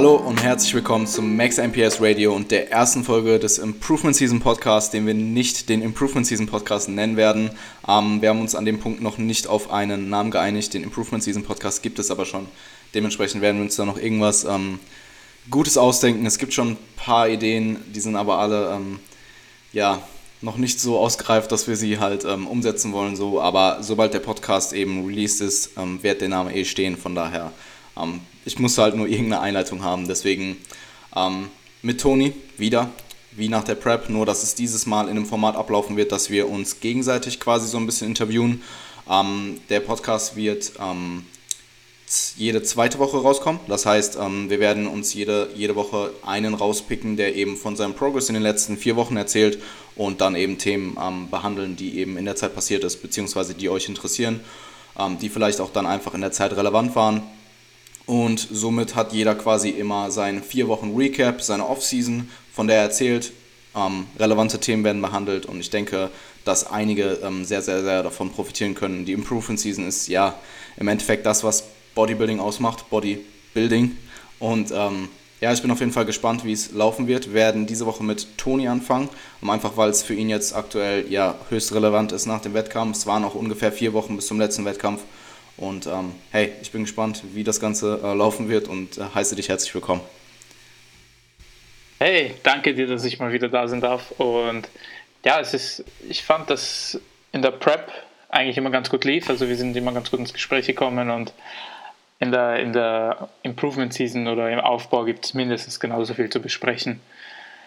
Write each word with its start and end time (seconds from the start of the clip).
Hallo 0.00 0.16
und 0.16 0.42
herzlich 0.42 0.72
willkommen 0.72 1.06
zum 1.06 1.36
Max 1.36 1.58
MPS 1.58 2.00
Radio 2.00 2.34
und 2.34 2.50
der 2.50 2.72
ersten 2.72 3.04
Folge 3.04 3.38
des 3.38 3.58
Improvement 3.58 4.16
Season 4.16 4.40
Podcast, 4.40 4.94
den 4.94 5.06
wir 5.06 5.12
nicht 5.12 5.68
den 5.68 5.82
Improvement 5.82 6.26
Season 6.26 6.46
Podcast 6.46 6.88
nennen 6.88 7.18
werden. 7.18 7.50
Ähm, 7.86 8.22
wir 8.22 8.30
haben 8.30 8.40
uns 8.40 8.54
an 8.54 8.64
dem 8.64 8.80
Punkt 8.80 9.02
noch 9.02 9.18
nicht 9.18 9.46
auf 9.46 9.70
einen 9.70 10.08
Namen 10.08 10.30
geeinigt. 10.30 10.72
Den 10.72 10.84
Improvement 10.84 11.22
Season 11.22 11.42
Podcast 11.42 11.82
gibt 11.82 11.98
es 11.98 12.10
aber 12.10 12.24
schon. 12.24 12.48
Dementsprechend 12.94 13.42
werden 13.42 13.58
wir 13.58 13.64
uns 13.64 13.76
da 13.76 13.84
noch 13.84 13.98
irgendwas 13.98 14.44
ähm, 14.44 14.80
Gutes 15.50 15.76
ausdenken. 15.76 16.24
Es 16.24 16.38
gibt 16.38 16.54
schon 16.54 16.68
ein 16.68 16.78
paar 16.96 17.28
Ideen, 17.28 17.76
die 17.94 18.00
sind 18.00 18.16
aber 18.16 18.38
alle 18.38 18.72
ähm, 18.76 19.00
ja 19.74 20.00
noch 20.40 20.56
nicht 20.56 20.80
so 20.80 20.98
ausgereift, 20.98 21.52
dass 21.52 21.68
wir 21.68 21.76
sie 21.76 21.98
halt 21.98 22.24
ähm, 22.24 22.46
umsetzen 22.46 22.94
wollen. 22.94 23.16
So, 23.16 23.38
aber 23.38 23.82
sobald 23.82 24.14
der 24.14 24.20
Podcast 24.20 24.72
eben 24.72 25.04
released 25.04 25.42
ist, 25.42 25.72
ähm, 25.76 26.02
wird 26.02 26.22
der 26.22 26.30
Name 26.30 26.56
eh 26.56 26.64
stehen. 26.64 26.96
Von 26.96 27.14
daher, 27.14 27.52
ähm, 27.96 28.20
ich 28.44 28.58
muss 28.58 28.78
halt 28.78 28.94
nur 28.94 29.06
irgendeine 29.06 29.40
Einleitung 29.40 29.82
haben. 29.82 30.08
Deswegen 30.08 30.56
ähm, 31.14 31.48
mit 31.82 32.00
Toni 32.00 32.32
wieder, 32.56 32.90
wie 33.32 33.48
nach 33.48 33.64
der 33.64 33.74
Prep, 33.74 34.08
nur 34.08 34.26
dass 34.26 34.42
es 34.42 34.54
dieses 34.54 34.86
Mal 34.86 35.04
in 35.04 35.10
einem 35.10 35.26
Format 35.26 35.56
ablaufen 35.56 35.96
wird, 35.96 36.12
dass 36.12 36.30
wir 36.30 36.48
uns 36.48 36.80
gegenseitig 36.80 37.40
quasi 37.40 37.68
so 37.68 37.78
ein 37.78 37.86
bisschen 37.86 38.08
interviewen. 38.08 38.62
Ähm, 39.08 39.60
der 39.68 39.80
Podcast 39.80 40.36
wird 40.36 40.72
ähm, 40.80 41.24
jede 42.36 42.62
zweite 42.62 42.98
Woche 42.98 43.18
rauskommen. 43.18 43.60
Das 43.68 43.86
heißt, 43.86 44.18
wir 44.18 44.58
werden 44.58 44.88
uns 44.88 45.14
jede, 45.14 45.48
jede 45.54 45.76
Woche 45.76 46.12
einen 46.26 46.54
rauspicken, 46.54 47.16
der 47.16 47.36
eben 47.36 47.56
von 47.56 47.76
seinem 47.76 47.94
Progress 47.94 48.28
in 48.28 48.34
den 48.34 48.42
letzten 48.42 48.76
vier 48.76 48.96
Wochen 48.96 49.16
erzählt 49.16 49.60
und 49.94 50.20
dann 50.20 50.34
eben 50.34 50.58
Themen 50.58 50.96
ähm, 51.00 51.30
behandeln, 51.30 51.76
die 51.76 51.98
eben 51.98 52.16
in 52.16 52.24
der 52.24 52.34
Zeit 52.34 52.54
passiert 52.54 52.84
ist, 52.84 53.02
beziehungsweise 53.02 53.54
die 53.54 53.68
euch 53.68 53.88
interessieren, 53.88 54.40
ähm, 54.98 55.18
die 55.18 55.28
vielleicht 55.28 55.60
auch 55.60 55.70
dann 55.70 55.86
einfach 55.86 56.14
in 56.14 56.20
der 56.20 56.32
Zeit 56.32 56.56
relevant 56.56 56.96
waren. 56.96 57.22
Und 58.10 58.48
somit 58.50 58.96
hat 58.96 59.12
jeder 59.12 59.36
quasi 59.36 59.68
immer 59.68 60.10
seinen 60.10 60.42
vier 60.42 60.66
Wochen 60.66 60.96
Recap, 60.96 61.40
seine 61.42 61.68
Offseason, 61.68 62.28
von 62.52 62.66
der 62.66 62.78
er 62.78 62.82
erzählt. 62.82 63.30
Ähm, 63.76 64.06
relevante 64.18 64.58
Themen 64.58 64.82
werden 64.82 65.00
behandelt 65.00 65.46
und 65.46 65.60
ich 65.60 65.70
denke, 65.70 66.10
dass 66.44 66.68
einige 66.68 67.20
ähm, 67.22 67.44
sehr, 67.44 67.62
sehr, 67.62 67.84
sehr 67.84 68.02
davon 68.02 68.32
profitieren 68.32 68.74
können. 68.74 69.04
Die 69.04 69.12
Improvement 69.12 69.60
Season 69.60 69.86
ist 69.86 70.08
ja 70.08 70.34
im 70.76 70.88
Endeffekt 70.88 71.24
das, 71.24 71.44
was 71.44 71.62
Bodybuilding 71.94 72.40
ausmacht, 72.40 72.90
Bodybuilding. 72.90 73.96
Und 74.40 74.72
ähm, 74.72 75.08
ja, 75.40 75.52
ich 75.52 75.62
bin 75.62 75.70
auf 75.70 75.78
jeden 75.78 75.92
Fall 75.92 76.04
gespannt, 76.04 76.44
wie 76.44 76.52
es 76.52 76.72
laufen 76.72 77.06
wird. 77.06 77.28
Wir 77.28 77.34
werden 77.34 77.68
diese 77.68 77.86
Woche 77.86 78.02
mit 78.02 78.26
Toni 78.36 78.66
anfangen, 78.66 79.08
einfach 79.40 79.76
weil 79.76 79.90
es 79.90 80.02
für 80.02 80.14
ihn 80.14 80.28
jetzt 80.28 80.52
aktuell 80.52 81.06
ja 81.08 81.36
höchst 81.48 81.72
relevant 81.72 82.10
ist 82.10 82.26
nach 82.26 82.40
dem 82.40 82.54
Wettkampf. 82.54 82.96
Es 82.96 83.06
waren 83.06 83.22
auch 83.22 83.36
ungefähr 83.36 83.70
vier 83.70 83.92
Wochen 83.92 84.16
bis 84.16 84.26
zum 84.26 84.40
letzten 84.40 84.64
Wettkampf. 84.64 85.02
Und 85.60 85.86
ähm, 85.86 86.14
hey, 86.32 86.52
ich 86.62 86.72
bin 86.72 86.84
gespannt, 86.84 87.22
wie 87.34 87.44
das 87.44 87.60
Ganze 87.60 88.00
äh, 88.02 88.14
laufen 88.14 88.48
wird 88.48 88.66
und 88.66 88.98
äh, 88.98 89.02
heiße 89.14 89.36
dich 89.36 89.50
herzlich 89.50 89.74
willkommen. 89.74 90.00
Hey, 91.98 92.34
danke 92.42 92.74
dir, 92.74 92.86
dass 92.86 93.04
ich 93.04 93.18
mal 93.18 93.30
wieder 93.30 93.50
da 93.50 93.68
sein 93.68 93.82
darf. 93.82 94.10
Und 94.12 94.68
ja, 95.22 95.38
es 95.38 95.52
ist, 95.52 95.84
ich 96.08 96.24
fand, 96.24 96.48
dass 96.48 96.98
in 97.32 97.42
der 97.42 97.50
Prep 97.50 97.92
eigentlich 98.30 98.56
immer 98.56 98.70
ganz 98.70 98.88
gut 98.88 99.04
lief. 99.04 99.28
Also 99.28 99.48
wir 99.48 99.56
sind 99.56 99.76
immer 99.76 99.92
ganz 99.92 100.10
gut 100.10 100.18
ins 100.18 100.32
Gespräch 100.32 100.66
gekommen 100.66 101.10
und 101.10 101.34
in 102.20 102.32
der, 102.32 102.58
in 102.60 102.72
der 102.72 103.28
Improvement 103.42 103.92
Season 103.92 104.28
oder 104.28 104.50
im 104.50 104.60
Aufbau 104.60 105.04
gibt 105.04 105.26
es 105.26 105.34
mindestens 105.34 105.78
genauso 105.78 106.14
viel 106.14 106.30
zu 106.30 106.40
besprechen. 106.40 107.00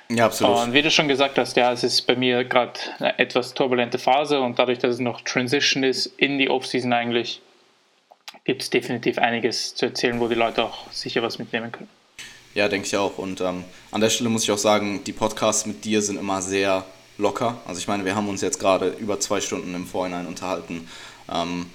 Ja, 0.10 0.26
absolut. 0.26 0.58
Und 0.58 0.74
wie 0.74 0.82
du 0.82 0.90
schon 0.90 1.08
gesagt 1.08 1.38
hast, 1.38 1.56
ja, 1.56 1.72
es 1.72 1.84
ist 1.84 2.02
bei 2.02 2.16
mir 2.16 2.44
gerade 2.44 2.80
eine 2.98 3.20
etwas 3.20 3.54
turbulente 3.54 4.00
Phase 4.00 4.42
und 4.42 4.58
dadurch, 4.58 4.80
dass 4.80 4.96
es 4.96 5.00
noch 5.00 5.22
Transition 5.22 5.84
ist 5.84 6.08
in 6.18 6.40
die 6.40 6.50
Offseason 6.50 6.92
eigentlich, 6.92 7.42
gibt 8.46 8.62
es 8.62 8.70
definitiv 8.70 9.18
einiges 9.18 9.76
zu 9.76 9.86
erzählen, 9.86 10.20
wo 10.20 10.28
die 10.28 10.36
Leute 10.36 10.64
auch 10.64 10.92
sicher 10.92 11.22
was 11.22 11.40
mitnehmen 11.40 11.72
können. 11.72 11.90
Ja, 12.54 12.68
denke 12.68 12.88
ich 12.88 12.96
auch. 12.98 13.18
Und 13.18 13.42
ähm, 13.42 13.64
an 13.92 14.02
der 14.02 14.10
Stelle 14.10 14.30
muss 14.30 14.44
ich 14.44 14.52
auch 14.52 14.58
sagen, 14.58 15.04
die 15.06 15.14
Podcasts 15.14 15.66
mit 15.66 15.86
dir 15.86 16.02
sind 16.02 16.20
immer 16.20 16.42
sehr 16.42 16.86
locker. 17.18 17.58
Also 17.66 17.80
ich 17.80 17.88
meine, 17.88 18.06
wir 18.06 18.16
haben 18.16 18.30
uns 18.30 18.42
jetzt 18.42 18.60
gerade 18.60 18.90
über 19.00 19.20
zwei 19.20 19.42
Stunden 19.42 19.74
im 19.74 19.88
Vorhinein 19.88 20.28
unterhalten. 20.28 20.88
Ähm, 21.32 21.68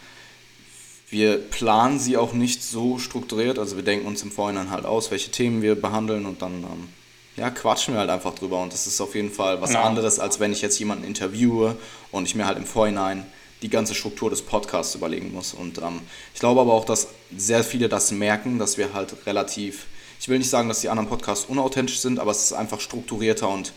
wir 1.10 1.38
planen 1.38 1.98
sie 1.98 2.16
auch 2.16 2.32
nicht 2.32 2.62
so 2.62 2.98
strukturiert, 2.98 3.58
also 3.58 3.76
wir 3.76 3.82
denken 3.82 4.06
uns 4.06 4.22
im 4.22 4.30
Vorhinein 4.30 4.70
halt 4.70 4.84
aus, 4.84 5.10
welche 5.10 5.30
Themen 5.30 5.62
wir 5.62 5.74
behandeln 5.74 6.26
und 6.26 6.42
dann 6.42 6.62
ähm, 6.64 6.88
ja, 7.36 7.48
quatschen 7.50 7.94
wir 7.94 8.00
halt 8.00 8.10
einfach 8.10 8.34
drüber 8.34 8.60
und 8.60 8.74
das 8.74 8.86
ist 8.86 9.00
auf 9.00 9.14
jeden 9.14 9.30
Fall 9.30 9.62
was 9.62 9.70
genau. 9.70 9.84
anderes, 9.84 10.18
als 10.18 10.38
wenn 10.38 10.52
ich 10.52 10.60
jetzt 10.60 10.78
jemanden 10.78 11.04
interviewe 11.04 11.76
und 12.10 12.26
ich 12.26 12.34
mir 12.34 12.46
halt 12.46 12.58
im 12.58 12.66
Vorhinein 12.66 13.24
die 13.62 13.68
ganze 13.68 13.94
Struktur 13.94 14.30
des 14.30 14.42
Podcasts 14.42 14.94
überlegen 14.94 15.32
muss. 15.32 15.54
Und 15.54 15.78
ähm, 15.78 16.00
ich 16.34 16.40
glaube 16.40 16.60
aber 16.60 16.72
auch, 16.74 16.84
dass 16.84 17.08
sehr 17.36 17.64
viele 17.64 17.88
das 17.88 18.10
merken, 18.12 18.58
dass 18.58 18.78
wir 18.78 18.92
halt 18.94 19.26
relativ, 19.26 19.86
ich 20.20 20.28
will 20.28 20.38
nicht 20.38 20.50
sagen, 20.50 20.68
dass 20.68 20.80
die 20.80 20.88
anderen 20.88 21.08
Podcasts 21.08 21.46
unauthentisch 21.46 22.00
sind, 22.00 22.18
aber 22.20 22.30
es 22.30 22.44
ist 22.44 22.52
einfach 22.52 22.80
strukturierter 22.80 23.48
und 23.48 23.72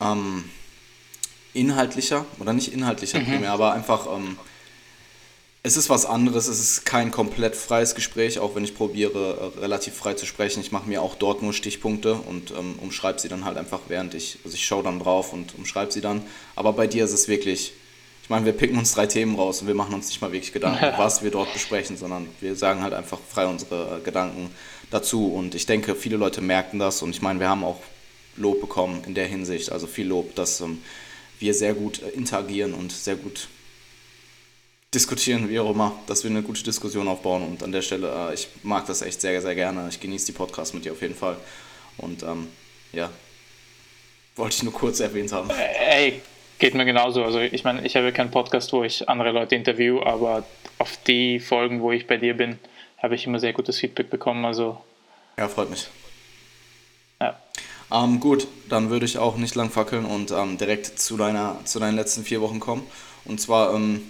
ähm, 0.00 0.44
inhaltlicher, 1.54 2.24
oder 2.38 2.52
nicht 2.52 2.72
inhaltlicher 2.72 3.20
mhm. 3.20 3.24
primär, 3.24 3.52
aber 3.52 3.72
einfach 3.72 4.06
ähm, 4.14 4.38
es 5.64 5.76
ist 5.76 5.88
was 5.88 6.06
anderes, 6.06 6.48
es 6.48 6.58
ist 6.58 6.84
kein 6.84 7.12
komplett 7.12 7.54
freies 7.54 7.94
Gespräch, 7.94 8.40
auch 8.40 8.56
wenn 8.56 8.64
ich 8.64 8.74
probiere, 8.74 9.52
äh, 9.56 9.60
relativ 9.60 9.94
frei 9.94 10.14
zu 10.14 10.26
sprechen. 10.26 10.60
Ich 10.60 10.72
mache 10.72 10.88
mir 10.88 11.02
auch 11.02 11.14
dort 11.14 11.42
nur 11.42 11.52
Stichpunkte 11.52 12.14
und 12.14 12.50
ähm, 12.50 12.78
umschreibe 12.80 13.20
sie 13.20 13.28
dann 13.28 13.44
halt 13.44 13.56
einfach, 13.56 13.80
während 13.86 14.14
ich, 14.14 14.38
also 14.44 14.56
ich 14.56 14.64
schaue 14.64 14.82
dann 14.82 14.98
drauf 14.98 15.32
und 15.32 15.54
umschreibe 15.54 15.92
sie 15.92 16.00
dann. 16.00 16.22
Aber 16.56 16.72
bei 16.72 16.88
dir 16.88 17.04
ist 17.04 17.12
es 17.12 17.28
wirklich, 17.28 17.74
ich 17.76 17.81
meine, 18.32 18.46
wir 18.46 18.54
picken 18.54 18.78
uns 18.78 18.94
drei 18.94 19.06
Themen 19.06 19.36
raus 19.36 19.60
und 19.60 19.68
wir 19.68 19.74
machen 19.74 19.94
uns 19.94 20.08
nicht 20.08 20.20
mal 20.20 20.32
wirklich 20.32 20.52
Gedanken, 20.52 20.92
was 20.96 21.22
wir 21.22 21.30
dort 21.30 21.52
besprechen, 21.52 21.96
sondern 21.96 22.26
wir 22.40 22.56
sagen 22.56 22.82
halt 22.82 22.94
einfach 22.94 23.18
frei 23.28 23.46
unsere 23.46 23.98
äh, 23.98 24.00
Gedanken 24.00 24.50
dazu. 24.90 25.32
Und 25.32 25.54
ich 25.54 25.66
denke, 25.66 25.94
viele 25.94 26.16
Leute 26.16 26.40
merken 26.40 26.78
das 26.78 27.02
und 27.02 27.10
ich 27.10 27.22
meine, 27.22 27.38
wir 27.38 27.48
haben 27.48 27.62
auch 27.62 27.80
Lob 28.36 28.60
bekommen 28.62 29.04
in 29.06 29.14
der 29.14 29.26
Hinsicht, 29.26 29.70
also 29.70 29.86
viel 29.86 30.06
Lob, 30.06 30.34
dass 30.34 30.62
ähm, 30.62 30.82
wir 31.38 31.52
sehr 31.52 31.74
gut 31.74 32.02
äh, 32.02 32.08
interagieren 32.08 32.72
und 32.72 32.90
sehr 32.90 33.16
gut 33.16 33.48
diskutieren, 34.94 35.50
wie 35.50 35.60
auch 35.60 35.70
immer, 35.70 35.94
dass 36.06 36.24
wir 36.24 36.30
eine 36.30 36.42
gute 36.42 36.62
Diskussion 36.62 37.08
aufbauen. 37.08 37.42
Und 37.42 37.62
an 37.62 37.70
der 37.70 37.82
Stelle, 37.82 38.30
äh, 38.30 38.34
ich 38.34 38.48
mag 38.62 38.86
das 38.86 39.02
echt 39.02 39.20
sehr, 39.20 39.42
sehr 39.42 39.54
gerne. 39.54 39.86
Ich 39.90 40.00
genieße 40.00 40.26
die 40.26 40.32
Podcasts 40.32 40.72
mit 40.72 40.86
dir 40.86 40.92
auf 40.92 41.02
jeden 41.02 41.14
Fall. 41.14 41.36
Und 41.98 42.22
ähm, 42.22 42.48
ja, 42.94 43.10
wollte 44.36 44.56
ich 44.56 44.62
nur 44.62 44.72
kurz 44.72 45.00
erwähnt 45.00 45.32
haben. 45.32 45.50
Ey, 45.50 46.22
geht 46.62 46.74
mir 46.74 46.84
genauso. 46.84 47.24
Also 47.24 47.40
ich 47.40 47.64
meine, 47.64 47.84
ich 47.84 47.96
habe 47.96 48.12
keinen 48.12 48.30
Podcast, 48.30 48.72
wo 48.72 48.84
ich 48.84 49.08
andere 49.08 49.32
Leute 49.32 49.56
interview, 49.56 50.00
aber 50.00 50.44
auf 50.78 50.96
die 51.08 51.40
Folgen, 51.40 51.82
wo 51.82 51.90
ich 51.90 52.06
bei 52.06 52.18
dir 52.18 52.36
bin, 52.36 52.56
habe 53.02 53.16
ich 53.16 53.26
immer 53.26 53.40
sehr 53.40 53.52
gutes 53.52 53.80
Feedback 53.80 54.10
bekommen. 54.10 54.44
Also 54.44 54.80
ja, 55.36 55.48
freut 55.48 55.70
mich. 55.70 55.88
Ja. 57.20 57.36
Ähm, 57.90 58.20
gut, 58.20 58.46
dann 58.68 58.90
würde 58.90 59.04
ich 59.06 59.18
auch 59.18 59.36
nicht 59.38 59.56
lang 59.56 59.70
fackeln 59.70 60.04
und 60.04 60.30
ähm, 60.30 60.56
direkt 60.56 61.00
zu, 61.00 61.16
deiner, 61.16 61.56
zu 61.64 61.80
deinen 61.80 61.96
letzten 61.96 62.22
vier 62.22 62.40
Wochen 62.40 62.60
kommen. 62.60 62.86
Und 63.24 63.40
zwar 63.40 63.74
ähm, 63.74 64.00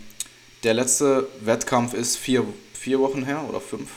der 0.63 0.75
letzte 0.75 1.29
Wettkampf 1.41 1.95
ist 1.95 2.19
vier, 2.19 2.45
vier 2.75 3.01
Wochen 3.01 3.25
her 3.25 3.47
oder 3.49 3.63
fünf? 3.63 3.93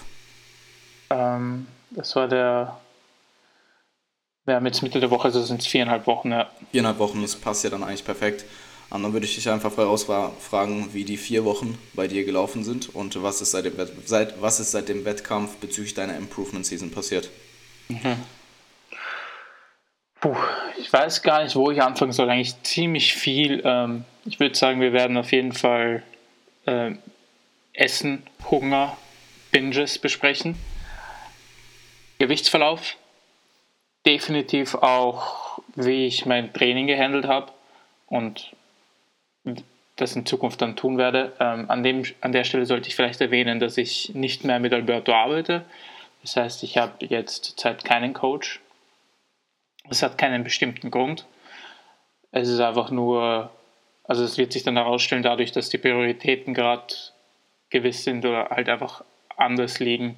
Ähm, 1.10 1.68
das 1.90 2.16
war 2.16 2.30
der. 2.30 2.80
Ja, 4.48 4.60
mit 4.60 4.82
Mitte 4.84 5.00
der 5.00 5.10
Woche, 5.10 5.26
also 5.26 5.42
sind 5.42 5.62
es 5.62 5.68
viereinhalb 5.68 6.06
Wochen, 6.06 6.32
ja. 6.32 6.50
Viereinhalb 6.72 7.00
Wochen, 7.00 7.22
das 7.22 7.36
passt 7.36 7.64
ja 7.64 7.70
dann 7.70 7.84
eigentlich 7.84 8.06
perfekt. 8.06 8.46
Und 8.92 9.02
dann 9.02 9.14
würde 9.14 9.26
ich 9.26 9.36
dich 9.36 9.50
einfach 9.50 9.72
fragen, 9.72 10.90
wie 10.94 11.04
die 11.04 11.18
vier 11.18 11.44
Wochen 11.44 11.78
bei 11.94 12.08
dir 12.08 12.24
gelaufen 12.24 12.64
sind 12.64 12.94
und 12.94 13.22
was 13.24 13.42
ist 13.42 13.52
seit 13.52 13.66
dem, 13.66 13.74
seit, 14.06 14.40
was 14.42 14.60
ist 14.60 14.72
seit 14.72 14.90
dem 14.90 15.06
Wettkampf 15.06 15.58
bezüglich 15.58 15.96
deiner 15.96 16.16
Improvement 16.16 16.66
Season 16.66 16.92
passiert. 16.92 17.30
Mhm. 17.88 18.18
Puh, 20.22 20.36
ich 20.78 20.94
weiß 20.94 21.24
gar 21.24 21.44
nicht, 21.44 21.56
wo 21.56 21.72
ich 21.72 21.82
anfangen 21.82 22.12
soll. 22.12 22.30
Eigentlich 22.30 22.62
ziemlich 22.62 23.16
viel. 23.16 23.62
Ähm, 23.66 24.06
ich 24.26 24.40
würde 24.40 24.56
sagen, 24.56 24.80
wir 24.80 24.94
werden 24.94 25.18
auf 25.18 25.32
jeden 25.32 25.52
Fall 25.52 26.04
äh, 26.66 26.92
Essen, 27.74 28.24
Hunger, 28.50 28.96
Binges 29.52 29.98
besprechen. 29.98 30.56
Gewichtsverlauf, 32.20 32.96
definitiv 34.06 34.76
auch, 34.76 35.60
wie 35.76 36.06
ich 36.06 36.26
mein 36.26 36.54
Training 36.54 36.88
gehandelt 36.88 37.26
habe 37.26 37.52
und 38.08 38.52
das 39.96 40.16
in 40.16 40.26
Zukunft 40.26 40.62
dann 40.62 40.76
tun 40.76 40.98
werde. 40.98 41.34
Ähm, 41.40 41.70
an, 41.70 41.84
dem, 41.84 42.04
an 42.22 42.32
der 42.32 42.44
Stelle 42.44 42.66
sollte 42.66 42.90
ich 42.90 42.96
vielleicht 42.96 43.22
erwähnen, 43.22 43.60
dass 43.60 43.78
ich 43.78 44.14
nicht 44.14 44.44
mehr 44.44 44.60
mit 44.60 44.74
Alberto 44.74 45.14
arbeite. 45.14 45.66
Das 46.22 46.36
heißt, 46.36 46.64
ich 46.64 46.78
habe 46.78 47.06
jetzt 47.06 47.46
zurzeit 47.46 47.86
keinen 47.86 48.14
Coach. 48.14 48.60
Es 49.90 50.02
hat 50.02 50.18
keinen 50.18 50.44
bestimmten 50.44 50.92
Grund. 50.92 51.26
Es 52.32 52.50
ist 52.50 52.60
einfach 52.60 52.90
nur 52.92 53.52
also 54.08 54.24
es 54.24 54.38
wird 54.38 54.54
sich 54.54 54.64
dann 54.64 54.78
herausstellen, 54.78 55.24
dadurch, 55.24 55.52
dass 55.52 55.70
die 55.70 55.78
Prioritäten 55.78 56.54
gerade 56.54 56.94
gewiss 57.70 58.04
sind 58.04 58.26
oder 58.26 58.50
halt 58.50 58.70
einfach 58.70 59.04
anders 59.36 59.80
liegen, 59.80 60.18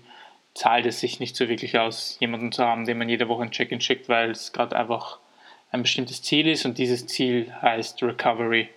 zahlt 0.57 0.88
es 0.88 1.00
sich 1.00 1.19
nicht 1.19 1.36
so 1.36 1.48
wirklich 1.50 1.77
aus, 1.77 2.18
jemanden 2.19 2.51
zu 2.51 2.65
haben, 2.65 2.86
den 2.86 2.98
man 2.98 3.09
jede 3.09 3.30
Woche 3.30 3.44
ein 3.44 3.51
Check-in 3.51 3.80
schickt, 3.80 4.09
weil 4.09 4.31
es 4.31 4.54
gerade 4.54 4.75
einfach 4.75 5.19
ein 5.71 5.83
bestimmtes 5.83 6.24
Ziel 6.24 6.48
ist 6.48 6.65
und 6.65 6.80
dieses 6.80 7.06
Ziel 7.06 7.54
heißt 7.62 8.01
Recovery. 8.01 8.69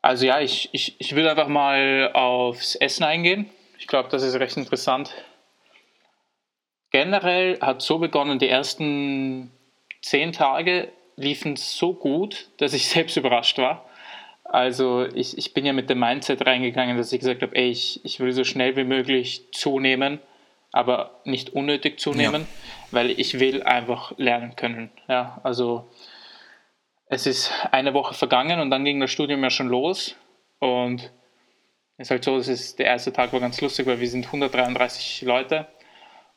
Also 0.00 0.24
ja, 0.24 0.40
ich, 0.40 0.70
ich, 0.72 0.96
ich 0.98 1.14
will 1.14 1.28
einfach 1.28 1.48
mal 1.48 2.10
aufs 2.14 2.74
Essen 2.76 3.04
eingehen. 3.04 3.50
Ich 3.78 3.86
glaube, 3.86 4.08
das 4.08 4.22
ist 4.22 4.36
recht 4.36 4.56
interessant. 4.56 5.12
generell 6.90 7.58
hat 7.60 7.82
so 7.82 7.98
begonnen, 7.98 8.38
die 8.38 8.48
ersten 8.48 9.50
zehn 10.00 10.32
Tage 10.32 10.90
liefen 11.16 11.56
so 11.56 11.92
gut, 11.92 12.48
dass 12.56 12.72
ich 12.72 12.88
selbst 12.88 13.16
überrascht 13.16 13.58
war. 13.58 13.84
Also 14.44 15.06
ich, 15.12 15.36
ich 15.36 15.52
bin 15.52 15.66
ja 15.66 15.74
mit 15.74 15.90
dem 15.90 15.98
Mindset 15.98 16.46
reingegangen, 16.46 16.96
dass 16.96 17.12
ich 17.12 17.18
gesagt 17.18 17.42
habe, 17.42 17.54
ey, 17.56 17.68
ich, 17.68 18.02
ich 18.04 18.20
will 18.20 18.32
so 18.32 18.44
schnell 18.44 18.76
wie 18.76 18.84
möglich 18.84 19.42
zunehmen, 19.52 20.20
aber 20.76 21.22
nicht 21.24 21.50
unnötig 21.54 21.98
zunehmen, 21.98 22.42
ja. 22.42 22.48
weil 22.90 23.10
ich 23.10 23.40
will 23.40 23.62
einfach 23.62 24.12
lernen 24.18 24.56
können. 24.56 24.90
Ja, 25.08 25.40
also 25.42 25.88
es 27.06 27.26
ist 27.26 27.50
eine 27.72 27.94
Woche 27.94 28.12
vergangen 28.12 28.60
und 28.60 28.70
dann 28.70 28.84
ging 28.84 29.00
das 29.00 29.10
Studium 29.10 29.42
ja 29.42 29.48
schon 29.48 29.68
los 29.68 30.16
und 30.58 31.10
es 31.96 32.08
ist 32.08 32.10
halt 32.10 32.24
so, 32.24 32.36
es 32.36 32.48
ist, 32.48 32.78
der 32.78 32.86
erste 32.86 33.10
Tag 33.10 33.32
war 33.32 33.40
ganz 33.40 33.58
lustig, 33.62 33.86
weil 33.86 34.00
wir 34.00 34.08
sind 34.08 34.26
133 34.26 35.22
Leute 35.22 35.66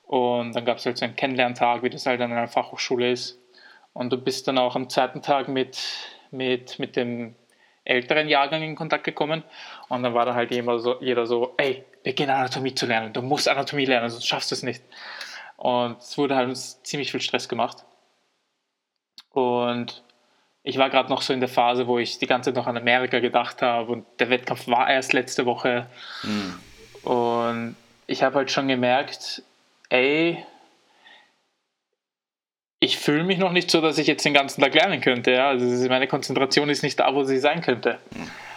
und 0.03 0.55
dann 0.55 0.63
gab 0.63 0.77
es 0.77 0.85
halt 0.85 0.97
so 0.97 1.03
einen 1.03 1.17
Kennenlerntag, 1.17 1.83
wie 1.83 1.89
das 1.89 2.05
halt 2.05 2.21
an 2.21 2.31
einer 2.31 2.47
Fachhochschule 2.47 3.11
ist 3.11 3.41
und 3.91 4.13
du 4.13 4.17
bist 4.17 4.47
dann 4.47 4.57
auch 4.57 4.77
am 4.77 4.87
zweiten 4.87 5.21
Tag 5.21 5.49
mit, 5.49 5.77
mit, 6.31 6.79
mit 6.79 6.95
dem 6.95 7.35
älteren 7.83 8.27
Jahrgang 8.27 8.61
in 8.61 8.75
Kontakt 8.75 9.03
gekommen 9.03 9.43
und 9.87 10.03
dann 10.03 10.13
war 10.13 10.25
da 10.25 10.33
halt 10.33 10.51
jeder 10.51 10.79
so, 10.79 11.01
jeder 11.01 11.25
so 11.25 11.53
ey, 11.57 11.83
beginn 12.03 12.29
Anatomie 12.29 12.75
zu 12.75 12.85
lernen, 12.85 13.13
du 13.13 13.21
musst 13.21 13.47
Anatomie 13.47 13.85
lernen, 13.85 14.09
sonst 14.09 14.27
schaffst 14.27 14.51
du 14.51 14.55
es 14.55 14.63
nicht. 14.63 14.83
Und 15.57 15.97
es 15.99 16.17
wurde 16.17 16.35
halt 16.35 16.47
uns 16.47 16.81
ziemlich 16.83 17.11
viel 17.11 17.19
Stress 17.19 17.49
gemacht. 17.49 17.83
Und 19.31 20.03
ich 20.63 20.77
war 20.77 20.89
gerade 20.89 21.09
noch 21.09 21.21
so 21.21 21.33
in 21.33 21.39
der 21.39 21.49
Phase, 21.49 21.87
wo 21.87 21.99
ich 21.99 22.17
die 22.17 22.27
ganze 22.27 22.49
Zeit 22.49 22.55
noch 22.55 22.67
an 22.67 22.77
Amerika 22.77 23.19
gedacht 23.19 23.61
habe 23.61 23.91
und 23.91 24.05
der 24.19 24.29
Wettkampf 24.29 24.67
war 24.67 24.89
erst 24.89 25.13
letzte 25.13 25.45
Woche. 25.45 25.87
Mhm. 26.23 26.59
Und 27.09 27.75
ich 28.07 28.23
habe 28.23 28.35
halt 28.35 28.51
schon 28.51 28.67
gemerkt, 28.67 29.43
ey, 29.89 30.45
ich 32.79 32.97
fühle 32.97 33.23
mich 33.23 33.37
noch 33.37 33.51
nicht 33.51 33.69
so, 33.69 33.81
dass 33.81 33.97
ich 33.97 34.07
jetzt 34.07 34.23
den 34.23 34.33
ganzen 34.33 34.61
Tag 34.61 34.73
lernen 34.73 35.01
könnte. 35.01 35.31
Ja? 35.31 35.49
Also 35.49 35.87
meine 35.89 36.07
Konzentration 36.07 36.69
ist 36.69 36.81
nicht 36.81 36.99
da, 36.99 37.13
wo 37.13 37.23
sie 37.23 37.37
sein 37.37 37.61
könnte. 37.61 37.99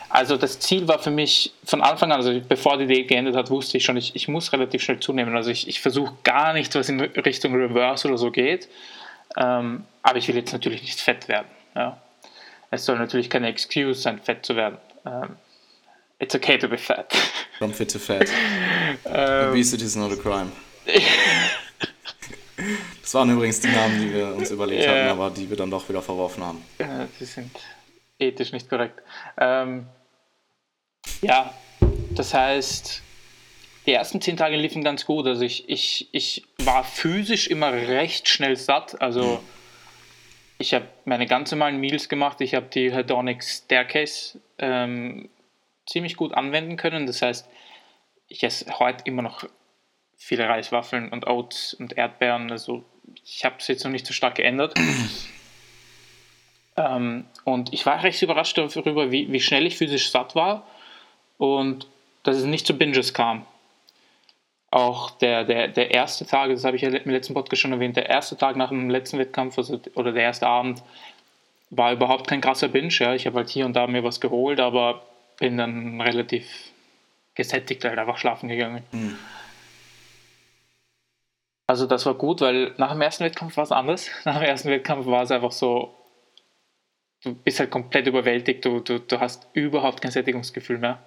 Also 0.08 0.36
das 0.36 0.60
Ziel 0.60 0.86
war 0.86 0.98
für 0.98 1.10
mich 1.10 1.52
von 1.64 1.80
Anfang 1.80 2.12
an, 2.12 2.18
also 2.18 2.40
bevor 2.46 2.78
die 2.78 2.86
Diät 2.86 3.08
geendet 3.08 3.34
hat, 3.34 3.50
wusste 3.50 3.78
ich 3.78 3.84
schon, 3.84 3.96
ich, 3.96 4.14
ich 4.14 4.28
muss 4.28 4.52
relativ 4.52 4.82
schnell 4.82 5.00
zunehmen. 5.00 5.34
Also 5.34 5.50
ich, 5.50 5.66
ich 5.66 5.80
versuche 5.80 6.14
gar 6.22 6.52
nichts, 6.52 6.74
was 6.74 6.88
in 6.88 7.00
Richtung 7.00 7.54
Reverse 7.54 8.06
oder 8.06 8.18
so 8.18 8.30
geht. 8.30 8.68
Ähm, 9.36 9.84
aber 10.02 10.18
ich 10.18 10.28
will 10.28 10.36
jetzt 10.36 10.52
natürlich 10.52 10.82
nicht 10.82 11.00
fett 11.00 11.28
werden. 11.28 11.48
Ja? 11.74 12.00
Es 12.70 12.84
soll 12.84 12.98
natürlich 12.98 13.28
keine 13.28 13.48
Excuse 13.48 14.00
sein, 14.00 14.20
fett 14.22 14.46
zu 14.46 14.54
werden. 14.54 14.78
Ähm, 15.04 15.36
it's 16.20 16.34
okay 16.34 16.58
to 16.58 16.68
be 16.68 16.78
fat. 16.78 17.12
From 17.58 17.72
fit 17.72 17.90
to 17.90 17.98
fat. 17.98 18.28
Ähm, 19.04 19.50
Obesity 19.50 19.84
is 19.84 19.96
not 19.96 20.12
a 20.12 20.16
crime. 20.16 20.52
Das 23.12 23.18
waren 23.18 23.28
übrigens 23.28 23.60
die 23.60 23.68
Namen, 23.68 24.00
die 24.00 24.14
wir 24.14 24.34
uns 24.34 24.50
überlegt 24.50 24.84
ja. 24.86 24.90
hatten, 24.90 25.08
aber 25.10 25.28
die 25.28 25.50
wir 25.50 25.54
dann 25.58 25.70
doch 25.70 25.86
wieder 25.86 26.00
verworfen 26.00 26.42
haben. 26.42 26.64
Ja, 26.78 27.06
die 27.20 27.26
sind 27.26 27.50
ethisch 28.18 28.52
nicht 28.52 28.70
korrekt. 28.70 29.02
Ähm, 29.36 29.86
ja, 31.20 31.52
das 32.12 32.32
heißt, 32.32 33.02
die 33.84 33.92
ersten 33.92 34.22
zehn 34.22 34.38
Tage 34.38 34.56
liefen 34.56 34.82
ganz 34.82 35.04
gut. 35.04 35.26
Also 35.26 35.42
ich, 35.42 35.68
ich, 35.68 36.08
ich 36.12 36.46
war 36.60 36.84
physisch 36.84 37.48
immer 37.48 37.70
recht 37.70 38.30
schnell 38.30 38.56
satt. 38.56 39.02
Also 39.02 39.42
ich 40.56 40.72
habe 40.72 40.88
meine 41.04 41.26
ganz 41.26 41.50
normalen 41.50 41.76
Meals 41.76 42.08
gemacht. 42.08 42.40
Ich 42.40 42.54
habe 42.54 42.68
die 42.72 42.94
Hedonic 42.94 43.44
Staircase 43.44 44.40
ähm, 44.56 45.28
ziemlich 45.86 46.16
gut 46.16 46.32
anwenden 46.32 46.78
können. 46.78 47.06
Das 47.06 47.20
heißt, 47.20 47.46
ich 48.28 48.42
esse 48.42 48.78
heute 48.78 49.04
immer 49.04 49.20
noch 49.20 49.44
viele 50.22 50.48
Reiswaffeln 50.48 51.08
und 51.08 51.26
Oats 51.26 51.74
und 51.74 51.98
Erdbeeren. 51.98 52.50
Also 52.52 52.84
ich 53.24 53.44
habe 53.44 53.56
es 53.58 53.66
jetzt 53.66 53.82
noch 53.82 53.90
nicht 53.90 54.06
so 54.06 54.12
stark 54.12 54.36
geändert. 54.36 54.72
ähm, 56.76 57.26
und 57.44 57.72
ich 57.72 57.84
war 57.84 58.02
recht 58.04 58.22
überrascht 58.22 58.56
darüber, 58.56 59.10
wie, 59.10 59.32
wie 59.32 59.40
schnell 59.40 59.66
ich 59.66 59.76
physisch 59.76 60.10
satt 60.10 60.36
war 60.36 60.64
und 61.38 61.88
dass 62.22 62.36
es 62.36 62.44
nicht 62.44 62.68
zu 62.68 62.78
Binges 62.78 63.12
kam. 63.14 63.44
Auch 64.70 65.10
der, 65.10 65.44
der, 65.44 65.68
der 65.68 65.90
erste 65.90 66.24
Tag, 66.24 66.50
das 66.50 66.64
habe 66.64 66.76
ich 66.76 66.82
ja 66.82 66.90
im 66.90 67.10
letzten 67.10 67.34
Podcast 67.34 67.60
schon 67.60 67.72
erwähnt, 67.72 67.96
der 67.96 68.08
erste 68.08 68.36
Tag 68.36 68.56
nach 68.56 68.68
dem 68.68 68.90
letzten 68.90 69.18
Wettkampf 69.18 69.58
also, 69.58 69.80
oder 69.94 70.12
der 70.12 70.22
erste 70.22 70.46
Abend 70.46 70.82
war 71.70 71.92
überhaupt 71.92 72.28
kein 72.28 72.40
krasser 72.40 72.68
Binge. 72.68 72.94
Ja. 72.94 73.12
Ich 73.12 73.26
habe 73.26 73.38
halt 73.38 73.50
hier 73.50 73.66
und 73.66 73.74
da 73.74 73.88
mir 73.88 74.04
was 74.04 74.20
geholt, 74.20 74.60
aber 74.60 75.02
bin 75.40 75.58
dann 75.58 76.00
relativ 76.00 76.46
gesättigt 77.34 77.84
halt 77.84 77.98
einfach 77.98 78.18
schlafen 78.18 78.48
gegangen. 78.48 78.84
Mhm. 78.92 79.18
Also 81.72 81.86
das 81.86 82.04
war 82.04 82.12
gut, 82.12 82.42
weil 82.42 82.74
nach 82.76 82.92
dem 82.92 83.00
ersten 83.00 83.24
Wettkampf 83.24 83.56
war 83.56 83.64
es 83.64 83.72
anders. 83.72 84.10
Nach 84.26 84.34
dem 84.34 84.42
ersten 84.42 84.68
Wettkampf 84.68 85.06
war 85.06 85.22
es 85.22 85.30
einfach 85.30 85.52
so, 85.52 85.94
du 87.24 87.34
bist 87.34 87.60
halt 87.60 87.70
komplett 87.70 88.06
überwältigt, 88.06 88.62
du, 88.66 88.80
du, 88.80 89.00
du 89.00 89.20
hast 89.20 89.46
überhaupt 89.54 90.02
kein 90.02 90.10
Sättigungsgefühl 90.10 90.76
mehr. 90.76 90.98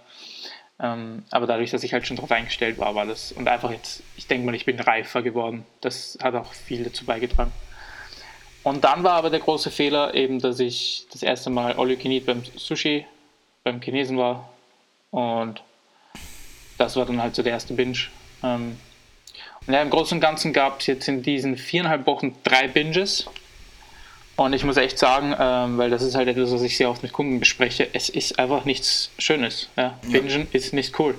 Ähm, 0.80 1.24
aber 1.30 1.46
dadurch, 1.46 1.70
dass 1.70 1.84
ich 1.84 1.94
halt 1.94 2.08
schon 2.08 2.18
darauf 2.18 2.32
eingestellt 2.32 2.80
war, 2.80 2.96
war 2.96 3.06
das 3.06 3.32
und 3.32 3.48
einfach 3.48 3.70
jetzt, 3.70 4.02
ich 4.18 4.26
denke 4.26 4.48
mal, 4.48 4.56
ich 4.56 4.66
bin 4.66 4.80
reifer 4.80 5.22
geworden. 5.22 5.68
Das 5.82 6.18
hat 6.20 6.34
auch 6.34 6.52
viel 6.52 6.84
dazu 6.84 7.06
beigetragen. 7.06 7.52
Und 8.64 8.84
dann 8.84 9.04
war 9.04 9.14
aber 9.14 9.30
der 9.30 9.42
große 9.42 9.70
Fehler 9.70 10.16
eben, 10.16 10.40
dass 10.40 10.60
ich 10.60 11.06
das 11.12 11.22
erste 11.22 11.52
Mal 11.52 11.76
Eat 11.78 12.26
beim 12.26 12.42
Sushi, 12.56 13.06
beim 13.64 13.80
Chinesen 13.82 14.18
war. 14.18 14.50
Und 15.12 15.62
das 16.80 16.96
war 16.96 17.06
dann 17.06 17.22
halt 17.22 17.36
so 17.36 17.44
der 17.44 17.52
erste 17.52 17.76
Binge. 17.76 18.00
Ähm, 18.42 18.80
ja, 19.68 19.82
Im 19.82 19.90
Großen 19.90 20.18
und 20.18 20.22
Ganzen 20.22 20.54
gab 20.54 20.82
es 20.82 20.88
jetzt 20.88 21.08
in 21.08 21.24
diesen 21.24 21.58
viereinhalb 21.58 22.06
Wochen 22.06 22.36
drei 22.44 22.68
Binges. 22.68 23.28
Und 24.36 24.54
ich 24.54 24.66
muss 24.66 24.76
echt 24.78 25.00
sagen, 25.00 25.34
ähm, 25.40 25.78
weil 25.78 25.90
das 25.90 26.02
ist 26.02 26.16
halt 26.16 26.28
etwas, 26.28 26.52
was 26.52 26.62
ich 26.62 26.76
sehr 26.76 26.90
oft 26.90 27.04
mit 27.04 27.14
Kunden 27.14 27.40
bespreche, 27.40 27.88
es 27.94 28.10
ist 28.10 28.38
einfach 28.38 28.66
nichts 28.66 29.12
Schönes. 29.18 29.70
Ja? 29.78 29.84
ja. 29.84 30.20
Bingen 30.20 30.48
ist 30.52 30.74
nicht 30.74 31.00
cool. 31.00 31.16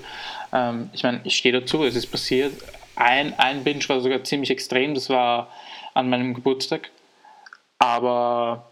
Ähm, 0.52 0.90
ich 0.92 1.02
meine, 1.02 1.20
ich 1.24 1.36
stehe 1.36 1.58
dazu, 1.58 1.84
es 1.84 1.96
ist 1.96 2.06
passiert. 2.08 2.52
Ein, 2.94 3.38
ein 3.38 3.64
Binge 3.64 3.88
war 3.88 4.00
sogar 4.00 4.22
ziemlich 4.24 4.50
extrem, 4.50 4.94
das 4.94 5.08
war 5.08 5.50
an 5.94 6.10
meinem 6.10 6.34
Geburtstag. 6.34 6.90
Aber 7.78 8.70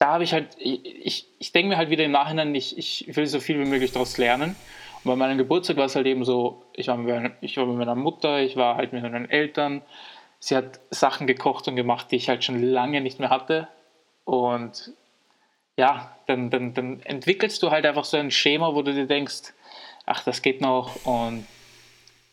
da 0.00 0.12
habe 0.14 0.24
ich 0.24 0.32
halt, 0.32 0.48
ich, 0.58 1.26
ich 1.38 1.52
denke 1.52 1.68
mir 1.68 1.76
halt 1.76 1.90
wieder 1.90 2.04
im 2.04 2.12
Nachhinein, 2.12 2.54
ich, 2.54 2.76
ich 2.78 3.16
will 3.16 3.26
so 3.26 3.38
viel 3.38 3.60
wie 3.60 3.68
möglich 3.68 3.92
daraus 3.92 4.18
lernen. 4.18 4.56
Und 5.04 5.10
bei 5.10 5.16
meinem 5.16 5.38
Geburtstag 5.38 5.76
war 5.76 5.86
es 5.86 5.96
halt 5.96 6.06
eben 6.06 6.24
so, 6.24 6.62
ich 6.74 6.88
war, 6.88 6.96
mit, 6.96 7.32
ich 7.40 7.56
war 7.56 7.66
mit 7.66 7.76
meiner 7.76 7.94
Mutter, 7.94 8.40
ich 8.40 8.56
war 8.56 8.76
halt 8.76 8.92
mit 8.92 9.02
meinen 9.02 9.30
Eltern. 9.30 9.82
Sie 10.38 10.56
hat 10.56 10.80
Sachen 10.90 11.26
gekocht 11.26 11.68
und 11.68 11.76
gemacht, 11.76 12.10
die 12.10 12.16
ich 12.16 12.28
halt 12.28 12.44
schon 12.44 12.62
lange 12.62 13.00
nicht 13.00 13.18
mehr 13.18 13.30
hatte. 13.30 13.68
Und 14.24 14.92
ja, 15.76 16.14
dann, 16.26 16.50
dann, 16.50 16.74
dann 16.74 17.00
entwickelst 17.02 17.62
du 17.62 17.70
halt 17.70 17.86
einfach 17.86 18.04
so 18.04 18.16
ein 18.16 18.30
Schema, 18.30 18.74
wo 18.74 18.82
du 18.82 18.92
dir 18.92 19.06
denkst, 19.06 19.54
ach, 20.06 20.22
das 20.24 20.42
geht 20.42 20.60
noch 20.60 21.04
und 21.06 21.46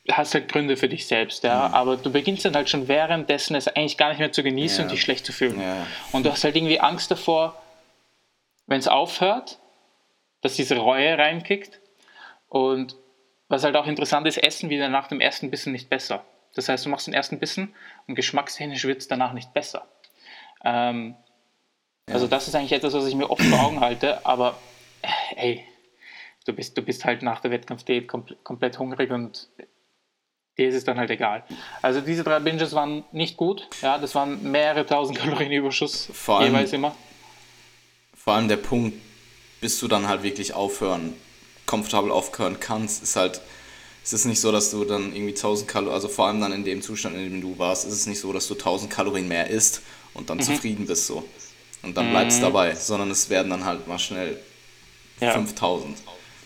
hast 0.09 0.33
halt 0.33 0.49
Gründe 0.49 0.77
für 0.77 0.87
dich 0.87 1.05
selbst, 1.05 1.43
ja. 1.43 1.67
Mhm. 1.67 1.73
Aber 1.73 1.97
du 1.97 2.11
beginnst 2.11 2.45
dann 2.45 2.55
halt 2.55 2.69
schon 2.69 2.87
währenddessen 2.87 3.55
es 3.55 3.67
eigentlich 3.67 3.97
gar 3.97 4.09
nicht 4.09 4.19
mehr 4.19 4.31
zu 4.31 4.43
genießen 4.43 4.79
ja. 4.79 4.83
und 4.83 4.91
dich 4.91 5.01
schlecht 5.01 5.25
zu 5.25 5.33
fühlen. 5.33 5.59
Ja. 5.61 5.85
Und 6.11 6.25
du 6.25 6.31
hast 6.31 6.43
halt 6.43 6.55
irgendwie 6.55 6.79
Angst 6.79 7.11
davor, 7.11 7.61
wenn 8.67 8.79
es 8.79 8.87
aufhört, 8.87 9.59
dass 10.41 10.55
diese 10.55 10.77
Reue 10.77 11.17
reinkickt 11.17 11.79
und 12.47 12.95
was 13.47 13.63
halt 13.63 13.75
auch 13.75 13.87
interessant 13.87 14.27
ist, 14.27 14.37
Essen 14.37 14.69
wieder 14.69 14.89
nach 14.89 15.07
dem 15.07 15.21
ersten 15.21 15.49
Bissen 15.49 15.71
nicht 15.71 15.89
besser. 15.89 16.25
Das 16.53 16.69
heißt, 16.69 16.85
du 16.85 16.89
machst 16.89 17.07
den 17.07 17.13
ersten 17.13 17.39
Bissen 17.39 17.73
und 18.07 18.15
geschmackstechnisch 18.15 18.83
wird 18.85 19.01
es 19.01 19.07
danach 19.07 19.33
nicht 19.33 19.53
besser. 19.53 19.87
Ähm, 20.63 21.15
ja. 22.07 22.15
Also 22.15 22.27
das 22.27 22.47
ist 22.47 22.55
eigentlich 22.55 22.73
etwas, 22.73 22.93
was 22.93 23.05
ich 23.05 23.15
mir 23.15 23.29
oft 23.29 23.43
vor 23.43 23.59
Augen 23.59 23.79
halte, 23.79 24.25
aber 24.25 24.57
äh, 25.01 25.07
ey, 25.35 25.65
du 26.45 26.53
bist, 26.53 26.77
du 26.77 26.81
bist 26.81 27.05
halt 27.05 27.21
nach 27.21 27.41
der 27.41 27.51
Wettkampfdiät 27.51 28.07
kom 28.07 28.25
komplett 28.43 28.79
hungrig 28.79 29.11
und 29.11 29.49
dir 30.57 30.69
ist 30.69 30.75
es 30.75 30.83
dann 30.83 30.97
halt 30.97 31.11
egal. 31.11 31.43
Also 31.81 32.01
diese 32.01 32.23
drei 32.23 32.39
Binges 32.39 32.73
waren 32.73 33.03
nicht 33.11 33.37
gut, 33.37 33.67
ja, 33.81 33.97
das 33.97 34.15
waren 34.15 34.51
mehrere 34.51 34.85
tausend 34.85 35.19
Kalorien 35.19 35.51
Überschuss 35.51 36.09
vor 36.11 36.39
allem, 36.39 36.53
jeweils 36.53 36.73
immer. 36.73 36.95
Vor 38.15 38.33
allem 38.33 38.47
der 38.47 38.57
Punkt, 38.57 38.97
bis 39.61 39.79
du 39.79 39.87
dann 39.87 40.07
halt 40.07 40.23
wirklich 40.23 40.53
aufhören 40.53 41.13
komfortabel 41.67 42.11
aufhören 42.11 42.59
kannst, 42.59 43.03
ist 43.03 43.15
halt, 43.15 43.41
es 44.03 44.13
ist 44.13 44.25
nicht 44.25 44.41
so, 44.41 44.51
dass 44.51 44.71
du 44.71 44.83
dann 44.85 45.13
irgendwie 45.13 45.35
1000 45.35 45.69
Kalorien, 45.69 45.93
also 45.93 46.07
vor 46.07 46.25
allem 46.25 46.41
dann 46.41 46.53
in 46.53 46.63
dem 46.63 46.81
Zustand, 46.81 47.15
in 47.15 47.23
dem 47.29 47.41
du 47.41 47.59
warst, 47.59 47.85
ist 47.85 47.93
es 47.93 48.07
nicht 48.07 48.19
so, 48.19 48.33
dass 48.33 48.47
du 48.47 48.55
1000 48.55 48.91
Kalorien 48.91 49.27
mehr 49.27 49.47
isst 49.47 49.81
und 50.15 50.31
dann 50.31 50.37
mhm. 50.37 50.43
zufrieden 50.43 50.87
bist 50.87 51.05
so. 51.05 51.23
Und 51.83 51.95
dann 51.95 52.09
bleibst 52.09 52.39
mhm. 52.39 52.43
dabei, 52.43 52.73
sondern 52.73 53.11
es 53.11 53.29
werden 53.29 53.51
dann 53.51 53.63
halt 53.63 53.87
mal 53.87 53.99
schnell 53.99 54.39
ja. 55.19 55.31
5000. 55.33 55.97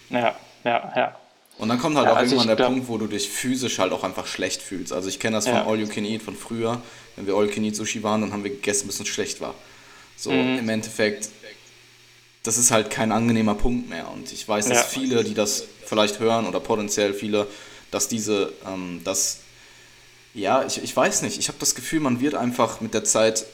Ja, 0.10 0.36
ja, 0.66 0.94
ja. 0.96 1.18
Und 1.58 1.70
dann 1.70 1.80
kommt 1.80 1.96
halt 1.96 2.08
ja, 2.08 2.13
auch 2.13 2.18
also 2.18 2.36
irgendwann 2.36 2.58
der. 2.58 2.66
Punkt, 2.66 2.88
wo 2.88 2.98
du 2.98 3.08
dich 3.08 3.30
physisch 3.30 3.80
halt 3.80 3.92
auch 3.94 4.04
einfach 4.04 4.25
schlecht 4.25 4.62
fühlst. 4.62 4.92
Also 4.92 5.10
ich 5.10 5.20
kenne 5.20 5.38
das 5.38 5.46
von 5.46 5.56
ja. 5.56 5.66
All 5.66 5.80
You 5.80 5.88
Can 5.88 6.06
Eat 6.06 6.24
von 6.24 6.36
früher. 6.36 6.82
Wenn 7.16 7.28
wir 7.28 7.36
All 7.36 7.46
You 7.46 7.51
Can 7.51 7.63
Eat 7.63 7.75
Sushi 7.75 8.01
waren, 8.01 8.22
dann 8.22 8.34
haben 8.34 8.44
wir 8.44 8.51
gegessen, 8.51 8.88
bis 8.88 9.00
es 9.00 9.08
schlecht 9.08 9.42
war. 9.42 9.54
So, 10.16 10.32
mhm. 10.32 10.60
im 10.60 10.70
Endeffekt 10.70 11.30
das 12.43 12.57
ist 12.57 12.71
halt 12.71 12.89
kein 12.89 13.12
angenehmer 13.12 13.55
Punkt 13.55 13.89
mehr. 13.89 14.10
Und 14.12 14.31
ich 14.31 14.48
weiß, 14.48 14.67
dass 14.67 14.77
ja. 14.77 14.83
viele, 14.83 15.24
die 15.24 15.33
das 15.33 15.63
vielleicht 15.86 16.19
hören 16.19 16.48
oder 16.48 16.60
potenziell 16.60 17.13
viele, 17.13 17.48
dass 17.91 18.07
diese, 18.07 18.51
ähm, 18.67 19.01
dass 19.03 19.39
Ja, 20.33 20.65
ich, 20.65 20.81
ich 20.81 20.95
weiß 20.95 21.21
nicht. 21.24 21.38
Ich 21.38 21.50
habe 21.50 21.57
das 21.60 21.75
Gefühl, 21.75 22.00
man 22.00 22.19
wird 22.21 22.36
einfach 22.36 22.81
mit 22.81 22.93
der 22.93 23.03
Zeit 23.03 23.45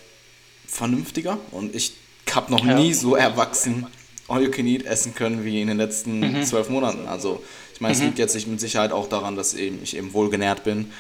vernünftiger 0.67 1.37
und 1.51 1.75
ich 1.75 1.93
habe 2.31 2.51
noch 2.51 2.65
ja. 2.65 2.75
nie 2.75 2.93
so 2.93 3.15
erwachsen 3.15 3.87
All 4.27 4.43
You 4.43 4.51
Can 4.51 4.67
Eat 4.67 4.85
essen 4.85 5.15
können 5.15 5.45
wie 5.45 5.61
in 5.61 5.67
den 5.67 5.77
letzten 5.77 6.19
mhm. 6.19 6.43
zwölf 6.43 6.69
Monaten. 6.69 7.07
Also 7.07 7.41
ich 7.73 7.81
meine, 7.81 7.95
mhm. 7.95 7.99
es 7.99 8.05
liegt 8.05 8.19
jetzt 8.19 8.47
mit 8.47 8.59
Sicherheit 8.59 8.91
auch 8.91 9.07
daran, 9.09 9.35
dass 9.35 9.53
eben, 9.53 9.81
ich 9.81 9.95
eben 9.95 10.13
wohlgenährt 10.13 10.63
bin, 10.63 10.91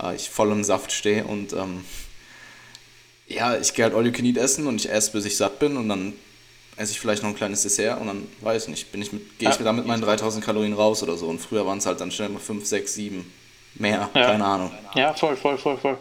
äh, 0.00 0.14
ich 0.14 0.30
voll 0.30 0.52
im 0.52 0.64
Saft 0.64 0.92
stehe 0.92 1.24
und 1.24 1.52
ähm, 1.52 1.84
ja, 3.26 3.56
ich 3.56 3.72
gehe 3.72 3.84
halt 3.84 3.94
All 3.94 4.04
You 4.06 4.12
Can 4.12 4.26
Eat 4.26 4.36
essen 4.36 4.66
und 4.66 4.76
ich 4.76 4.90
esse, 4.90 5.12
bis 5.12 5.24
ich 5.24 5.36
satt 5.36 5.58
bin 5.58 5.76
und 5.76 5.88
dann 5.88 6.12
esse 6.76 6.92
ich 6.92 7.00
vielleicht 7.00 7.22
noch 7.22 7.30
ein 7.30 7.36
kleines 7.36 7.62
Dessert 7.62 8.00
und 8.00 8.06
dann 8.06 8.26
weiß 8.40 8.64
ich 8.64 8.68
nicht, 8.68 8.92
bin 8.92 9.02
ich 9.02 9.12
mit, 9.12 9.38
gehe 9.38 9.48
ich 9.48 9.56
ja. 9.56 9.64
da 9.64 9.72
mit 9.72 9.86
meinen 9.86 10.02
3000 10.02 10.44
Kalorien 10.44 10.72
raus 10.72 11.02
oder 11.02 11.16
so 11.16 11.26
und 11.26 11.38
früher 11.38 11.66
waren 11.66 11.78
es 11.78 11.86
halt 11.86 12.00
dann 12.00 12.10
schnell 12.10 12.28
mal 12.28 12.40
5, 12.40 12.64
6, 12.64 12.94
7 12.94 13.32
mehr, 13.74 14.08
ja. 14.14 14.22
keine 14.22 14.44
Ahnung. 14.44 14.72
Ja, 14.94 15.12
voll, 15.14 15.36
voll, 15.36 15.58
voll, 15.58 15.76
voll. 15.76 15.98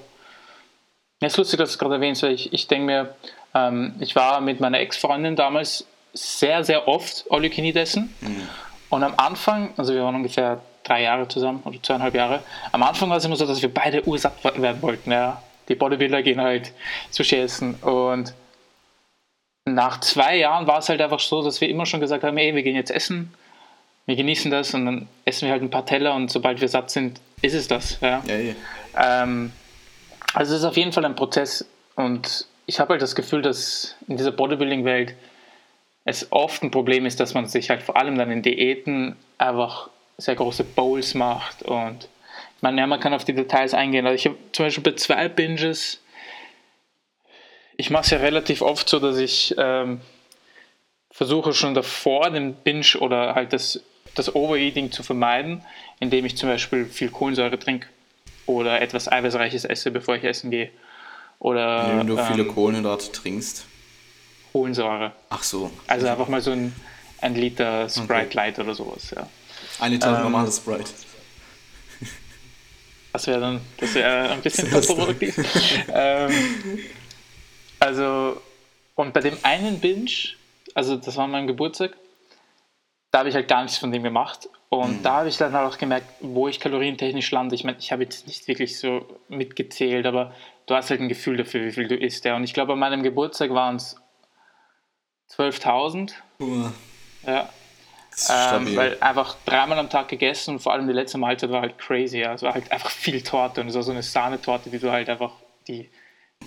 Ja, 1.22 1.28
ist 1.28 1.38
lustig, 1.38 1.58
dass 1.58 1.70
du 1.70 1.74
es 1.74 1.80
gerade 1.80 1.96
erwähnst, 1.96 2.24
weil 2.24 2.34
ich, 2.34 2.52
ich 2.52 2.68
denke 2.68 2.86
mir, 2.86 3.16
ähm, 3.54 3.96
ich 4.00 4.16
war 4.16 4.42
mit 4.42 4.60
meiner 4.60 4.80
Ex-Freundin 4.80 5.36
damals 5.36 5.86
sehr, 6.14 6.64
sehr 6.64 6.88
oft 6.88 7.26
All 7.30 7.44
You 7.44 7.50
Can 7.50 7.66
Eat 7.66 7.76
essen 7.76 8.14
mhm. 8.22 8.48
und 8.90 9.04
am 9.04 9.14
Anfang, 9.18 9.74
also 9.78 9.94
wir 9.94 10.04
waren 10.04 10.16
ungefähr 10.16 10.62
drei 10.84 11.04
Jahre 11.04 11.28
zusammen 11.28 11.62
oder 11.66 11.82
zweieinhalb 11.82 12.14
Jahre, 12.14 12.44
am 12.72 12.84
Anfang 12.84 13.10
war 13.10 13.18
es 13.18 13.26
immer 13.26 13.36
so, 13.36 13.46
dass 13.46 13.62
wir 13.62 13.74
beide 13.74 14.08
ursatt 14.08 14.44
werden 14.44 14.82
wollten, 14.82 15.12
ja. 15.12 15.42
Die 15.70 15.76
Bodybuilder 15.76 16.24
gehen 16.24 16.42
halt 16.42 16.74
Sushi 17.10 17.38
essen 17.38 17.76
und 17.76 18.34
nach 19.66 20.00
zwei 20.02 20.38
Jahren 20.38 20.68
war 20.68 20.80
es 20.80 20.90
halt 20.90 21.02
einfach 21.02 21.20
so, 21.20 21.44
dass 21.44 21.62
wir 21.62 21.70
immer 21.70 21.86
schon 21.86 22.00
gesagt 22.00 22.24
haben, 22.24 22.38
ey, 22.38 22.54
wir 22.54 22.64
gehen 22.64 22.76
jetzt 22.76 22.92
essen, 22.92 23.34
wir 24.06 24.16
genießen 24.16 24.52
das 24.52 24.74
und 24.74 24.86
dann 24.86 25.08
essen 25.26 25.46
wir 25.46 25.52
halt 25.52 25.62
ein 25.62 25.70
paar 25.70 25.86
Teller 25.86 26.14
und 26.14 26.30
sobald 26.30 26.60
wir 26.60 26.68
satt 26.68 26.90
sind, 26.90 27.22
ist 27.42 27.54
es 27.54 27.68
das. 27.68 28.00
Ja. 28.02 28.22
ja, 28.26 28.36
ja. 28.36 28.54
Ähm, 29.24 29.52
also 30.34 30.54
es 30.54 30.60
ist 30.60 30.66
auf 30.66 30.78
jeden 30.78 30.92
Fall 30.92 31.06
ein 31.06 31.16
Prozess 31.16 31.66
und 31.96 32.46
ich 32.66 32.80
habe 32.80 32.92
halt 32.92 33.02
das 33.02 33.16
Gefühl, 33.16 33.42
dass 33.42 33.96
in 34.08 34.18
dieser 34.18 34.32
Bodybuilding-Welt 34.32 35.16
es 36.06 36.32
oft 36.32 36.64
ein 36.64 36.72
Problem 36.72 37.06
ist, 37.06 37.20
dass 37.20 37.34
man 37.34 37.48
sich 37.48 37.70
halt 37.70 37.82
vor 37.82 37.96
allem 37.96 38.18
dann 38.18 38.32
in 38.32 38.42
Diäten 38.42 39.16
einfach 39.38 39.90
sehr 40.18 40.36
große 40.36 40.64
Bowls 40.64 41.14
macht 41.14 41.64
und 41.64 42.10
ich 42.58 42.62
meine, 42.62 42.80
ja, 42.80 42.88
man 42.88 43.00
kann 43.00 43.14
auf 43.14 43.26
die 43.26 43.34
Details 43.34 43.74
eingehen. 43.74 44.06
Also 44.06 44.16
ich 44.16 44.26
habe 44.26 44.38
zum 44.54 44.66
Beispiel 44.66 44.84
bei 44.84 44.96
zwei 44.96 45.28
Binges 45.28 46.00
ich 47.78 47.90
mache 47.90 48.04
es 48.04 48.10
ja 48.12 48.18
relativ 48.18 48.62
oft 48.62 48.88
so, 48.90 49.00
dass 49.00 49.18
ich 49.18 49.56
ähm, 49.58 50.02
versuche 51.12 51.54
schon 51.54 51.74
davor 51.74 52.30
den 52.30 52.54
Binge 52.54 52.98
oder 53.00 53.36
halt 53.36 53.54
das, 53.54 53.82
das 54.16 54.36
Overeating 54.36 54.92
zu 54.92 55.04
vermeiden, 55.04 55.64
indem 56.00 56.26
ich 56.26 56.38
zum 56.38 56.50
Beispiel 56.50 56.86
viel 56.86 57.10
Kohlensäure 57.10 57.58
trinke 57.58 57.88
oder 58.46 58.82
etwas 58.82 59.12
Eiweißreiches 59.12 59.66
esse, 59.66 59.92
bevor 59.92 60.16
ich 60.16 60.24
essen 60.24 60.52
gehe. 60.52 60.70
Oder, 61.40 61.88
ja, 61.88 62.00
wenn 62.00 62.08
du 62.08 62.18
viele 62.18 62.44
ähm, 62.44 62.54
Kohlenhydrate 62.54 63.12
trinkst. 63.12 63.66
Kohlensäure. 64.52 65.12
Ach 65.30 65.44
so. 65.44 65.72
Also 65.88 66.08
einfach 66.08 66.28
mal 66.28 66.42
so 66.42 66.52
ein, 66.52 66.74
ein 67.22 67.36
Liter 67.36 67.90
Sprite 67.90 68.14
okay. 68.14 68.34
Light 68.34 68.60
oder 68.60 68.74
sowas, 68.74 69.12
ja. 69.16 69.28
Ein 69.80 69.94
Liter 69.94 70.16
ähm, 70.16 70.24
normales 70.24 70.58
Sprite. 70.58 70.92
Das 73.12 73.28
wäre 73.28 73.40
dann, 73.40 73.62
das 73.78 73.94
wäre 73.94 74.32
ein 74.32 74.42
bisschen 74.42 74.72
kontraproduktiv. 74.72 75.38
ähm, 75.94 76.32
also, 77.84 78.42
und 78.96 79.14
bei 79.14 79.20
dem 79.20 79.38
einen 79.44 79.80
Binge, 79.80 80.10
also 80.74 80.96
das 80.96 81.18
war 81.18 81.28
mein 81.28 81.48
Geburtstag, 81.48 81.92
da 83.12 83.20
habe 83.20 83.30
ich 83.30 83.36
halt 83.36 83.48
gar 83.48 83.62
nichts 83.62 83.78
von 83.78 83.92
dem 83.92 84.04
gemacht. 84.04 84.50
Und 84.70 85.00
mhm. 85.00 85.04
da 85.04 85.18
habe 85.18 85.30
ich 85.30 85.38
dann 85.38 85.54
halt 85.54 85.72
auch 85.72 85.78
gemerkt, 85.78 86.08
wo 86.22 86.48
ich 86.48 86.60
kalorientechnisch 86.60 87.30
lande. 87.32 87.54
Ich 87.56 87.64
meine, 87.64 87.78
ich 87.78 87.92
habe 87.92 88.04
jetzt 88.04 88.26
nicht 88.26 88.48
wirklich 88.48 88.80
so 88.80 89.06
mitgezählt, 89.28 90.06
aber 90.06 90.34
du 90.66 90.76
hast 90.76 90.90
halt 90.90 91.02
ein 91.02 91.10
Gefühl 91.10 91.38
dafür, 91.38 91.66
wie 91.66 91.72
viel 91.72 91.88
du 91.88 91.96
isst. 91.96 92.26
Ja. 92.26 92.36
Und 92.36 92.44
ich 92.44 92.54
glaube, 92.54 92.74
an 92.74 92.80
meinem 92.80 93.04
Geburtstag 93.04 93.52
waren 93.52 93.76
es 93.76 93.98
12.000. 95.32 96.14
Uh. 96.40 96.70
Ja. 97.28 97.50
Ähm, 98.30 98.76
weil 98.76 98.98
einfach 99.02 99.36
dreimal 99.46 99.78
am 99.78 99.90
Tag 99.90 100.08
gegessen 100.08 100.52
und 100.56 100.60
vor 100.60 100.72
allem 100.72 100.88
die 100.88 100.94
letzte 100.94 101.18
Mahlzeit 101.18 101.52
war 101.52 101.62
halt 101.62 101.78
crazy. 101.78 102.20
Ja. 102.20 102.34
Es 102.34 102.44
war 102.44 102.54
halt 102.54 102.72
einfach 102.72 102.90
viel 102.90 103.22
Torte 103.22 103.62
und 103.62 103.68
es 103.68 103.76
war 103.76 103.84
so 103.84 103.92
eine 103.92 104.04
Sahnetorte, 104.04 104.70
die 104.70 104.80
du 104.80 104.92
halt 104.92 105.10
einfach, 105.10 105.34
die 105.68 105.90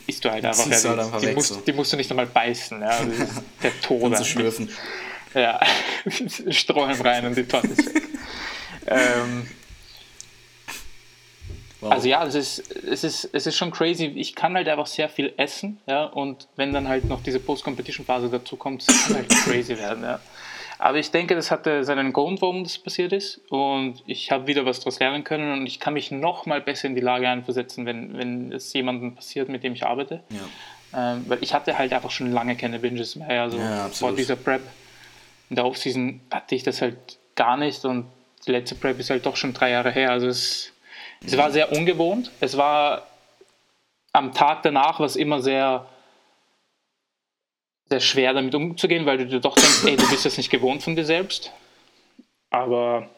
isst 0.07 0.25
du 0.25 0.31
halt 0.31 0.45
einfach. 0.45 0.67
Ja, 0.67 0.73
halt 0.73 0.99
einfach 0.99 1.21
die, 1.21 1.27
weg, 1.27 1.37
musst, 1.37 1.49
so. 1.49 1.61
die, 1.61 1.73
musst, 1.73 1.93
du 1.93 1.97
nicht 1.97 2.11
einmal 2.11 2.27
beißen. 2.27 2.81
Ja. 2.81 2.99
der 3.63 3.81
Tod. 3.81 4.17
zu 4.17 4.25
schlürfen. 4.25 4.71
Ja, 5.35 5.61
Strohhalm 6.51 7.01
rein 7.01 7.27
und 7.27 7.37
die 7.37 7.45
Torte 7.45 7.69
ist 7.69 7.95
weg. 7.95 8.05
ähm, 8.87 9.47
wow. 11.81 11.93
Also 11.93 12.09
ja, 12.09 12.25
es 12.25 12.35
ist, 12.35 12.75
es, 12.85 13.05
ist, 13.05 13.29
es 13.33 13.47
ist 13.47 13.57
schon 13.57 13.71
crazy. 13.71 14.07
Ich 14.07 14.35
kann 14.35 14.55
halt 14.55 14.69
einfach 14.69 14.87
sehr 14.87 15.09
viel 15.09 15.35
essen. 15.37 15.79
Ja, 15.87 16.05
und 16.05 16.49
wenn 16.57 16.73
dann 16.73 16.89
halt 16.89 17.05
noch 17.05 17.23
diese 17.23 17.39
Post-Competition-Phase 17.39 18.31
dazu 18.31 18.57
kommt, 18.57 18.89
das 18.89 19.07
kann 19.07 19.17
halt 19.17 19.29
crazy 19.29 19.77
werden. 19.77 20.03
Ja. 20.03 20.21
Aber 20.79 20.99
ich 20.99 21.11
denke, 21.11 21.35
das 21.35 21.51
hatte 21.51 21.85
seinen 21.85 22.13
Grund, 22.13 22.43
warum 22.43 22.65
das 22.65 22.79
passiert 22.79 23.13
ist. 23.13 23.41
Und 23.51 24.03
ich 24.07 24.31
habe 24.31 24.47
wieder 24.47 24.67
was 24.67 24.81
daraus 24.81 24.99
lernen 24.99 25.25
können 25.25 25.53
und 25.53 25.67
ich 25.67 25.81
kann 25.81 25.95
mich 25.95 26.11
noch 26.11 26.47
mal 26.47 26.61
besser 26.61 26.89
in 26.89 26.95
die 26.95 27.01
Lage 27.01 27.29
einversetzen, 27.29 27.87
wenn, 27.87 28.17
wenn 28.19 28.53
es 28.53 28.73
jemandem 28.73 29.15
passiert, 29.15 29.49
mit 29.49 29.63
dem 29.63 29.73
ich 29.73 29.87
arbeite. 29.87 30.23
Ja. 30.29 31.15
Ähm, 31.15 31.25
weil 31.29 31.39
ich 31.41 31.55
hatte 31.55 31.77
halt 31.79 31.93
einfach 31.93 32.11
schon 32.11 32.33
lange 32.33 32.57
keine 32.57 32.79
Binges 32.79 33.17
mehr. 33.17 33.43
Also 33.43 33.59
ja, 33.59 33.89
vor 33.89 34.15
dieser 34.15 34.37
Prep. 34.37 34.63
In 35.49 35.57
der 35.57 35.65
Offseason 35.65 36.21
hatte 36.31 36.55
ich 36.55 36.63
das 36.63 36.83
halt 36.83 36.97
gar 37.37 37.57
nicht 37.57 37.85
und 37.85 38.07
die 38.47 38.53
letzte 38.53 38.75
Prep 38.75 38.99
ist 38.99 39.11
halt 39.11 39.25
doch 39.27 39.37
schon 39.37 39.53
drei 39.53 39.71
Jahre 39.71 39.91
her. 39.91 40.11
Also 40.11 40.27
es, 40.27 40.73
es 41.25 41.37
war 41.37 41.51
sehr 41.51 41.73
ungewohnt. 41.73 42.31
Es 42.41 42.57
war 42.57 43.07
am 44.13 44.33
Tag 44.35 44.63
danach 44.63 45.01
was 45.01 45.17
immer 45.17 45.41
sehr 45.41 45.87
sehr 47.89 48.01
schwer 48.01 48.33
damit 48.33 48.55
umzugehen, 48.55 49.07
weil 49.07 49.19
du 49.19 49.27
dir 49.27 49.41
doch 49.41 49.55
denkst, 49.55 49.85
ey, 49.85 49.97
du 49.97 50.09
bist 50.09 50.25
das 50.25 50.37
nicht 50.37 50.51
gewohnt 50.51 50.83
von 50.83 50.97
dir 50.97 51.05
selbst. 51.05 51.53
Aber 52.51 53.09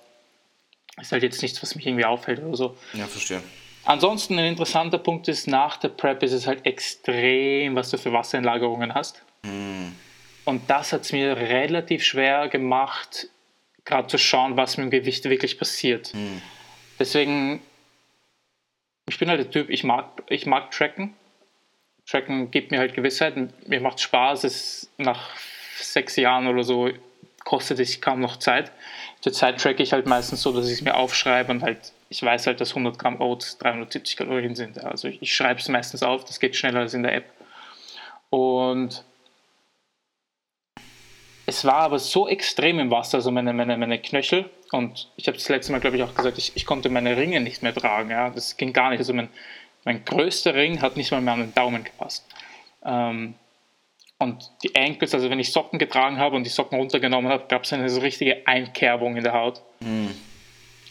ist 1.00 1.12
halt 1.12 1.22
jetzt 1.22 1.42
nichts, 1.42 1.62
was 1.62 1.74
mich 1.74 1.86
irgendwie 1.86 2.04
auffällt 2.04 2.42
oder 2.42 2.56
so. 2.56 2.76
Ja, 2.92 3.06
verstehe. 3.06 3.42
Ansonsten 3.84 4.38
ein 4.38 4.44
interessanter 4.44 4.98
Punkt 4.98 5.28
ist, 5.28 5.46
nach 5.46 5.76
der 5.78 5.88
Prep 5.88 6.22
ist 6.22 6.32
es 6.32 6.46
halt 6.46 6.66
extrem, 6.66 7.74
was 7.74 7.90
du 7.90 7.96
für 7.96 8.12
Wassereinlagerungen 8.12 8.94
hast. 8.94 9.22
Mm. 9.42 9.88
Und 10.44 10.68
das 10.68 10.92
hat 10.92 11.02
es 11.02 11.12
mir 11.12 11.36
relativ 11.36 12.04
schwer 12.04 12.48
gemacht, 12.48 13.28
gerade 13.84 14.08
zu 14.08 14.18
schauen, 14.18 14.56
was 14.56 14.76
mit 14.76 14.86
dem 14.86 14.90
Gewicht 14.90 15.24
wirklich 15.24 15.58
passiert. 15.58 16.12
Mm. 16.14 16.42
Deswegen, 16.98 17.62
ich 19.08 19.18
bin 19.18 19.30
halt 19.30 19.40
der 19.40 19.50
Typ, 19.50 19.70
ich 19.70 19.84
mag, 19.84 20.22
ich 20.28 20.44
mag 20.44 20.70
tracken. 20.70 21.14
Tracken 22.10 22.50
gibt 22.50 22.70
mir 22.70 22.78
halt 22.78 22.94
Gewissheit. 22.94 23.34
Mir 23.68 23.80
macht 23.80 24.00
Spaß. 24.00 24.44
Es 24.44 24.90
nach 24.96 25.30
sechs 25.76 26.16
Jahren 26.16 26.46
oder 26.46 26.64
so 26.64 26.90
kostet 27.44 27.80
es 27.80 28.00
kaum 28.00 28.20
noch 28.20 28.36
Zeit. 28.36 28.72
Zurzeit 29.20 29.60
tracke 29.60 29.82
ich 29.82 29.92
halt 29.92 30.06
meistens 30.06 30.42
so, 30.42 30.52
dass 30.52 30.66
ich 30.66 30.74
es 30.74 30.82
mir 30.82 30.94
aufschreibe 30.94 31.50
und 31.50 31.62
halt, 31.62 31.92
ich 32.08 32.22
weiß 32.22 32.46
halt, 32.46 32.60
dass 32.60 32.70
100 32.70 32.98
Gramm 32.98 33.20
Oats 33.20 33.58
370 33.58 34.16
Kalorien 34.16 34.54
sind. 34.54 34.82
Also 34.84 35.08
ich, 35.08 35.22
ich 35.22 35.34
schreibe 35.34 35.60
es 35.60 35.68
meistens 35.68 36.02
auf, 36.02 36.24
das 36.24 36.40
geht 36.40 36.56
schneller 36.56 36.80
als 36.80 36.94
in 36.94 37.02
der 37.02 37.14
App. 37.14 37.24
Und 38.30 39.02
es 41.46 41.64
war 41.64 41.76
aber 41.76 41.98
so 41.98 42.28
extrem 42.28 42.78
im 42.78 42.90
Wasser, 42.90 43.18
also 43.18 43.30
meine, 43.30 43.54
meine, 43.54 43.78
meine 43.78 43.98
Knöchel. 43.98 44.50
Und 44.70 45.10
ich 45.16 45.26
habe 45.26 45.38
das 45.38 45.48
letzte 45.48 45.72
Mal, 45.72 45.80
glaube 45.80 45.96
ich, 45.96 46.02
auch 46.02 46.14
gesagt, 46.14 46.36
ich, 46.36 46.52
ich 46.54 46.66
konnte 46.66 46.90
meine 46.90 47.16
Ringe 47.16 47.40
nicht 47.40 47.62
mehr 47.62 47.74
tragen. 47.74 48.10
Ja? 48.10 48.28
Das 48.28 48.58
ging 48.58 48.74
gar 48.74 48.90
nicht. 48.90 48.98
Also 48.98 49.14
mein, 49.14 49.30
mein 49.88 50.04
größter 50.04 50.54
Ring 50.54 50.82
hat 50.82 50.98
nicht 50.98 51.10
mal 51.12 51.22
mehr 51.22 51.32
an 51.32 51.40
den 51.40 51.54
Daumen 51.54 51.82
gepasst. 51.82 52.26
Ähm, 52.84 53.32
und 54.18 54.50
die 54.62 54.76
Ankles, 54.76 55.14
also 55.14 55.30
wenn 55.30 55.40
ich 55.40 55.50
Socken 55.50 55.78
getragen 55.78 56.18
habe 56.18 56.36
und 56.36 56.44
die 56.44 56.50
Socken 56.50 56.78
runtergenommen 56.78 57.32
habe, 57.32 57.46
gab 57.48 57.64
es 57.64 57.72
eine 57.72 57.88
so 57.88 58.00
richtige 58.00 58.46
Einkerbung 58.46 59.16
in 59.16 59.24
der 59.24 59.32
Haut. 59.32 59.62
Mhm. 59.80 60.14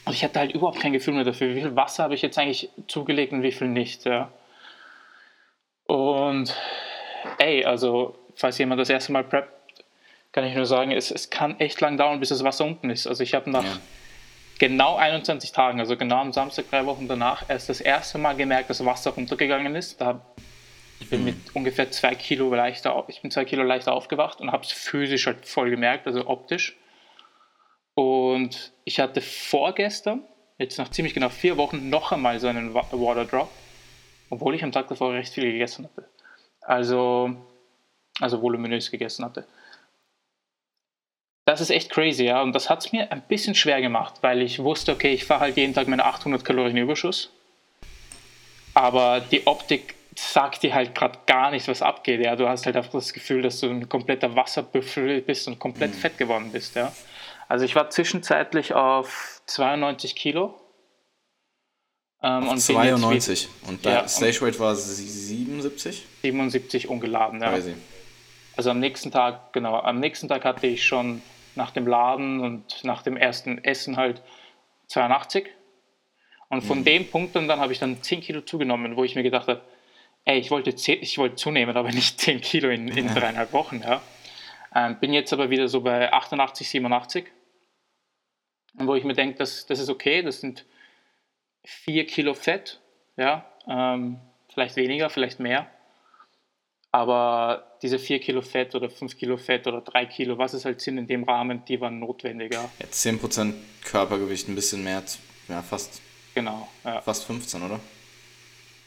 Und 0.06 0.14
ich 0.14 0.24
hatte 0.24 0.40
halt 0.40 0.52
überhaupt 0.52 0.80
kein 0.80 0.94
Gefühl 0.94 1.14
mehr 1.14 1.26
dafür, 1.26 1.54
wie 1.54 1.62
viel 1.62 1.76
Wasser 1.76 2.06
habe 2.06 2.16
ich 2.16 2.24
jetzt 2.24 2.40
eigentlich 2.40 2.70
zugelegt 2.88 3.34
und 3.34 3.44
wie 3.44 3.52
viel 3.52 3.68
nicht. 3.68 4.06
Ja. 4.06 4.32
Und 5.86 6.56
ey, 7.38 7.66
also 7.66 8.18
falls 8.34 8.58
jemand 8.58 8.82
das 8.82 8.90
erste 8.90 9.12
Mal 9.12 9.26
preppt, 9.26 9.84
kann 10.32 10.44
ich 10.44 10.56
nur 10.56 10.66
sagen, 10.66 10.90
es, 10.90 11.12
es 11.12 11.30
kann 11.30 11.60
echt 11.60 11.80
lang 11.82 11.98
dauern, 11.98 12.20
bis 12.20 12.30
das 12.30 12.44
Wasser 12.44 12.66
unten 12.66 12.90
ist. 12.90 13.06
Also 13.06 13.22
ich 13.22 13.36
habe 13.36 13.48
nach 13.52 13.64
ja 13.64 13.78
genau 14.60 14.96
21 14.96 15.52
Tagen, 15.52 15.80
also 15.80 15.98
genau 15.98 16.18
am 16.18 16.34
Samstag, 16.34 16.70
drei 16.70 16.86
Wochen 16.86 17.08
danach, 17.08 17.50
erst 17.50 17.70
das 17.70 17.82
erste 17.82 18.18
Mal 18.18 18.36
gemerkt, 18.36 18.70
dass 18.70 18.84
Wasser 18.86 19.12
runtergegangen 19.12 19.76
ist. 19.76 20.02
Da 20.02 20.22
ich 21.00 21.10
bin 21.10 21.20
mhm. 21.20 21.26
mit 21.26 21.56
ungefähr 21.56 21.92
zwei 21.92 22.16
Kilo 22.16 22.54
leichter, 22.54 23.06
ich 23.08 23.22
bin 23.22 23.32
zwei 23.32 23.46
Kilo 23.46 23.64
leichter 23.64 23.94
aufgewacht 23.94 24.42
und 24.42 24.52
habe 24.52 24.64
es 24.64 24.72
physisch 24.72 25.28
halt 25.28 25.46
voll 25.46 25.70
gemerkt, 25.70 26.08
also 26.08 26.28
optisch. 26.28 26.76
Und 27.94 28.74
ich 28.84 29.00
hatte 29.00 29.22
vorgestern, 29.22 30.24
jetzt 30.58 30.78
nach 30.78 30.90
ziemlich 30.90 31.14
genau 31.14 31.30
vier 31.30 31.58
Wochen, 31.58 31.90
noch 31.90 32.12
einmal 32.12 32.40
so 32.40 32.48
einen 32.48 32.74
Water 32.74 33.26
Drop, 33.26 33.50
obwohl 34.30 34.56
ich 34.56 34.64
am 34.64 34.72
Tag 34.72 34.88
davor 34.88 35.14
recht 35.14 35.34
viel 35.34 35.52
gegessen 35.52 35.86
hatte. 35.86 36.10
Also, 36.62 37.36
also 38.20 38.42
voluminös 38.42 38.92
gegessen 38.92 39.24
hatte. 39.26 39.46
Das 41.48 41.62
ist 41.62 41.70
echt 41.70 41.90
crazy, 41.92 42.26
ja. 42.26 42.42
Und 42.42 42.52
das 42.52 42.70
hat 42.70 42.86
es 42.86 42.92
mir 42.92 43.10
ein 43.10 43.22
bisschen 43.22 43.56
schwer 43.56 43.80
gemacht, 43.80 44.16
weil 44.20 44.42
ich 44.42 44.60
wusste, 44.60 44.92
okay, 44.92 45.14
ich 45.14 45.24
fahre 45.24 45.40
halt 45.40 45.56
jeden 45.56 45.74
Tag 45.74 45.88
meine 45.88 46.04
800 46.04 46.44
Kalorien 46.44 46.76
Überschuss. 46.76 47.30
aber 48.74 49.22
die 49.22 49.48
Optik 49.48 49.96
sagt 50.14 50.64
dir 50.64 50.76
halt 50.76 50.94
gerade 50.94 51.20
gar 51.26 51.52
nichts, 51.52 51.70
was 51.70 51.82
abgeht. 51.82 52.20
Ja, 52.20 52.36
du 52.36 52.50
hast 52.50 52.66
halt 52.66 52.76
einfach 52.76 52.92
das 52.92 53.14
Gefühl, 53.14 53.44
dass 53.44 53.62
du 53.62 53.70
ein 53.70 53.88
kompletter 53.88 54.36
Wasserbüffel 54.36 55.22
bist 55.22 55.48
und 55.48 55.58
komplett 55.58 55.92
mhm. 55.92 56.00
fett 56.00 56.18
geworden 56.18 56.52
bist. 56.52 56.76
Ja, 56.76 56.92
also 57.48 57.64
ich 57.64 57.76
war 57.76 57.90
zwischenzeitlich 57.92 58.74
auf 58.74 59.42
92 59.46 60.18
Kilo. 60.18 60.54
Ähm, 62.22 62.50
und 62.50 62.60
92 62.60 63.48
und 63.68 63.86
der 63.86 63.92
ja, 63.94 64.08
Stage 64.10 64.42
Weight 64.42 64.60
war 64.60 64.76
77? 64.76 66.06
77 66.24 66.90
ungeladen, 66.90 67.42
ja. 67.42 67.52
Crazy. 67.52 67.76
Also 68.58 68.72
am 68.72 68.82
nächsten 68.82 69.12
Tag, 69.12 69.54
genau, 69.54 69.80
am 69.80 70.02
nächsten 70.02 70.28
Tag 70.28 70.44
hatte 70.44 70.68
ich 70.68 70.86
schon 70.86 71.22
nach 71.58 71.72
dem 71.72 71.88
Laden 71.88 72.40
und 72.40 72.84
nach 72.84 73.02
dem 73.02 73.18
ersten 73.18 73.64
Essen 73.64 73.98
halt 73.98 74.22
82. 74.88 75.48
Und 76.50 76.64
von 76.64 76.80
mhm. 76.80 76.86
dem 76.86 77.08
Punkt 77.10 77.36
an 77.36 77.48
dann 77.48 77.60
habe 77.60 77.74
ich 77.74 77.80
dann 77.80 78.02
10 78.02 78.22
Kilo 78.22 78.42
zugenommen, 78.42 78.96
wo 78.96 79.04
ich 79.04 79.16
mir 79.16 79.24
gedacht 79.24 79.48
habe, 79.48 79.62
ey, 80.24 80.40
ich 80.40 80.52
wollte, 80.52 80.74
10, 80.76 81.02
ich 81.02 81.18
wollte 81.18 81.36
zunehmen, 81.36 81.76
aber 81.76 81.92
nicht 81.92 82.22
10 82.22 82.42
Kilo 82.42 82.70
in, 82.70 82.88
in 82.88 83.08
dreieinhalb 83.14 83.52
Wochen. 83.54 83.82
Ja. 83.84 84.02
Ähm, 84.74 85.00
bin 85.00 85.14
jetzt 85.14 85.34
aber 85.34 85.50
wieder 85.50 85.68
so 85.68 85.82
bei 85.82 86.14
88, 86.14 86.70
87. 86.70 87.26
Und 88.78 88.88
wo 88.88 88.96
ich 88.96 89.04
mir 89.04 89.14
denke, 89.14 89.38
das, 89.38 89.66
das 89.66 89.80
ist 89.80 89.90
okay, 89.90 90.22
das 90.22 90.40
sind 90.40 90.66
4 91.66 92.06
Kilo 92.06 92.34
Fett, 92.34 92.80
ja, 93.18 93.46
ähm, 93.68 94.20
vielleicht 94.54 94.76
weniger, 94.76 95.10
vielleicht 95.10 95.40
mehr. 95.40 95.68
Aber 96.98 97.78
diese 97.84 98.00
4 98.00 98.20
Kilo 98.20 98.42
Fett 98.42 98.74
oder 98.74 98.90
5 98.90 99.20
Kilo 99.20 99.38
Fett 99.38 99.68
oder 99.68 99.82
3 99.82 100.08
Kilo, 100.08 100.40
was 100.40 100.54
es 100.54 100.66
halt 100.66 100.82
sind 100.82 100.98
in 100.98 101.06
dem 101.06 101.26
Rahmen, 101.26 101.64
die 101.68 101.80
waren 101.80 102.00
notwendiger. 102.00 102.72
Ja, 102.80 102.86
10% 102.92 103.54
Körpergewicht, 103.86 104.48
ein 104.50 104.56
bisschen 104.56 104.84
mehr, 104.84 105.04
ja, 105.48 105.62
fast 105.62 106.02
Genau. 106.34 106.68
Ja. 106.84 107.02
Fast 107.02 107.26
15, 107.26 107.62
oder? 107.62 107.80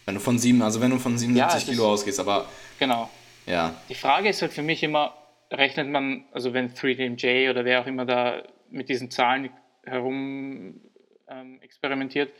Wenn 0.06 0.14
du 0.16 0.20
von 0.20 0.38
7, 0.38 0.60
also 0.60 0.80
wenn 0.80 0.90
du 0.90 0.98
von 0.98 1.16
77 1.16 1.68
ja, 1.68 1.72
Kilo 1.72 1.92
ausgehst, 1.92 2.18
aber. 2.18 2.46
Genau. 2.80 3.08
Ja. 3.46 3.76
Die 3.88 3.94
Frage 3.94 4.28
ist 4.28 4.42
halt 4.42 4.52
für 4.52 4.62
mich 4.62 4.82
immer, 4.82 5.14
rechnet 5.52 5.88
man, 5.88 6.24
also 6.32 6.52
wenn 6.52 6.74
3DMJ 6.74 7.50
oder 7.50 7.64
wer 7.64 7.80
auch 7.80 7.86
immer 7.86 8.06
da 8.06 8.42
mit 8.70 8.88
diesen 8.88 9.12
Zahlen 9.12 9.50
herum 9.84 10.80
ähm, 11.28 11.60
experimentiert, 11.62 12.32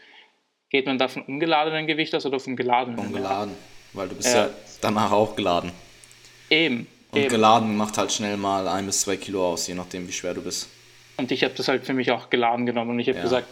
geht 0.68 0.86
man 0.86 0.98
da 0.98 1.06
von 1.06 1.22
ungeladenen 1.22 1.86
Gewicht 1.86 2.12
aus 2.14 2.26
oder 2.26 2.40
vom 2.40 2.56
geladenen? 2.56 2.98
Von 2.98 3.12
geladen, 3.12 3.54
weil 3.92 4.08
du 4.08 4.16
bist 4.16 4.34
ja, 4.34 4.46
ja 4.46 4.50
danach 4.80 5.12
auch 5.12 5.37
geladen. 5.37 5.72
Eben. 6.49 6.87
Und 7.12 7.18
eben. 7.18 7.28
geladen 7.28 7.76
macht 7.76 7.99
halt 7.99 8.12
schnell 8.12 8.37
mal 8.37 8.68
ein 8.68 8.87
bis 8.87 9.00
zwei 9.00 9.16
Kilo 9.16 9.52
aus, 9.52 9.66
je 9.66 9.75
nachdem, 9.75 10.06
wie 10.06 10.12
schwer 10.12 10.34
du 10.34 10.42
bist. 10.42 10.68
Und 11.16 11.30
ich 11.32 11.44
habe 11.44 11.54
das 11.54 11.68
halt 11.68 11.84
für 11.84 11.92
mich 11.92 12.10
auch 12.10 12.30
geladen 12.30 12.66
genommen 12.66 12.90
und 12.90 12.99
ich 13.00 13.08
habe 13.08 13.18
ja. 13.18 13.25
gesagt, 13.25 13.46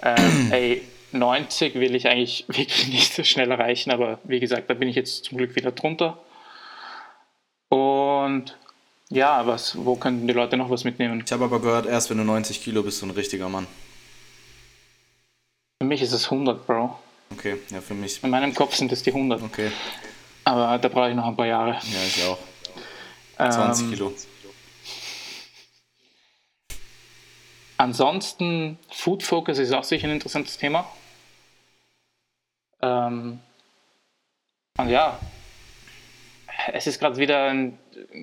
äh, 0.00 0.16
ey, 0.50 0.82
90 1.12 1.74
will 1.74 1.94
ich 1.94 2.08
eigentlich 2.08 2.44
wirklich 2.48 2.88
nicht 2.88 3.14
so 3.14 3.24
schnell 3.24 3.50
erreichen, 3.50 3.90
aber 3.90 4.18
wie 4.24 4.40
gesagt, 4.40 4.68
da 4.70 4.74
bin 4.74 4.88
ich 4.88 4.96
jetzt 4.96 5.24
zum 5.24 5.38
Glück 5.38 5.56
wieder 5.56 5.72
drunter. 5.72 6.18
Und 7.70 8.56
ja, 9.10 9.46
was, 9.46 9.76
wo 9.84 9.96
könnten 9.96 10.26
die 10.26 10.34
Leute 10.34 10.56
noch 10.56 10.70
was 10.70 10.84
mitnehmen? 10.84 11.22
Ich 11.24 11.32
habe 11.32 11.44
aber 11.44 11.60
gehört, 11.60 11.86
erst 11.86 12.10
wenn 12.10 12.18
du 12.18 12.24
90 12.24 12.62
Kilo 12.62 12.82
bist, 12.82 13.00
du 13.00 13.06
ein 13.06 13.10
richtiger 13.10 13.48
Mann. 13.48 13.66
Für 15.80 15.86
mich 15.86 16.02
ist 16.02 16.12
es 16.12 16.24
100, 16.24 16.66
Bro. 16.66 16.98
Okay, 17.30 17.56
ja, 17.70 17.80
für 17.80 17.94
mich. 17.94 18.22
In 18.22 18.30
meinem 18.30 18.54
Kopf 18.54 18.74
sind 18.74 18.92
es 18.92 19.02
die 19.02 19.12
100. 19.12 19.42
Okay. 19.42 19.70
Aber 20.48 20.78
da 20.78 20.88
brauche 20.88 21.10
ich 21.10 21.14
noch 21.14 21.26
ein 21.26 21.36
paar 21.36 21.46
Jahre. 21.46 21.72
Ja, 21.72 22.02
ich 22.06 22.24
auch. 22.24 22.38
20 23.36 23.84
ähm, 23.84 23.90
Kilo. 23.90 24.14
Ansonsten, 27.76 28.78
Food 28.90 29.22
Focus 29.22 29.58
ist 29.58 29.72
auch 29.72 29.84
sicher 29.84 30.08
ein 30.08 30.14
interessantes 30.14 30.56
Thema. 30.56 30.90
Ähm, 32.80 33.40
und 34.78 34.88
ja, 34.88 35.20
es 36.72 36.86
ist 36.86 36.98
gerade 36.98 37.18
wieder 37.18 37.50
ein 37.50 37.78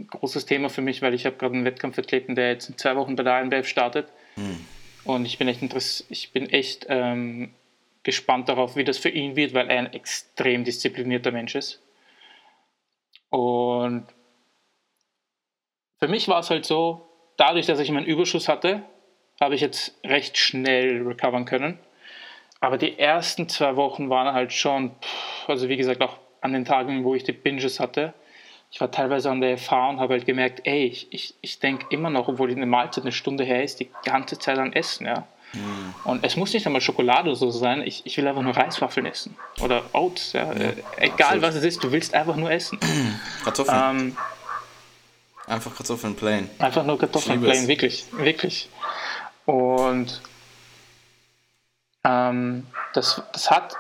großes 0.10 0.48
Thema 0.48 0.70
für 0.70 0.82
mich, 0.82 1.04
weil 1.04 1.14
ich 1.14 1.28
habe 1.28 1.36
gerade 1.36 1.54
einen 1.54 1.64
Wettkampfathleten, 1.64 2.34
der 2.34 2.50
jetzt 2.50 2.70
in 2.70 2.78
zwei 2.80 2.96
Wochen 2.96 3.16
bei 3.16 3.22
der 3.22 3.40
INBF 3.40 3.68
startet. 3.68 4.08
Hm. 4.34 4.66
Und 5.04 5.26
ich 5.26 5.38
bin 5.38 5.48
echt, 5.48 5.62
ich 6.10 6.32
bin 6.32 6.50
echt 6.50 6.88
ähm, 6.90 7.54
gespannt 8.02 8.50
darauf, 8.50 8.76
wie 8.76 8.84
das 8.84 8.98
für 8.98 9.10
ihn 9.10 9.36
wird, 9.36 9.54
weil 9.54 9.70
er 9.70 9.78
ein 9.78 9.94
extrem 9.94 10.64
disziplinierter 10.64 11.32
Mensch 11.32 11.54
ist. 11.54 11.85
Und 13.30 14.06
für 16.00 16.08
mich 16.08 16.28
war 16.28 16.40
es 16.40 16.50
halt 16.50 16.66
so, 16.66 17.08
dadurch, 17.38 17.66
dass 17.66 17.80
ich 17.80 17.92
meinen 17.92 18.06
Überschuss 18.06 18.48
hatte, 18.48 18.84
habe 19.40 19.56
ich 19.56 19.62
jetzt 19.62 19.98
recht 20.04 20.38
schnell 20.38 21.02
recovern 21.06 21.46
können. 21.46 21.80
Aber 22.62 22.78
die 22.78 22.98
ersten 22.98 23.50
zwei 23.50 23.76
Wochen 23.76 24.10
waren 24.10 24.34
halt 24.34 24.54
schon, 24.54 24.92
also 25.48 25.70
wie 25.70 25.78
gesagt, 25.78 26.02
auch 26.02 26.18
an 26.42 26.54
den 26.54 26.66
Tagen, 26.66 27.04
wo 27.04 27.16
ich 27.16 27.24
die 27.24 27.32
Binges 27.32 27.80
hatte, 27.80 28.14
ich 28.72 28.82
war 28.82 28.92
teilweise 28.92 29.30
an 29.30 29.40
der 29.40 29.58
FH 29.58 29.90
und 29.90 30.00
habe 30.00 30.16
halt 30.16 30.26
gemerkt, 30.26 30.62
ey, 30.66 30.86
ich, 30.86 31.36
ich, 31.42 31.60
denke 31.60 31.86
immer 31.92 32.10
noch, 32.10 32.28
obwohl 32.28 32.54
die 32.54 32.56
Mahlzeit 32.56 33.04
eine 33.04 33.12
Stunde 33.12 33.44
her 33.44 33.64
ist, 33.64 33.80
die 33.80 33.90
ganze 34.04 34.38
Zeit 34.38 34.58
an 34.58 34.74
Essen, 34.74 35.06
ja. 35.06 35.28
Mhm. 35.56 35.94
Und 36.04 36.24
es 36.24 36.36
muss 36.36 36.54
nicht 36.54 36.66
einmal 36.66 36.82
Schokolade 36.82 37.30
oder 37.30 37.36
so 37.36 37.52
sein, 37.52 37.82
ich, 37.82 38.06
ich 38.06 38.18
will 38.18 38.28
einfach 38.28 38.42
nur 38.42 38.56
Reiswaffeln 38.56 39.06
essen. 39.06 39.36
Oder 39.62 39.84
Oats, 39.94 40.34
ja. 40.34 40.52
ja 40.54 40.72
Egal 40.98 41.20
absolut. 41.20 41.42
was 41.44 41.56
es 41.56 41.64
ist, 41.64 41.84
du 41.84 41.92
willst 41.92 42.14
einfach 42.14 42.36
nur 42.36 42.52
essen. 42.52 42.80
Kartoffeln. 43.44 43.82
Ähm, 43.84 44.18
einfach 45.48 45.76
Kartoffeln 45.76 46.16
plain. 46.16 46.50
Einfach 46.60 46.84
nur 46.84 46.98
Kartoffeln 47.00 47.42
plain, 47.42 47.68
wirklich, 47.68 48.06
wirklich. 48.12 48.70
Und 49.46 50.22
ähm, 52.04 52.68
das, 52.94 53.22
das 53.32 53.52
hat 53.52 53.76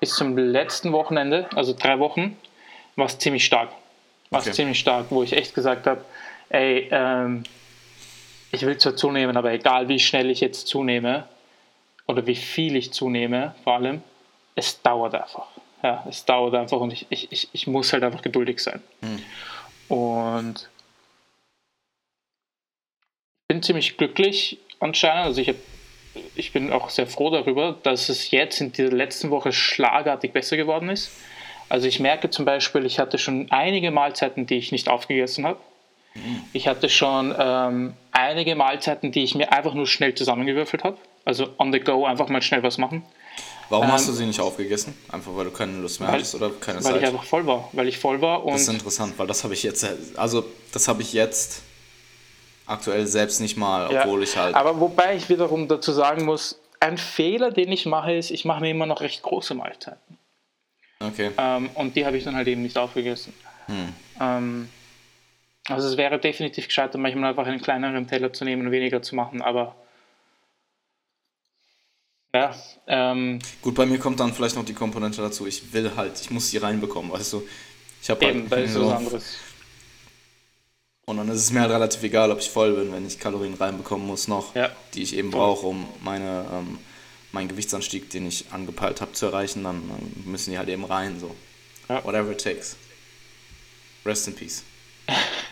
bis 0.00 0.14
zum 0.14 0.36
letzten 0.36 0.92
Wochenende, 0.92 1.48
also 1.54 1.74
drei 1.76 1.98
Wochen, 1.98 2.36
war 2.96 3.06
es 3.06 3.18
ziemlich 3.18 3.44
stark. 3.44 3.70
War 4.30 4.40
es 4.40 4.46
okay. 4.46 4.54
ziemlich 4.54 4.78
stark, 4.78 5.06
wo 5.10 5.22
ich 5.22 5.32
echt 5.32 5.54
gesagt 5.54 5.86
habe, 5.86 6.04
ey, 6.48 6.88
ähm, 6.90 7.44
ich 8.56 8.66
will 8.66 8.78
zwar 8.78 8.96
zunehmen, 8.96 9.36
aber 9.36 9.52
egal 9.52 9.88
wie 9.88 9.98
schnell 9.98 10.30
ich 10.30 10.40
jetzt 10.40 10.66
zunehme 10.66 11.28
oder 12.06 12.26
wie 12.26 12.34
viel 12.34 12.74
ich 12.74 12.92
zunehme, 12.92 13.54
vor 13.64 13.74
allem, 13.74 14.02
es 14.54 14.80
dauert 14.80 15.14
einfach. 15.14 15.46
Ja, 15.82 16.04
es 16.08 16.24
dauert 16.24 16.54
einfach 16.54 16.80
und 16.80 16.92
ich, 16.92 17.06
ich, 17.10 17.30
ich, 17.30 17.48
ich 17.52 17.66
muss 17.66 17.92
halt 17.92 18.02
einfach 18.02 18.22
geduldig 18.22 18.60
sein. 18.60 18.82
Mhm. 19.02 19.94
Und 19.94 20.70
ich 23.42 23.48
bin 23.48 23.62
ziemlich 23.62 23.98
glücklich, 23.98 24.58
anscheinend. 24.80 25.26
Also 25.26 25.42
ich, 25.42 25.50
hab, 25.50 25.56
ich 26.34 26.52
bin 26.52 26.72
auch 26.72 26.88
sehr 26.88 27.06
froh 27.06 27.28
darüber, 27.28 27.76
dass 27.82 28.08
es 28.08 28.30
jetzt 28.30 28.60
in 28.62 28.72
dieser 28.72 28.90
letzten 28.90 29.30
Woche 29.30 29.52
schlagartig 29.52 30.32
besser 30.32 30.56
geworden 30.56 30.88
ist. 30.88 31.10
Also 31.68 31.86
ich 31.86 32.00
merke 32.00 32.30
zum 32.30 32.46
Beispiel, 32.46 32.86
ich 32.86 32.98
hatte 32.98 33.18
schon 33.18 33.50
einige 33.50 33.90
Mahlzeiten, 33.90 34.46
die 34.46 34.56
ich 34.56 34.72
nicht 34.72 34.88
aufgegessen 34.88 35.44
habe. 35.44 35.60
Ich 36.52 36.68
hatte 36.68 36.88
schon 36.88 37.34
ähm, 37.38 37.94
einige 38.12 38.54
Mahlzeiten, 38.56 39.12
die 39.12 39.22
ich 39.22 39.34
mir 39.34 39.52
einfach 39.52 39.74
nur 39.74 39.86
schnell 39.86 40.14
zusammengewürfelt 40.14 40.84
habe. 40.84 40.96
Also 41.24 41.48
on 41.58 41.72
the 41.72 41.80
go 41.80 42.04
einfach 42.06 42.28
mal 42.28 42.42
schnell 42.42 42.62
was 42.62 42.78
machen. 42.78 43.02
Warum 43.68 43.86
ähm, 43.86 43.92
hast 43.92 44.08
du 44.08 44.12
sie 44.12 44.26
nicht 44.26 44.40
aufgegessen? 44.40 44.96
Einfach 45.10 45.32
weil 45.34 45.46
du 45.46 45.50
keine 45.50 45.78
Lust 45.78 46.00
mehr 46.00 46.08
weil, 46.08 46.16
hattest 46.16 46.34
oder 46.34 46.50
keine 46.50 46.78
weil 46.78 46.82
Zeit? 46.84 46.92
Weil 46.94 47.02
ich 47.02 47.08
einfach 47.08 47.24
voll 47.24 47.46
war. 47.46 47.68
Weil 47.72 47.88
ich 47.88 47.98
voll 47.98 48.20
war 48.20 48.44
und. 48.44 48.54
Das 48.54 48.62
ist 48.62 48.68
interessant, 48.68 49.14
weil 49.18 49.26
das 49.26 49.42
habe 49.44 49.54
ich 49.54 49.62
jetzt, 49.62 49.86
also 50.16 50.44
das 50.72 50.88
habe 50.88 51.02
ich 51.02 51.12
jetzt 51.12 51.62
aktuell 52.66 53.06
selbst 53.06 53.40
nicht 53.40 53.56
mal, 53.56 53.86
obwohl 53.86 54.20
ja, 54.20 54.24
ich 54.24 54.36
halt. 54.36 54.54
Aber 54.54 54.80
wobei 54.80 55.16
ich 55.16 55.28
wiederum 55.28 55.68
dazu 55.68 55.92
sagen 55.92 56.24
muss, 56.24 56.60
ein 56.80 56.98
Fehler, 56.98 57.50
den 57.50 57.72
ich 57.72 57.86
mache, 57.86 58.14
ist, 58.14 58.30
ich 58.30 58.44
mache 58.44 58.60
mir 58.60 58.70
immer 58.70 58.86
noch 58.86 59.00
recht 59.00 59.22
große 59.22 59.54
Mahlzeiten. 59.54 60.18
Okay. 61.00 61.30
Ähm, 61.36 61.70
und 61.74 61.96
die 61.96 62.06
habe 62.06 62.16
ich 62.16 62.24
dann 62.24 62.36
halt 62.36 62.48
eben 62.48 62.62
nicht 62.62 62.78
aufgegessen. 62.78 63.34
Hm. 63.66 63.92
Ähm, 64.20 64.68
also 65.68 65.88
es 65.88 65.96
wäre 65.96 66.18
definitiv 66.18 66.66
gescheiter, 66.66 66.98
manchmal 66.98 67.30
einfach 67.30 67.46
einen 67.46 67.60
kleineren 67.60 68.06
Teller 68.06 68.32
zu 68.32 68.44
nehmen 68.44 68.66
und 68.66 68.72
weniger 68.72 69.02
zu 69.02 69.14
machen, 69.14 69.42
aber 69.42 69.74
ja. 72.34 72.54
Ähm, 72.86 73.38
Gut, 73.62 73.74
bei 73.74 73.86
mir 73.86 73.98
kommt 73.98 74.20
dann 74.20 74.32
vielleicht 74.32 74.56
noch 74.56 74.64
die 74.64 74.74
Komponente 74.74 75.22
dazu, 75.22 75.46
ich 75.46 75.72
will 75.72 75.92
halt, 75.96 76.20
ich 76.20 76.30
muss 76.30 76.50
sie 76.50 76.58
reinbekommen, 76.58 77.10
weißt 77.10 77.32
du. 77.32 77.48
Ich 78.02 78.10
habe 78.10 78.26
halt, 78.26 78.52
ist 78.52 78.74
so, 78.74 78.86
was 78.86 78.92
anderes. 78.92 79.36
Und 81.06 81.16
dann 81.16 81.28
ist 81.28 81.40
es 81.40 81.52
mir 81.52 81.60
halt 81.60 81.70
relativ 81.70 82.02
egal, 82.02 82.30
ob 82.30 82.40
ich 82.40 82.50
voll 82.50 82.72
bin, 82.74 82.92
wenn 82.92 83.06
ich 83.06 83.18
Kalorien 83.18 83.54
reinbekommen 83.54 84.06
muss 84.06 84.28
noch, 84.28 84.54
ja. 84.54 84.70
die 84.92 85.02
ich 85.02 85.16
eben 85.16 85.30
brauche, 85.30 85.66
um 85.66 85.88
meine, 86.02 86.44
ähm, 86.52 86.78
meinen 87.32 87.48
Gewichtsanstieg, 87.48 88.10
den 88.10 88.26
ich 88.26 88.46
angepeilt 88.50 89.00
habe, 89.00 89.12
zu 89.12 89.26
erreichen, 89.26 89.64
dann, 89.64 89.88
dann, 89.88 90.12
müssen 90.24 90.50
die 90.50 90.58
halt 90.58 90.68
eben 90.68 90.84
rein. 90.84 91.18
So. 91.18 91.34
Ja. 91.88 92.04
Whatever 92.04 92.32
it 92.32 92.42
takes. 92.42 92.76
Rest 94.04 94.28
in 94.28 94.34
peace. 94.34 94.64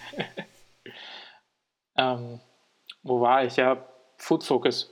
ähm, 1.97 2.41
wo 3.03 3.21
war 3.21 3.45
ich? 3.45 3.57
Ja, 3.57 3.85
Food 4.17 4.45
Focus. 4.45 4.91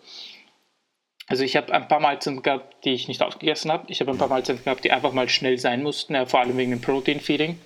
Also 1.29 1.45
ich 1.45 1.57
habe 1.57 1.73
ein 1.73 1.89
paar 1.89 2.01
Mahlzeiten 2.01 2.43
gehabt, 2.43 2.85
die 2.85 2.93
ich 2.93 3.09
nicht 3.09 3.23
aufgegessen 3.23 3.73
habe. 3.73 3.85
Ich 3.89 4.01
habe 4.01 4.11
ein 4.11 4.19
paar 4.19 4.29
Mahlzeiten 4.29 4.65
gehabt, 4.65 4.85
die 4.85 4.93
einfach 4.93 5.13
mal 5.13 5.29
schnell 5.29 5.59
sein 5.59 5.83
mussten, 5.83 6.15
ja, 6.15 6.27
vor 6.27 6.41
allem 6.41 6.57
wegen 6.57 6.73
dem 6.73 6.81
Protein 6.81 7.21
Feeding. 7.21 7.59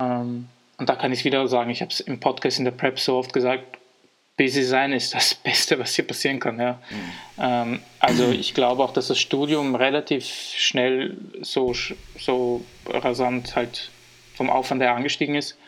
Ähm, 0.00 0.48
und 0.76 0.88
da 0.88 0.96
kann 0.96 1.12
ich 1.12 1.24
wieder 1.24 1.46
sagen, 1.48 1.70
ich 1.70 1.80
habe 1.82 1.90
es 1.90 2.00
im 2.00 2.20
Podcast 2.20 2.58
in 2.58 2.64
der 2.64 2.72
Prep 2.72 2.98
so 2.98 3.16
oft 3.16 3.32
gesagt, 3.32 3.78
busy 4.36 4.62
sein 4.62 4.92
ist 4.92 5.14
das 5.14 5.34
Beste, 5.44 5.78
was 5.78 5.94
hier 5.94 6.06
passieren 6.06 6.40
kann. 6.40 6.58
Ja. 6.58 6.80
Mhm. 6.90 7.12
Ähm, 7.38 7.82
also 8.00 8.30
ich 8.30 8.54
glaube 8.54 8.82
auch, 8.82 8.92
dass 8.92 9.08
das 9.08 9.18
Studium 9.18 9.74
relativ 9.74 10.24
schnell 10.24 11.16
so, 11.42 11.74
so 12.18 12.64
rasant 12.86 13.54
halt 13.56 13.90
vom 14.34 14.48
Aufwand 14.48 14.80
her 14.80 14.94
angestiegen 14.94 15.34
ist. 15.34 15.58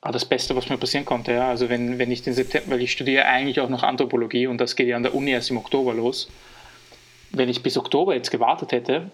War 0.00 0.12
das 0.12 0.24
Beste, 0.24 0.54
was 0.54 0.68
mir 0.68 0.78
passieren 0.78 1.04
konnte. 1.04 1.32
Ja. 1.32 1.48
Also 1.48 1.68
wenn, 1.68 1.98
wenn 1.98 2.10
ich 2.10 2.22
den 2.22 2.34
September, 2.34 2.72
weil 2.72 2.82
ich 2.82 2.92
studiere 2.92 3.24
eigentlich 3.24 3.60
auch 3.60 3.68
noch 3.68 3.82
Anthropologie 3.82 4.46
und 4.46 4.58
das 4.58 4.76
geht 4.76 4.88
ja 4.88 4.96
an 4.96 5.02
der 5.02 5.14
Uni 5.14 5.30
erst 5.30 5.50
im 5.50 5.58
Oktober 5.58 5.94
los. 5.94 6.28
Wenn 7.30 7.48
ich 7.48 7.62
bis 7.62 7.76
Oktober 7.76 8.14
jetzt 8.14 8.30
gewartet 8.30 8.72
hätte, 8.72 9.10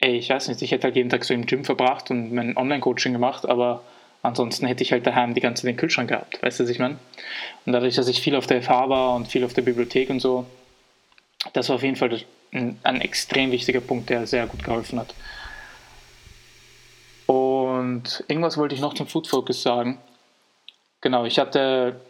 ey, 0.00 0.16
ich 0.16 0.30
weiß 0.30 0.48
nicht, 0.48 0.62
ich 0.62 0.72
hätte 0.72 0.84
halt 0.84 0.96
jeden 0.96 1.10
Tag 1.10 1.24
so 1.24 1.34
im 1.34 1.46
Gym 1.46 1.64
verbracht 1.64 2.10
und 2.10 2.32
mein 2.32 2.56
Online-Coaching 2.56 3.12
gemacht, 3.12 3.46
aber 3.46 3.82
Ansonsten 4.24 4.66
hätte 4.66 4.82
ich 4.82 4.90
halt 4.90 5.06
daheim 5.06 5.34
die 5.34 5.42
ganze 5.42 5.62
Zeit 5.62 5.72
den 5.72 5.76
Kühlschrank 5.76 6.08
gehabt, 6.08 6.42
weißt 6.42 6.58
du, 6.58 6.64
was 6.64 6.70
ich 6.70 6.78
meine? 6.78 6.96
Und 7.66 7.74
dadurch, 7.74 7.94
dass 7.94 8.08
ich 8.08 8.22
viel 8.22 8.34
auf 8.36 8.46
der 8.46 8.62
FH 8.62 8.88
war 8.88 9.14
und 9.16 9.28
viel 9.28 9.44
auf 9.44 9.52
der 9.52 9.60
Bibliothek 9.60 10.08
und 10.08 10.20
so, 10.20 10.46
das 11.52 11.68
war 11.68 11.76
auf 11.76 11.82
jeden 11.82 11.96
Fall 11.96 12.22
ein, 12.50 12.78
ein 12.84 13.02
extrem 13.02 13.52
wichtiger 13.52 13.82
Punkt, 13.82 14.08
der 14.08 14.26
sehr 14.26 14.46
gut 14.46 14.64
geholfen 14.64 14.98
hat. 14.98 15.14
Und 17.84 18.24
irgendwas 18.28 18.56
wollte 18.56 18.74
ich 18.74 18.80
noch 18.80 18.94
zum 18.94 19.06
Food 19.06 19.28
Focus 19.28 19.62
sagen. 19.62 19.98
Genau, 21.02 21.26
ich 21.26 21.38
hatte 21.38 22.00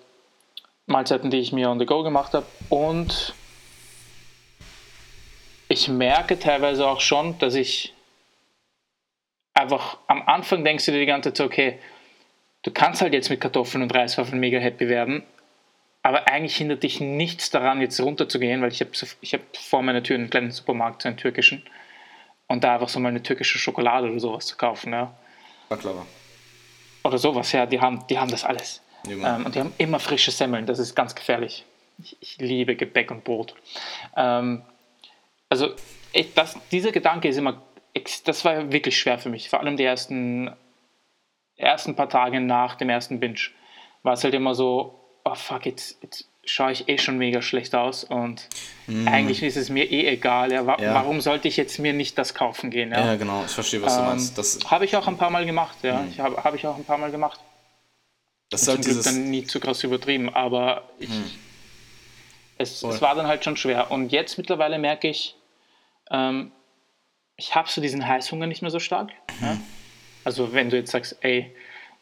Mahlzeiten, 0.87 1.31
die 1.31 1.41
ich 1.41 1.53
mir 1.53 1.69
on 1.69 1.81
the 1.81 1.85
go 1.85 2.05
gemacht 2.05 2.33
habe 2.33 2.47
und 2.69 3.35
ich 5.69 5.89
merke 5.89 6.39
teilweise 6.39 6.87
auch 6.87 7.01
schon, 7.01 7.37
dass 7.39 7.57
ich 7.57 7.93
einfach 9.53 9.99
am 10.07 10.23
Anfang 10.23 10.63
denkst 10.63 10.87
du 10.87 10.93
dir 10.93 11.01
die 11.01 11.07
ganze 11.07 11.33
Zeit, 11.33 11.45
okay, 11.45 11.79
du 12.63 12.71
kannst 12.71 13.03
halt 13.03 13.13
jetzt 13.13 13.31
mit 13.31 13.41
Kartoffeln 13.41 13.83
und 13.83 13.93
Reiswaffeln 13.93 14.39
mega 14.39 14.61
happy 14.61 14.89
werden, 14.89 15.25
aber 16.03 16.29
eigentlich 16.29 16.55
hindert 16.55 16.85
dich 16.85 17.01
nichts 17.01 17.51
daran, 17.51 17.81
jetzt 17.81 17.99
runterzugehen, 17.99 18.63
weil 18.63 18.71
ich 18.71 18.81
habe 18.81 18.91
ich 19.23 19.35
hab 19.35 19.41
vor 19.57 19.83
meiner 19.83 20.05
Tür 20.05 20.19
einen 20.19 20.31
kleinen 20.31 20.53
Supermarkt, 20.53 21.03
so 21.03 21.09
einen 21.09 21.17
türkischen, 21.17 21.65
und 22.47 22.63
da 22.63 22.75
einfach 22.75 22.89
so 22.89 23.01
mal 23.01 23.09
eine 23.09 23.25
türkische 23.25 23.59
Schokolade 23.59 24.09
oder 24.09 24.21
sowas 24.21 24.47
zu 24.47 24.57
kaufen. 24.57 24.93
Ja. 24.93 25.17
Baklava. 25.69 26.07
Oder 27.05 27.19
sowas, 27.19 27.53
ja, 27.53 27.67
die 27.67 27.81
haben, 27.81 28.07
die 28.09 28.19
haben 28.19 28.31
das 28.31 28.45
alles. 28.45 28.81
Ähm, 29.07 29.45
und 29.45 29.55
die 29.55 29.61
haben 29.61 29.73
immer 29.79 29.99
frische 29.99 30.31
Semmeln, 30.31 30.67
das 30.67 30.79
ist 30.79 30.95
ganz 30.95 31.15
gefährlich. 31.15 31.65
Ich, 31.99 32.17
ich 32.21 32.39
liebe 32.39 32.77
Gebäck 32.77 33.11
und 33.11 33.25
Brot. 33.25 33.55
Ähm, 34.17 34.63
also, 35.51 35.75
ich, 36.13 36.33
das, 36.35 36.57
dieser 36.73 36.93
Gedanke 36.93 37.29
ist 37.29 37.37
immer, 37.37 37.63
das 38.25 38.45
war 38.45 38.73
wirklich 38.73 38.99
schwer 38.99 39.19
für 39.19 39.29
mich, 39.29 39.49
vor 39.49 39.61
allem 39.61 39.77
die 39.77 39.85
ersten 39.85 40.51
ersten 41.57 41.95
paar 41.95 42.09
Tage 42.09 42.41
nach 42.41 42.75
dem 42.77 42.91
ersten 42.91 43.21
Binge 43.21 43.41
war 44.03 44.15
es 44.15 44.25
halt 44.25 44.35
immer 44.35 44.55
so, 44.55 45.01
oh 45.25 45.35
fuck, 45.35 45.67
jetzt, 45.67 46.03
jetzt 46.03 46.29
schaue 46.47 46.73
ich 46.73 46.89
eh 46.89 46.99
schon 46.99 47.19
mega 47.19 47.43
schlecht 47.43 47.75
aus 47.75 48.05
und 48.05 48.49
mm. 48.87 49.09
eigentlich 49.09 49.43
ist 49.43 49.57
es 49.57 49.69
mir 49.69 49.91
eh 49.91 50.07
egal. 50.07 50.53
Ja, 50.53 50.67
wa 50.67 50.77
ja. 50.81 50.95
Warum 50.95 51.21
sollte 51.21 51.49
ich 51.49 51.57
jetzt 51.57 51.79
mir 51.79 51.93
nicht 51.93 52.19
das 52.19 52.35
kaufen 52.35 52.71
gehen? 52.71 52.93
Ja, 52.93 53.07
ja 53.07 53.17
genau, 53.17 53.45
ich 53.45 53.53
verstehe, 53.53 53.83
was 53.83 53.95
ähm, 53.95 54.01
du 54.01 54.05
meinst. 54.11 54.39
Das 54.39 54.59
habe 54.67 54.85
ich 54.85 54.97
auch 54.97 55.07
ein 55.07 55.17
paar 55.17 55.31
Mal 55.31 55.47
gemacht, 55.47 55.77
ja. 55.83 56.01
Mm. 56.01 56.09
Ich 56.11 56.21
habe 56.21 56.43
hab 56.43 56.55
ich 56.55 56.67
auch 56.67 56.77
ein 56.77 56.85
paar 56.85 56.99
Mal 56.99 57.11
gemacht. 57.11 57.41
Das 58.51 58.63
ist 58.63 58.69
halt 58.69 58.85
dieses... 58.85 59.05
dann 59.05 59.31
nie 59.31 59.45
zu 59.45 59.59
krass 59.61 59.83
übertrieben, 59.83 60.35
aber 60.35 60.89
ich, 60.99 61.09
mm. 61.09 61.31
es, 62.59 62.83
es, 62.83 63.01
war 63.01 63.15
dann 63.15 63.27
halt 63.27 63.45
schon 63.45 63.57
schwer. 63.57 63.91
Und 63.91 64.13
jetzt 64.13 64.39
mittlerweile 64.39 64.79
merke 64.79 65.09
ich, 65.09 65.35
ähm, 66.11 66.53
ich 67.37 67.55
habe 67.55 67.69
so 67.69 67.81
diesen 67.81 68.07
Heißhunger 68.07 68.47
nicht 68.47 68.63
mehr 68.63 68.71
so 68.71 68.81
stark. 68.81 69.11
Ja? 69.41 69.55
Mhm. 69.55 69.61
Also 70.25 70.53
wenn 70.53 70.71
du 70.71 70.77
jetzt 70.77 70.91
sagst, 70.91 71.17
ey, 71.21 71.55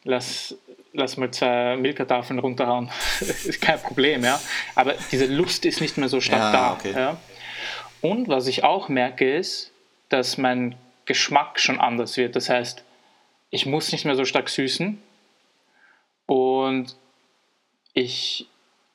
lass, 0.03 0.55
lass 0.93 1.17
mal 1.17 1.31
zwei 1.31 1.75
Milka-Tafeln 1.75 2.39
runterhauen, 2.39 2.89
ist 3.19 3.61
kein 3.61 3.81
Problem, 3.81 4.23
ja. 4.23 4.39
Aber 4.75 4.93
diese 5.11 5.25
Lust 5.25 5.65
ist 5.65 5.81
nicht 5.81 5.97
mehr 5.97 6.09
so 6.09 6.21
stark 6.21 6.41
ja, 6.41 6.51
da. 6.51 6.73
Okay. 6.73 6.93
Ja? 6.95 7.17
Und 8.01 8.27
was 8.27 8.47
ich 8.47 8.63
auch 8.63 8.89
merke 8.89 9.35
ist, 9.35 9.71
dass 10.09 10.37
mein 10.37 10.75
Geschmack 11.05 11.59
schon 11.59 11.79
anders 11.79 12.17
wird. 12.17 12.35
Das 12.35 12.49
heißt, 12.49 12.83
ich 13.49 13.65
muss 13.65 13.91
nicht 13.91 14.05
mehr 14.05 14.15
so 14.15 14.25
stark 14.25 14.49
süßen 14.49 15.01
und 16.25 16.95
ich, 17.93 18.47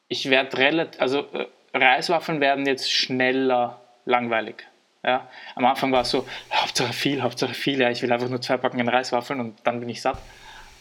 ich 0.08 0.30
werde 0.30 0.56
relativ, 0.56 1.00
also 1.00 1.26
äh, 1.32 1.46
Reiswaffeln 1.74 2.40
werden 2.40 2.66
jetzt 2.66 2.90
schneller 2.90 3.80
langweilig. 4.04 4.66
Ja? 5.04 5.28
Am 5.54 5.64
Anfang 5.64 5.92
war 5.92 6.02
es 6.02 6.10
so, 6.10 6.26
Hauptsache 6.52 6.92
viel, 6.92 7.22
Hauptsache 7.22 7.54
viel, 7.54 7.80
ja, 7.80 7.90
ich 7.90 8.02
will 8.02 8.12
einfach 8.12 8.28
nur 8.28 8.40
zwei 8.40 8.56
Packungen 8.56 8.88
Reiswaffeln 8.88 9.40
und 9.40 9.58
dann 9.64 9.80
bin 9.80 9.88
ich 9.88 10.00
satt. 10.00 10.18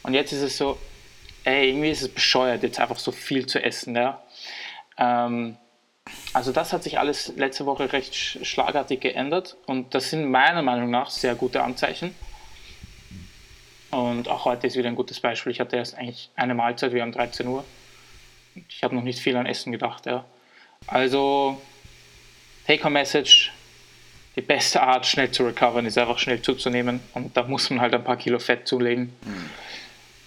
Und 0.04 0.14
jetzt 0.14 0.32
ist 0.32 0.42
es 0.42 0.58
so, 0.58 0.78
ey, 1.48 1.70
irgendwie 1.70 1.90
ist 1.90 2.02
es 2.02 2.10
bescheuert, 2.10 2.62
jetzt 2.62 2.80
einfach 2.80 3.00
so 3.00 3.12
viel 3.14 3.46
zu 3.46 3.64
essen. 3.64 3.96
Ja? 3.96 4.22
Ähm, 4.98 5.56
also 6.34 6.52
das 6.52 6.74
hat 6.74 6.84
sich 6.84 7.00
alles 7.00 7.34
letzte 7.38 7.66
Woche 7.66 7.92
recht 7.94 8.14
schlagartig 8.16 9.00
geändert 9.00 9.56
und 9.66 9.96
das 9.96 10.10
sind 10.10 10.30
meiner 10.30 10.62
Meinung 10.62 10.90
nach 10.90 11.10
sehr 11.10 11.36
gute 11.36 11.64
Anzeichen. 11.64 12.14
Und 13.92 14.28
auch 14.28 14.44
heute 14.44 14.68
ist 14.68 14.76
wieder 14.76 14.90
ein 14.90 14.96
gutes 14.96 15.22
Beispiel. 15.22 15.54
Ich 15.54 15.62
hatte 15.62 15.78
erst 15.78 15.96
eigentlich 15.96 16.30
eine 16.36 16.54
Mahlzeit, 16.54 16.92
wir 16.92 17.02
haben 17.02 17.14
13 17.14 17.48
Uhr. 17.48 17.64
Ich 18.68 18.84
habe 18.84 18.94
noch 18.94 19.04
nicht 19.04 19.20
viel 19.20 19.38
an 19.38 19.46
Essen 19.46 19.72
gedacht. 19.72 20.06
Ja. 20.06 20.26
Also, 20.88 21.62
Take-Home-Message, 22.66 23.54
die 24.36 24.42
beste 24.42 24.82
Art, 24.82 25.06
schnell 25.06 25.32
zu 25.32 25.46
recovern, 25.46 25.86
ist 25.86 25.98
einfach 25.98 26.20
schnell 26.20 26.42
zuzunehmen. 26.42 27.00
Und 27.14 27.38
da 27.38 27.44
muss 27.44 27.70
man 27.70 27.80
halt 27.80 27.94
ein 27.94 28.04
paar 28.04 28.18
Kilo 28.18 28.40
Fett 28.40 28.68
zulegen. 28.68 29.14
Mhm. 29.24 29.50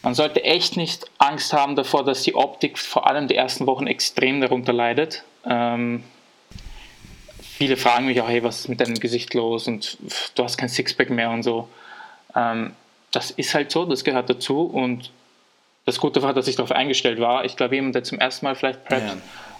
Man 0.02 0.14
sollte 0.14 0.42
echt 0.44 0.76
nicht 0.76 1.10
Angst 1.18 1.52
haben 1.52 1.76
davor, 1.76 2.04
dass 2.04 2.22
die 2.22 2.34
Optik 2.34 2.78
vor 2.78 3.06
allem 3.06 3.28
die 3.28 3.36
ersten 3.36 3.66
Wochen 3.66 3.86
extrem 3.86 4.40
darunter 4.40 4.72
leidet. 4.72 5.24
Ähm, 5.44 6.02
viele 7.42 7.76
fragen 7.76 8.06
mich 8.06 8.20
auch, 8.20 8.28
hey, 8.28 8.42
was 8.42 8.60
ist 8.60 8.68
mit 8.68 8.80
deinem 8.80 8.98
Gesicht 8.98 9.34
los 9.34 9.68
und 9.68 9.98
du 10.34 10.42
hast 10.44 10.56
kein 10.56 10.68
Sixpack 10.68 11.10
mehr 11.10 11.30
und 11.30 11.42
so. 11.42 11.68
Ähm, 12.34 12.72
das 13.12 13.30
ist 13.30 13.54
halt 13.54 13.70
so, 13.70 13.84
das 13.84 14.04
gehört 14.04 14.30
dazu 14.30 14.62
und 14.62 15.10
das 15.84 15.98
Gute 15.98 16.22
war, 16.22 16.32
dass 16.32 16.48
ich 16.48 16.56
darauf 16.56 16.72
eingestellt 16.72 17.20
war. 17.20 17.44
Ich 17.44 17.56
glaube, 17.56 17.74
jemand, 17.74 17.94
der 17.94 18.04
zum 18.04 18.18
ersten 18.18 18.46
Mal 18.46 18.54
vielleicht 18.54 18.84
preppt 18.84 19.08
ja. 19.08 19.16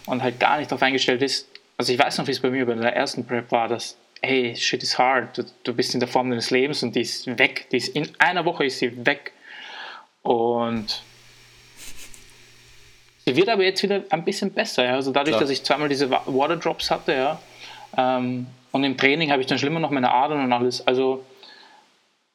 und 0.07 0.23
halt 0.23 0.41
gar 0.41 0.59
nicht 0.59 0.71
darauf 0.71 0.83
eingestellt 0.83 1.23
ist, 1.23 1.49
also 1.77 1.93
ich 1.93 1.99
weiß 1.99 2.19
noch, 2.19 2.27
wie 2.27 2.33
es 2.33 2.41
bei 2.41 2.51
mir 2.51 2.67
bei 2.67 2.75
der 2.75 2.95
ersten 2.95 3.27
Prep 3.27 3.51
war, 3.51 3.67
dass 3.67 3.97
hey, 4.23 4.55
shit 4.55 4.83
is 4.83 4.99
hard, 4.99 5.37
du, 5.39 5.45
du, 5.65 5.73
bist 5.73 5.95
in 5.95 6.01
der 6.01 6.09
Form 6.09 6.29
deines 6.29 6.51
Lebens 6.51 6.83
und 6.83 6.95
die 6.95 7.01
ist 7.01 7.27
weg, 7.39 7.67
die 7.73 7.79
ist 7.79 7.89
in 7.89 8.09
einer 8.19 8.45
Woche 8.45 8.67
ist 8.67 8.79
sie 8.79 9.07
weg. 9.07 9.33
Und 10.23 11.03
sie 13.25 13.37
wird 13.37 13.49
aber 13.49 13.63
jetzt 13.63 13.83
wieder 13.83 14.05
ein 14.11 14.25
bisschen 14.25 14.53
besser, 14.53 14.85
ja? 14.85 14.95
also 14.95 15.13
dadurch, 15.13 15.31
Klar. 15.31 15.41
dass 15.41 15.51
ich 15.51 15.63
zweimal 15.63 15.89
diese 15.89 16.11
Water 16.11 16.57
Drops 16.57 16.91
hatte, 16.91 17.13
ja, 17.15 17.41
ähm, 17.97 18.47
und 18.73 18.85
im 18.85 18.97
Training 18.97 19.33
habe 19.33 19.41
ich 19.41 19.49
dann 19.49 19.59
schlimmer 19.59 19.81
noch 19.81 19.91
meine 19.91 20.13
Adern 20.13 20.45
und 20.45 20.53
alles, 20.53 20.87
also 20.87 21.25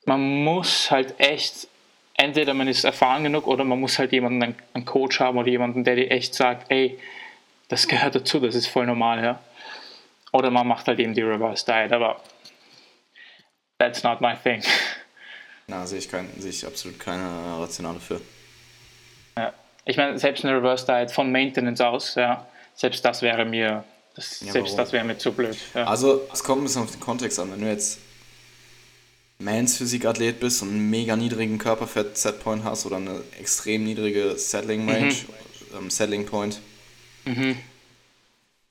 man 0.05 0.43
muss 0.43 0.91
halt 0.91 1.19
echt, 1.19 1.67
entweder 2.15 2.53
man 2.53 2.67
ist 2.67 2.83
erfahren 2.83 3.23
genug 3.23 3.47
oder 3.47 3.63
man 3.63 3.79
muss 3.79 3.97
halt 3.99 4.11
jemanden, 4.11 4.55
einen 4.73 4.85
Coach 4.85 5.19
haben 5.19 5.37
oder 5.37 5.47
jemanden, 5.47 5.83
der 5.83 5.95
dir 5.95 6.11
echt 6.11 6.33
sagt, 6.33 6.71
ey, 6.71 6.99
das 7.69 7.87
gehört 7.87 8.15
dazu, 8.15 8.39
das 8.39 8.55
ist 8.55 8.67
voll 8.67 8.85
normal, 8.85 9.23
ja. 9.23 9.39
Oder 10.31 10.51
man 10.51 10.67
macht 10.67 10.87
halt 10.87 10.99
eben 10.99 11.13
die 11.13 11.21
Reverse 11.21 11.65
Diet, 11.65 11.93
aber 11.93 12.21
that's 13.79 14.03
not 14.03 14.21
my 14.21 14.33
thing. 14.35 14.61
Na, 15.67 15.85
sehe 15.87 15.99
ich, 15.99 16.09
kein, 16.09 16.29
sehe 16.39 16.51
ich 16.51 16.65
absolut 16.65 16.99
keine 16.99 17.27
Rationale 17.59 17.99
für. 17.99 18.21
Ja. 19.37 19.53
Ich 19.85 19.97
meine, 19.97 20.17
selbst 20.17 20.43
eine 20.43 20.57
Reverse 20.57 20.85
Diet 20.85 21.11
von 21.11 21.31
Maintenance 21.31 21.81
aus, 21.81 22.15
ja, 22.15 22.47
selbst 22.73 23.03
das 23.05 23.21
wäre 23.21 23.45
mir, 23.45 23.83
das, 24.15 24.41
ja, 24.41 24.51
selbst 24.51 24.77
das 24.77 24.91
wäre 24.91 25.03
mir 25.03 25.17
zu 25.17 25.31
blöd. 25.31 25.57
Ja. 25.73 25.85
Also, 25.85 26.21
es 26.33 26.43
kommt 26.43 26.61
ein 26.61 26.65
bisschen 26.65 26.83
auf 26.83 26.91
den 26.91 26.99
Kontext 26.99 27.39
an. 27.39 27.51
Wenn 27.51 27.61
du 27.61 27.67
jetzt 27.67 27.99
Mans 29.37 29.77
Physikathlet 29.77 30.39
bist 30.39 30.61
und 30.61 30.69
einen 30.69 30.89
mega 30.89 31.15
niedrigen 31.15 31.57
Körperfett-Setpoint 31.57 32.63
hast 32.63 32.85
oder 32.85 32.97
eine 32.97 33.21
extrem 33.39 33.83
niedrige 33.83 34.37
Settling 34.37 34.89
Range, 34.89 35.13
mhm. 35.13 35.77
ähm, 35.77 35.89
Settling 35.89 36.25
Point, 36.25 36.59
mhm 37.25 37.57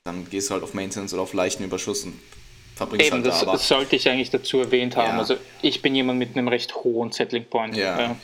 dann 0.05 0.29
gehst 0.29 0.49
du 0.49 0.53
halt 0.53 0.63
auf 0.63 0.73
Maintenance 0.73 1.13
oder 1.13 1.23
auf 1.23 1.33
leichten 1.33 1.63
Überschuss 1.63 2.03
und 2.03 2.13
verbringst 2.75 3.07
Eben, 3.07 3.17
halt 3.17 3.25
das, 3.25 3.39
da, 3.41 3.51
das 3.51 3.67
sollte 3.67 3.95
ich 3.95 4.07
eigentlich 4.09 4.29
dazu 4.29 4.59
erwähnt 4.59 4.95
haben. 4.95 5.13
Ja. 5.13 5.19
Also 5.19 5.37
ich 5.61 5.81
bin 5.81 5.95
jemand 5.95 6.19
mit 6.19 6.35
einem 6.35 6.47
recht 6.47 6.75
hohen 6.75 7.11
Settling 7.11 7.45
Point. 7.45 7.75
Ja. 7.75 7.99
ja. 7.99 8.15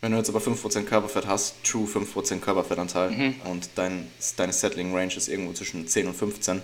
Wenn 0.00 0.12
du 0.12 0.18
jetzt 0.18 0.28
aber 0.28 0.40
5% 0.40 0.84
Körperfett 0.84 1.26
hast, 1.26 1.64
true 1.64 1.86
5% 1.86 2.40
Körperfettanteil 2.40 3.10
mhm. 3.10 3.34
und 3.44 3.70
dein, 3.76 4.10
deine 4.36 4.52
Settling 4.52 4.94
Range 4.94 5.14
ist 5.14 5.28
irgendwo 5.28 5.52
zwischen 5.52 5.86
10 5.88 6.08
und 6.08 6.14
15, 6.14 6.62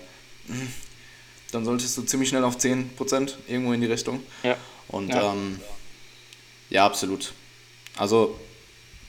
dann 1.50 1.64
solltest 1.64 1.96
du 1.96 2.02
ziemlich 2.02 2.28
schnell 2.28 2.44
auf 2.44 2.56
10% 2.56 3.32
irgendwo 3.48 3.72
in 3.72 3.80
die 3.80 3.86
Richtung. 3.86 4.20
Ja. 4.42 4.56
Und 4.88 5.08
ja, 5.08 5.32
ähm, 5.32 5.60
ja 6.68 6.84
absolut. 6.84 7.32
Also 7.96 8.38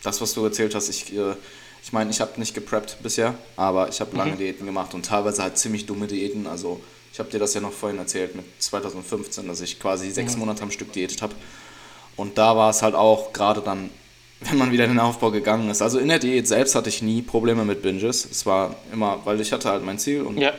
das, 0.04 0.22
was 0.22 0.34
du 0.34 0.44
erzählt 0.46 0.74
hast, 0.74 0.90
ich 0.90 1.16
äh, 1.16 1.36
ich 1.84 1.92
meine, 1.92 2.10
ich 2.10 2.22
habe 2.22 2.40
nicht 2.40 2.54
gepreppt 2.54 2.98
bisher, 3.04 3.36
aber 3.58 3.90
ich 3.90 4.00
habe 4.00 4.16
lange 4.16 4.32
mhm. 4.32 4.38
Diäten 4.38 4.66
gemacht 4.66 4.94
und 4.94 5.06
teilweise 5.06 5.44
halt 5.44 5.58
ziemlich 5.58 5.86
dumme 5.86 6.08
Diäten. 6.08 6.48
Also 6.48 6.82
ich 7.14 7.20
habe 7.20 7.30
dir 7.30 7.40
das 7.40 7.54
ja 7.54 7.62
noch 7.62 7.72
vorhin 7.72 8.00
erzählt 8.00 8.36
mit 8.36 8.44
2015, 8.60 9.48
dass 9.48 9.62
ich 9.62 9.80
quasi 9.80 10.10
sechs. 10.10 10.36
Monate 10.36 10.64
am 10.64 10.72
Stück 10.72 10.92
diätet 10.92 11.22
habe. 11.22 11.36
Und 12.16 12.38
da 12.40 12.58
war 12.58 12.72
es 12.72 12.82
halt 12.82 12.96
auch 12.96 13.32
gerade 13.34 13.62
dann 13.62 13.90
wenn 14.50 14.58
man 14.58 14.72
wieder 14.72 14.84
in 14.84 14.92
den 14.92 15.00
Aufbau 15.00 15.32
gegangen 15.32 15.70
ist. 15.70 15.82
Also 15.82 16.00
in 16.00 16.10
der 16.10 16.20
Diät 16.20 16.48
selbst 16.48 16.76
hatte 16.76 16.90
ich 16.90 17.02
nie 17.02 17.22
Probleme 17.22 17.64
mit 17.64 17.82
Binges. 17.82 18.26
Es 18.30 18.46
war 18.46 18.76
immer, 18.92 19.22
weil 19.24 19.40
ich 19.40 19.54
hatte 19.54 19.70
halt 19.70 19.86
mein 19.86 20.00
Ziel 20.00 20.22
und 20.24 20.38
Ja, 20.38 20.52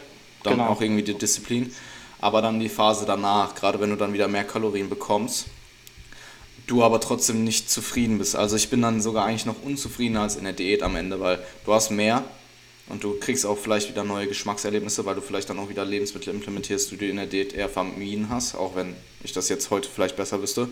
dann 0.43 0.55
genau. 0.55 0.69
auch 0.69 0.81
irgendwie 0.81 1.03
die 1.03 1.12
Disziplin. 1.14 1.71
Aber 2.21 2.40
dann 2.40 2.61
die 2.61 2.71
Phase 2.71 3.05
danach, 3.05 3.55
gerade 3.55 3.81
wenn 3.81 3.90
du 3.90 3.97
dann 3.97 4.14
wieder 4.14 4.29
mehr 4.29 4.45
Kalorien 4.45 4.88
bekommst, 4.88 5.47
du 6.67 6.83
aber 6.83 6.99
trotzdem 7.01 7.45
nicht 7.45 7.71
zufrieden 7.71 8.17
bist. 8.17 8.37
Also 8.37 8.57
ich 8.57 8.71
bin 8.71 8.81
dann 8.81 9.03
sogar 9.03 9.27
eigentlich 9.27 9.45
noch 9.45 9.62
unzufriedener 9.62 10.23
als 10.23 10.37
in 10.37 10.45
der 10.45 10.55
Diät 10.55 10.83
am 10.83 10.97
Ende, 10.97 11.21
weil 11.21 11.40
du 11.67 11.75
hast 11.75 11.90
mehr 11.90 12.25
und 12.88 13.03
du 13.03 13.18
kriegst 13.18 13.47
auch 13.47 13.57
vielleicht 13.57 13.88
wieder 13.88 14.05
neue 14.05 14.27
Geschmackserlebnisse, 14.27 15.05
weil 15.07 15.14
du 15.14 15.20
vielleicht 15.20 15.49
dann 15.49 15.59
auch 15.59 15.68
wieder 15.68 15.85
Lebensmittel 15.85 16.35
implementierst, 16.35 16.90
die 16.90 16.97
du 16.97 17.07
in 17.07 17.16
der 17.16 17.27
Diät 17.27 17.55
eher 17.55 17.68
vermieden 17.68 18.29
hast, 18.29 18.55
auch 18.55 18.77
wenn 18.77 18.94
ich 19.23 19.33
das 19.33 19.49
jetzt 19.49 19.70
heute 19.70 19.88
vielleicht 19.88 20.16
besser 20.16 20.42
wüsste. 20.42 20.68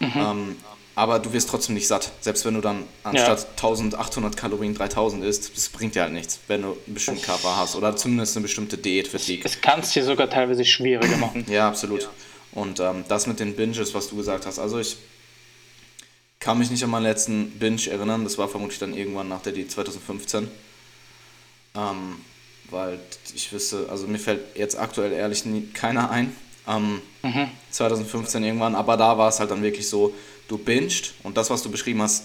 Ähm, 0.00 0.56
aber 0.94 1.18
du 1.18 1.32
wirst 1.32 1.48
trotzdem 1.48 1.74
nicht 1.74 1.86
satt. 1.86 2.12
Selbst 2.20 2.44
wenn 2.44 2.54
du 2.54 2.60
dann 2.60 2.84
anstatt 3.02 3.46
1800 3.50 4.36
Kalorien 4.36 4.74
3000 4.74 5.24
isst, 5.24 5.56
das 5.56 5.68
bringt 5.70 5.94
dir 5.94 6.02
halt 6.02 6.12
nichts, 6.12 6.40
wenn 6.48 6.62
du 6.62 6.76
einen 6.86 6.94
bestimmten 6.94 7.22
Körper 7.22 7.56
hast 7.56 7.76
oder 7.76 7.96
zumindest 7.96 8.36
eine 8.36 8.42
bestimmte 8.42 8.76
Diät 8.76 9.08
für 9.08 9.18
dich. 9.18 9.44
Es 9.44 9.60
kann 9.60 9.80
es 9.80 9.92
dir 9.92 10.04
sogar 10.04 10.28
teilweise 10.28 10.64
schwieriger 10.64 11.16
machen. 11.16 11.46
Ja, 11.52 11.68
absolut. 11.68 12.08
Und 12.52 12.80
ähm, 12.80 13.04
das 13.08 13.26
mit 13.26 13.40
den 13.40 13.56
Binges, 13.56 13.94
was 13.94 14.08
du 14.08 14.16
gesagt 14.16 14.44
hast. 14.44 14.58
Also 14.58 14.78
ich 14.78 14.96
kann 16.40 16.58
mich 16.58 16.70
nicht 16.70 16.84
an 16.84 16.90
meinen 16.90 17.04
letzten 17.04 17.50
Binge 17.52 17.88
erinnern. 17.88 18.24
Das 18.24 18.36
war 18.36 18.48
vermutlich 18.48 18.78
dann 18.78 18.94
irgendwann 18.94 19.28
nach 19.28 19.42
der 19.42 19.52
Diät 19.52 19.70
2015. 19.70 20.48
Ähm, 21.74 22.16
weil 22.70 22.98
ich 23.34 23.52
wüsste, 23.52 23.86
also 23.90 24.06
mir 24.06 24.18
fällt 24.18 24.56
jetzt 24.56 24.78
aktuell 24.78 25.12
ehrlich 25.12 25.44
nie, 25.44 25.68
keiner 25.72 26.10
ein. 26.10 26.34
Ähm, 26.66 27.02
2015 27.70 28.42
irgendwann, 28.44 28.74
aber 28.74 28.96
da 28.96 29.18
war 29.18 29.28
es 29.28 29.40
halt 29.40 29.50
dann 29.50 29.62
wirklich 29.62 29.88
so, 29.88 30.14
du 30.48 30.58
binged 30.58 31.14
und 31.22 31.36
das, 31.36 31.50
was 31.50 31.62
du 31.62 31.70
beschrieben 31.70 32.02
hast, 32.02 32.24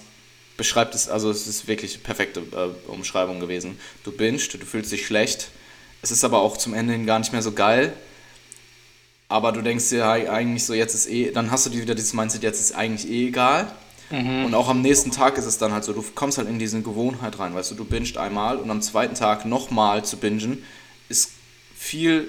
beschreibt 0.57 0.95
es, 0.95 1.09
also 1.09 1.29
es 1.29 1.47
ist 1.47 1.67
wirklich 1.67 1.95
eine 1.95 2.03
perfekte 2.03 2.39
äh, 2.39 2.89
Umschreibung 2.89 3.39
gewesen. 3.39 3.79
Du 4.03 4.11
binged, 4.11 4.53
du 4.53 4.65
fühlst 4.65 4.91
dich 4.91 5.05
schlecht, 5.05 5.49
es 6.01 6.11
ist 6.11 6.23
aber 6.23 6.39
auch 6.41 6.57
zum 6.57 6.73
Ende 6.73 6.93
hin 6.93 7.05
gar 7.05 7.19
nicht 7.19 7.31
mehr 7.31 7.41
so 7.41 7.51
geil, 7.51 7.93
aber 9.29 9.51
du 9.51 9.61
denkst 9.61 9.89
dir 9.89 10.07
eigentlich 10.07 10.65
so, 10.65 10.73
jetzt 10.73 10.93
ist 10.93 11.07
eh, 11.09 11.31
dann 11.31 11.51
hast 11.51 11.65
du 11.65 11.69
dir 11.69 11.81
wieder 11.81 11.95
dieses 11.95 12.13
Mindset, 12.13 12.43
jetzt 12.43 12.61
ist 12.61 12.73
eigentlich 12.73 13.11
eh 13.11 13.27
egal. 13.27 13.71
Und 14.09 14.53
auch 14.53 14.69
am 14.69 14.81
nächsten 14.81 15.11
Tag 15.11 15.37
ist 15.37 15.45
es 15.45 15.57
dann 15.57 15.73
halt 15.73 15.83
so, 15.83 15.91
du 15.91 16.03
kommst 16.15 16.37
halt 16.37 16.47
in 16.47 16.59
diese 16.59 16.81
Gewohnheit 16.81 17.39
rein, 17.39 17.53
weißt 17.53 17.71
du, 17.71 17.75
du 17.75 17.83
bingst 17.83 18.17
einmal 18.17 18.57
und 18.57 18.71
am 18.71 18.81
zweiten 18.81 19.15
Tag 19.15 19.43
nochmal 19.45 20.05
zu 20.05 20.15
bingen 20.17 20.63
ist 21.09 21.31
viel 21.75 22.27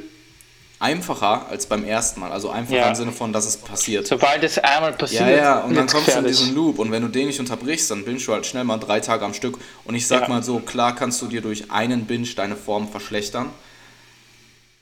einfacher 0.80 1.46
als 1.48 1.66
beim 1.66 1.84
ersten 1.84 2.20
Mal. 2.20 2.30
Also 2.32 2.50
einfacher 2.50 2.76
Ja. 2.78 2.88
im 2.88 2.94
Sinne 2.94 3.12
von, 3.12 3.32
dass 3.32 3.46
es 3.46 3.56
passiert. 3.56 4.06
Sobald 4.06 4.42
es 4.44 4.58
einmal 4.58 4.92
passiert, 4.92 5.22
Ja, 5.22 5.36
ja, 5.36 5.60
und 5.60 5.74
dann 5.76 5.86
kommst 5.86 6.08
du 6.08 6.18
in 6.18 6.26
diesen 6.26 6.54
Loop 6.54 6.78
und 6.78 6.90
wenn 6.92 7.02
du 7.02 7.08
den 7.08 7.26
nicht 7.28 7.40
unterbrichst, 7.40 7.90
dann 7.90 8.04
bingst 8.04 8.26
du 8.26 8.32
halt 8.32 8.46
schnell 8.46 8.64
mal 8.64 8.78
drei 8.78 9.00
Tage 9.00 9.24
am 9.24 9.34
Stück. 9.34 9.58
Und 9.84 9.94
ich 9.94 10.06
sag 10.06 10.22
Ja. 10.22 10.28
mal 10.28 10.42
so, 10.42 10.60
klar 10.60 10.94
kannst 10.94 11.20
du 11.22 11.26
dir 11.26 11.40
durch 11.42 11.70
einen 11.70 12.06
Binge 12.06 12.28
deine 12.36 12.56
Form 12.56 12.88
verschlechtern. 12.88 13.50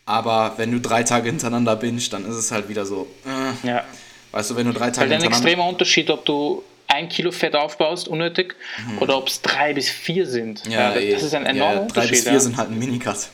Aber 0.05 0.55
wenn 0.57 0.71
du 0.71 0.81
drei 0.81 1.03
Tage 1.03 1.29
hintereinander 1.29 1.77
bingst, 1.77 2.13
dann 2.13 2.25
ist 2.27 2.37
es 2.37 2.53
halt 2.53 2.69
wieder 2.69 2.87
so, 2.87 3.07
äh, 3.25 3.67
Ja. 3.67 3.85
weißt 4.33 4.51
du, 4.51 4.57
wenn 4.57 4.67
du 4.67 4.73
drei 4.73 4.91
Tage 4.91 5.11
Weil 5.11 5.17
ein 5.19 5.25
extremer 5.25 5.67
Unterschied, 5.67 6.11
ob 6.11 6.25
du 6.25 6.63
ein 6.89 7.09
Kilo 7.09 7.31
Fett 7.33 7.55
aufbaust, 7.55 8.09
unnötig, 8.09 8.55
oder 9.01 9.17
ob 9.17 9.29
es 9.29 9.43
drei 9.43 9.75
bis 9.75 9.91
vier 9.91 10.27
sind. 10.27 10.65
Mhm. 10.67 10.73
Ja, 10.73 10.95
das, 10.95 11.03
eh. 11.03 11.13
ist 11.15 11.35
ein 11.35 11.47
enormer 11.47 11.73
ja, 11.73 11.75
Drei 11.75 11.83
Unterschied. 11.83 12.11
bis 12.11 12.23
vier 12.25 12.33
ja. 12.33 12.41
sind 12.41 12.57
halt 12.57 12.71
ein 12.71 12.79
Minicut. 12.79 13.29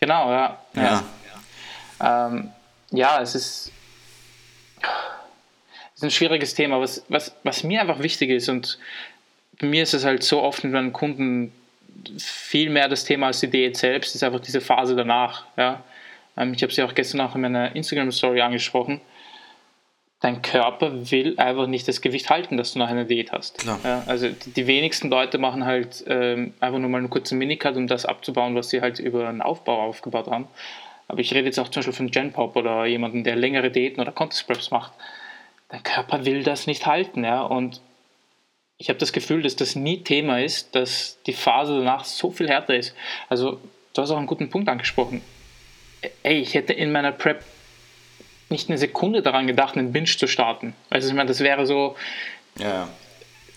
Genau, 0.00 0.30
ja. 0.30 0.58
Ja. 0.74 1.04
Ja, 2.00 2.26
ähm, 2.28 2.50
ja 2.90 3.20
es 3.20 3.34
ist, 3.34 3.72
es 4.80 5.96
ist 5.96 6.04
ein 6.04 6.10
schwieriges 6.10 6.54
Thema. 6.54 6.80
Was, 6.80 7.02
was, 7.08 7.34
was 7.42 7.62
mir 7.64 7.80
einfach 7.80 8.00
wichtig 8.00 8.30
ist, 8.30 8.48
und 8.48 8.78
bei 9.58 9.66
mir 9.66 9.82
ist 9.82 9.94
es 9.94 10.04
halt 10.04 10.22
so 10.22 10.42
oft 10.42 10.64
mit 10.64 10.72
meinen 10.72 10.92
Kunden 10.92 11.52
viel 12.18 12.70
mehr 12.70 12.88
das 12.88 13.04
Thema 13.04 13.28
als 13.28 13.40
die 13.40 13.48
Diät 13.48 13.76
selbst, 13.76 14.14
ist 14.14 14.22
einfach 14.22 14.40
diese 14.40 14.60
Phase 14.60 14.94
danach. 14.94 15.46
Ja? 15.56 15.82
Ähm, 16.36 16.52
ich 16.54 16.62
habe 16.62 16.72
sie 16.72 16.82
auch 16.82 16.94
gestern 16.94 17.20
auch 17.20 17.34
in 17.34 17.40
meiner 17.40 17.74
Instagram-Story 17.74 18.40
angesprochen. 18.40 19.00
Dein 20.20 20.40
Körper 20.40 21.10
will 21.10 21.38
einfach 21.38 21.66
nicht 21.66 21.86
das 21.86 22.00
Gewicht 22.00 22.30
halten, 22.30 22.56
das 22.56 22.72
du 22.72 22.78
nach 22.78 22.88
einer 22.88 23.04
Diät 23.04 23.32
hast. 23.32 23.64
Ja, 23.64 24.02
also 24.06 24.28
die, 24.30 24.50
die 24.50 24.66
wenigsten 24.66 25.10
Leute 25.10 25.36
machen 25.36 25.66
halt 25.66 26.04
ähm, 26.06 26.54
einfach 26.58 26.78
nur 26.78 26.88
mal 26.88 26.98
einen 26.98 27.10
kurzen 27.10 27.36
Minicut, 27.36 27.76
um 27.76 27.86
das 27.86 28.06
abzubauen, 28.06 28.54
was 28.54 28.70
sie 28.70 28.80
halt 28.80 28.98
über 28.98 29.28
einen 29.28 29.42
Aufbau 29.42 29.82
aufgebaut 29.82 30.28
haben. 30.28 30.48
Aber 31.08 31.20
ich 31.20 31.32
rede 31.34 31.46
jetzt 31.46 31.58
auch 31.58 31.68
zum 31.68 31.80
Beispiel 31.80 31.92
von 31.92 32.10
Gen 32.10 32.32
Pop 32.32 32.56
oder 32.56 32.86
jemanden, 32.86 33.24
der 33.24 33.36
längere 33.36 33.70
Diäten 33.70 34.00
oder 34.00 34.10
Contest 34.10 34.46
Preps 34.46 34.70
macht. 34.70 34.92
Dein 35.68 35.82
Körper 35.82 36.24
will 36.24 36.42
das 36.42 36.66
nicht 36.66 36.86
halten, 36.86 37.22
ja. 37.22 37.42
Und 37.42 37.80
ich 38.78 38.88
habe 38.88 38.98
das 38.98 39.12
Gefühl, 39.12 39.42
dass 39.42 39.56
das 39.56 39.76
nie 39.76 40.02
Thema 40.02 40.40
ist, 40.40 40.74
dass 40.74 41.18
die 41.26 41.32
Phase 41.32 41.76
danach 41.78 42.04
so 42.04 42.30
viel 42.30 42.48
härter 42.48 42.74
ist. 42.74 42.94
Also, 43.28 43.60
du 43.94 44.02
hast 44.02 44.10
auch 44.10 44.16
einen 44.16 44.26
guten 44.26 44.48
Punkt 44.48 44.68
angesprochen. 44.68 45.22
Ey, 46.22 46.40
ich 46.40 46.54
hätte 46.54 46.72
in 46.72 46.92
meiner 46.92 47.12
Prep 47.12 47.44
nicht 48.48 48.68
eine 48.68 48.78
Sekunde 48.78 49.22
daran 49.22 49.46
gedacht, 49.46 49.76
einen 49.76 49.92
Binge 49.92 50.06
zu 50.06 50.26
starten. 50.26 50.74
Also, 50.90 51.08
ich 51.08 51.14
meine, 51.14 51.28
das 51.28 51.40
wäre 51.40 51.66
so, 51.66 51.96
Ja. 52.58 52.88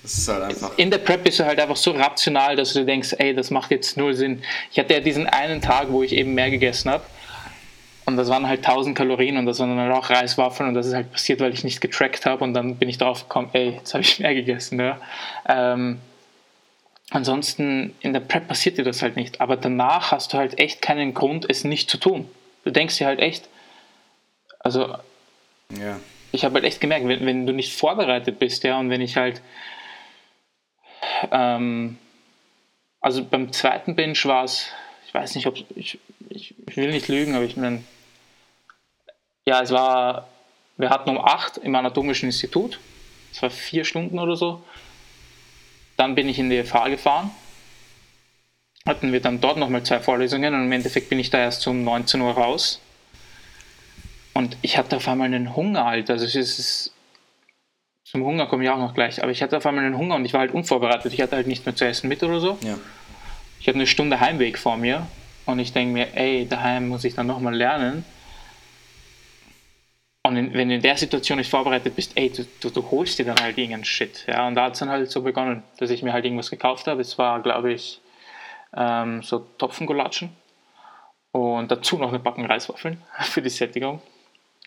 Das 0.01 0.13
ist 0.17 0.27
halt 0.29 0.43
einfach... 0.43 0.77
in 0.77 0.89
der 0.91 0.99
Prep 0.99 1.23
bist 1.23 1.39
du 1.39 1.45
halt 1.45 1.59
einfach 1.59 1.75
so 1.75 1.91
rational, 1.91 2.55
dass 2.55 2.73
du 2.73 2.79
dir 2.79 2.85
denkst, 2.85 3.15
ey, 3.17 3.33
das 3.33 3.51
macht 3.51 3.71
jetzt 3.71 3.97
null 3.97 4.13
Sinn. 4.13 4.41
Ich 4.71 4.79
hatte 4.79 4.93
ja 4.93 5.01
diesen 5.01 5.27
einen 5.27 5.61
Tag, 5.61 5.87
wo 5.89 6.03
ich 6.03 6.13
eben 6.13 6.33
mehr 6.33 6.49
gegessen 6.49 6.89
habe. 6.89 7.03
Und 8.05 8.17
das 8.17 8.29
waren 8.29 8.47
halt 8.47 8.65
1000 8.65 8.97
Kalorien 8.97 9.37
und 9.37 9.45
das 9.45 9.59
waren 9.59 9.75
dann 9.75 9.91
auch 9.91 10.09
Reiswaffeln 10.09 10.69
und 10.69 10.73
das 10.73 10.87
ist 10.87 10.95
halt 10.95 11.11
passiert, 11.11 11.41
weil 11.41 11.53
ich 11.53 11.63
nicht 11.63 11.79
getrackt 11.79 12.25
habe 12.25 12.43
und 12.43 12.55
dann 12.55 12.77
bin 12.77 12.89
ich 12.89 12.97
drauf 12.97 13.23
gekommen, 13.23 13.49
ey, 13.53 13.71
jetzt 13.71 13.93
habe 13.93 14.01
ich 14.01 14.19
mehr 14.19 14.33
gegessen. 14.33 14.79
Ja. 14.79 14.99
Ähm, 15.47 15.99
ansonsten 17.11 17.93
in 17.99 18.13
der 18.13 18.21
Prep 18.21 18.47
passiert 18.47 18.77
dir 18.77 18.83
das 18.83 19.01
halt 19.01 19.15
nicht. 19.15 19.41
Aber 19.41 19.57
danach 19.57 20.11
hast 20.11 20.33
du 20.33 20.37
halt 20.37 20.59
echt 20.59 20.81
keinen 20.81 21.13
Grund, 21.13 21.45
es 21.47 21.63
nicht 21.63 21.89
zu 21.89 21.97
tun. 21.97 22.27
Du 22.63 22.71
denkst 22.71 22.97
dir 22.97 23.05
halt 23.05 23.19
echt, 23.19 23.47
also 24.59 24.95
Ja. 25.77 25.99
ich 26.31 26.43
habe 26.45 26.55
halt 26.55 26.65
echt 26.65 26.81
gemerkt, 26.81 27.07
wenn, 27.07 27.25
wenn 27.25 27.45
du 27.45 27.53
nicht 27.53 27.73
vorbereitet 27.75 28.39
bist, 28.39 28.63
ja, 28.63 28.79
und 28.79 28.89
wenn 28.89 29.01
ich 29.01 29.17
halt, 29.17 29.41
ähm, 31.31 31.97
also 33.01 33.23
beim 33.23 33.51
zweiten 33.53 33.95
Binge 33.95 34.17
war 34.25 34.43
es, 34.43 34.67
ich 35.07 35.13
weiß 35.13 35.35
nicht, 35.35 35.47
ob 35.47 35.55
ich, 35.75 35.99
ich, 36.29 36.53
ich 36.67 36.77
will 36.77 36.91
nicht 36.91 37.07
lügen, 37.07 37.35
aber 37.35 37.45
ich 37.45 37.57
meine, 37.57 37.83
ja, 39.45 39.61
es 39.61 39.71
war, 39.71 40.27
wir 40.77 40.89
hatten 40.89 41.09
um 41.09 41.17
8 41.17 41.57
im 41.57 41.73
Anatomischen 41.75 42.27
Institut, 42.27 42.79
es 43.31 43.41
war 43.41 43.49
vier 43.49 43.85
Stunden 43.85 44.19
oder 44.19 44.35
so, 44.35 44.61
dann 45.97 46.15
bin 46.15 46.29
ich 46.29 46.39
in 46.39 46.49
die 46.49 46.63
FH 46.63 46.89
gefahren, 46.89 47.31
hatten 48.85 49.11
wir 49.11 49.21
dann 49.21 49.41
dort 49.41 49.57
nochmal 49.57 49.83
zwei 49.83 49.99
Vorlesungen 49.99 50.53
und 50.53 50.65
im 50.65 50.71
Endeffekt 50.71 51.09
bin 51.09 51.19
ich 51.19 51.29
da 51.29 51.39
erst 51.39 51.65
um 51.67 51.83
19 51.83 52.21
Uhr 52.21 52.31
raus. 52.31 52.81
Und 54.33 54.57
ich 54.61 54.77
hatte 54.77 54.97
auf 54.97 55.07
einmal 55.07 55.25
einen 55.25 55.55
Hunger, 55.55 55.85
Alter. 55.85 56.13
Also 56.13 56.25
es 56.25 56.35
ist, 56.35 56.93
zum 58.03 58.23
Hunger 58.23 58.47
komme 58.47 58.63
ich 58.63 58.69
auch 58.69 58.77
noch 58.77 58.93
gleich, 58.93 59.21
aber 59.21 59.31
ich 59.31 59.41
hatte 59.41 59.57
auf 59.57 59.65
einmal 59.65 59.85
einen 59.85 59.97
Hunger 59.97 60.15
und 60.15 60.25
ich 60.25 60.33
war 60.33 60.41
halt 60.41 60.53
unvorbereitet. 60.53 61.13
Ich 61.13 61.21
hatte 61.21 61.35
halt 61.35 61.47
nicht 61.47 61.65
mehr 61.65 61.75
zu 61.75 61.85
essen 61.85 62.07
mit 62.07 62.23
oder 62.23 62.39
so. 62.39 62.57
Ja. 62.61 62.77
Ich 63.59 63.67
habe 63.67 63.75
eine 63.75 63.87
Stunde 63.87 64.19
Heimweg 64.19 64.57
vor 64.57 64.77
mir 64.77 65.07
und 65.45 65.59
ich 65.59 65.73
denke 65.73 65.93
mir, 65.93 66.15
ey, 66.15 66.47
daheim 66.47 66.87
muss 66.87 67.03
ich 67.03 67.15
dann 67.15 67.27
nochmal 67.27 67.55
lernen. 67.55 68.05
Und 70.23 70.37
in, 70.37 70.53
wenn 70.53 70.69
du 70.69 70.75
in 70.75 70.81
der 70.81 70.97
Situation 70.97 71.37
nicht 71.37 71.49
vorbereitet 71.49 71.95
bist, 71.95 72.11
ey, 72.15 72.29
du, 72.29 72.45
du, 72.61 72.69
du 72.69 72.91
holst 72.91 73.19
dir 73.19 73.25
dann 73.25 73.39
halt 73.41 73.57
irgendeinen 73.57 73.85
Shit. 73.85 74.25
Ja? 74.27 74.47
Und 74.47 74.55
da 74.55 74.65
hat 74.65 74.73
es 74.73 74.79
dann 74.79 74.89
halt 74.89 75.09
so 75.09 75.21
begonnen, 75.21 75.63
dass 75.77 75.89
ich 75.89 76.03
mir 76.03 76.13
halt 76.13 76.25
irgendwas 76.25 76.49
gekauft 76.49 76.87
habe. 76.87 77.01
Es 77.01 77.17
war, 77.17 77.41
glaube 77.41 77.73
ich, 77.73 77.99
ähm, 78.75 79.23
so 79.23 79.39
Topfengulatschen 79.57 80.29
und 81.31 81.71
dazu 81.71 81.97
noch 81.97 82.09
eine 82.09 82.19
Backen 82.19 82.45
Reiswaffeln 82.45 83.01
für 83.21 83.41
die 83.41 83.49
Sättigung. 83.49 84.01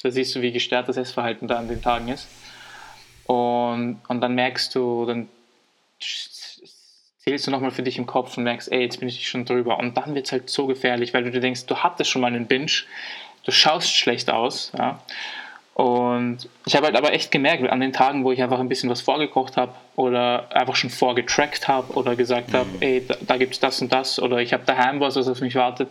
Da 0.02 0.10
siehst 0.10 0.34
du, 0.34 0.42
wie 0.42 0.52
gestört 0.52 0.88
das 0.88 0.96
Essverhalten 0.96 1.48
da 1.48 1.58
an 1.58 1.68
den 1.68 1.80
Tagen 1.80 2.08
ist. 2.08 2.28
Und, 3.26 4.00
und 4.08 4.20
dann 4.20 4.34
merkst 4.34 4.74
du, 4.74 5.06
dann 5.06 5.28
zählst 7.18 7.46
du 7.46 7.50
nochmal 7.50 7.70
für 7.70 7.82
dich 7.82 7.98
im 7.98 8.06
Kopf 8.06 8.36
und 8.36 8.42
merkst, 8.42 8.70
ey, 8.72 8.82
jetzt 8.82 8.98
bin 8.98 9.08
ich 9.08 9.28
schon 9.28 9.44
drüber. 9.44 9.78
Und 9.78 9.96
dann 9.96 10.14
wird 10.14 10.26
es 10.26 10.32
halt 10.32 10.50
so 10.50 10.66
gefährlich, 10.66 11.14
weil 11.14 11.24
du 11.24 11.30
dir 11.30 11.40
denkst, 11.40 11.66
du 11.66 11.76
hattest 11.76 12.10
schon 12.10 12.20
mal 12.20 12.28
einen 12.28 12.46
Binge, 12.46 12.72
du 13.44 13.52
schaust 13.52 13.94
schlecht 13.94 14.28
aus. 14.28 14.72
Ja? 14.76 15.00
Und 15.74 16.48
ich 16.66 16.74
habe 16.74 16.86
halt 16.86 16.96
aber 16.96 17.12
echt 17.12 17.30
gemerkt, 17.30 17.66
an 17.70 17.80
den 17.80 17.92
Tagen, 17.92 18.24
wo 18.24 18.32
ich 18.32 18.42
einfach 18.42 18.58
ein 18.58 18.68
bisschen 18.68 18.90
was 18.90 19.00
vorgekocht 19.00 19.56
habe 19.56 19.72
oder 19.94 20.54
einfach 20.54 20.74
schon 20.74 20.90
vorgetrackt 20.90 21.68
habe 21.68 21.92
oder 21.94 22.16
gesagt 22.16 22.52
habe, 22.52 22.68
ey, 22.80 23.06
da, 23.06 23.16
da 23.20 23.36
gibt 23.36 23.54
es 23.54 23.60
das 23.60 23.80
und 23.80 23.92
das 23.92 24.20
oder 24.20 24.38
ich 24.38 24.52
habe 24.52 24.64
daheim 24.66 25.00
was, 25.00 25.16
was 25.16 25.28
auf 25.28 25.40
mich 25.40 25.54
wartet, 25.54 25.88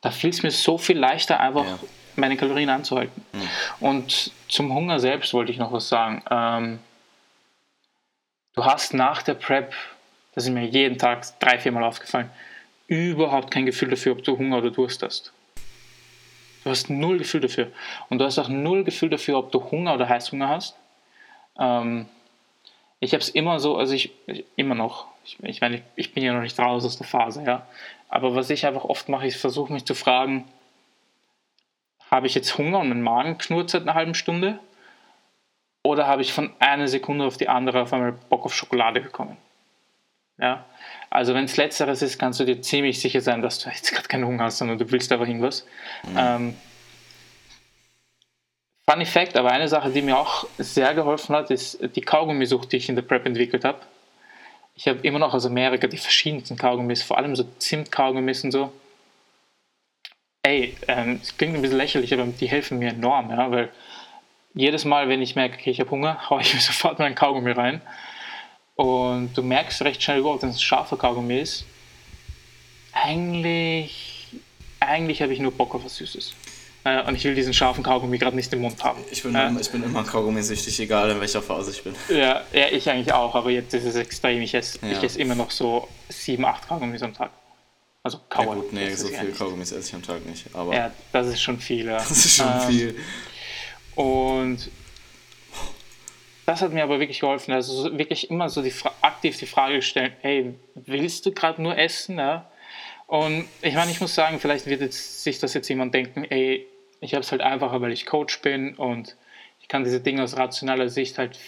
da 0.00 0.10
fiel 0.10 0.30
es 0.30 0.42
mir 0.42 0.50
so 0.50 0.76
viel 0.76 0.98
leichter, 0.98 1.38
einfach 1.38 1.66
Ja. 1.66 1.78
Meine 2.16 2.36
Kalorien 2.36 2.70
anzuhalten. 2.70 3.22
Und 3.80 4.32
zum 4.48 4.74
Hunger 4.74 5.00
selbst 5.00 5.34
wollte 5.34 5.52
ich 5.52 5.58
noch 5.58 5.72
was 5.72 5.88
sagen. 5.88 6.22
Ähm, 6.30 6.78
du 8.54 8.64
hast 8.64 8.94
nach 8.94 9.22
der 9.22 9.34
Prep, 9.34 9.74
das 10.34 10.44
ist 10.44 10.50
mir 10.50 10.66
jeden 10.66 10.98
Tag 10.98 11.38
drei, 11.40 11.58
viermal 11.58 11.84
aufgefallen, 11.84 12.30
überhaupt 12.86 13.50
kein 13.50 13.66
Gefühl 13.66 13.90
dafür, 13.90 14.12
ob 14.12 14.24
du 14.24 14.38
Hunger 14.38 14.58
oder 14.58 14.70
Durst 14.70 15.02
hast. 15.02 15.32
Du 16.64 16.70
hast 16.70 16.88
null 16.88 17.18
Gefühl 17.18 17.42
dafür. 17.42 17.70
Und 18.08 18.18
du 18.18 18.24
hast 18.24 18.38
auch 18.38 18.48
null 18.48 18.84
Gefühl 18.84 19.10
dafür, 19.10 19.38
ob 19.38 19.52
du 19.52 19.70
Hunger 19.70 19.94
oder 19.94 20.08
Heißhunger 20.08 20.48
hast. 20.48 20.76
Ähm, 21.58 22.06
ich 23.00 23.12
habe 23.12 23.20
es 23.20 23.28
immer 23.28 23.60
so, 23.60 23.76
also 23.76 23.92
ich, 23.92 24.12
immer 24.56 24.74
noch, 24.74 25.06
ich, 25.24 25.36
ich 25.42 25.60
meine, 25.60 25.76
ich, 25.76 25.82
ich, 25.96 26.14
bin 26.14 26.24
ja 26.24 26.32
noch 26.32 26.40
nicht 26.40 26.58
raus 26.58 26.84
aus 26.84 26.96
der 26.96 27.06
Phase, 27.06 27.44
ja. 27.44 27.66
Aber 28.08 28.34
was 28.34 28.48
ich 28.48 28.66
einfach 28.66 28.84
oft 28.84 29.08
mache, 29.08 29.26
ich 29.26 29.36
versuche 29.36 29.72
mich 29.72 29.84
zu 29.84 29.94
fragen, 29.94 30.44
habe 32.14 32.28
ich 32.28 32.34
jetzt 32.34 32.56
Hunger 32.56 32.78
und 32.78 32.88
mein 32.88 33.02
Magen 33.02 33.38
knurrt 33.38 33.70
seit 33.70 33.82
einer 33.82 33.94
halben 33.94 34.14
Stunde? 34.14 34.60
Oder 35.82 36.06
habe 36.06 36.22
ich 36.22 36.32
von 36.32 36.50
einer 36.60 36.86
Sekunde 36.86 37.26
auf 37.26 37.36
die 37.36 37.48
andere 37.48 37.82
auf 37.82 37.92
einmal 37.92 38.12
Bock 38.12 38.44
auf 38.44 38.54
Schokolade 38.54 39.00
bekommen? 39.00 39.36
Ja, 40.38 40.64
also 41.10 41.34
wenn 41.34 41.44
es 41.44 41.56
letzteres 41.56 42.02
ist, 42.02 42.18
kannst 42.18 42.40
du 42.40 42.44
dir 42.44 42.62
ziemlich 42.62 43.00
sicher 43.00 43.20
sein, 43.20 43.42
dass 43.42 43.58
du 43.58 43.68
jetzt 43.68 43.92
gerade 43.92 44.08
keinen 44.08 44.26
Hunger 44.26 44.44
hast, 44.44 44.58
sondern 44.58 44.78
du 44.78 44.90
willst 44.90 45.12
einfach 45.12 45.26
irgendwas. 45.26 45.66
Mhm. 46.04 46.16
Ähm, 46.16 46.56
Funny 48.88 49.06
Fact, 49.06 49.36
aber 49.36 49.50
eine 49.50 49.68
Sache, 49.68 49.90
die 49.90 50.02
mir 50.02 50.16
auch 50.16 50.46
sehr 50.58 50.94
geholfen 50.94 51.34
hat, 51.34 51.50
ist 51.50 51.78
die 51.96 52.00
Kaugummisucht, 52.00 52.70
die 52.70 52.76
ich 52.76 52.88
in 52.88 52.94
der 52.94 53.02
Prep 53.02 53.26
entwickelt 53.26 53.64
habe. 53.64 53.80
Ich 54.76 54.86
habe 54.88 55.00
immer 55.00 55.18
noch 55.18 55.34
aus 55.34 55.46
Amerika 55.46 55.86
die 55.86 55.98
verschiedensten 55.98 56.56
Kaugummis, 56.56 57.02
vor 57.02 57.18
allem 57.18 57.34
so 57.34 57.44
Zimtkaugummis 57.58 58.44
und 58.44 58.52
so. 58.52 58.72
Ey, 60.44 60.76
ähm, 60.88 61.20
es 61.22 61.36
klingt 61.38 61.54
ein 61.54 61.62
bisschen 61.62 61.78
lächerlich, 61.78 62.12
aber 62.12 62.26
die 62.26 62.46
helfen 62.46 62.78
mir 62.78 62.90
enorm, 62.90 63.30
ja, 63.30 63.50
weil 63.50 63.70
jedes 64.52 64.84
Mal, 64.84 65.08
wenn 65.08 65.22
ich 65.22 65.34
merke, 65.34 65.56
okay, 65.58 65.70
ich 65.70 65.80
habe 65.80 65.90
Hunger, 65.90 66.18
haue 66.30 66.42
ich 66.42 66.52
mir 66.52 66.60
sofort 66.60 66.98
meinen 66.98 67.14
Kaugummi 67.14 67.50
rein. 67.50 67.80
Und 68.76 69.30
du 69.34 69.42
merkst 69.42 69.82
recht 69.82 70.02
schnell 70.02 70.18
überhaupt, 70.18 70.42
wenn 70.42 70.50
es 70.50 70.56
ein 70.56 70.60
scharfer 70.60 70.98
Kaugummi 70.98 71.38
ist. 71.38 71.64
Eigentlich, 72.92 74.36
eigentlich 74.80 75.22
habe 75.22 75.32
ich 75.32 75.40
nur 75.40 75.52
Bock 75.52 75.74
auf 75.74 75.84
was 75.84 75.96
Süßes. 75.96 76.34
Äh, 76.84 77.02
und 77.04 77.14
ich 77.14 77.24
will 77.24 77.34
diesen 77.34 77.54
scharfen 77.54 77.82
Kaugummi 77.82 78.18
gerade 78.18 78.36
nicht 78.36 78.52
im 78.52 78.60
Mund 78.60 78.84
haben. 78.84 79.02
Ich 79.10 79.22
bin, 79.22 79.34
äh, 79.34 79.50
ich 79.58 79.70
bin 79.70 79.82
immer 79.82 80.04
Kaugummi-süchtig, 80.04 80.78
egal 80.80 81.10
in 81.10 81.20
welcher 81.20 81.40
Phase 81.40 81.70
ich 81.70 81.82
bin. 81.82 81.94
Ja, 82.10 82.42
ja, 82.52 82.66
ich 82.70 82.90
eigentlich 82.90 83.14
auch, 83.14 83.34
aber 83.34 83.48
jetzt 83.48 83.72
ist 83.72 83.84
es 83.84 83.96
extrem. 83.96 84.42
Ich 84.42 84.52
esse, 84.52 84.78
ja. 84.82 84.92
ich 84.92 85.02
esse 85.02 85.18
immer 85.20 85.34
noch 85.34 85.50
so 85.50 85.88
7, 86.10 86.44
8 86.44 86.68
Kaugummis 86.68 87.02
am 87.02 87.14
Tag. 87.14 87.30
Also 88.04 88.20
Kaugummi. 88.28 88.56
Ja 88.56 88.62
gut, 88.62 88.72
nee, 88.74 88.94
so 88.94 89.08
viel 89.08 89.32
Kaugummis 89.32 89.72
esse 89.72 89.88
ich 89.88 89.94
am 89.94 90.02
Tag 90.02 90.24
nicht. 90.26 90.54
Aber 90.54 90.74
ja, 90.74 90.92
das 91.10 91.26
ist 91.28 91.40
schon 91.40 91.58
viel. 91.58 91.86
Ja. 91.86 91.96
Das 92.08 92.10
ist 92.10 92.36
schon 92.36 92.46
ähm, 92.46 92.68
viel. 92.68 92.96
Und 93.94 94.70
das 96.44 96.60
hat 96.60 96.72
mir 96.74 96.82
aber 96.82 97.00
wirklich 97.00 97.20
geholfen. 97.20 97.52
Also 97.52 97.96
wirklich 97.96 98.30
immer 98.30 98.50
so 98.50 98.62
die, 98.62 98.74
aktiv 99.00 99.38
die 99.38 99.46
Frage 99.46 99.80
stellen, 99.80 100.12
hey, 100.20 100.54
willst 100.74 101.24
du 101.24 101.32
gerade 101.32 101.62
nur 101.62 101.78
essen? 101.78 102.18
Ja? 102.18 102.50
Und 103.06 103.46
ich 103.62 103.74
meine, 103.74 103.90
ich 103.90 104.02
muss 104.02 104.14
sagen, 104.14 104.38
vielleicht 104.38 104.66
wird 104.66 104.82
jetzt, 104.82 105.24
sich 105.24 105.38
das 105.38 105.54
jetzt 105.54 105.68
jemand 105.68 105.94
denken, 105.94 106.24
ey, 106.24 106.66
ich 107.00 107.14
habe 107.14 107.22
es 107.22 107.32
halt 107.32 107.40
einfacher, 107.40 107.80
weil 107.80 107.92
ich 107.92 108.04
Coach 108.04 108.42
bin 108.42 108.74
und 108.76 109.16
ich 109.62 109.68
kann 109.68 109.82
diese 109.82 110.00
Dinge 110.00 110.22
aus 110.22 110.36
rationaler 110.36 110.90
Sicht 110.90 111.16
halt 111.16 111.38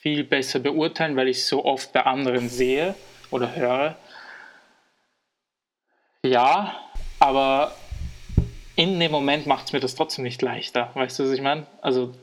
viel 0.00 0.22
besser 0.22 0.60
beurteilen, 0.60 1.16
weil 1.16 1.26
ich 1.26 1.38
es 1.38 1.48
so 1.48 1.64
oft 1.64 1.92
bei 1.92 2.06
anderen 2.06 2.48
sehe 2.48 2.94
oder 3.32 3.56
höre. 3.56 3.96
Ja, 6.24 6.74
aber 7.18 7.74
in 8.76 8.98
dem 8.98 9.10
Moment 9.10 9.46
macht 9.46 9.66
es 9.66 9.72
mir 9.72 9.80
das 9.80 9.94
trotzdem 9.94 10.24
nicht 10.24 10.42
leichter. 10.42 10.90
Weißt 10.94 11.18
du, 11.18 11.24
was 11.24 11.32
ich 11.32 11.40
meine? 11.40 11.66
Also 11.80 12.14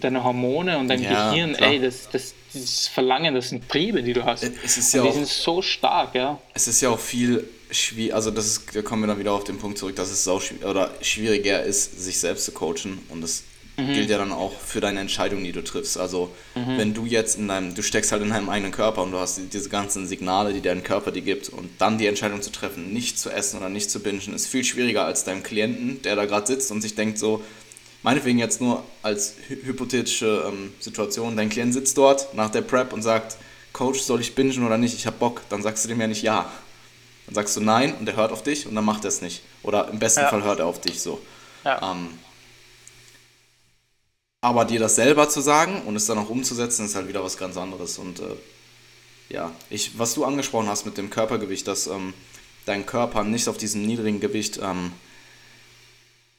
deine 0.00 0.24
Hormone 0.24 0.78
und 0.78 0.88
dein 0.88 1.02
ja, 1.02 1.30
Gehirn, 1.30 1.54
klar. 1.54 1.70
ey, 1.70 1.80
das, 1.80 2.08
das, 2.10 2.34
dieses 2.54 2.88
Verlangen, 2.88 3.34
das 3.34 3.50
sind 3.50 3.68
Triebe, 3.68 4.02
die 4.02 4.14
du 4.14 4.24
hast. 4.24 4.42
Es 4.42 4.78
ist 4.78 4.94
ja 4.94 5.02
die 5.02 5.08
auch, 5.08 5.12
sind 5.12 5.26
so 5.26 5.60
stark, 5.60 6.14
ja. 6.14 6.40
Es 6.54 6.68
ist 6.68 6.80
ja 6.80 6.88
auch 6.88 6.98
viel 6.98 7.46
schwierig, 7.70 8.14
also 8.14 8.30
das 8.30 8.46
ist, 8.46 8.74
da 8.74 8.80
kommen 8.80 9.02
wir 9.02 9.08
dann 9.08 9.18
wieder 9.18 9.32
auf 9.32 9.44
den 9.44 9.58
Punkt 9.58 9.76
zurück, 9.76 9.96
dass 9.96 10.10
es 10.10 10.26
auch 10.26 10.42
schwieriger 11.02 11.62
ist, 11.62 12.02
sich 12.02 12.18
selbst 12.18 12.46
zu 12.46 12.52
coachen 12.52 12.98
und 13.10 13.20
das 13.20 13.42
mhm. 13.76 13.92
gilt 13.92 14.10
ja 14.10 14.18
dann 14.18 14.32
auch 14.32 14.58
für 14.58 14.80
deine 14.80 15.00
Entscheidung, 15.00 15.44
die 15.44 15.52
du 15.52 15.62
triffst. 15.62 15.98
Also 15.98 16.34
mhm. 16.54 16.78
wenn 16.78 16.94
du 16.94 17.04
jetzt 17.06 17.38
in 17.38 17.48
deinem, 17.48 17.74
du 17.74 17.82
steckst 17.82 18.12
halt 18.12 18.22
in 18.22 18.30
deinem 18.30 18.48
eigenen 18.48 18.72
Körper 18.72 19.02
und 19.02 19.12
du 19.12 19.18
hast 19.18 19.40
diese 19.52 19.68
ganzen 19.68 20.06
Signale, 20.06 20.52
die 20.52 20.60
dein 20.60 20.82
Körper 20.82 21.10
dir 21.10 21.22
gibt 21.22 21.48
und 21.48 21.70
dann 21.78 21.98
die 21.98 22.06
Entscheidung 22.06 22.42
zu 22.42 22.50
treffen, 22.50 22.92
nicht 22.92 23.18
zu 23.18 23.30
essen 23.30 23.58
oder 23.58 23.68
nicht 23.68 23.90
zu 23.90 24.00
bingen, 24.00 24.34
ist 24.34 24.46
viel 24.46 24.64
schwieriger 24.64 25.04
als 25.04 25.24
deinem 25.24 25.42
Klienten, 25.42 26.02
der 26.02 26.16
da 26.16 26.24
gerade 26.24 26.46
sitzt 26.46 26.70
und 26.70 26.80
sich 26.80 26.94
denkt 26.94 27.18
so, 27.18 27.42
meinetwegen 28.02 28.38
jetzt 28.38 28.60
nur 28.60 28.84
als 29.02 29.34
hypothetische 29.48 30.44
ähm, 30.48 30.72
Situation, 30.78 31.36
dein 31.36 31.48
Klient 31.48 31.72
sitzt 31.72 31.96
dort 31.98 32.34
nach 32.34 32.50
der 32.50 32.62
Prep 32.62 32.92
und 32.92 33.02
sagt, 33.02 33.36
Coach, 33.74 34.00
soll 34.00 34.20
ich 34.20 34.36
bingen 34.36 34.64
oder 34.64 34.78
nicht? 34.78 34.94
Ich 34.94 35.06
habe 35.06 35.16
Bock. 35.18 35.42
Dann 35.50 35.62
sagst 35.62 35.84
du 35.84 35.88
dem 35.88 36.00
ja 36.00 36.06
nicht 36.06 36.22
ja. 36.22 36.50
Dann 37.26 37.34
sagst 37.34 37.56
du 37.56 37.60
nein 37.60 37.92
und 37.98 38.08
er 38.08 38.16
hört 38.16 38.30
auf 38.30 38.42
dich 38.42 38.66
und 38.66 38.74
dann 38.74 38.84
macht 38.84 39.04
er 39.04 39.08
es 39.08 39.20
nicht. 39.20 39.42
Oder 39.62 39.88
im 39.88 39.98
besten 39.98 40.20
ja. 40.20 40.28
Fall 40.28 40.44
hört 40.44 40.60
er 40.60 40.66
auf 40.66 40.80
dich 40.80 41.00
so. 41.00 41.20
Ja. 41.64 41.92
Ähm, 41.92 42.10
aber 44.44 44.66
dir 44.66 44.78
das 44.78 44.96
selber 44.96 45.30
zu 45.30 45.40
sagen 45.40 45.80
und 45.86 45.96
es 45.96 46.04
dann 46.04 46.18
auch 46.18 46.28
umzusetzen, 46.28 46.84
ist 46.84 46.94
halt 46.94 47.08
wieder 47.08 47.24
was 47.24 47.38
ganz 47.38 47.56
anderes. 47.56 47.96
Und 47.96 48.20
äh, 48.20 48.24
ja, 49.30 49.50
ich, 49.70 49.98
was 49.98 50.12
du 50.12 50.26
angesprochen 50.26 50.68
hast 50.68 50.84
mit 50.84 50.98
dem 50.98 51.08
Körpergewicht, 51.08 51.66
dass 51.66 51.86
ähm, 51.86 52.12
dein 52.66 52.84
Körper 52.84 53.24
nicht 53.24 53.48
auf 53.48 53.56
diesem 53.56 53.86
niedrigen 53.86 54.20
Gewicht 54.20 54.60
ähm, 54.62 54.92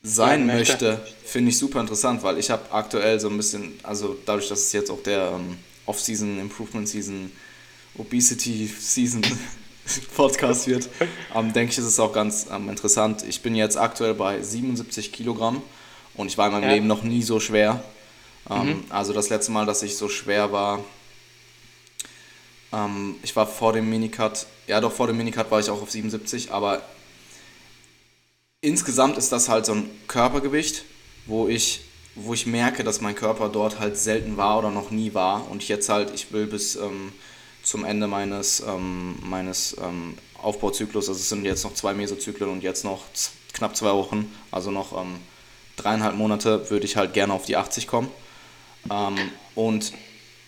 sein 0.04 0.46
möchte, 0.46 1.04
finde 1.24 1.50
ich 1.50 1.58
super 1.58 1.82
interessant, 1.82 2.22
weil 2.22 2.38
ich 2.38 2.52
habe 2.52 2.72
aktuell 2.72 3.20
so 3.20 3.28
ein 3.28 3.38
bisschen, 3.38 3.74
also 3.82 4.16
dadurch, 4.28 4.50
dass 4.50 4.60
es 4.60 4.72
jetzt 4.72 4.92
auch 4.92 5.02
der 5.02 5.32
ähm, 5.34 5.58
Off-Season, 5.88 6.40
Improvement 6.40 6.88
Season, 6.88 7.32
Obesity 7.98 8.68
Season 8.68 9.24
Podcast 10.16 10.68
wird, 10.68 10.90
ähm, 11.34 11.54
denke 11.54 11.72
ich, 11.72 11.80
ist 11.80 11.86
es 11.86 12.00
auch 12.00 12.14
ganz 12.14 12.46
ähm, 12.52 12.70
interessant. 12.70 13.26
Ich 13.28 13.42
bin 13.42 13.56
jetzt 13.56 13.78
aktuell 13.78 14.14
bei 14.14 14.44
77 14.44 15.12
Kilogramm 15.12 15.64
und 16.14 16.28
ich 16.28 16.38
war 16.38 16.46
in 16.46 16.54
meinem 16.54 16.66
ja. 16.66 16.74
Leben 16.76 16.86
noch 16.86 17.02
nie 17.02 17.24
so 17.24 17.40
schwer. 17.40 17.84
Ähm, 18.50 18.68
mhm. 18.68 18.84
Also 18.90 19.14
das 19.14 19.30
letzte 19.30 19.52
Mal, 19.52 19.66
dass 19.66 19.84
ich 19.84 19.98
so 19.98 20.10
schwer 20.10 20.52
war, 20.52 20.84
ähm, 22.72 23.16
ich 23.24 23.36
war 23.36 23.48
vor 23.48 23.74
dem 23.74 23.90
Minicut, 23.90 24.46
ja 24.68 24.82
doch 24.82 24.92
vor 24.92 25.08
dem 25.08 25.18
Minicut 25.18 25.50
war 25.52 25.60
ich 25.60 25.70
auch 25.70 25.82
auf 25.82 25.92
77, 25.92 26.52
aber 26.52 26.82
insgesamt 28.62 29.18
ist 29.18 29.32
das 29.32 29.50
halt 29.50 29.66
so 29.66 29.74
ein 29.74 29.90
Körpergewicht, 30.08 30.84
wo 31.26 31.48
ich, 31.48 31.82
wo 32.16 32.34
ich 32.34 32.46
merke, 32.46 32.84
dass 32.84 33.02
mein 33.02 33.16
Körper 33.16 33.50
dort 33.50 33.80
halt 33.80 33.98
selten 33.98 34.38
war 34.38 34.60
oder 34.60 34.72
noch 34.72 34.92
nie 34.92 35.14
war 35.14 35.50
und 35.50 35.68
jetzt 35.68 35.90
halt, 35.90 36.12
ich 36.14 36.32
will 36.32 36.48
bis 36.48 36.76
ähm, 36.76 37.14
zum 37.64 37.84
Ende 37.84 38.08
meines, 38.08 38.62
ähm, 38.62 39.16
meines 39.24 39.76
ähm, 39.82 40.18
Aufbauzyklus, 40.42 41.10
also 41.10 41.20
es 41.20 41.30
sind 41.30 41.46
jetzt 41.46 41.64
noch 41.64 41.74
zwei 41.74 41.94
Mesozyklen 41.94 42.50
und 42.50 42.62
jetzt 42.62 42.84
noch 42.84 43.04
knapp 43.54 43.76
zwei 43.76 43.94
Wochen, 43.94 44.32
also 44.52 44.70
noch 44.70 45.00
ähm, 45.00 45.16
dreieinhalb 45.78 46.16
Monate, 46.16 46.70
würde 46.70 46.86
ich 46.86 46.96
halt 46.96 47.14
gerne 47.14 47.34
auf 47.34 47.46
die 47.46 47.58
80 47.58 47.88
kommen. 47.88 48.10
Ähm, 48.90 49.16
und 49.56 49.94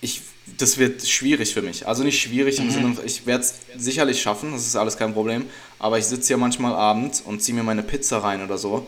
ich 0.01 0.21
das 0.57 0.77
wird 0.77 1.05
schwierig 1.05 1.53
für 1.53 1.61
mich. 1.61 1.87
Also 1.87 2.03
nicht 2.03 2.21
schwierig 2.21 2.59
im 2.59 2.67
mhm. 2.67 2.71
Sinne, 2.71 2.95
ich 3.05 3.25
werde 3.25 3.43
es 3.43 3.55
sicherlich 3.75 4.21
schaffen, 4.21 4.53
das 4.53 4.65
ist 4.65 4.75
alles 4.75 4.97
kein 4.97 5.13
Problem. 5.13 5.45
Aber 5.79 5.97
ich 5.99 6.05
sitze 6.05 6.33
ja 6.33 6.37
manchmal 6.37 6.73
abends 6.73 7.21
und 7.21 7.41
ziehe 7.41 7.55
mir 7.55 7.63
meine 7.63 7.83
Pizza 7.83 8.19
rein 8.19 8.41
oder 8.41 8.57
so 8.57 8.87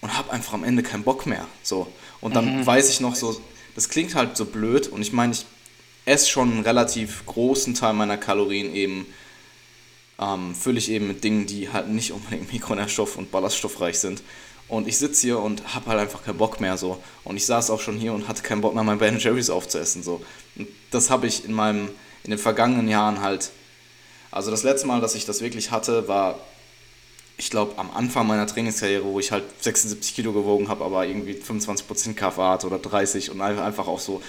und 0.00 0.16
habe 0.16 0.32
einfach 0.32 0.54
am 0.54 0.64
Ende 0.64 0.82
keinen 0.82 1.04
Bock 1.04 1.26
mehr. 1.26 1.46
So. 1.62 1.86
Und 2.20 2.36
dann 2.36 2.60
mhm. 2.60 2.66
weiß 2.66 2.88
ich 2.88 3.00
noch 3.00 3.14
so, 3.14 3.38
das 3.74 3.88
klingt 3.88 4.14
halt 4.14 4.36
so 4.36 4.46
blöd 4.46 4.88
und 4.88 5.02
ich 5.02 5.12
meine, 5.12 5.32
ich 5.32 5.44
esse 6.06 6.28
schon 6.28 6.52
einen 6.52 6.62
relativ 6.62 7.24
großen 7.26 7.74
Teil 7.74 7.92
meiner 7.92 8.16
Kalorien 8.16 8.74
eben, 8.74 9.06
ähm, 10.18 10.54
fülle 10.54 10.78
ich 10.78 10.90
eben 10.90 11.08
mit 11.08 11.24
Dingen, 11.24 11.46
die 11.46 11.70
halt 11.70 11.88
nicht 11.88 12.12
unbedingt 12.12 12.50
mikronährstoff- 12.52 13.16
und 13.16 13.30
ballaststoffreich 13.30 13.98
sind. 13.98 14.22
Und 14.68 14.88
ich 14.88 14.98
sitze 14.98 15.20
hier 15.22 15.38
und 15.40 15.74
habe 15.74 15.90
halt 15.90 16.00
einfach 16.00 16.24
keinen 16.24 16.38
Bock 16.38 16.60
mehr 16.60 16.76
so. 16.76 17.02
Und 17.22 17.36
ich 17.36 17.46
saß 17.46 17.70
auch 17.70 17.80
schon 17.80 17.96
hier 17.96 18.12
und 18.12 18.28
hatte 18.28 18.42
keinen 18.42 18.60
Bock 18.60 18.74
mehr, 18.74 18.82
mein 18.82 18.98
Ben 18.98 19.18
Jerry's 19.18 19.50
aufzuessen 19.50 20.02
so. 20.02 20.22
Und 20.56 20.68
das 20.90 21.10
habe 21.10 21.26
ich 21.26 21.44
in 21.44 21.52
meinem, 21.52 21.90
in 22.24 22.30
den 22.30 22.38
vergangenen 22.38 22.88
Jahren 22.88 23.20
halt. 23.20 23.50
Also 24.30 24.50
das 24.50 24.62
letzte 24.62 24.86
Mal, 24.86 25.00
dass 25.00 25.14
ich 25.14 25.26
das 25.26 25.42
wirklich 25.42 25.70
hatte, 25.70 26.08
war, 26.08 26.38
ich 27.36 27.50
glaube, 27.50 27.78
am 27.78 27.90
Anfang 27.90 28.26
meiner 28.26 28.46
Trainingskarriere, 28.46 29.04
wo 29.04 29.20
ich 29.20 29.32
halt 29.32 29.44
76 29.60 30.14
Kilo 30.14 30.32
gewogen 30.32 30.68
habe, 30.68 30.84
aber 30.84 31.06
irgendwie 31.06 31.34
25% 31.34 32.14
KFA 32.14 32.52
hatte 32.52 32.66
oder 32.66 32.78
30 32.78 33.30
und 33.30 33.40
einfach 33.40 33.86
auch 33.86 34.00
so 34.00 34.22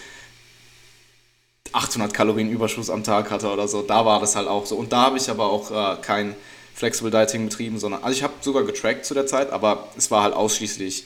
800 1.72 2.14
Kalorien 2.14 2.50
Überschuss 2.50 2.90
am 2.90 3.04
Tag 3.04 3.32
hatte 3.32 3.52
oder 3.52 3.68
so. 3.68 3.82
Da 3.82 4.06
war 4.06 4.20
das 4.20 4.36
halt 4.36 4.48
auch 4.48 4.66
so. 4.66 4.76
Und 4.76 4.92
da 4.92 5.04
habe 5.04 5.18
ich 5.18 5.30
aber 5.30 5.46
auch 5.46 5.72
äh, 5.72 6.02
kein 6.02 6.36
Flexible 6.76 7.10
Dieting 7.10 7.48
betrieben, 7.48 7.80
sondern, 7.80 8.04
also 8.04 8.16
ich 8.16 8.22
habe 8.22 8.34
sogar 8.42 8.64
getrackt 8.64 9.06
zu 9.06 9.14
der 9.14 9.26
Zeit, 9.26 9.50
aber 9.52 9.88
es 9.98 10.12
war 10.12 10.24
halt 10.24 10.34
ausschließlich 10.34 11.06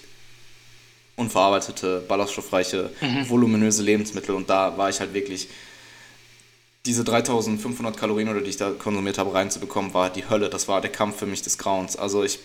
unverarbeitete, 1.15 2.03
ballaststoffreiche, 2.07 2.89
mhm. 2.99 3.29
voluminöse 3.29 3.83
Lebensmittel 3.83 4.33
und 4.33 4.49
da 4.49 4.77
war 4.77 4.89
ich 4.89 4.99
halt 4.99 5.13
wirklich, 5.13 5.47
diese 6.85 7.03
3500 7.03 7.95
Kalorien 7.97 8.29
oder 8.29 8.41
die 8.41 8.49
ich 8.49 8.57
da 8.57 8.71
konsumiert 8.71 9.19
habe, 9.19 9.33
reinzubekommen, 9.33 9.93
war 9.93 10.09
die 10.09 10.27
Hölle. 10.27 10.49
Das 10.49 10.67
war 10.67 10.81
der 10.81 10.91
Kampf 10.91 11.19
für 11.19 11.25
mich 11.25 11.41
des 11.41 11.57
Grauens. 11.57 11.97
Also 11.97 12.23
ich 12.23 12.39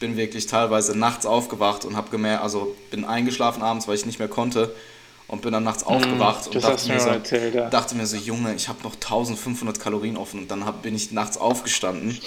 bin 0.00 0.16
wirklich 0.16 0.46
teilweise 0.46 0.98
nachts 0.98 1.24
aufgewacht 1.24 1.84
und 1.84 1.96
habe 1.96 2.10
gemerkt, 2.10 2.42
also 2.42 2.76
bin 2.90 3.04
eingeschlafen 3.04 3.62
abends, 3.62 3.86
weil 3.86 3.94
ich 3.94 4.04
nicht 4.04 4.18
mehr 4.18 4.28
konnte 4.28 4.74
und 5.30 5.42
bin 5.42 5.52
dann 5.52 5.62
nachts 5.62 5.84
mhm, 5.84 5.90
aufgewacht 5.90 6.48
und 6.48 6.62
dachte 6.62 6.88
mir, 6.88 7.00
so, 7.00 7.08
erzählt, 7.08 7.54
ja. 7.54 7.70
dachte 7.70 7.94
mir 7.94 8.06
so, 8.06 8.16
Junge, 8.16 8.54
ich 8.54 8.68
habe 8.68 8.82
noch 8.82 8.94
1500 8.94 9.78
Kalorien 9.78 10.16
offen 10.16 10.40
und 10.40 10.50
dann 10.50 10.64
hab, 10.64 10.82
bin 10.82 10.94
ich 10.96 11.12
nachts 11.12 11.38
aufgestanden. 11.38 12.18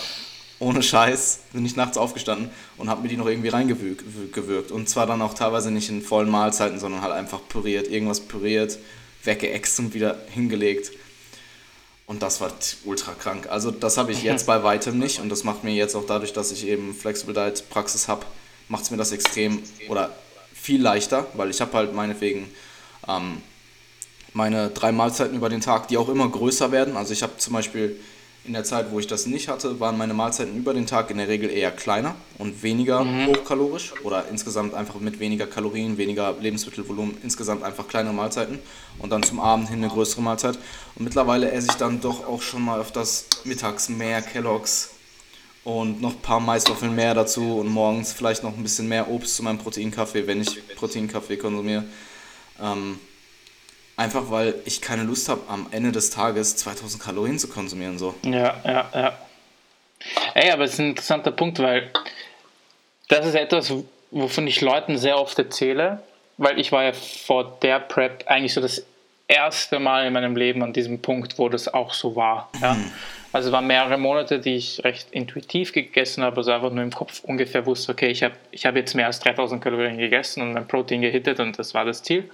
Ohne 0.59 0.81
Scheiß 0.81 1.39
bin 1.51 1.65
ich 1.65 1.75
nachts 1.75 1.97
aufgestanden 1.97 2.49
und 2.77 2.89
habe 2.89 3.01
mir 3.01 3.09
die 3.09 3.17
noch 3.17 3.27
irgendwie 3.27 3.49
reingewürgt. 3.49 4.71
Und 4.71 4.87
zwar 4.87 5.05
dann 5.05 5.21
auch 5.21 5.33
teilweise 5.33 5.69
nicht 5.69 5.89
in 5.89 6.01
vollen 6.01 6.29
Mahlzeiten, 6.29 6.79
sondern 6.79 7.01
halt 7.01 7.11
einfach 7.11 7.41
püriert, 7.49 7.89
irgendwas 7.89 8.21
püriert, 8.21 8.79
weggeext 9.25 9.79
und 9.79 9.93
wieder 9.93 10.15
hingelegt. 10.29 10.91
Und 12.05 12.23
das 12.23 12.39
war 12.39 12.53
ultra 12.85 13.11
krank. 13.13 13.47
Also 13.49 13.71
das 13.71 13.97
habe 13.97 14.13
ich 14.13 14.23
jetzt 14.23 14.47
bei 14.47 14.63
weitem 14.63 14.97
nicht 14.97 15.19
und 15.19 15.27
das 15.27 15.43
macht 15.43 15.65
mir 15.65 15.73
jetzt 15.73 15.95
auch 15.95 16.05
dadurch, 16.05 16.31
dass 16.31 16.53
ich 16.53 16.65
eben 16.67 16.93
Flexible 16.93 17.33
Diet 17.33 17.69
Praxis 17.69 18.07
habe, 18.07 18.25
macht 18.69 18.83
es 18.83 18.91
mir 18.91 18.97
das 18.97 19.11
extrem 19.11 19.61
oder 19.89 20.15
viel 20.53 20.81
leichter, 20.81 21.27
weil 21.33 21.49
ich 21.49 21.59
habe 21.59 21.73
halt 21.73 21.93
meinetwegen 21.93 22.49
ähm, 23.07 23.41
meine 24.33 24.69
drei 24.69 24.91
Mahlzeiten 24.91 25.35
über 25.35 25.49
den 25.49 25.61
Tag, 25.61 25.87
die 25.87 25.97
auch 25.97 26.09
immer 26.09 26.27
größer 26.27 26.71
werden. 26.71 26.97
Also 26.97 27.13
ich 27.13 27.23
habe 27.23 27.37
zum 27.37 27.53
Beispiel 27.53 27.99
in 28.45 28.51
der 28.51 28.65
Zeit, 28.65 28.91
wo 28.91 28.99
ich 28.99 29.07
das 29.07 29.25
nicht 29.25 29.47
hatte, 29.47 29.79
waren 29.79 29.97
meine 29.97 30.13
Mahlzeiten 30.13 30.57
über 30.57 30.73
den 30.73 30.85
Tag 30.85 31.09
in 31.09 31.17
der 31.17 31.29
Regel 31.29 31.49
eher 31.49 31.71
kleiner 31.71 32.15
und 32.39 32.61
weniger 32.61 33.03
mhm. 33.03 33.27
hochkalorisch 33.27 33.93
oder 34.03 34.25
insgesamt 34.29 34.73
einfach 34.73 34.99
mit 34.99 35.19
weniger 35.19 35.47
Kalorien, 35.47 35.97
weniger 35.97 36.35
Lebensmittelvolumen, 36.41 37.15
insgesamt 37.23 37.63
einfach 37.63 37.87
kleinere 37.87 38.13
Mahlzeiten 38.13 38.59
und 38.99 39.11
dann 39.11 39.23
zum 39.23 39.39
Abend 39.39 39.69
hin 39.69 39.77
eine 39.77 39.87
größere 39.87 40.21
Mahlzeit. 40.21 40.59
Und 40.95 41.05
mittlerweile 41.05 41.51
esse 41.51 41.67
ich 41.69 41.75
dann 41.75 42.01
doch 42.01 42.27
auch 42.27 42.41
schon 42.41 42.63
mal 42.63 42.81
öfters 42.81 43.27
mittags 43.45 43.87
mehr 43.87 44.21
Kelloggs 44.21 44.89
und 45.63 46.01
noch 46.01 46.11
ein 46.11 46.21
paar 46.21 46.41
Maiswaffeln 46.41 46.93
mehr 46.93 47.13
dazu 47.13 47.59
und 47.59 47.69
morgens 47.69 48.11
vielleicht 48.11 48.43
noch 48.43 48.57
ein 48.57 48.63
bisschen 48.63 48.89
mehr 48.89 49.09
Obst 49.09 49.37
zu 49.37 49.43
meinem 49.43 49.59
Proteinkaffee, 49.59 50.27
wenn 50.27 50.41
ich 50.41 50.75
Proteinkaffee 50.75 51.37
konsumiere. 51.37 51.85
Ähm, 52.61 52.99
Einfach 53.95 54.31
weil 54.31 54.55
ich 54.65 54.81
keine 54.81 55.03
Lust 55.03 55.29
habe, 55.29 55.41
am 55.47 55.67
Ende 55.71 55.91
des 55.91 56.09
Tages 56.09 56.55
2000 56.55 57.01
Kalorien 57.01 57.37
zu 57.37 57.47
konsumieren. 57.47 57.99
So. 57.99 58.15
Ja, 58.23 58.55
ja, 58.65 58.89
ja. 58.93 59.17
Ey, 60.33 60.49
aber 60.49 60.63
es 60.63 60.73
ist 60.73 60.79
ein 60.79 60.89
interessanter 60.89 61.31
Punkt, 61.31 61.59
weil 61.59 61.91
das 63.07 63.25
ist 63.25 63.35
etwas, 63.35 63.71
wovon 64.09 64.47
ich 64.47 64.61
Leuten 64.61 64.97
sehr 64.97 65.19
oft 65.19 65.37
erzähle, 65.37 66.01
weil 66.37 66.59
ich 66.59 66.71
war 66.71 66.83
ja 66.83 66.93
vor 66.93 67.57
der 67.61 67.79
Prep 67.79 68.23
eigentlich 68.25 68.53
so 68.53 68.61
das 68.61 68.83
erste 69.27 69.79
Mal 69.79 70.07
in 70.07 70.13
meinem 70.13 70.35
Leben 70.35 70.63
an 70.63 70.73
diesem 70.73 70.99
Punkt, 70.99 71.37
wo 71.37 71.47
das 71.47 71.71
auch 71.71 71.93
so 71.93 72.15
war. 72.15 72.49
Ja? 72.61 72.75
Also 73.33 73.49
es 73.49 73.51
waren 73.51 73.67
mehrere 73.67 73.97
Monate, 73.97 74.39
die 74.39 74.55
ich 74.55 74.83
recht 74.83 75.11
intuitiv 75.11 75.73
gegessen 75.73 76.23
habe, 76.23 76.37
also 76.37 76.51
einfach 76.51 76.71
nur 76.71 76.83
im 76.83 76.91
Kopf 76.91 77.23
ungefähr 77.23 77.65
wusste, 77.65 77.91
okay, 77.91 78.07
ich 78.07 78.23
habe 78.23 78.35
ich 78.51 78.65
hab 78.65 78.75
jetzt 78.75 78.93
mehr 78.93 79.07
als 79.07 79.19
3000 79.19 79.61
Kalorien 79.61 79.97
gegessen 79.97 80.41
und 80.41 80.53
mein 80.53 80.67
Protein 80.67 81.01
gehittet 81.01 81.39
und 81.39 81.57
das 81.59 81.73
war 81.73 81.83
das 81.83 82.03
Ziel 82.03 82.29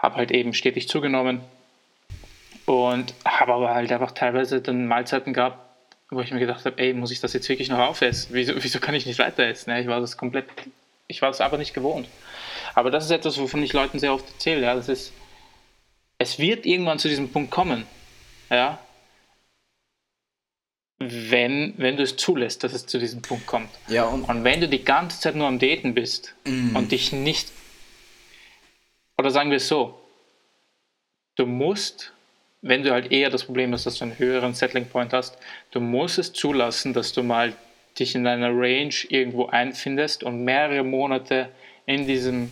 habe 0.00 0.16
halt 0.16 0.30
eben 0.30 0.54
stetig 0.54 0.88
zugenommen 0.88 1.40
und 2.66 3.14
habe 3.24 3.52
aber 3.52 3.74
halt 3.74 3.92
einfach 3.92 4.12
teilweise 4.12 4.60
dann 4.60 4.86
Mahlzeiten 4.86 5.32
gehabt, 5.32 5.58
wo 6.10 6.20
ich 6.20 6.32
mir 6.32 6.40
gedacht 6.40 6.64
habe, 6.64 6.78
ey, 6.78 6.94
muss 6.94 7.10
ich 7.10 7.20
das 7.20 7.32
jetzt 7.32 7.48
wirklich 7.48 7.68
noch 7.68 7.78
aufessen? 7.78 8.30
Wieso, 8.32 8.54
wieso 8.56 8.80
kann 8.80 8.94
ich 8.94 9.06
nicht 9.06 9.18
weiter 9.18 9.44
essen? 9.44 9.70
Ich 9.76 9.86
war 9.86 10.00
das 10.00 10.16
komplett, 10.16 10.46
ich 11.06 11.22
war 11.22 11.30
das 11.30 11.40
aber 11.40 11.58
nicht 11.58 11.74
gewohnt. 11.74 12.08
Aber 12.74 12.90
das 12.90 13.04
ist 13.04 13.10
etwas, 13.10 13.38
wovon 13.38 13.62
ich 13.62 13.72
Leuten 13.72 13.98
sehr 13.98 14.14
oft 14.14 14.26
erzähle. 14.32 14.62
Ja, 14.62 14.74
das 14.74 14.88
ist, 14.88 15.12
es 16.18 16.38
wird 16.38 16.66
irgendwann 16.66 16.98
zu 16.98 17.08
diesem 17.08 17.30
Punkt 17.30 17.50
kommen, 17.50 17.86
ja, 18.48 18.78
wenn, 21.00 21.74
wenn 21.78 21.96
du 21.96 22.02
es 22.02 22.16
zulässt, 22.16 22.62
dass 22.62 22.74
es 22.74 22.86
zu 22.86 22.98
diesem 22.98 23.22
Punkt 23.22 23.46
kommt. 23.46 23.70
Ja, 23.88 24.04
und, 24.04 24.24
und 24.24 24.44
wenn 24.44 24.60
du 24.60 24.68
die 24.68 24.84
ganze 24.84 25.18
Zeit 25.18 25.34
nur 25.34 25.48
am 25.48 25.58
Daten 25.58 25.94
bist 25.94 26.34
mm. 26.44 26.76
und 26.76 26.92
dich 26.92 27.12
nicht 27.12 27.50
oder 29.20 29.30
sagen 29.30 29.50
wir 29.50 29.58
es 29.58 29.68
so, 29.68 30.00
du 31.36 31.44
musst, 31.44 32.14
wenn 32.62 32.82
du 32.82 32.90
halt 32.90 33.12
eher 33.12 33.28
das 33.28 33.44
Problem 33.44 33.70
hast, 33.74 33.84
dass 33.84 33.98
du 33.98 34.04
einen 34.04 34.18
höheren 34.18 34.54
Settling 34.54 34.86
Point 34.86 35.12
hast, 35.12 35.36
du 35.72 35.80
musst 35.80 36.18
es 36.18 36.32
zulassen, 36.32 36.94
dass 36.94 37.12
du 37.12 37.22
mal 37.22 37.52
dich 37.98 38.14
in 38.14 38.26
einer 38.26 38.48
Range 38.48 38.94
irgendwo 39.10 39.46
einfindest 39.46 40.24
und 40.24 40.44
mehrere 40.44 40.84
Monate 40.84 41.50
in 41.84 42.06
diesem 42.06 42.50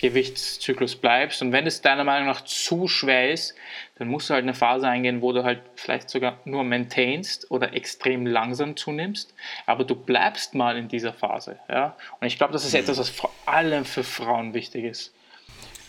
Gewichtszyklus 0.00 0.96
bleibst. 0.96 1.40
Und 1.42 1.52
wenn 1.52 1.66
es 1.66 1.80
deiner 1.80 2.04
Meinung 2.04 2.28
nach 2.28 2.42
zu 2.42 2.88
schwer 2.88 3.32
ist, 3.32 3.54
dann 3.98 4.08
musst 4.08 4.28
du 4.28 4.34
halt 4.34 4.42
eine 4.42 4.54
Phase 4.54 4.88
eingehen, 4.88 5.22
wo 5.22 5.32
du 5.32 5.44
halt 5.44 5.60
vielleicht 5.74 6.10
sogar 6.10 6.38
nur 6.44 6.64
maintainst 6.64 7.50
oder 7.50 7.72
extrem 7.72 8.26
langsam 8.26 8.76
zunimmst. 8.76 9.34
Aber 9.64 9.84
du 9.84 9.94
bleibst 9.94 10.54
mal 10.54 10.76
in 10.76 10.88
dieser 10.88 11.12
Phase. 11.12 11.58
Ja? 11.68 11.96
Und 12.20 12.26
ich 12.26 12.36
glaube, 12.36 12.52
das 12.52 12.64
ist 12.64 12.74
mhm. 12.74 12.80
etwas, 12.80 12.98
was 12.98 13.08
vor 13.08 13.32
allem 13.46 13.84
für 13.84 14.04
Frauen 14.04 14.54
wichtig 14.54 14.84
ist. 14.84 15.12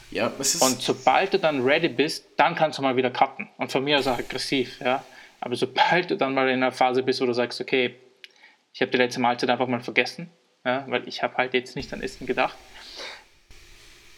Ja, 0.09 0.27
und 0.27 0.81
sobald 0.81 1.33
du 1.33 1.39
dann 1.39 1.65
ready 1.65 1.89
bist, 1.89 2.27
dann 2.37 2.55
kannst 2.55 2.77
du 2.79 2.81
mal 2.81 2.95
wieder 2.95 3.11
cutten. 3.11 3.49
Und 3.57 3.73
von 3.73 3.83
mir 3.83 3.99
aus 3.99 4.07
auch 4.07 4.17
aggressiv, 4.17 4.79
ja. 4.79 5.03
Aber 5.41 5.55
sobald 5.55 6.09
du 6.09 6.15
dann 6.15 6.33
mal 6.33 6.47
in 6.47 6.63
einer 6.63 6.71
Phase 6.71 7.03
bist, 7.03 7.19
wo 7.21 7.25
du 7.25 7.33
sagst, 7.33 7.59
okay, 7.59 7.95
ich 8.73 8.81
habe 8.81 8.91
die 8.91 8.97
letzte 8.97 9.19
Mahlzeit 9.19 9.49
einfach 9.49 9.67
mal 9.67 9.81
vergessen, 9.81 10.31
ja, 10.63 10.85
weil 10.87 11.07
ich 11.07 11.23
habe 11.23 11.35
halt 11.35 11.53
jetzt 11.53 11.75
nicht 11.75 11.91
an 11.93 12.01
Essen 12.01 12.25
gedacht, 12.25 12.55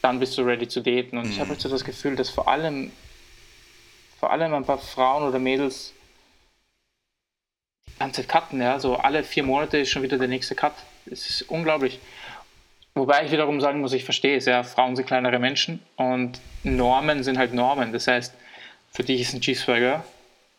dann 0.02 0.20
bist 0.20 0.38
du 0.38 0.44
ready 0.44 0.68
zu 0.68 0.82
daten. 0.82 1.18
Und 1.18 1.26
mhm. 1.26 1.32
ich 1.32 1.40
habe 1.40 1.50
halt 1.50 1.62
so 1.62 1.70
das 1.70 1.84
Gefühl, 1.84 2.16
dass 2.16 2.30
vor 2.30 2.48
allem, 2.48 2.92
vor 4.20 4.32
allem 4.32 4.54
ein 4.54 4.66
paar 4.66 4.78
Frauen 4.78 5.24
oder 5.24 5.40
Mädels 5.40 5.94
die 7.88 8.00
ganze 8.00 8.22
Zeit 8.22 8.30
cutten, 8.30 8.62
ja. 8.62 8.80
So 8.80 8.96
alle 8.96 9.24
vier 9.24 9.44
Monate 9.44 9.80
ist 9.80 9.90
schon 9.90 10.04
wieder 10.04 10.18
der 10.18 10.28
nächste 10.28 10.56
Cut. 10.56 10.74
Es 11.06 11.30
ist 11.30 11.44
unglaublich. 11.44 12.00
Wobei 12.96 13.26
ich 13.26 13.32
wiederum 13.32 13.62
sagen 13.62 13.82
muss, 13.82 13.94
ich 13.94 14.04
verstehe 14.04 14.38
es, 14.38 14.46
ja, 14.46 14.64
Frauen 14.64 14.96
sind 14.96 15.06
kleinere 15.06 15.40
Menschen 15.40 15.80
und 15.96 16.40
Normen 16.64 17.24
sind 17.24 17.38
halt 17.38 17.54
Normen. 17.54 17.94
Das 17.94 18.08
heißt, 18.08 18.34
für 18.92 19.04
dich 19.04 19.22
ist 19.22 19.34
ein 19.34 19.42
Cheeseburger 19.42 20.04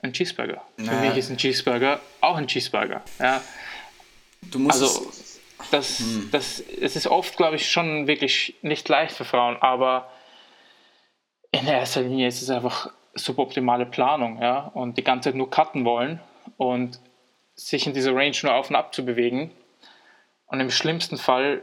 ein 0.03 0.13
Cheeseburger. 0.13 0.63
Für 0.77 0.95
mich 0.97 1.17
ist 1.17 1.31
ein 1.31 1.37
Cheeseburger 1.37 2.01
auch 2.21 2.37
ein 2.37 2.47
Cheeseburger. 2.47 3.03
Ja. 3.19 3.43
Du 4.43 4.59
musst 4.59 4.83
also, 4.83 5.13
das, 5.71 5.99
hm. 5.99 6.29
das, 6.33 6.61
es 6.61 6.97
ist 6.97 7.07
oft, 7.07 7.37
glaube 7.37 7.57
ich, 7.57 7.71
schon 7.71 8.07
wirklich 8.07 8.55
nicht 8.63 8.89
leicht 8.89 9.15
für 9.15 9.25
Frauen, 9.25 9.57
aber 9.61 10.11
in 11.53 11.67
erster 11.67 12.03
Linie 12.03 12.29
ist 12.29 12.43
es 12.43 12.51
einfach 12.51 12.91
suboptimale 13.15 13.87
Planung, 13.87 14.41
ja, 14.41 14.71
und 14.75 14.97
die 14.99 15.05
ganze 15.05 15.31
Zeit 15.31 15.37
nur 15.37 15.51
cutten 15.51 15.85
wollen 15.85 16.21
und 16.57 17.01
sich 17.55 17.87
in 17.87 17.93
dieser 17.93 18.15
Range 18.15 18.37
nur 18.43 18.55
auf 18.55 18.71
und 18.71 18.77
ab 18.77 18.95
zu 18.95 19.05
bewegen. 19.05 19.51
Und 20.47 20.61
im 20.61 20.71
schlimmsten 20.71 21.17
Fall 21.17 21.63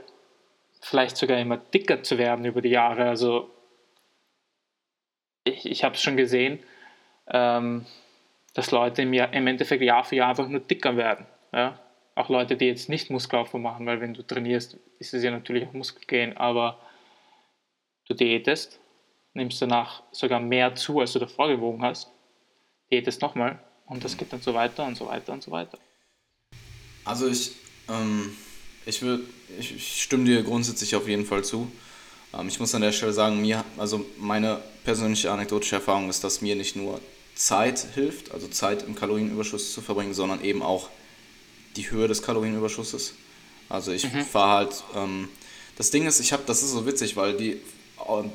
vielleicht 0.82 1.18
sogar 1.18 1.38
immer 1.40 1.58
dicker 1.58 2.04
zu 2.04 2.18
werden 2.18 2.46
über 2.46 2.62
die 2.62 2.70
Jahre. 2.70 3.10
Also 3.10 3.50
ich, 5.44 5.66
ich 5.66 5.84
habe 5.84 5.96
es 5.96 6.02
schon 6.02 6.18
gesehen, 6.18 6.64
ähm, 7.28 7.86
dass 8.54 8.72
Leute 8.72 9.02
im, 9.02 9.14
Jahr, 9.14 9.34
im 9.34 9.48
Endeffekt 9.48 9.82
Jahr 9.82 10.04
für 10.04 10.16
Jahr 10.16 10.30
einfach 10.30 10.48
nur 10.48 10.62
dicker 10.62 10.96
werden. 10.96 11.26
Ja? 11.52 11.80
Auch 12.18 12.30
Leute, 12.30 12.58
die 12.58 12.66
jetzt 12.66 12.90
nicht 12.90 13.10
Muskelaufbau 13.10 13.60
machen, 13.60 13.86
weil 13.86 14.02
wenn 14.02 14.14
du 14.14 14.24
trainierst, 14.24 14.78
ist 15.00 15.14
es 15.14 15.24
ja 15.24 15.32
natürlich 15.32 15.68
auch 15.68 15.74
Muskelgehen, 15.74 16.36
aber 16.36 16.80
du 18.08 18.16
diätest, 18.16 18.80
nimmst 19.34 19.62
danach 19.62 20.04
sogar 20.12 20.40
mehr 20.40 20.74
zu, 20.76 21.00
als 21.00 21.14
du 21.14 21.20
davor 21.20 21.48
gewogen 21.48 21.84
hast, 21.84 22.10
diätest 22.92 23.22
nochmal 23.22 23.60
und 23.86 24.04
das 24.04 24.18
geht 24.18 24.34
dann 24.34 24.42
so 24.42 24.54
weiter 24.54 24.86
und 24.86 24.98
so 24.98 25.06
weiter 25.06 25.32
und 25.34 25.44
so 25.44 25.52
weiter. 25.52 25.78
Also 27.06 27.28
ich 27.28 27.52
ähm, 27.88 28.36
ich, 28.86 29.02
würd, 29.02 29.22
ich, 29.60 29.76
ich 29.76 30.02
stimme 30.02 30.26
dir 30.26 30.44
grundsätzlich 30.44 30.96
auf 30.96 31.08
jeden 31.08 31.26
Fall 31.26 31.44
zu. 31.44 31.72
Ähm, 32.34 32.48
ich 32.48 32.60
muss 32.60 32.74
an 32.74 32.82
der 32.82 32.92
Stelle 32.92 33.14
sagen, 33.14 33.42
mir, 33.42 33.64
also 33.78 34.06
meine 34.18 34.62
persönliche 34.84 35.32
anekdotische 35.32 35.76
Erfahrung 35.76 36.10
ist, 36.10 36.24
dass 36.24 36.42
mir 36.42 36.56
nicht 36.56 36.76
nur 36.76 37.00
Zeit 37.36 37.86
hilft, 37.94 38.32
also 38.32 38.48
Zeit 38.48 38.84
im 38.84 38.96
Kalorienüberschuss 38.96 39.74
zu 39.74 39.82
verbringen, 39.82 40.14
sondern 40.14 40.44
eben 40.44 40.64
auch 40.64 40.90
die 41.78 41.90
Höhe 41.90 42.08
des 42.08 42.22
Kalorienüberschusses. 42.22 43.14
Also 43.70 43.92
ich 43.92 44.12
mhm. 44.12 44.26
fahre 44.26 44.58
halt, 44.58 44.84
ähm, 44.96 45.30
das 45.78 45.92
Ding 45.92 46.06
ist, 46.08 46.20
ich 46.20 46.34
habe, 46.34 46.44
das 46.46 46.64
ist 46.64 46.72
so 46.72 46.86
witzig, 46.86 47.16
weil 47.16 47.38
die, 47.38 47.62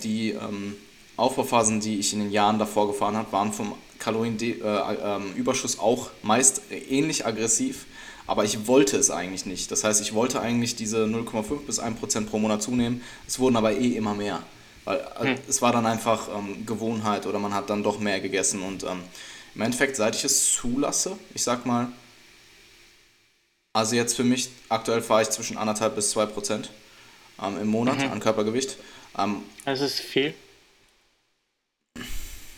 die 0.03 0.31
ähm, 0.31 0.77
Aufbauphasen, 1.17 1.81
die 1.81 1.99
ich 1.99 2.13
in 2.13 2.21
den 2.21 2.31
Jahren 2.31 2.59
davor 2.59 2.87
gefahren 2.87 3.17
habe, 3.17 3.33
waren 3.33 3.53
vom 3.53 3.75
Kalorienüberschuss 3.99 5.75
äh, 5.75 5.79
ähm, 5.79 5.83
auch 5.83 6.11
meist 6.23 6.63
ähnlich 6.71 7.27
aggressiv 7.27 7.87
aber 8.27 8.45
ich 8.45 8.67
wollte 8.67 8.97
es 8.97 9.11
eigentlich 9.11 9.47
nicht. 9.47 9.71
Das 9.71 9.85
heißt, 9.85 10.01
ich 10.01 10.15
wollte 10.15 10.41
eigentlich 10.41 10.77
diese 10.77 11.05
0,5 11.05 11.67
bis 11.67 11.81
1% 11.81 12.27
pro 12.27 12.39
Monat 12.39 12.63
zunehmen. 12.63 13.03
Es 13.27 13.39
wurden 13.39 13.57
aber 13.57 13.73
eh 13.73 13.89
immer 13.89 14.15
mehr. 14.15 14.43
Weil 14.85 14.99
äh, 15.21 15.25
hm. 15.25 15.39
es 15.49 15.63
war 15.63 15.73
dann 15.73 15.87
einfach 15.87 16.29
ähm, 16.29 16.65
Gewohnheit 16.67 17.27
oder 17.27 17.39
man 17.39 17.55
hat 17.55 17.71
dann 17.71 17.83
doch 17.83 17.99
mehr 17.99 18.21
gegessen. 18.21 18.63
Und 18.63 18.85
ähm, 18.85 19.03
im 19.55 19.61
Endeffekt, 19.61 19.97
seit 19.97 20.17
ich 20.17 20.25
es 20.25 20.53
zulasse, 20.55 21.17
ich 21.35 21.43
sag 21.43 21.67
mal, 21.67 21.89
also 23.73 23.97
jetzt 23.97 24.17
für 24.17 24.25
mich, 24.25 24.51
aktuell 24.69 25.03
fahre 25.03 25.23
ich 25.23 25.31
zwischen 25.31 25.57
1,5 25.57 25.89
bis 25.91 26.17
2% 26.17 26.69
ähm, 27.43 27.61
im 27.61 27.69
Monat 27.69 27.99
mhm. 27.99 28.13
an 28.13 28.21
Körpergewicht. 28.21 28.77
Ähm, 29.19 29.43
das 29.65 29.81
ist 29.81 30.01
viel. 30.01 30.35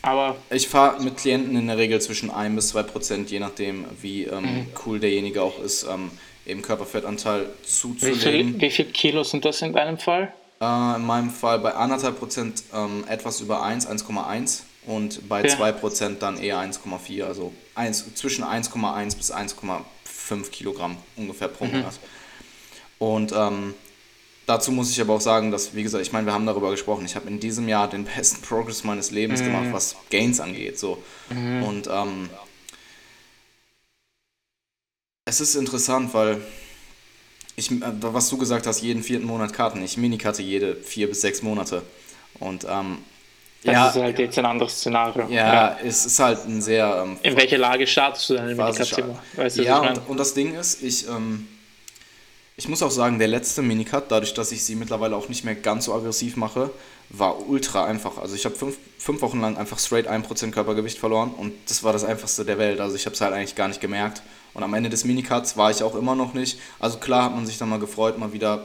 Aber 0.01 0.35
ich 0.51 0.67
fahre 0.67 1.01
mit 1.01 1.17
Klienten 1.17 1.55
in 1.55 1.67
der 1.67 1.77
Regel 1.77 1.99
zwischen 1.99 2.29
1 2.29 2.55
bis 2.55 2.67
2 2.69 2.83
Prozent, 2.83 3.31
je 3.31 3.39
nachdem, 3.39 3.85
wie 4.01 4.25
ähm, 4.25 4.43
mhm. 4.43 4.67
cool 4.85 4.99
derjenige 4.99 5.41
auch 5.41 5.59
ist, 5.59 5.83
ähm, 5.83 6.11
eben 6.45 6.61
Körperfettanteil 6.61 7.47
zuzulegen. 7.63 8.19
Wie 8.19 8.51
viel, 8.51 8.61
wie 8.61 8.71
viel 8.71 8.85
Kilo 8.85 9.23
sind 9.23 9.45
das 9.45 9.61
in 9.61 9.73
deinem 9.73 9.97
Fall? 9.97 10.31
Äh, 10.61 10.95
in 10.95 11.05
meinem 11.05 11.31
Fall 11.31 11.59
bei 11.59 11.75
1,5 11.75 12.11
Prozent 12.11 12.63
ähm, 12.73 13.03
etwas 13.07 13.41
über 13.41 13.63
1, 13.63 13.87
1,1 13.87 14.61
und 14.85 15.27
bei 15.27 15.43
ja. 15.43 15.49
2 15.49 15.71
Prozent 15.71 16.21
dann 16.21 16.37
eher 16.37 16.59
1,4, 16.59 17.23
also 17.23 17.51
1, 17.73 18.13
zwischen 18.13 18.43
1,1 18.43 19.17
bis 19.17 19.31
1,5 20.29 20.49
Kilogramm 20.49 20.97
ungefähr 21.15 21.47
pro 21.47 21.65
mhm. 21.65 21.71
Monat. 21.71 21.99
Und 22.99 23.33
ähm, 23.35 23.73
dazu 24.45 24.71
muss 24.71 24.91
ich 24.91 24.99
aber 25.01 25.13
auch 25.13 25.21
sagen, 25.21 25.51
dass, 25.51 25.75
wie 25.75 25.83
gesagt, 25.83 26.05
ich 26.05 26.11
meine, 26.11 26.25
wir 26.25 26.33
haben 26.33 26.45
darüber 26.45 26.71
gesprochen, 26.71 27.05
ich 27.05 27.15
habe 27.15 27.27
in 27.27 27.39
diesem 27.39 27.67
Jahr 27.67 27.89
den 27.89 28.05
besten 28.05 28.41
Progress 28.41 28.83
meines 28.83 29.11
Lebens 29.11 29.41
mhm. 29.41 29.45
gemacht, 29.45 29.67
was 29.71 29.95
Gains 30.09 30.39
angeht. 30.39 30.79
So. 30.79 31.01
Mhm. 31.29 31.63
Und 31.63 31.87
ähm, 31.91 32.29
es 35.25 35.41
ist 35.41 35.55
interessant, 35.55 36.13
weil 36.13 36.41
ich, 37.55 37.71
äh, 37.71 37.81
was 37.81 38.29
du 38.29 38.37
gesagt 38.37 38.67
hast, 38.67 38.81
jeden 38.81 39.03
vierten 39.03 39.25
Monat 39.25 39.53
Karten. 39.53 39.83
Ich 39.83 39.97
Minikarte 39.97 40.41
jede 40.41 40.75
vier 40.75 41.07
bis 41.07 41.21
sechs 41.21 41.41
Monate. 41.41 41.83
Und 42.39 42.65
ähm, 42.69 42.99
das 43.65 43.73
ja, 43.73 43.87
ist 43.89 43.95
halt 43.95 44.19
jetzt 44.19 44.37
ein 44.37 44.45
anderes 44.45 44.73
Szenario. 44.73 45.27
Ja, 45.29 45.53
ja. 45.53 45.77
es 45.83 46.05
ist 46.05 46.19
halt 46.19 46.45
ein 46.45 46.61
sehr. 46.61 47.03
Ähm, 47.03 47.17
In 47.23 47.35
welcher 47.35 47.57
Lage 47.57 47.87
startest 47.87 48.29
du 48.29 48.35
deine 48.35 48.53
Minikarte? 48.53 49.15
Weißt 49.35 49.57
du, 49.57 49.63
ja, 49.63 49.79
und, 49.79 50.01
und, 50.07 50.17
das 50.17 50.33
Ding 50.35 50.55
ist, 50.55 50.83
ich, 50.83 51.07
ähm, 51.07 51.47
ich 52.57 52.69
muss 52.69 52.83
auch 52.83 52.91
sagen, 52.91 53.17
der 53.17 53.27
letzte 53.27 53.63
Minicut, 53.63 54.05
dadurch, 54.09 54.33
dass 54.35 54.51
ich 54.51 54.63
sie 54.63 54.75
mittlerweile 54.75 55.15
auch 55.15 55.29
nicht 55.29 55.43
mehr 55.43 55.55
ganz 55.55 55.85
so 55.85 55.95
aggressiv 55.95 56.37
mache, 56.37 56.69
war 57.09 57.47
ultra 57.47 57.85
einfach. 57.85 58.17
Also 58.19 58.35
ich 58.35 58.45
habe 58.45 58.55
fünf, 58.55 58.77
fünf 58.99 59.21
Wochen 59.21 59.41
lang 59.41 59.57
einfach 59.57 59.79
straight 59.79 60.07
1% 60.07 60.51
Körpergewicht 60.51 60.97
verloren 60.97 61.31
und 61.35 61.53
das 61.67 61.83
war 61.83 61.91
das 61.91 62.03
einfachste 62.03 62.45
der 62.45 62.57
Welt. 62.57 62.79
Also 62.79 62.95
ich 62.95 63.05
habe 63.05 63.15
es 63.15 63.21
halt 63.21 63.33
eigentlich 63.33 63.55
gar 63.55 63.67
nicht 63.67 63.81
gemerkt. 63.81 64.21
Und 64.53 64.63
am 64.63 64.73
Ende 64.73 64.89
des 64.89 65.03
Minicuts 65.05 65.57
war 65.57 65.71
ich 65.71 65.83
auch 65.83 65.95
immer 65.95 66.15
noch 66.15 66.33
nicht. 66.33 66.59
Also 66.79 66.97
klar 66.97 67.25
hat 67.25 67.35
man 67.35 67.45
sich 67.45 67.57
dann 67.57 67.69
mal 67.69 67.79
gefreut, 67.79 68.17
mal 68.17 68.31
wieder 68.31 68.59
ein 68.59 68.63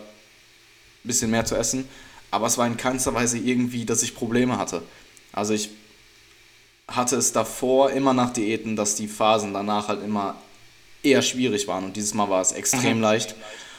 bisschen 1.05 1.31
mehr 1.31 1.45
zu 1.45 1.57
essen. 1.57 1.89
Aber 2.31 2.47
es 2.47 2.59
war 2.59 2.67
in 2.67 2.77
keinster 2.77 3.15
Weise 3.15 3.39
irgendwie, 3.39 3.85
dass 3.85 4.03
ich 4.03 4.15
Probleme 4.15 4.59
hatte. 4.59 4.83
Also 5.33 5.55
ich 5.55 5.71
hatte 6.89 7.17
es 7.17 7.33
davor 7.33 7.91
immer 7.91 8.13
nach 8.13 8.31
Diäten, 8.33 8.77
dass 8.77 8.95
die 8.95 9.09
Phasen 9.09 9.55
danach 9.55 9.89
halt 9.89 10.03
immer 10.03 10.37
eher 11.03 11.23
schwierig 11.23 11.69
waren. 11.69 11.85
Und 11.85 11.97
dieses 11.97 12.15
Mal 12.15 12.29
war 12.29 12.41
es 12.41 12.53
extrem 12.53 12.99
mhm. 12.99 13.03
leicht. 13.03 13.35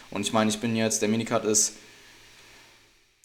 Und 0.10 0.22
ich 0.22 0.34
meine, 0.34 0.50
ich 0.50 0.60
bin 0.60 0.76
jetzt, 0.76 1.02
der 1.02 1.10
Minicut 1.10 1.46
ist 1.46 1.74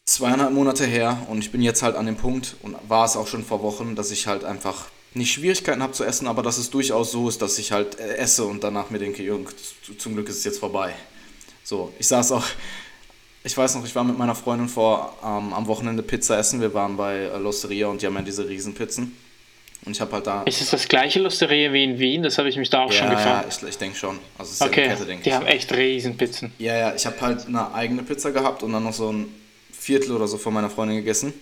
zweieinhalb 0.05 0.53
Monate 0.53 0.87
her 0.87 1.27
und 1.29 1.39
ich 1.39 1.51
bin 1.51 1.63
jetzt 1.63 1.83
halt 1.83 1.97
an 1.97 2.07
dem 2.07 2.17
Punkt 2.17 2.57
und 2.63 2.77
war 2.89 3.05
es 3.05 3.17
auch 3.17 3.27
schon 3.27 3.45
vor 3.45 3.63
Wochen, 3.63 3.97
dass 3.97 4.13
ich 4.13 4.29
halt 4.29 4.45
einfach 4.45 4.87
nicht 5.15 5.33
Schwierigkeiten 5.33 5.83
habe 5.83 5.95
zu 5.95 6.05
essen, 6.05 6.29
aber 6.29 6.43
dass 6.43 6.59
es 6.59 6.71
durchaus 6.71 7.11
so 7.11 7.29
ist, 7.29 7.43
dass 7.43 7.59
ich 7.59 7.73
halt 7.73 7.99
äh, 7.99 8.17
esse 8.17 8.45
und 8.45 8.63
danach 8.63 8.91
mir 8.91 8.99
denke, 8.99 9.25
zum 9.99 10.15
Glück 10.15 10.29
ist 10.29 10.39
es 10.39 10.45
jetzt 10.45 10.61
vorbei. 10.61 10.95
So, 11.65 11.93
ich 11.99 12.07
saß 12.07 12.33
auch, 12.33 12.45
ich 13.47 13.57
weiß 13.57 13.77
noch, 13.77 13.85
ich 13.85 13.95
war 13.95 14.03
mit 14.03 14.19
meiner 14.19 14.35
Freundin 14.35 14.69
vor 14.69 15.15
ähm, 15.23 15.53
am 15.53 15.69
Wochenende 15.69 16.03
Pizza 16.03 16.37
essen. 16.37 16.61
Wir 16.61 16.75
waren 16.75 16.97
bei 16.97 17.15
äh, 17.15 17.39
Losteria 17.39 17.87
und 17.87 18.03
die 18.03 18.07
haben 18.07 18.17
ja 18.17 18.23
diese 18.23 18.49
Riesenpizzen. 18.49 19.17
Und 19.85 19.93
ich 19.93 20.01
habe 20.01 20.13
halt 20.15 20.27
da. 20.27 20.43
Ist 20.43 20.61
es 20.61 20.71
das 20.71 20.89
gleiche 20.89 21.21
Losteria 21.21 21.73
wie 21.73 21.85
in 21.85 22.01
Wien? 22.01 22.25
Das 22.25 22.39
habe 22.39 22.49
ich 22.49 22.57
mich 22.57 22.71
da 22.71 22.83
auch 22.83 22.91
ja, 22.93 22.99
schon 22.99 23.11
gefragt. 23.11 23.53
Ja, 23.53 23.69
ich, 23.69 23.69
ich 23.69 23.79
denke 23.79 23.97
schon. 23.97 24.19
Also 24.37 24.51
es 24.51 24.61
ist 24.61 24.63
okay. 24.63 24.81
ja 24.81 24.87
eine 24.87 24.95
Kette, 24.95 25.07
denke 25.07 25.23
die 25.23 25.29
ich. 25.29 25.35
haben 25.37 25.47
echt 25.47 25.73
Riesenpizzen. 25.73 26.53
Ja, 26.59 26.77
ja, 26.77 26.95
ich 26.97 27.07
habe 27.07 27.21
halt 27.21 27.47
eine 27.47 27.73
eigene 27.73 28.03
Pizza 28.03 28.33
gehabt 28.33 28.65
und 28.65 28.73
dann 28.73 28.83
noch 28.83 28.93
so 28.93 29.13
ein 29.13 29.33
Viertel 29.71 30.17
oder 30.17 30.27
so 30.27 30.39
von 30.39 30.53
meiner 30.53 30.69
Freundin 30.69 30.97
gegessen. 30.97 31.33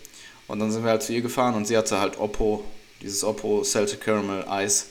Und 0.47 0.59
dann 0.59 0.71
sind 0.71 0.85
wir 0.85 0.91
halt 0.91 1.03
zu 1.03 1.15
ihr 1.15 1.23
gefahren 1.23 1.55
und 1.55 1.67
sie 1.67 1.75
hatte 1.75 1.99
halt 1.99 2.19
Oppo 2.19 2.65
dieses 3.01 3.25
Oppo 3.25 3.65
Salted 3.65 4.03
Caramel 4.03 4.47
Eis. 4.47 4.91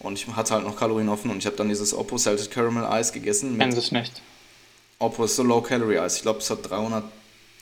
Und 0.00 0.18
ich 0.18 0.26
hatte 0.34 0.54
halt 0.54 0.64
noch 0.64 0.76
Kalorien 0.76 1.08
offen 1.08 1.30
und 1.30 1.38
ich 1.38 1.46
habe 1.46 1.54
dann 1.54 1.68
dieses 1.68 1.94
Oppo 1.94 2.18
Salted 2.18 2.50
Caramel 2.50 2.84
Eis 2.84 3.12
gegessen. 3.12 3.56
Kennen 3.56 3.72
es 3.72 3.92
nicht. 3.92 4.20
Oppo 4.98 5.24
ist 5.24 5.36
so 5.36 5.42
Low 5.42 5.60
Calorie 5.60 5.98
Eis. 5.98 6.16
Ich 6.16 6.22
glaube, 6.22 6.38
es 6.38 6.50
hat 6.50 6.68
300, 6.68 7.04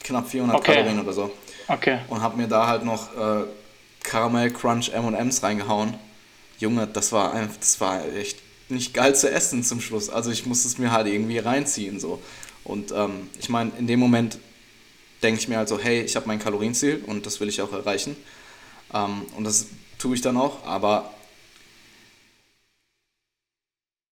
knapp 0.03 0.29
400 0.29 0.57
okay. 0.57 0.75
Kalorien 0.75 1.01
oder 1.01 1.13
so. 1.13 1.31
Okay. 1.69 1.99
Und 2.09 2.21
habe 2.21 2.37
mir 2.37 2.49
da 2.49 2.67
halt 2.67 2.85
noch 2.85 3.15
äh, 3.17 3.45
Caramel 4.03 4.51
Crunch 4.51 4.91
M&M's 4.91 5.43
reingehauen. 5.43 5.95
Junge, 6.59 6.87
das 6.87 7.13
war 7.13 7.33
einfach, 7.33 7.57
das 7.59 7.81
war 7.81 8.05
echt 8.15 8.39
nicht 8.69 8.95
geil 8.95 9.15
zu 9.15 9.31
essen 9.31 9.63
zum 9.63 9.81
Schluss. 9.81 10.11
Also 10.11 10.31
ich 10.31 10.47
musste 10.47 10.69
es 10.69 10.79
mir 10.79 10.93
halt 10.93 11.07
irgendwie 11.07 11.39
reinziehen 11.39 12.01
so. 12.01 12.23
Und 12.65 12.93
ähm, 12.93 13.29
ich 13.39 13.49
meine, 13.49 13.73
in 13.79 13.87
dem 13.87 14.01
Moment 14.01 14.39
denke 15.23 15.41
ich 15.41 15.49
mir 15.49 15.59
halt 15.59 15.69
so, 15.69 15.79
hey, 15.79 16.03
ich 16.03 16.17
habe 16.17 16.27
mein 16.27 16.39
Kalorienziel 16.39 17.03
und 17.07 17.27
das 17.27 17.41
will 17.41 17.49
ich 17.49 17.61
auch 17.61 17.73
erreichen. 17.73 18.17
Ähm, 18.93 19.23
und 19.37 19.45
das 19.45 19.67
tue 19.99 20.15
ich 20.15 20.21
dann 20.21 20.37
auch, 20.37 20.65
aber 20.67 21.12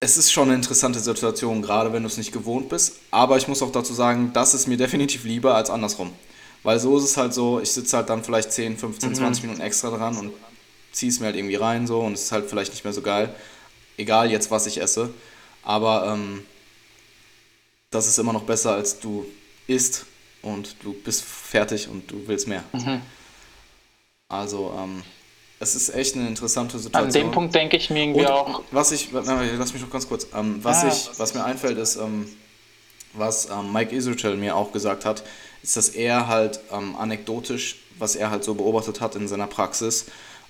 es 0.02 0.16
ist 0.16 0.32
schon 0.32 0.48
eine 0.48 0.54
interessante 0.54 0.98
Situation, 0.98 1.60
gerade 1.60 1.92
wenn 1.92 2.02
du 2.02 2.08
es 2.08 2.16
nicht 2.16 2.32
gewohnt 2.32 2.70
bist. 2.70 2.96
Aber 3.10 3.36
ich 3.36 3.46
muss 3.48 3.62
auch 3.62 3.70
dazu 3.70 3.92
sagen, 3.92 4.32
das 4.32 4.54
ist 4.54 4.66
mir 4.66 4.76
definitiv 4.78 5.24
lieber 5.24 5.54
als 5.54 5.70
andersrum. 5.70 6.12
Weil 6.62 6.80
so 6.80 6.98
ist 6.98 7.04
es 7.04 7.16
halt 7.16 7.34
so, 7.34 7.60
ich 7.60 7.70
sitze 7.70 7.98
halt 7.98 8.08
dann 8.10 8.24
vielleicht 8.24 8.52
10, 8.52 8.78
15, 8.78 9.10
mhm. 9.10 9.14
20 9.14 9.44
Minuten 9.44 9.60
extra 9.60 9.90
dran 9.90 10.16
und 10.16 10.32
ziehe 10.92 11.10
es 11.10 11.20
mir 11.20 11.26
halt 11.26 11.36
irgendwie 11.36 11.56
rein 11.56 11.86
so 11.86 12.00
und 12.00 12.14
es 12.14 12.22
ist 12.22 12.32
halt 12.32 12.48
vielleicht 12.48 12.72
nicht 12.72 12.84
mehr 12.84 12.92
so 12.92 13.02
geil. 13.02 13.34
Egal 13.96 14.30
jetzt, 14.30 14.50
was 14.50 14.66
ich 14.66 14.80
esse. 14.80 15.10
Aber 15.62 16.06
ähm, 16.06 16.44
das 17.90 18.08
ist 18.08 18.18
immer 18.18 18.32
noch 18.32 18.44
besser, 18.44 18.72
als 18.72 19.00
du 19.00 19.26
isst 19.66 20.06
und 20.42 20.76
du 20.82 20.94
bist 20.94 21.22
fertig 21.22 21.88
und 21.88 22.10
du 22.10 22.26
willst 22.26 22.48
mehr. 22.48 22.64
Mhm. 22.72 23.02
Also, 24.28 24.74
ähm, 24.78 25.02
es 25.60 25.74
ist 25.74 25.94
echt 25.94 26.16
eine 26.16 26.26
interessante 26.26 26.78
Situation. 26.78 27.06
An 27.06 27.12
dem 27.12 27.30
Punkt 27.30 27.54
denke 27.54 27.76
ich 27.76 27.90
mir 27.90 28.02
irgendwie 28.02 28.20
Und, 28.20 28.30
auch. 28.30 28.62
Was 28.70 28.92
ich, 28.92 29.10
lass 29.12 29.72
mich 29.72 29.82
noch 29.82 29.90
ganz 29.90 30.08
kurz, 30.08 30.26
ähm, 30.34 30.58
was, 30.62 30.84
ah. 30.84 30.88
ich, 30.88 31.18
was 31.18 31.34
mir 31.34 31.44
einfällt, 31.44 31.78
ist, 31.78 31.96
ähm, 31.96 32.26
was 33.12 33.48
ähm, 33.50 33.70
Mike 33.72 33.94
Israel 33.94 34.36
mir 34.36 34.56
auch 34.56 34.72
gesagt 34.72 35.04
hat, 35.04 35.22
ist, 35.62 35.76
dass 35.76 35.90
er 35.90 36.28
halt 36.28 36.60
ähm, 36.72 36.96
anekdotisch, 36.96 37.76
was 37.98 38.16
er 38.16 38.30
halt 38.30 38.42
so 38.42 38.54
beobachtet 38.54 39.02
hat 39.02 39.16
in 39.16 39.28
seiner 39.28 39.46
Praxis, 39.46 40.06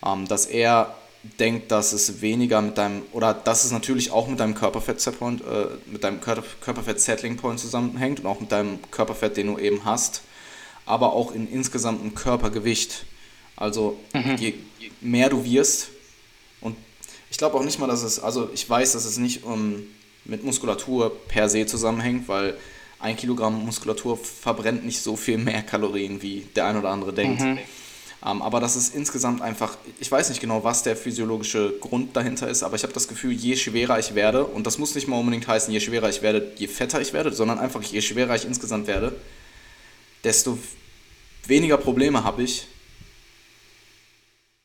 ähm, 0.06 0.28
dass 0.28 0.46
er 0.46 0.94
denkt, 1.40 1.72
dass 1.72 1.92
es 1.92 2.22
weniger 2.22 2.62
mit 2.62 2.78
deinem, 2.78 3.02
oder 3.12 3.34
dass 3.34 3.64
es 3.64 3.72
natürlich 3.72 4.12
auch 4.12 4.28
mit 4.28 4.38
deinem 4.38 4.54
Körperfett-Point, 4.54 5.42
äh, 5.42 5.66
mit 5.86 6.04
deinem 6.04 6.20
Körperfett-Settling-Point 6.20 7.58
zusammenhängt 7.58 8.20
und 8.20 8.26
auch 8.26 8.40
mit 8.40 8.52
deinem 8.52 8.78
Körperfett, 8.92 9.36
den 9.36 9.48
du 9.48 9.58
eben 9.58 9.84
hast, 9.84 10.22
aber 10.86 11.12
auch 11.12 11.32
in 11.32 11.50
insgesamtem 11.50 12.14
Körpergewicht. 12.14 13.04
Also 13.56 13.98
mhm. 14.14 14.36
je, 14.36 14.54
mehr 15.00 15.28
du 15.28 15.44
wirst, 15.44 15.88
und 16.60 16.76
ich 17.30 17.38
glaube 17.38 17.56
auch 17.56 17.64
nicht 17.64 17.78
mal, 17.78 17.86
dass 17.86 18.02
es, 18.02 18.18
also 18.18 18.50
ich 18.52 18.68
weiß, 18.68 18.92
dass 18.92 19.04
es 19.04 19.18
nicht 19.18 19.44
um, 19.44 19.82
mit 20.24 20.44
Muskulatur 20.44 21.10
per 21.28 21.48
se 21.48 21.66
zusammenhängt, 21.66 22.28
weil 22.28 22.56
ein 22.98 23.16
Kilogramm 23.16 23.64
Muskulatur 23.64 24.18
verbrennt 24.18 24.84
nicht 24.84 25.00
so 25.00 25.16
viel 25.16 25.38
mehr 25.38 25.62
Kalorien, 25.62 26.20
wie 26.22 26.46
der 26.54 26.66
ein 26.66 26.76
oder 26.76 26.90
andere 26.90 27.12
denkt. 27.12 27.40
Mhm. 27.40 27.58
Ähm, 28.26 28.42
aber 28.42 28.60
das 28.60 28.76
ist 28.76 28.94
insgesamt 28.94 29.40
einfach, 29.40 29.78
ich 29.98 30.12
weiß 30.12 30.28
nicht 30.28 30.40
genau, 30.40 30.62
was 30.62 30.82
der 30.82 30.94
physiologische 30.94 31.78
Grund 31.80 32.14
dahinter 32.14 32.48
ist, 32.48 32.62
aber 32.62 32.76
ich 32.76 32.82
habe 32.82 32.92
das 32.92 33.08
Gefühl, 33.08 33.32
je 33.32 33.56
schwerer 33.56 33.98
ich 33.98 34.14
werde, 34.14 34.44
und 34.44 34.66
das 34.66 34.76
muss 34.76 34.94
nicht 34.94 35.08
mal 35.08 35.18
unbedingt 35.18 35.48
heißen, 35.48 35.72
je 35.72 35.80
schwerer 35.80 36.10
ich 36.10 36.20
werde, 36.20 36.52
je 36.56 36.68
fetter 36.68 37.00
ich 37.00 37.14
werde, 37.14 37.32
sondern 37.32 37.58
einfach, 37.58 37.82
je 37.82 38.02
schwerer 38.02 38.36
ich 38.36 38.44
insgesamt 38.44 38.86
werde, 38.86 39.16
desto 40.22 40.58
weniger 41.46 41.78
Probleme 41.78 42.22
habe 42.22 42.42
ich, 42.42 42.66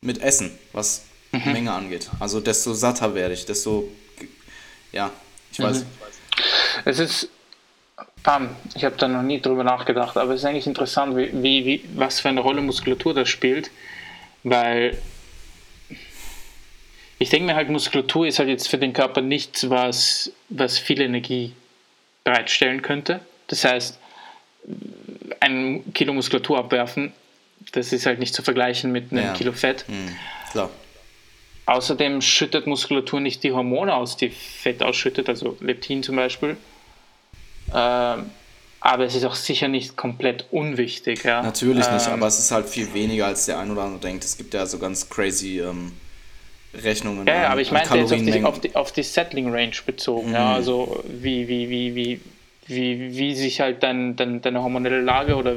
mit 0.06 0.22
Essen, 0.22 0.51
was 0.72 1.03
mhm. 1.32 1.51
Menge 1.51 1.74
angeht. 1.74 2.10
Also 2.20 2.39
desto 2.39 2.74
satter 2.74 3.14
werde 3.16 3.34
ich, 3.34 3.45
desto, 3.45 3.89
ja, 4.91 5.12
ich 5.51 5.60
weiß. 5.60 5.80
Mhm. 5.80 5.86
Es 6.86 6.99
ist, 6.99 7.30
Pam, 8.24 8.56
ich 8.76 8.84
habe 8.84 8.95
da 8.97 9.08
noch 9.08 9.22
nie 9.22 9.39
drüber 9.39 9.64
nachgedacht, 9.64 10.18
aber 10.18 10.34
es 10.34 10.41
ist 10.41 10.45
eigentlich 10.45 10.68
interessant, 10.68 11.16
wie, 11.16 11.32
wie, 11.32 11.66
wie, 11.66 11.86
was 11.95 12.20
für 12.20 12.30
eine 12.30 12.41
Rolle 12.41 12.62
Muskulatur 12.62 13.14
das 13.14 13.30
spielt, 13.30 13.72
weil 14.43 14.97
ich 17.18 17.30
denke 17.30 17.45
mir 17.45 17.56
halt, 17.56 17.70
Muskulatur 17.70 18.28
ist 18.28 18.39
halt 18.39 18.49
jetzt 18.49 18.68
für 18.68 18.78
den 18.78 18.93
Körper 18.93 19.22
nichts, 19.22 19.70
was, 19.70 20.32
was 20.49 20.78
viel 20.78 21.01
Energie 21.01 21.53
bereitstellen 22.24 22.82
könnte. 22.82 23.22
Das 23.47 23.64
heißt, 23.64 23.99
ein 25.39 25.93
Kilo 25.93 26.14
Muskulatur 26.14 26.58
abwerfen 26.58 27.14
das 27.76 27.91
ist 27.91 28.05
halt 28.05 28.19
nicht 28.19 28.34
zu 28.34 28.41
vergleichen 28.41 28.91
mit 28.91 29.11
einem 29.11 29.26
ja. 29.26 29.34
Kilo 29.34 29.51
Fett. 29.51 29.86
Mhm. 29.88 30.15
Klar. 30.51 30.69
Außerdem 31.65 32.21
schüttet 32.21 32.67
Muskulatur 32.67 33.19
nicht 33.19 33.43
die 33.43 33.51
Hormone 33.51 33.93
aus, 33.93 34.17
die 34.17 34.30
Fett 34.30 34.84
ausschüttet, 34.84 35.28
also 35.30 35.57
Leptin 35.59 36.03
zum 36.03 36.15
Beispiel. 36.15 36.57
Ähm, 37.73 38.30
aber 38.80 39.03
es 39.03 39.15
ist 39.15 39.26
auch 39.26 39.36
sicher 39.36 39.67
nicht 39.67 39.97
komplett 39.97 40.45
unwichtig. 40.51 41.23
Ja. 41.23 41.41
Natürlich 41.41 41.89
nicht, 41.89 42.07
ähm, 42.07 42.13
aber 42.13 42.28
es 42.28 42.38
ist 42.38 42.51
halt 42.51 42.69
viel 42.69 42.93
weniger, 42.93 43.26
als 43.26 43.47
der 43.47 43.57
ein 43.57 43.71
oder 43.71 43.82
andere 43.82 43.99
denkt. 43.99 44.23
Es 44.23 44.38
gibt 44.38 44.53
ja 44.53 44.65
so 44.67 44.78
ganz 44.78 45.09
crazy 45.09 45.59
ähm, 45.59 45.93
Rechnungen. 46.73 47.26
Ja, 47.26 47.45
an, 47.45 47.51
aber 47.53 47.61
ich 47.61 47.71
meine 47.71 47.89
auf 47.91 48.11
die, 48.11 48.43
auf 48.43 48.61
die, 48.61 48.76
auf 48.76 48.91
die 48.91 49.03
Settling 49.03 49.51
Range 49.51 49.76
bezogen. 49.86 50.30
Mhm. 50.30 50.34
Ja, 50.36 50.53
also 50.53 51.03
wie, 51.07 51.47
wie, 51.47 51.69
wie, 51.69 51.95
wie, 51.95 52.21
wie, 52.67 53.17
wie 53.17 53.36
sich 53.36 53.59
halt 53.59 53.82
dein, 53.82 54.15
dein, 54.15 54.41
deine 54.41 54.61
hormonelle 54.61 55.01
Lage 55.01 55.36
oder 55.36 55.55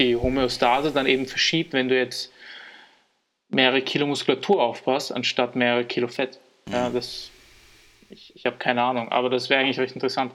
die 0.00 0.16
Homöostase 0.16 0.90
dann 0.90 1.06
eben 1.06 1.26
verschiebt, 1.26 1.72
wenn 1.72 1.88
du 1.88 1.96
jetzt 1.96 2.32
mehrere 3.48 3.82
Kilo 3.82 4.06
Muskulatur 4.06 4.62
aufpasst, 4.62 5.12
anstatt 5.12 5.54
mehrere 5.54 5.84
Kilo 5.84 6.08
Fett. 6.08 6.40
Mhm. 6.66 6.72
Ja, 6.72 6.90
das, 6.90 7.30
ich, 8.08 8.34
ich 8.34 8.46
habe 8.46 8.56
keine 8.56 8.82
Ahnung, 8.82 9.10
aber 9.10 9.30
das 9.30 9.50
wäre 9.50 9.60
eigentlich 9.60 9.78
recht 9.78 9.94
interessant. 9.94 10.32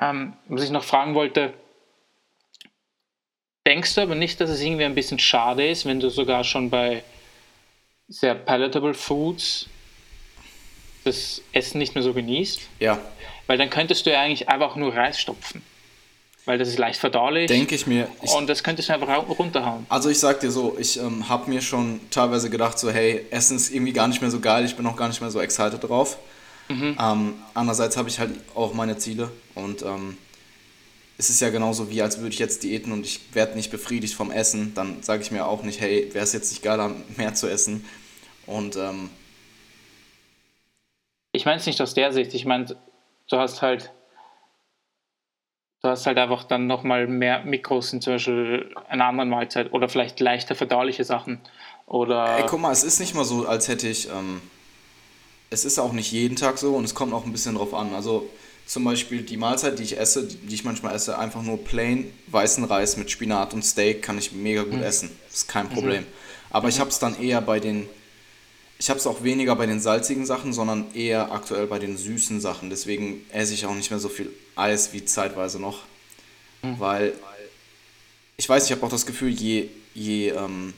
Ähm, 0.00 0.34
was 0.48 0.62
ich 0.62 0.70
noch 0.70 0.84
fragen 0.84 1.14
wollte, 1.14 1.52
denkst 3.66 3.94
du 3.94 4.02
aber 4.02 4.14
nicht, 4.14 4.40
dass 4.40 4.50
es 4.50 4.60
irgendwie 4.60 4.84
ein 4.84 4.94
bisschen 4.94 5.18
schade 5.18 5.68
ist, 5.68 5.86
wenn 5.86 6.00
du 6.00 6.08
sogar 6.10 6.44
schon 6.44 6.70
bei 6.70 7.02
sehr 8.08 8.34
palatable 8.34 8.94
Foods 8.94 9.68
das 11.04 11.42
Essen 11.52 11.78
nicht 11.78 11.94
mehr 11.94 12.02
so 12.02 12.12
genießt? 12.12 12.68
Ja. 12.80 13.00
Weil 13.46 13.58
dann 13.58 13.70
könntest 13.70 14.06
du 14.06 14.10
ja 14.10 14.20
eigentlich 14.20 14.48
einfach 14.48 14.76
nur 14.76 14.94
Reis 14.94 15.18
stopfen. 15.18 15.62
Weil 16.46 16.58
das 16.58 16.68
ist 16.68 16.78
leicht 16.78 16.98
verdaulich. 16.98 17.48
Denke 17.48 17.74
ich 17.74 17.86
mir. 17.86 18.08
Ich, 18.22 18.30
und 18.30 18.48
das 18.48 18.62
könntest 18.62 18.88
du 18.88 18.94
einfach 18.94 19.08
runterhauen. 19.38 19.84
Also 19.88 20.08
ich 20.08 20.18
sag 20.18 20.40
dir 20.40 20.50
so, 20.50 20.76
ich 20.78 20.98
ähm, 20.98 21.28
habe 21.28 21.50
mir 21.50 21.60
schon 21.60 22.00
teilweise 22.10 22.48
gedacht, 22.48 22.78
so 22.78 22.90
hey, 22.90 23.26
Essen 23.30 23.56
ist 23.56 23.74
irgendwie 23.74 23.92
gar 23.92 24.08
nicht 24.08 24.22
mehr 24.22 24.30
so 24.30 24.40
geil, 24.40 24.64
ich 24.64 24.76
bin 24.76 24.86
auch 24.86 24.96
gar 24.96 25.08
nicht 25.08 25.20
mehr 25.20 25.30
so 25.30 25.40
excited 25.40 25.82
drauf. 25.82 26.16
Mhm. 26.68 26.96
Ähm, 27.00 27.34
andererseits 27.52 27.96
habe 27.96 28.08
ich 28.08 28.18
halt 28.18 28.30
auch 28.54 28.72
meine 28.74 28.96
Ziele 28.96 29.30
und 29.54 29.82
ähm, 29.82 30.16
es 31.18 31.30
ist 31.30 31.40
ja 31.40 31.50
genauso 31.50 31.90
wie, 31.90 32.02
als 32.02 32.18
würde 32.18 32.32
ich 32.32 32.38
jetzt 32.38 32.62
diäten 32.62 32.92
und 32.92 33.06
ich 33.06 33.20
werde 33.32 33.56
nicht 33.56 33.70
befriedigt 33.70 34.14
vom 34.14 34.30
Essen, 34.30 34.72
dann 34.74 35.02
sage 35.02 35.22
ich 35.22 35.30
mir 35.30 35.46
auch 35.46 35.62
nicht, 35.62 35.80
hey, 35.80 36.10
wäre 36.12 36.24
es 36.24 36.32
jetzt 36.32 36.50
nicht 36.50 36.62
geiler, 36.62 36.92
mehr 37.16 37.34
zu 37.34 37.48
essen. 37.48 37.84
Und 38.46 38.76
ähm, 38.76 39.10
ich 41.32 41.44
meine 41.44 41.58
es 41.58 41.66
nicht 41.66 41.80
aus 41.80 41.94
der 41.94 42.12
Sicht, 42.12 42.34
ich 42.34 42.44
meine, 42.44 42.76
du 43.28 43.36
hast 43.36 43.62
halt 43.62 43.90
du 45.86 45.90
hast 45.92 46.06
halt 46.06 46.18
einfach 46.18 46.44
dann 46.44 46.66
nochmal 46.66 47.06
mehr 47.06 47.44
Mikros 47.44 47.92
in 47.92 48.00
zum 48.00 48.14
Beispiel 48.14 48.74
einer 48.88 49.06
anderen 49.06 49.30
Mahlzeit 49.30 49.72
oder 49.72 49.88
vielleicht 49.88 50.20
leichter 50.20 50.54
verdauliche 50.54 51.04
Sachen. 51.04 51.40
Oder 51.86 52.38
Ey, 52.38 52.44
guck 52.48 52.60
mal, 52.60 52.72
es 52.72 52.82
ist 52.82 52.98
nicht 52.98 53.14
mal 53.14 53.24
so, 53.24 53.46
als 53.46 53.68
hätte 53.68 53.88
ich. 53.88 54.08
Ähm, 54.08 54.42
es 55.48 55.64
ist 55.64 55.78
auch 55.78 55.92
nicht 55.92 56.10
jeden 56.10 56.34
Tag 56.34 56.58
so 56.58 56.74
und 56.74 56.84
es 56.84 56.94
kommt 56.94 57.12
auch 57.12 57.24
ein 57.24 57.30
bisschen 57.30 57.54
drauf 57.54 57.72
an. 57.72 57.94
Also 57.94 58.28
zum 58.66 58.82
Beispiel 58.82 59.22
die 59.22 59.36
Mahlzeit, 59.36 59.78
die 59.78 59.84
ich 59.84 59.96
esse, 59.96 60.26
die 60.26 60.54
ich 60.54 60.64
manchmal 60.64 60.94
esse, 60.96 61.16
einfach 61.16 61.42
nur 61.42 61.62
plain 61.62 62.12
weißen 62.26 62.64
Reis 62.64 62.96
mit 62.96 63.12
Spinat 63.12 63.54
und 63.54 63.64
Steak 63.64 64.02
kann 64.02 64.18
ich 64.18 64.32
mega 64.32 64.64
gut 64.64 64.74
mhm. 64.74 64.82
essen. 64.82 65.16
Das 65.26 65.36
ist 65.36 65.48
kein 65.48 65.68
Problem. 65.68 66.02
Mhm. 66.02 66.06
Aber 66.50 66.68
ich 66.68 66.80
habe 66.80 66.90
es 66.90 66.98
dann 66.98 67.20
eher 67.22 67.40
bei 67.40 67.60
den 67.60 67.88
ich 68.78 68.90
habe 68.90 68.98
es 68.98 69.06
auch 69.06 69.22
weniger 69.22 69.56
bei 69.56 69.66
den 69.66 69.80
salzigen 69.80 70.26
Sachen, 70.26 70.52
sondern 70.52 70.92
eher 70.94 71.32
aktuell 71.32 71.66
bei 71.66 71.78
den 71.78 71.96
süßen 71.96 72.40
Sachen. 72.40 72.68
Deswegen 72.68 73.24
esse 73.32 73.54
ich 73.54 73.64
auch 73.64 73.74
nicht 73.74 73.90
mehr 73.90 74.00
so 74.00 74.08
viel 74.08 74.30
Eis 74.54 74.92
wie 74.92 75.04
zeitweise 75.04 75.58
noch. 75.58 75.84
Mhm. 76.62 76.78
Weil 76.78 77.12
ich 78.36 78.48
weiß, 78.48 78.66
ich 78.66 78.72
habe 78.72 78.84
auch 78.84 78.90
das 78.90 79.06
Gefühl, 79.06 79.30
je, 79.30 79.70
je 79.94 80.28
ähm, 80.30 80.74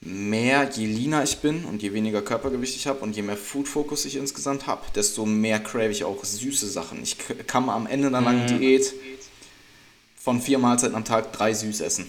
mehr, 0.00 0.70
je 0.72 0.86
leaner 0.86 1.24
ich 1.24 1.38
bin 1.38 1.64
und 1.64 1.82
je 1.82 1.92
weniger 1.92 2.22
Körpergewicht 2.22 2.76
ich 2.76 2.86
habe 2.86 3.00
und 3.00 3.16
je 3.16 3.22
mehr 3.22 3.36
Food-Fokus 3.36 4.04
ich 4.04 4.16
insgesamt 4.16 4.68
habe, 4.68 4.82
desto 4.94 5.26
mehr 5.26 5.58
crave 5.58 5.90
ich 5.90 6.04
auch 6.04 6.24
süße 6.24 6.68
Sachen. 6.68 7.02
Ich 7.02 7.16
kann 7.46 7.68
am 7.68 7.86
Ende 7.88 8.06
einer 8.06 8.20
langen 8.20 8.44
mhm. 8.44 8.58
Diät 8.58 8.94
von 10.16 10.40
vier 10.40 10.58
Mahlzeiten 10.58 10.94
am 10.94 11.04
Tag 11.04 11.32
drei 11.32 11.52
süß 11.52 11.80
essen. 11.80 12.06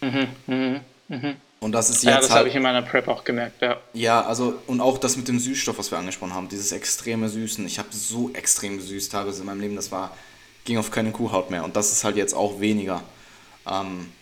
Mhm. 0.00 0.28
Mhm. 0.46 0.80
mhm. 1.08 1.36
Und 1.60 1.72
das 1.72 1.90
ist 1.90 2.04
jetzt. 2.04 2.14
Ja, 2.14 2.20
das 2.20 2.30
halt, 2.30 2.38
habe 2.40 2.48
ich 2.48 2.54
in 2.54 2.62
meiner 2.62 2.82
Prep 2.82 3.08
auch 3.08 3.24
gemerkt, 3.24 3.60
ja. 3.62 3.78
Ja, 3.92 4.20
also, 4.22 4.58
und 4.66 4.80
auch 4.80 4.98
das 4.98 5.16
mit 5.16 5.26
dem 5.26 5.38
Süßstoff, 5.38 5.78
was 5.78 5.90
wir 5.90 5.98
angesprochen 5.98 6.34
haben, 6.34 6.48
dieses 6.48 6.72
extreme 6.72 7.28
Süßen. 7.28 7.66
Ich 7.66 7.78
habe 7.78 7.88
so 7.90 8.30
extrem 8.32 8.76
gesüßt 8.76 9.10
teilweise 9.10 9.40
in 9.40 9.46
meinem 9.46 9.60
Leben, 9.60 9.76
das 9.76 9.90
war, 9.90 10.16
ging 10.64 10.78
auf 10.78 10.90
keine 10.90 11.10
Kuhhaut 11.10 11.50
mehr. 11.50 11.64
Und 11.64 11.74
das 11.74 11.90
ist 11.90 12.04
halt 12.04 12.16
jetzt 12.16 12.34
auch 12.34 12.60
weniger. 12.60 13.02
Ähm, 13.68 14.12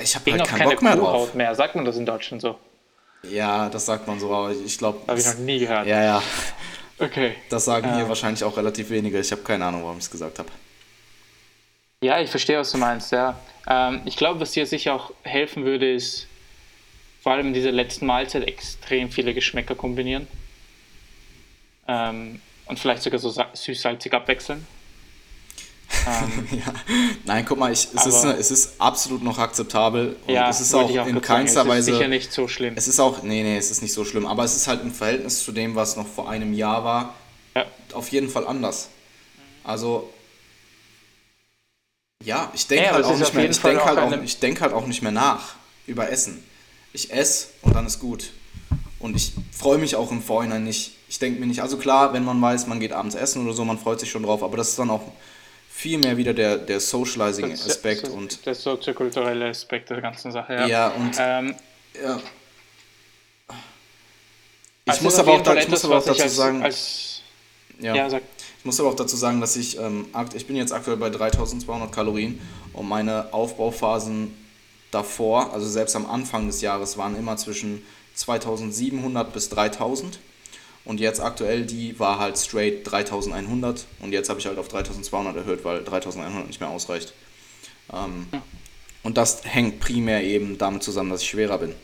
ich 0.00 0.14
habe 0.16 0.32
halt 0.32 0.44
keinen 0.46 0.68
Bock 0.68 0.82
mehr 0.82 0.96
Kuhhaut 0.96 1.14
drauf. 1.14 1.34
mehr, 1.34 1.54
sagt 1.54 1.76
man 1.76 1.84
das 1.84 1.96
in 1.96 2.06
Deutschland 2.06 2.42
so? 2.42 2.58
Ja, 3.22 3.68
das 3.68 3.86
sagt 3.86 4.08
man 4.08 4.18
so, 4.18 4.34
aber 4.34 4.52
ich 4.52 4.78
glaube. 4.78 5.00
Habe 5.06 5.20
ich 5.20 5.26
noch 5.26 5.38
nie 5.38 5.60
gehört. 5.60 5.86
Ja, 5.86 6.02
ja. 6.02 6.22
Okay. 6.98 7.34
Das 7.50 7.64
sagen 7.64 7.88
ja. 7.88 7.96
hier 7.96 8.08
wahrscheinlich 8.08 8.42
auch 8.44 8.56
relativ 8.56 8.90
wenige. 8.90 9.18
Ich 9.18 9.30
habe 9.30 9.42
keine 9.42 9.64
Ahnung, 9.64 9.82
warum 9.82 9.98
ich 9.98 10.04
es 10.04 10.10
gesagt 10.10 10.38
habe. 10.38 10.48
Ja, 12.02 12.20
ich 12.20 12.28
verstehe, 12.28 12.58
was 12.58 12.72
du 12.72 12.78
meinst, 12.78 13.12
ja. 13.12 13.38
Ähm, 13.66 14.02
ich 14.04 14.16
glaube, 14.16 14.40
was 14.40 14.50
dir 14.50 14.66
sicher 14.66 14.94
auch 14.94 15.12
helfen 15.22 15.64
würde, 15.64 15.90
ist 15.90 16.26
vor 17.22 17.32
allem 17.32 17.48
in 17.48 17.54
dieser 17.54 17.70
letzten 17.70 18.06
Mahlzeit 18.06 18.46
extrem 18.46 19.10
viele 19.10 19.32
Geschmäcker 19.32 19.76
kombinieren. 19.76 20.26
Ähm, 21.86 22.40
und 22.66 22.80
vielleicht 22.80 23.02
sogar 23.02 23.20
so 23.20 23.30
süß-salzig 23.30 24.12
abwechseln. 24.12 24.66
Ähm, 26.06 26.48
ja. 26.58 26.74
Nein, 27.24 27.44
guck 27.44 27.58
mal, 27.58 27.70
ich, 27.70 27.86
es, 27.94 28.06
ist, 28.06 28.24
es 28.24 28.50
ist 28.50 28.80
absolut 28.80 29.22
noch 29.22 29.38
akzeptabel. 29.38 30.16
Und 30.26 30.34
ja, 30.34 30.50
es 30.50 30.60
ist 30.60 30.74
auch, 30.74 30.90
auch 30.90 31.06
in 31.06 31.20
keinster 31.20 31.68
Weise. 31.68 31.78
Es 31.78 31.88
ist 31.88 31.94
sicher 31.94 32.08
nicht 32.08 32.32
so 32.32 32.48
schlimm. 32.48 32.74
Es 32.76 32.88
ist 32.88 32.98
auch, 32.98 33.22
nee, 33.22 33.44
nee, 33.44 33.56
es 33.56 33.70
ist 33.70 33.80
nicht 33.80 33.92
so 33.92 34.04
schlimm. 34.04 34.26
Aber 34.26 34.42
es 34.42 34.56
ist 34.56 34.66
halt 34.66 34.82
im 34.82 34.92
Verhältnis 34.92 35.44
zu 35.44 35.52
dem, 35.52 35.76
was 35.76 35.96
noch 35.96 36.08
vor 36.08 36.28
einem 36.28 36.52
Jahr 36.52 36.82
war, 36.82 37.14
ja. 37.54 37.64
auf 37.92 38.08
jeden 38.08 38.28
Fall 38.28 38.44
anders. 38.44 38.88
Also, 39.62 40.11
ja, 42.24 42.50
ich 42.54 42.66
denke 42.66 42.84
ja, 42.84 42.92
halt, 42.92 43.04
auch 43.04 43.16
nicht 43.16 43.34
mehr, 43.34 43.50
ich 43.50 43.60
denk 43.60 43.84
halt, 43.84 43.98
auch, 43.98 44.22
ich 44.22 44.38
denk 44.38 44.60
halt 44.60 44.72
auch 44.72 44.86
nicht 44.86 45.02
mehr 45.02 45.12
nach 45.12 45.54
über 45.86 46.10
Essen. 46.10 46.42
Ich 46.92 47.12
esse 47.12 47.48
und 47.62 47.74
dann 47.74 47.86
ist 47.86 47.98
gut. 47.98 48.30
Und 48.98 49.16
ich 49.16 49.32
freue 49.50 49.78
mich 49.78 49.96
auch 49.96 50.10
im 50.12 50.22
Vorhinein 50.22 50.64
nicht. 50.64 50.96
Ich 51.08 51.18
denke 51.18 51.40
mir 51.40 51.46
nicht, 51.46 51.60
also 51.60 51.76
klar, 51.76 52.12
wenn 52.12 52.24
man 52.24 52.40
weiß, 52.40 52.66
man 52.66 52.80
geht 52.80 52.92
abends 52.92 53.14
essen 53.14 53.44
oder 53.44 53.52
so, 53.52 53.64
man 53.64 53.78
freut 53.78 54.00
sich 54.00 54.10
schon 54.10 54.22
drauf, 54.22 54.42
aber 54.42 54.56
das 54.56 54.70
ist 54.70 54.78
dann 54.78 54.90
auch 54.90 55.02
viel 55.68 55.98
mehr 55.98 56.16
wieder 56.16 56.32
der, 56.34 56.58
der 56.58 56.78
Socializing-Aspekt. 56.78 58.06
So, 58.06 58.12
und 58.12 58.46
der 58.46 58.54
soziokulturelle 58.54 59.48
Aspekt 59.48 59.90
der 59.90 60.00
ganzen 60.00 60.30
Sache, 60.30 60.54
ja. 60.54 60.66
Ja, 60.66 60.88
und. 60.88 61.16
Ähm, 61.18 61.54
ja. 62.02 62.20
Ich 64.84 64.92
also 64.92 65.04
muss 65.04 65.18
aber 65.18 65.32
auch, 65.32 65.42
da, 65.42 65.54
ich 65.54 65.68
muss 65.68 65.84
aber 65.84 65.98
auch 65.98 66.04
dazu 66.04 66.22
als, 66.22 66.36
sagen. 66.36 66.62
Als, 66.62 67.22
ja. 67.78 67.94
ja, 67.94 68.10
sag. 68.10 68.22
Ich 68.62 68.66
muss 68.66 68.78
aber 68.78 68.90
auch 68.90 68.94
dazu 68.94 69.16
sagen, 69.16 69.40
dass 69.40 69.56
ich, 69.56 69.76
ähm, 69.80 70.06
ich 70.36 70.46
bin 70.46 70.54
jetzt 70.54 70.72
aktuell 70.72 70.96
bei 70.96 71.10
3200 71.10 71.90
Kalorien 71.90 72.40
und 72.72 72.88
meine 72.88 73.34
Aufbauphasen 73.34 74.32
davor, 74.92 75.52
also 75.52 75.68
selbst 75.68 75.96
am 75.96 76.06
Anfang 76.06 76.46
des 76.46 76.60
Jahres, 76.60 76.96
waren 76.96 77.16
immer 77.16 77.36
zwischen 77.36 77.82
2700 78.14 79.32
bis 79.32 79.48
3000. 79.48 80.20
Und 80.84 81.00
jetzt 81.00 81.18
aktuell, 81.18 81.66
die 81.66 81.98
war 81.98 82.20
halt 82.20 82.38
straight 82.38 82.88
3100 82.88 83.84
und 83.98 84.12
jetzt 84.12 84.28
habe 84.28 84.38
ich 84.38 84.46
halt 84.46 84.58
auf 84.58 84.68
3200 84.68 85.38
erhöht, 85.38 85.64
weil 85.64 85.82
3100 85.82 86.46
nicht 86.46 86.60
mehr 86.60 86.70
ausreicht. 86.70 87.14
Ähm, 87.92 88.28
und 89.02 89.16
das 89.16 89.40
hängt 89.44 89.80
primär 89.80 90.22
eben 90.22 90.56
damit 90.56 90.84
zusammen, 90.84 91.10
dass 91.10 91.22
ich 91.22 91.28
schwerer 91.28 91.58
bin. 91.58 91.74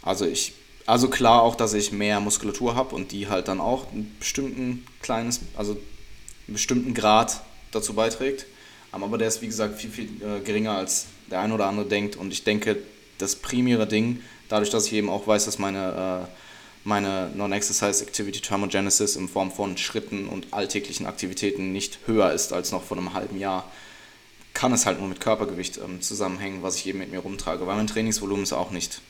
Also 0.00 0.24
ich 0.24 0.54
also 0.86 1.08
klar 1.08 1.42
auch, 1.42 1.54
dass 1.54 1.74
ich 1.74 1.92
mehr 1.92 2.20
Muskulatur 2.20 2.74
habe 2.74 2.94
und 2.94 3.12
die 3.12 3.28
halt 3.28 3.48
dann 3.48 3.60
auch 3.60 3.90
einen 3.92 4.14
bestimmten 4.18 4.86
kleines, 5.00 5.40
also 5.56 5.72
einen 5.72 6.54
bestimmten 6.54 6.94
Grad 6.94 7.40
dazu 7.70 7.94
beiträgt. 7.94 8.46
Ähm, 8.94 9.02
aber 9.02 9.18
der 9.18 9.28
ist 9.28 9.42
wie 9.42 9.46
gesagt 9.46 9.80
viel, 9.80 9.90
viel 9.90 10.08
äh, 10.22 10.40
geringer 10.40 10.76
als 10.76 11.06
der 11.30 11.40
ein 11.40 11.52
oder 11.52 11.66
andere 11.66 11.86
denkt. 11.86 12.16
Und 12.16 12.32
ich 12.32 12.44
denke, 12.44 12.78
das 13.18 13.36
primäre 13.36 13.86
Ding, 13.86 14.22
dadurch, 14.48 14.70
dass 14.70 14.86
ich 14.86 14.92
eben 14.94 15.08
auch 15.08 15.26
weiß, 15.26 15.44
dass 15.44 15.58
meine, 15.58 16.26
äh, 16.26 16.30
meine 16.84 17.30
Non-Exercise 17.34 18.02
Activity 18.04 18.40
Thermogenesis 18.40 19.16
in 19.16 19.28
Form 19.28 19.52
von 19.52 19.76
Schritten 19.76 20.28
und 20.28 20.52
alltäglichen 20.52 21.06
Aktivitäten 21.06 21.72
nicht 21.72 22.00
höher 22.06 22.32
ist 22.32 22.52
als 22.52 22.72
noch 22.72 22.82
vor 22.82 22.96
einem 22.96 23.14
halben 23.14 23.38
Jahr, 23.38 23.70
kann 24.52 24.72
es 24.72 24.84
halt 24.84 24.98
nur 24.98 25.08
mit 25.08 25.20
Körpergewicht 25.20 25.78
ähm, 25.78 26.02
zusammenhängen, 26.02 26.62
was 26.62 26.76
ich 26.76 26.86
eben 26.86 26.98
mit 26.98 27.10
mir 27.10 27.20
rumtrage. 27.20 27.66
Weil 27.66 27.76
mein 27.76 27.86
Trainingsvolumen 27.86 28.42
ist 28.42 28.52
auch 28.52 28.70
nicht 28.70 29.00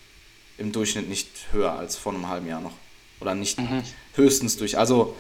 im 0.63 0.73
Durchschnitt 0.73 1.09
nicht 1.09 1.29
höher 1.53 1.73
als 1.73 1.97
vor 1.97 2.15
einem 2.15 2.29
halben 2.29 2.47
Jahr 2.47 2.61
noch. 2.61 2.73
Oder 3.21 3.35
nicht 3.35 3.59
mhm. 3.59 3.83
höchstens 4.15 4.57
durch. 4.57 4.79
Also 4.79 5.15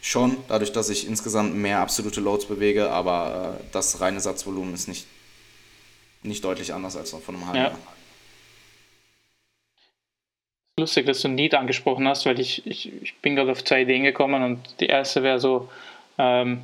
schon, 0.00 0.36
dadurch, 0.48 0.72
dass 0.72 0.88
ich 0.88 1.06
insgesamt 1.06 1.54
mehr 1.54 1.80
absolute 1.80 2.20
Loads 2.20 2.46
bewege, 2.46 2.90
aber 2.90 3.58
äh, 3.60 3.64
das 3.72 4.00
reine 4.00 4.20
Satzvolumen 4.20 4.74
ist 4.74 4.88
nicht, 4.88 5.06
nicht 6.22 6.44
deutlich 6.44 6.72
anders 6.72 6.96
als 6.96 7.12
noch 7.12 7.20
vor 7.20 7.34
einem 7.34 7.46
halben 7.46 7.58
ja. 7.58 7.64
Jahr. 7.64 7.78
Lustig, 10.78 11.04
dass 11.06 11.20
du 11.20 11.28
Need 11.28 11.54
angesprochen 11.54 12.08
hast, 12.08 12.24
weil 12.24 12.40
ich, 12.40 12.66
ich, 12.66 12.92
ich 13.02 13.14
bin 13.16 13.36
gerade 13.36 13.52
auf 13.52 13.62
zwei 13.64 13.82
Ideen 13.82 14.02
gekommen 14.02 14.42
und 14.42 14.60
die 14.80 14.86
erste 14.86 15.22
wäre 15.22 15.38
so 15.38 15.68
ähm, 16.16 16.62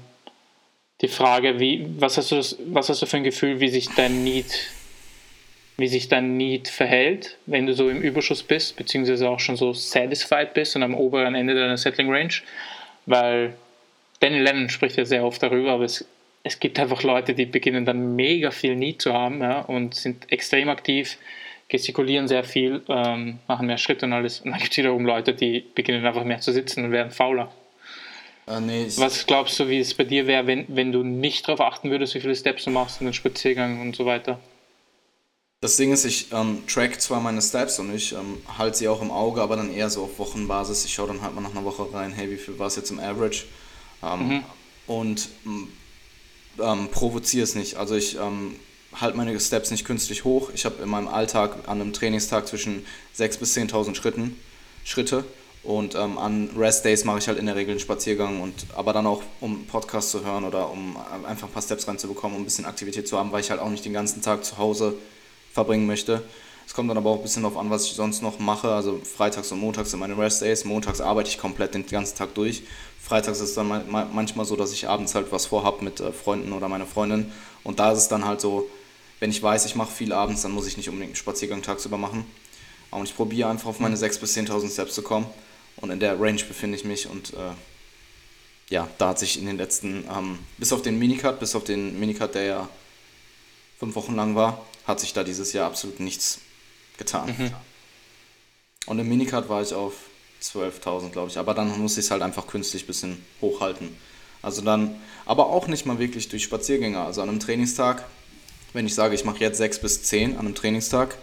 die 1.02 1.08
Frage, 1.08 1.60
wie, 1.60 1.86
was, 1.98 2.16
hast 2.16 2.32
du, 2.32 2.36
was 2.72 2.88
hast 2.88 3.02
du 3.02 3.06
für 3.06 3.18
ein 3.18 3.24
Gefühl, 3.24 3.60
wie 3.60 3.68
sich 3.68 3.88
dein 3.94 4.24
Need 4.24 4.70
wie 5.76 5.88
sich 5.88 6.08
dein 6.08 6.36
Need 6.36 6.68
verhält, 6.68 7.36
wenn 7.46 7.66
du 7.66 7.74
so 7.74 7.88
im 7.88 8.00
Überschuss 8.00 8.42
bist, 8.42 8.76
beziehungsweise 8.76 9.28
auch 9.28 9.40
schon 9.40 9.56
so 9.56 9.72
satisfied 9.72 10.54
bist 10.54 10.74
und 10.74 10.82
am 10.82 10.94
oberen 10.94 11.34
Ende 11.34 11.54
deiner 11.54 11.76
Settling 11.76 12.10
Range, 12.10 12.32
weil 13.04 13.54
Danny 14.20 14.38
Lennon 14.38 14.70
spricht 14.70 14.96
ja 14.96 15.04
sehr 15.04 15.24
oft 15.24 15.42
darüber, 15.42 15.72
aber 15.72 15.84
es, 15.84 16.06
es 16.42 16.58
gibt 16.60 16.78
einfach 16.78 17.02
Leute, 17.02 17.34
die 17.34 17.44
beginnen 17.44 17.84
dann 17.84 18.16
mega 18.16 18.50
viel 18.50 18.74
Need 18.74 19.02
zu 19.02 19.12
haben 19.12 19.40
ja, 19.42 19.60
und 19.60 19.94
sind 19.94 20.32
extrem 20.32 20.70
aktiv, 20.70 21.18
gestikulieren 21.68 22.28
sehr 22.28 22.44
viel, 22.44 22.82
ähm, 22.88 23.38
machen 23.46 23.66
mehr 23.66 23.78
Schritte 23.78 24.06
und 24.06 24.14
alles. 24.14 24.40
Und 24.40 24.52
dann 24.52 24.60
gibt 24.60 24.72
es 24.72 24.78
wiederum 24.78 25.04
Leute, 25.04 25.34
die 25.34 25.64
beginnen 25.74 26.06
einfach 26.06 26.24
mehr 26.24 26.40
zu 26.40 26.52
sitzen 26.52 26.84
und 26.84 26.92
werden 26.92 27.10
fauler. 27.10 27.52
Uh, 28.48 28.60
nee, 28.60 28.86
Was 28.96 29.26
glaubst 29.26 29.58
du, 29.58 29.68
wie 29.68 29.80
es 29.80 29.92
bei 29.92 30.04
dir 30.04 30.28
wäre, 30.28 30.46
wenn, 30.46 30.64
wenn 30.68 30.92
du 30.92 31.02
nicht 31.02 31.48
darauf 31.48 31.60
achten 31.60 31.90
würdest, 31.90 32.14
wie 32.14 32.20
viele 32.20 32.36
Steps 32.36 32.64
du 32.64 32.70
machst 32.70 33.00
in 33.00 33.08
den 33.08 33.12
Spaziergang 33.12 33.80
und 33.80 33.96
so 33.96 34.06
weiter? 34.06 34.38
Das 35.66 35.74
Ding 35.74 35.90
ist, 35.90 36.04
ich 36.04 36.28
ähm, 36.30 36.64
track 36.68 37.00
zwar 37.00 37.20
meine 37.20 37.42
Steps 37.42 37.80
und 37.80 37.92
ich 37.92 38.12
ähm, 38.12 38.40
halte 38.56 38.78
sie 38.78 38.86
auch 38.86 39.02
im 39.02 39.10
Auge, 39.10 39.42
aber 39.42 39.56
dann 39.56 39.74
eher 39.74 39.90
so 39.90 40.04
auf 40.04 40.16
Wochenbasis. 40.20 40.84
Ich 40.84 40.94
schaue 40.94 41.08
dann 41.08 41.22
halt 41.22 41.34
mal 41.34 41.40
nach 41.40 41.50
einer 41.50 41.64
Woche 41.64 41.92
rein, 41.92 42.12
hey, 42.12 42.30
wie 42.30 42.36
viel 42.36 42.56
war 42.56 42.68
es 42.68 42.76
jetzt 42.76 42.92
im 42.92 43.00
Average? 43.00 43.46
Ähm, 44.00 44.28
mhm. 44.28 44.44
Und 44.86 45.28
ähm, 45.44 46.88
provoziere 46.92 47.42
es 47.42 47.56
nicht. 47.56 47.78
Also 47.78 47.96
ich 47.96 48.16
ähm, 48.16 48.54
halte 48.94 49.16
meine 49.16 49.40
Steps 49.40 49.72
nicht 49.72 49.84
künstlich 49.84 50.22
hoch. 50.22 50.50
Ich 50.54 50.64
habe 50.64 50.80
in 50.84 50.88
meinem 50.88 51.08
Alltag 51.08 51.56
an 51.66 51.80
einem 51.80 51.92
Trainingstag 51.92 52.46
zwischen 52.46 52.86
6.000 53.18 53.38
bis 53.40 53.56
10.000 53.56 53.96
Schritten, 53.96 54.40
Schritte 54.84 55.24
Und 55.64 55.96
ähm, 55.96 56.16
an 56.16 56.50
Rest-Days 56.56 57.02
mache 57.02 57.18
ich 57.18 57.26
halt 57.26 57.40
in 57.40 57.46
der 57.46 57.56
Regel 57.56 57.72
einen 57.72 57.80
Spaziergang 57.80 58.40
und 58.40 58.66
aber 58.76 58.92
dann 58.92 59.08
auch, 59.08 59.24
um 59.40 59.66
Podcast 59.66 60.12
zu 60.12 60.24
hören 60.24 60.44
oder 60.44 60.70
um 60.70 60.96
einfach 61.26 61.48
ein 61.48 61.52
paar 61.52 61.62
Steps 61.62 61.88
reinzubekommen, 61.88 62.36
um 62.36 62.42
ein 62.42 62.44
bisschen 62.44 62.66
Aktivität 62.66 63.08
zu 63.08 63.18
haben, 63.18 63.32
weil 63.32 63.40
ich 63.40 63.50
halt 63.50 63.60
auch 63.60 63.70
nicht 63.70 63.84
den 63.84 63.94
ganzen 63.94 64.22
Tag 64.22 64.44
zu 64.44 64.58
Hause 64.58 64.94
verbringen 65.56 65.86
möchte. 65.86 66.22
Es 66.66 66.74
kommt 66.74 66.90
dann 66.90 66.98
aber 66.98 67.10
auch 67.10 67.16
ein 67.16 67.22
bisschen 67.22 67.42
darauf 67.42 67.56
an, 67.56 67.70
was 67.70 67.86
ich 67.86 67.92
sonst 67.92 68.22
noch 68.22 68.38
mache. 68.38 68.68
Also 68.68 69.00
freitags 69.02 69.50
und 69.52 69.60
montags 69.60 69.90
sind 69.90 70.00
meine 70.00 70.18
Rest-Days. 70.18 70.64
Montags 70.64 71.00
arbeite 71.00 71.30
ich 71.30 71.38
komplett 71.38 71.74
den 71.74 71.86
ganzen 71.86 72.16
Tag 72.16 72.34
durch. 72.34 72.62
Freitags 73.02 73.38
ist 73.38 73.50
es 73.50 73.54
dann 73.54 73.68
manchmal 73.90 74.44
so, 74.44 74.54
dass 74.54 74.72
ich 74.72 74.86
abends 74.86 75.14
halt 75.14 75.32
was 75.32 75.46
vorhab 75.46 75.80
mit 75.80 76.00
äh, 76.00 76.12
Freunden 76.12 76.52
oder 76.52 76.68
meiner 76.68 76.86
Freundin. 76.86 77.32
Und 77.64 77.78
da 77.78 77.92
ist 77.92 77.98
es 78.00 78.08
dann 78.08 78.26
halt 78.26 78.40
so, 78.40 78.68
wenn 79.18 79.30
ich 79.30 79.42
weiß, 79.42 79.64
ich 79.64 79.76
mache 79.76 79.90
viel 79.90 80.12
abends, 80.12 80.42
dann 80.42 80.52
muss 80.52 80.66
ich 80.66 80.76
nicht 80.76 80.88
unbedingt 80.88 81.10
einen 81.10 81.16
Spaziergang 81.16 81.62
tagsüber 81.62 81.96
machen. 81.96 82.26
Und 82.90 83.08
ich 83.08 83.16
probiere 83.16 83.48
einfach 83.48 83.68
auf 83.68 83.80
meine 83.80 83.96
6.000 83.96 84.20
bis 84.20 84.36
10.000 84.36 84.72
Steps 84.72 84.94
zu 84.94 85.02
kommen. 85.02 85.26
Und 85.76 85.90
in 85.90 86.00
der 86.00 86.20
Range 86.20 86.42
befinde 86.42 86.76
ich 86.76 86.84
mich 86.84 87.08
und 87.08 87.32
äh, 87.32 87.54
ja, 88.68 88.88
da 88.98 89.10
hat 89.10 89.18
sich 89.18 89.38
in 89.38 89.46
den 89.46 89.56
letzten, 89.56 90.04
ähm, 90.10 90.38
bis 90.58 90.72
auf 90.72 90.82
den 90.82 90.98
Minicut, 90.98 91.38
bis 91.38 91.54
auf 91.54 91.64
den 91.64 91.98
Minicut, 92.00 92.34
der 92.34 92.44
ja 92.44 92.68
fünf 93.78 93.94
Wochen 93.94 94.16
lang 94.16 94.34
war, 94.34 94.66
hat 94.86 95.00
sich 95.00 95.12
da 95.12 95.24
dieses 95.24 95.52
Jahr 95.52 95.66
absolut 95.66 96.00
nichts 96.00 96.40
getan. 96.96 97.34
Mhm. 97.36 97.52
Und 98.86 98.98
im 98.98 99.08
Minicut 99.08 99.48
war 99.48 99.62
ich 99.62 99.74
auf 99.74 99.94
12.000, 100.42 101.10
glaube 101.10 101.30
ich. 101.30 101.38
Aber 101.38 101.54
dann 101.54 101.78
muss 101.80 101.98
ich 101.98 102.06
es 102.06 102.10
halt 102.10 102.22
einfach 102.22 102.46
künstlich 102.46 102.84
ein 102.84 102.86
bisschen 102.86 103.24
hochhalten. 103.40 103.96
Also 104.42 104.62
dann, 104.62 104.94
aber 105.24 105.46
auch 105.46 105.66
nicht 105.66 105.86
mal 105.86 105.98
wirklich 105.98 106.28
durch 106.28 106.44
Spaziergänge. 106.44 107.00
Also 107.00 107.22
an 107.22 107.28
einem 107.28 107.40
Trainingstag, 107.40 108.04
wenn 108.72 108.86
ich 108.86 108.94
sage, 108.94 109.14
ich 109.14 109.24
mache 109.24 109.40
jetzt 109.40 109.58
6 109.58 109.80
bis 109.80 110.02
10 110.04 110.34
an 110.34 110.46
einem 110.46 110.54
Trainingstag, 110.54 111.18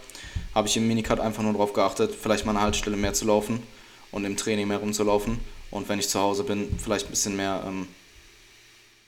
habe 0.54 0.68
ich 0.68 0.76
im 0.76 0.86
Minicut 0.86 1.20
einfach 1.20 1.42
nur 1.42 1.52
darauf 1.52 1.72
geachtet, 1.72 2.14
vielleicht 2.14 2.44
mal 2.44 2.52
eine 2.52 2.60
Haltestelle 2.60 2.96
mehr 2.96 3.14
zu 3.14 3.24
laufen 3.24 3.62
und 4.10 4.24
im 4.24 4.36
Training 4.36 4.68
mehr 4.68 4.78
rumzulaufen. 4.78 5.40
Und 5.70 5.88
wenn 5.88 5.98
ich 5.98 6.08
zu 6.08 6.20
Hause 6.20 6.44
bin, 6.44 6.78
vielleicht 6.78 7.06
ein 7.06 7.10
bisschen 7.10 7.36
mehr, 7.36 7.64
ähm, 7.66 7.88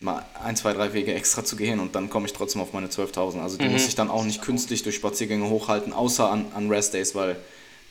mal 0.00 0.24
ein, 0.42 0.56
zwei, 0.56 0.72
drei 0.72 0.92
Wege 0.92 1.14
extra 1.14 1.44
zu 1.44 1.56
gehen 1.56 1.80
und 1.80 1.94
dann 1.94 2.10
komme 2.10 2.26
ich 2.26 2.32
trotzdem 2.32 2.60
auf 2.60 2.72
meine 2.72 2.88
12.000. 2.88 3.40
Also 3.40 3.56
die 3.56 3.64
mhm. 3.64 3.72
muss 3.72 3.86
ich 3.88 3.94
dann 3.94 4.10
auch 4.10 4.24
nicht 4.24 4.42
künstlich 4.42 4.82
durch 4.82 4.96
Spaziergänge 4.96 5.48
hochhalten, 5.48 5.92
außer 5.92 6.30
an, 6.30 6.46
an 6.54 6.68
Rest-Days, 6.68 7.14
weil 7.14 7.36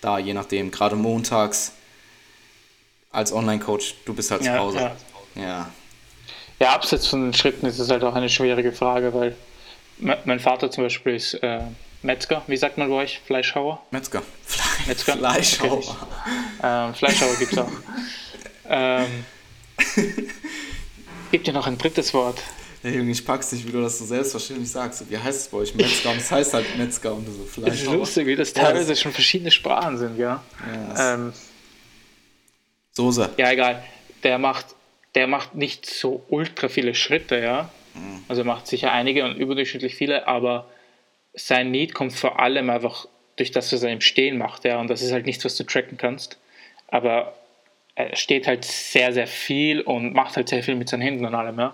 da 0.01 0.19
je 0.19 0.33
nachdem, 0.33 0.71
gerade 0.71 0.95
montags 0.95 1.71
als 3.11 3.33
Online-Coach, 3.33 3.95
du 4.05 4.13
bist 4.13 4.29
halt 4.31 4.43
ja, 4.43 4.53
zu 4.53 4.59
Hause. 4.59 4.77
Ja. 5.35 5.41
ja. 5.41 5.69
Ja, 6.59 6.73
abseits 6.73 7.07
von 7.07 7.23
den 7.23 7.33
Schritten 7.33 7.65
ist 7.65 7.79
es 7.79 7.89
halt 7.89 8.03
auch 8.03 8.15
eine 8.15 8.29
schwierige 8.29 8.71
Frage, 8.71 9.13
weil 9.13 9.35
mein 9.97 10.39
Vater 10.39 10.71
zum 10.71 10.85
Beispiel 10.85 11.15
ist 11.15 11.33
äh, 11.35 11.59
Metzger, 12.01 12.43
wie 12.47 12.57
sagt 12.57 12.77
man 12.77 12.89
bei 12.89 12.95
euch? 12.95 13.19
Fleischhauer? 13.25 13.81
Metzger. 13.91 14.21
Fle 14.45 14.87
Metzger? 14.87 15.13
Fleischhauer. 15.17 15.79
Okay. 15.79 15.89
Ähm, 16.63 16.93
Fleischhauer 16.93 17.35
gibt 17.35 17.53
es 17.53 17.57
auch. 17.57 17.71
ähm, 18.69 19.25
gibt 21.31 21.47
ja 21.47 21.53
noch 21.53 21.67
ein 21.67 21.77
drittes 21.77 22.13
Wort. 22.13 22.41
Ja, 22.83 22.91
Junge, 22.91 23.11
ich 23.11 23.25
pack's 23.25 23.51
nicht, 23.51 23.67
wie 23.67 23.71
du 23.71 23.81
das 23.81 23.97
so 23.97 24.05
selbstverständlich 24.05 24.69
sagst. 24.69 25.09
Wie 25.09 25.17
heißt 25.17 25.41
es 25.41 25.47
bei 25.47 25.57
euch? 25.57 25.73
Metzger. 25.73 26.11
Und 26.11 26.17
es 26.17 26.31
heißt 26.31 26.53
halt 26.53 26.77
Metzger 26.77 27.15
und 27.15 27.25
so 27.25 27.43
Fleischhauer. 27.43 27.71
Das 27.71 27.81
ist 27.81 27.91
lustig, 27.91 28.27
wie 28.27 28.35
das 28.35 28.53
teilweise 28.53 28.89
ja, 28.89 28.95
schon 28.95 29.11
verschiedene 29.11 29.49
Sprachen 29.49 29.97
sind, 29.97 30.19
ja. 30.19 30.43
ja 30.95 31.15
ähm, 31.15 31.33
Soße. 32.91 33.31
Ja, 33.37 33.51
egal. 33.51 33.83
Der 34.23 34.37
macht, 34.37 34.67
der 35.15 35.25
macht 35.27 35.55
nicht 35.55 35.87
so 35.87 36.23
ultra 36.29 36.69
viele 36.69 36.93
Schritte, 36.93 37.39
ja. 37.39 37.69
Mhm. 37.95 38.23
Also 38.27 38.43
er 38.43 38.45
macht 38.45 38.67
sicher 38.67 38.91
einige 38.91 39.25
und 39.25 39.35
überdurchschnittlich 39.35 39.95
viele, 39.95 40.27
aber 40.27 40.67
sein 41.33 41.71
Need 41.71 41.93
kommt 41.93 42.13
vor 42.13 42.39
allem 42.39 42.69
einfach 42.69 43.07
durch 43.35 43.51
das, 43.51 43.73
was 43.73 43.83
er 43.83 43.91
im 43.91 44.01
Stehen 44.01 44.37
macht, 44.37 44.63
ja, 44.63 44.79
und 44.79 44.89
das 44.89 45.01
ist 45.01 45.11
halt 45.11 45.25
nichts, 45.25 45.43
was 45.43 45.57
du 45.57 45.63
tracken 45.63 45.97
kannst. 45.97 46.37
Aber 46.87 47.35
er 47.95 48.15
steht 48.15 48.45
halt 48.45 48.65
sehr, 48.65 49.13
sehr 49.13 49.27
viel 49.27 49.81
und 49.81 50.13
macht 50.13 50.35
halt 50.35 50.49
sehr 50.49 50.63
viel 50.63 50.75
mit 50.75 50.89
seinen 50.89 51.01
Händen 51.01 51.25
und 51.25 51.33
allem, 51.33 51.59
ja. 51.59 51.73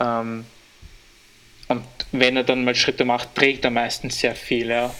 Ähm, 0.00 0.46
und 1.68 1.84
wenn 2.12 2.36
er 2.36 2.44
dann 2.44 2.64
mal 2.64 2.74
Schritte 2.74 3.04
macht, 3.04 3.34
trägt 3.34 3.64
er 3.64 3.70
meistens 3.70 4.18
sehr 4.20 4.34
viel, 4.34 4.70
ja. 4.70 4.94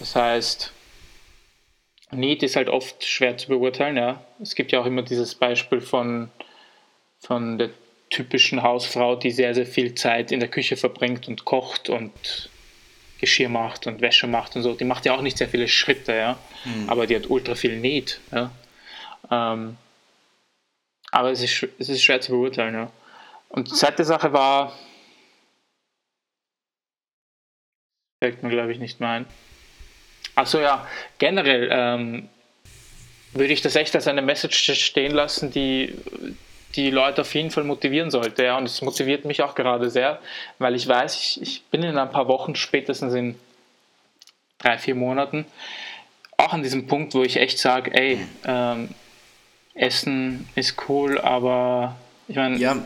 Das 0.00 0.16
heißt, 0.16 0.72
Need 2.10 2.42
ist 2.42 2.56
halt 2.56 2.68
oft 2.68 3.04
schwer 3.04 3.36
zu 3.36 3.48
beurteilen, 3.48 3.96
ja. 3.96 4.24
Es 4.42 4.56
gibt 4.56 4.72
ja 4.72 4.80
auch 4.80 4.86
immer 4.86 5.02
dieses 5.02 5.36
Beispiel 5.36 5.80
von, 5.80 6.30
von 7.20 7.58
der 7.58 7.70
typischen 8.10 8.62
Hausfrau, 8.62 9.14
die 9.14 9.30
sehr, 9.30 9.54
sehr 9.54 9.66
viel 9.66 9.94
Zeit 9.94 10.32
in 10.32 10.40
der 10.40 10.48
Küche 10.48 10.76
verbringt 10.76 11.28
und 11.28 11.44
kocht 11.44 11.90
und 11.90 12.50
Geschirr 13.20 13.48
macht 13.48 13.86
und 13.86 14.00
Wäsche 14.00 14.26
macht 14.26 14.56
und 14.56 14.62
so, 14.62 14.74
die 14.74 14.84
macht 14.84 15.04
ja 15.04 15.14
auch 15.14 15.22
nicht 15.22 15.38
sehr 15.38 15.48
viele 15.48 15.68
Schritte, 15.68 16.14
ja, 16.14 16.38
mhm. 16.64 16.88
aber 16.88 17.06
die 17.06 17.16
hat 17.16 17.28
ultra 17.28 17.54
viel 17.54 17.76
Need, 17.76 18.20
ja. 18.32 18.50
Ähm, 19.30 19.76
aber 21.10 21.30
es 21.30 21.42
ist, 21.42 21.66
es 21.78 21.88
ist 21.88 22.02
schwer 22.02 22.20
zu 22.20 22.32
beurteilen, 22.32 22.74
ja. 22.74 22.90
Und 23.48 23.68
die 23.68 23.74
zweite 23.74 24.04
Sache 24.04 24.32
war, 24.32 24.72
fällt 28.22 28.42
mir 28.42 28.50
glaube 28.50 28.72
ich 28.72 28.78
nicht 28.78 29.00
mehr 29.00 29.10
ein. 29.10 29.26
Achso 30.34 30.60
ja, 30.60 30.86
generell 31.18 31.68
ähm, 31.72 32.28
würde 33.32 33.52
ich 33.52 33.62
das 33.62 33.76
echt 33.76 33.94
als 33.94 34.06
eine 34.06 34.22
Message 34.22 34.72
stehen 34.74 35.12
lassen, 35.12 35.50
die 35.50 35.94
die 36.74 36.90
Leute 36.90 37.22
auf 37.22 37.34
jeden 37.34 37.50
Fall 37.50 37.64
motivieren 37.64 38.10
sollte. 38.10 38.44
Ja. 38.44 38.56
Und 38.58 38.64
es 38.64 38.82
motiviert 38.82 39.24
mich 39.24 39.42
auch 39.42 39.54
gerade 39.54 39.90
sehr, 39.90 40.20
weil 40.58 40.74
ich 40.74 40.86
weiß, 40.86 41.16
ich, 41.16 41.42
ich 41.42 41.64
bin 41.64 41.82
in 41.82 41.98
ein 41.98 42.10
paar 42.10 42.28
Wochen, 42.28 42.54
spätestens 42.54 43.14
in 43.14 43.38
drei, 44.58 44.78
vier 44.78 44.94
Monaten, 44.94 45.46
auch 46.36 46.52
an 46.52 46.62
diesem 46.62 46.86
Punkt, 46.86 47.14
wo 47.14 47.22
ich 47.22 47.36
echt 47.36 47.58
sage, 47.58 47.92
ey, 47.94 48.24
ähm, 48.44 48.90
Essen 49.78 50.48
ist 50.54 50.74
cool, 50.88 51.18
aber 51.18 51.96
ich 52.26 52.36
meine, 52.36 52.58
ja, 52.58 52.76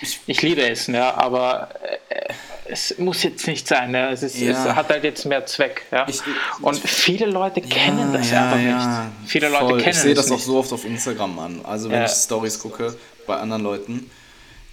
ich, 0.00 0.20
ich, 0.26 0.42
liebe 0.42 0.68
Essen, 0.68 0.94
ja, 0.94 1.14
aber 1.14 1.70
äh, 2.08 2.32
es 2.68 2.96
muss 2.98 3.22
jetzt 3.22 3.46
nicht 3.46 3.66
sein. 3.66 3.92
Ja. 3.92 4.10
Es, 4.10 4.22
ist, 4.22 4.38
ja. 4.38 4.50
es 4.50 4.74
hat 4.74 4.88
halt 4.88 5.02
jetzt 5.02 5.24
mehr 5.24 5.44
Zweck. 5.46 5.82
Ja. 5.90 6.06
Ich, 6.08 6.20
und 6.60 6.78
viele 6.78 7.26
Leute 7.26 7.60
kennen 7.60 8.12
das 8.12 8.32
einfach 8.32 8.58
nicht. 8.58 9.28
Viele 9.28 9.48
Leute 9.48 9.64
voll. 9.64 9.78
kennen 9.80 9.96
Ich 9.96 10.00
sehe 10.00 10.14
das 10.14 10.30
auch 10.30 10.38
so 10.38 10.58
oft 10.58 10.72
auf 10.72 10.84
Instagram 10.84 11.38
an. 11.38 11.60
Also 11.64 11.90
wenn 11.90 12.04
ich 12.04 12.10
Stories 12.12 12.58
gucke, 12.58 12.96
bei 13.26 13.36
anderen 13.36 13.62
Leuten, 13.62 14.10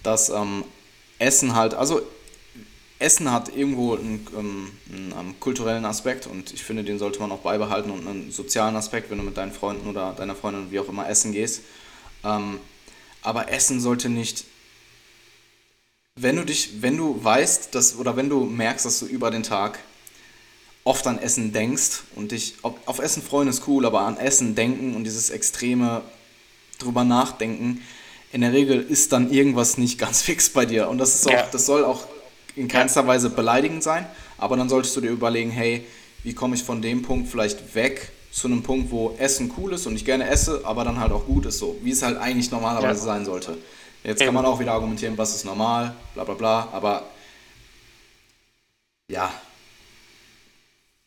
dass 0.02 0.28
ähm, 0.28 0.64
Essen 1.18 1.56
halt, 1.56 1.74
also 1.74 2.02
Essen 3.04 3.30
hat 3.30 3.54
irgendwo 3.54 3.94
einen, 3.94 4.26
ähm, 4.36 4.70
einen, 4.90 5.12
ähm, 5.12 5.40
kulturellen 5.40 5.84
Aspekt 5.84 6.26
und 6.26 6.52
ich 6.54 6.64
finde, 6.64 6.84
den 6.84 6.98
sollte 6.98 7.20
man 7.20 7.30
auch 7.30 7.40
beibehalten 7.40 7.90
und 7.90 8.06
einen 8.06 8.32
sozialen 8.32 8.76
Aspekt, 8.76 9.10
wenn 9.10 9.18
du 9.18 9.24
mit 9.24 9.36
deinen 9.36 9.52
Freunden 9.52 9.88
oder 9.88 10.14
deiner 10.14 10.34
Freundin 10.34 10.70
wie 10.70 10.80
auch 10.80 10.88
immer 10.88 11.08
essen 11.08 11.32
gehst. 11.32 11.62
Ähm, 12.24 12.58
aber 13.22 13.50
Essen 13.52 13.80
sollte 13.80 14.08
nicht, 14.08 14.44
wenn 16.16 16.36
du 16.36 16.44
dich, 16.44 16.82
wenn 16.82 16.96
du 16.96 17.22
weißt, 17.22 17.74
dass, 17.74 17.96
oder 17.96 18.16
wenn 18.16 18.28
du 18.28 18.44
merkst, 18.44 18.86
dass 18.86 19.00
du 19.00 19.06
über 19.06 19.30
den 19.30 19.42
Tag 19.42 19.78
oft 20.84 21.06
an 21.06 21.18
Essen 21.18 21.52
denkst 21.52 22.02
und 22.14 22.32
dich 22.32 22.54
auf, 22.62 22.74
auf 22.86 22.98
Essen 22.98 23.22
freuen 23.22 23.48
ist 23.48 23.66
cool, 23.66 23.84
aber 23.84 24.00
an 24.00 24.16
Essen 24.16 24.54
denken 24.54 24.94
und 24.94 25.04
dieses 25.04 25.30
extreme 25.30 26.02
drüber 26.78 27.04
nachdenken, 27.04 27.82
in 28.32 28.40
der 28.40 28.52
Regel 28.52 28.80
ist 28.80 29.12
dann 29.12 29.30
irgendwas 29.30 29.76
nicht 29.76 29.98
ganz 30.04 30.22
fix 30.22 30.48
bei 30.50 30.64
dir. 30.64 30.88
Und 30.88 30.98
das 30.98 31.14
ist 31.14 31.26
auch, 31.26 31.32
ja. 31.32 31.48
das 31.50 31.66
soll 31.66 31.84
auch 31.84 32.06
in 32.56 32.68
keinster 32.68 33.06
Weise 33.06 33.30
beleidigend 33.30 33.82
sein, 33.82 34.06
aber 34.38 34.56
dann 34.56 34.68
solltest 34.68 34.96
du 34.96 35.00
dir 35.00 35.10
überlegen, 35.10 35.50
hey, 35.50 35.86
wie 36.22 36.34
komme 36.34 36.54
ich 36.54 36.62
von 36.62 36.80
dem 36.80 37.02
Punkt 37.02 37.28
vielleicht 37.28 37.74
weg 37.74 38.10
zu 38.30 38.48
einem 38.48 38.62
Punkt, 38.62 38.90
wo 38.90 39.14
Essen 39.18 39.52
cool 39.58 39.74
ist 39.74 39.86
und 39.86 39.94
ich 39.94 40.04
gerne 40.04 40.28
esse, 40.28 40.62
aber 40.64 40.84
dann 40.84 40.98
halt 40.98 41.12
auch 41.12 41.26
gut 41.26 41.46
ist, 41.46 41.58
so 41.58 41.76
wie 41.82 41.90
es 41.90 42.02
halt 42.02 42.18
eigentlich 42.18 42.50
normalerweise 42.50 43.00
ja. 43.00 43.14
sein 43.14 43.24
sollte. 43.24 43.56
Jetzt 44.02 44.22
kann 44.22 44.34
man 44.34 44.44
auch 44.44 44.58
wieder 44.60 44.72
argumentieren, 44.72 45.16
was 45.16 45.34
ist 45.34 45.44
normal, 45.44 45.94
bla 46.14 46.24
bla 46.24 46.34
bla, 46.34 46.68
aber 46.72 47.04
ja, 49.08 49.32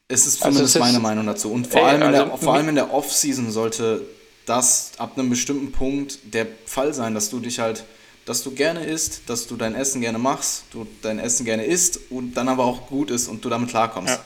es 0.07 0.25
ist 0.25 0.41
also 0.41 0.55
zumindest 0.55 0.75
also 0.77 0.85
meine 0.85 0.99
Meinung 0.99 1.25
dazu. 1.25 1.51
Und 1.51 1.67
vor, 1.67 1.81
ey, 1.81 1.87
allem, 1.87 2.01
in 2.03 2.11
der, 2.11 2.23
also 2.23 2.37
vor 2.37 2.53
allem 2.53 2.69
in 2.69 2.75
der 2.75 2.93
Off-Season 2.93 3.51
sollte 3.51 4.05
das 4.45 4.91
ab 4.97 5.17
einem 5.17 5.29
bestimmten 5.29 5.71
Punkt 5.71 6.19
der 6.33 6.47
Fall 6.65 6.93
sein, 6.93 7.13
dass 7.13 7.29
du 7.29 7.39
dich 7.39 7.59
halt, 7.59 7.83
dass 8.27 8.43
du 8.43 8.53
gerne 8.53 8.83
isst, 8.83 9.29
dass 9.29 9.47
du 9.47 9.55
dein 9.55 9.73
Essen 9.73 10.01
gerne 10.01 10.17
machst, 10.17 10.65
du 10.71 10.85
dein 11.01 11.17
Essen 11.17 11.45
gerne 11.45 11.63
isst 11.63 12.11
und 12.11 12.33
dann 12.33 12.49
aber 12.49 12.65
auch 12.65 12.87
gut 12.87 13.09
ist 13.09 13.29
und 13.29 13.43
du 13.43 13.49
damit 13.49 13.69
klarkommst. 13.69 14.19
Ja. 14.19 14.25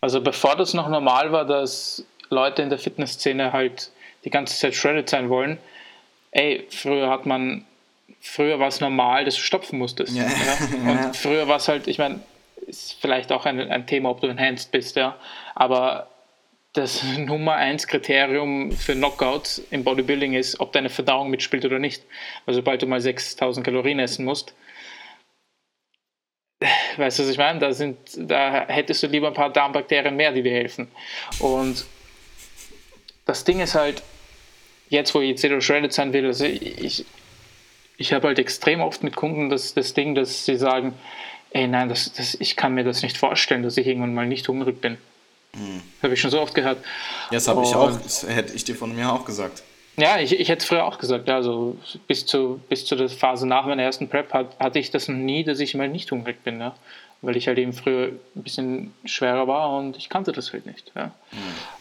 Also 0.00 0.20
bevor 0.20 0.56
das 0.56 0.72
noch 0.72 0.88
normal 0.88 1.30
war, 1.30 1.44
dass 1.44 2.04
Leute 2.30 2.62
in 2.62 2.70
der 2.70 2.78
Fitnessszene 2.78 3.52
halt 3.52 3.92
die 4.24 4.30
ganze 4.30 4.58
Zeit 4.58 4.74
shredded 4.74 5.10
sein 5.10 5.28
wollen, 5.28 5.58
ey, 6.30 6.66
früher 6.70 7.10
hat 7.10 7.26
man, 7.26 7.66
früher 8.20 8.58
war 8.58 8.68
es 8.68 8.80
normal, 8.80 9.26
dass 9.26 9.34
du 9.34 9.42
stopfen 9.42 9.78
musstest. 9.78 10.14
Ja. 10.14 10.24
Ja? 10.24 10.90
Und 10.90 11.16
früher 11.16 11.48
war 11.48 11.58
es 11.58 11.68
halt, 11.68 11.86
ich 11.86 11.98
meine, 11.98 12.20
ist 12.66 12.96
vielleicht 12.98 13.30
auch 13.30 13.44
ein, 13.44 13.60
ein 13.60 13.86
Thema, 13.86 14.08
ob 14.08 14.22
du 14.22 14.28
enhanced 14.28 14.70
bist, 14.70 14.96
ja, 14.96 15.16
aber 15.54 16.08
das 16.72 17.02
Nummer 17.18 17.54
1 17.54 17.86
Kriterium 17.86 18.72
für 18.72 18.94
Knockouts 18.94 19.62
im 19.70 19.84
Bodybuilding 19.84 20.34
ist, 20.34 20.60
ob 20.60 20.72
deine 20.72 20.88
Verdauung 20.90 21.30
mitspielt 21.30 21.64
oder 21.64 21.78
nicht. 21.78 22.04
Weil 22.44 22.54
sobald 22.54 22.82
du 22.82 22.86
mal 22.86 23.00
6000 23.00 23.64
Kalorien 23.64 23.98
essen 23.98 24.24
musst, 24.24 24.54
weißt 26.96 27.18
du, 27.18 27.22
was 27.24 27.30
ich 27.30 27.38
meine? 27.38 27.58
Da, 27.58 27.72
sind, 27.72 27.98
da 28.16 28.66
hättest 28.68 29.02
du 29.02 29.06
lieber 29.08 29.28
ein 29.28 29.34
paar 29.34 29.52
Darmbakterien 29.52 30.16
mehr, 30.16 30.32
die 30.32 30.42
dir 30.42 30.52
helfen. 30.52 30.88
Und 31.38 31.84
das 33.26 33.44
Ding 33.44 33.60
ist 33.60 33.74
halt, 33.74 34.02
jetzt 34.88 35.14
wo 35.14 35.20
ich 35.20 35.38
Zero 35.38 35.60
Shredded 35.60 35.92
sein 35.92 36.12
will, 36.12 36.26
also 36.26 36.44
ich, 36.44 37.04
ich 37.96 38.12
habe 38.12 38.28
halt 38.28 38.38
extrem 38.38 38.80
oft 38.80 39.02
mit 39.02 39.14
Kunden 39.14 39.48
das, 39.48 39.74
das 39.74 39.94
Ding, 39.94 40.14
dass 40.14 40.44
sie 40.44 40.56
sagen, 40.56 40.94
ey 41.50 41.68
nein, 41.68 41.88
das, 41.88 42.12
das, 42.12 42.34
ich 42.34 42.56
kann 42.56 42.74
mir 42.74 42.84
das 42.84 43.02
nicht 43.02 43.16
vorstellen, 43.16 43.62
dass 43.62 43.76
ich 43.76 43.86
irgendwann 43.86 44.14
mal 44.14 44.26
nicht 44.26 44.48
hungrig 44.48 44.80
bin. 44.80 44.98
Hm. 45.56 45.82
Habe 46.02 46.14
ich 46.14 46.20
schon 46.20 46.30
so 46.30 46.40
oft 46.40 46.54
gehört. 46.54 46.78
Ja, 47.30 47.36
das 47.36 47.48
habe 47.48 47.62
ich 47.62 47.74
auch, 47.74 47.92
das 48.00 48.26
hätte 48.26 48.54
ich 48.54 48.64
dir 48.64 48.74
von 48.74 48.94
mir 48.94 49.12
auch 49.12 49.24
gesagt. 49.24 49.62
Ja, 49.96 50.18
ich, 50.18 50.38
ich 50.38 50.48
hätte 50.48 50.62
es 50.62 50.68
früher 50.68 50.84
auch 50.84 50.98
gesagt. 50.98 51.28
Also 51.28 51.76
bis 52.06 52.24
zu, 52.24 52.60
bis 52.68 52.86
zu 52.86 52.96
der 52.96 53.08
Phase 53.08 53.46
nach 53.46 53.66
meiner 53.66 53.82
ersten 53.82 54.08
Prep 54.08 54.32
hat, 54.32 54.58
hatte 54.58 54.78
ich 54.78 54.90
das 54.90 55.08
nie, 55.08 55.44
dass 55.44 55.60
ich 55.60 55.74
mal 55.74 55.88
nicht 55.88 56.10
hungrig 56.10 56.42
bin. 56.42 56.60
Ja? 56.60 56.74
Weil 57.20 57.36
ich 57.36 57.46
halt 57.46 57.58
eben 57.58 57.72
früher 57.74 58.08
ein 58.34 58.42
bisschen 58.42 58.94
schwerer 59.04 59.46
war 59.46 59.76
und 59.76 59.96
ich 59.96 60.08
kannte 60.08 60.32
das 60.32 60.52
halt 60.52 60.64
nicht. 60.64 60.90
Ja? 60.94 61.12
Mhm. 61.30 61.38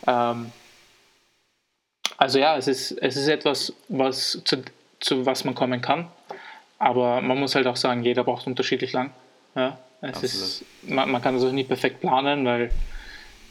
Ähm, 0.08 0.52
also 2.18 2.38
ja, 2.38 2.58
es 2.58 2.68
ist, 2.68 2.92
es 2.92 3.16
ist 3.16 3.28
etwas, 3.28 3.74
was 3.88 4.42
zu, 4.44 4.58
zu 5.00 5.26
was 5.26 5.46
man 5.46 5.56
kommen 5.56 5.82
kann. 5.82 6.08
Aber 6.80 7.22
man 7.22 7.40
muss 7.40 7.56
halt 7.56 7.68
auch 7.68 7.78
sagen, 7.78 8.04
jeder 8.04 8.26
braucht 8.26 8.46
unterschiedlich 8.46 8.92
lang. 8.92 9.12
Ja? 9.56 9.78
Es 10.02 10.24
ist, 10.24 10.66
man, 10.82 11.12
man 11.12 11.22
kann 11.22 11.36
das 11.36 11.44
auch 11.44 11.52
nie 11.52 11.64
perfekt 11.64 12.02
planen, 12.02 12.44
weil 12.44 12.72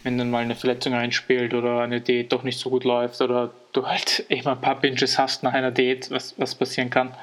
wenn 0.03 0.19
dann 0.19 0.31
mal 0.31 0.43
eine 0.43 0.55
Verletzung 0.55 0.95
einspielt 0.95 1.55
oder 1.55 1.81
eine 1.81 2.01
Diät 2.01 2.33
doch 2.33 2.43
nicht 2.43 2.59
so 2.59 2.71
gut 2.71 2.85
läuft 2.85 3.21
oder 3.21 3.51
du 3.73 3.87
halt 3.87 4.21
immer 4.29 4.53
ein 4.53 4.61
paar 4.61 4.81
Binges 4.81 5.19
hast 5.19 5.43
nach 5.43 5.53
einer 5.53 5.71
Diät, 5.71 6.11
was, 6.11 6.35
was 6.39 6.55
passieren 6.55 6.91
kann, 6.91 7.15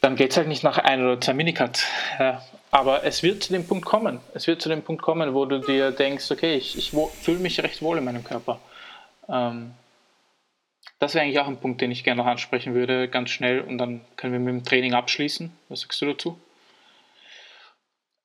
dann 0.00 0.16
geht 0.16 0.32
es 0.32 0.36
halt 0.36 0.48
nicht 0.48 0.64
nach 0.64 0.78
ein 0.78 1.02
oder 1.02 1.20
zwei 1.20 1.34
Minicuts. 1.34 1.86
Ja. 2.18 2.42
Aber 2.70 3.04
es 3.04 3.22
wird 3.22 3.42
zu 3.42 3.52
dem 3.52 3.66
Punkt 3.66 3.84
kommen. 3.84 4.20
Es 4.32 4.46
wird 4.46 4.62
zu 4.62 4.70
dem 4.70 4.82
Punkt 4.82 5.02
kommen, 5.02 5.34
wo 5.34 5.44
du 5.44 5.60
dir 5.60 5.90
denkst, 5.90 6.30
okay, 6.30 6.54
ich, 6.54 6.78
ich 6.78 6.92
fühle 7.20 7.38
mich 7.38 7.62
recht 7.62 7.82
wohl 7.82 7.98
in 7.98 8.04
meinem 8.04 8.24
Körper. 8.24 8.60
Ähm, 9.28 9.74
das 10.98 11.14
wäre 11.14 11.24
eigentlich 11.24 11.38
auch 11.38 11.48
ein 11.48 11.58
Punkt, 11.58 11.80
den 11.80 11.90
ich 11.90 12.02
gerne 12.02 12.22
noch 12.22 12.28
ansprechen 12.28 12.74
würde, 12.74 13.08
ganz 13.08 13.30
schnell. 13.30 13.60
Und 13.60 13.76
dann 13.76 14.00
können 14.16 14.32
wir 14.32 14.40
mit 14.40 14.54
dem 14.54 14.64
Training 14.64 14.94
abschließen. 14.94 15.54
Was 15.68 15.80
sagst 15.82 16.00
du 16.00 16.06
dazu? 16.06 16.40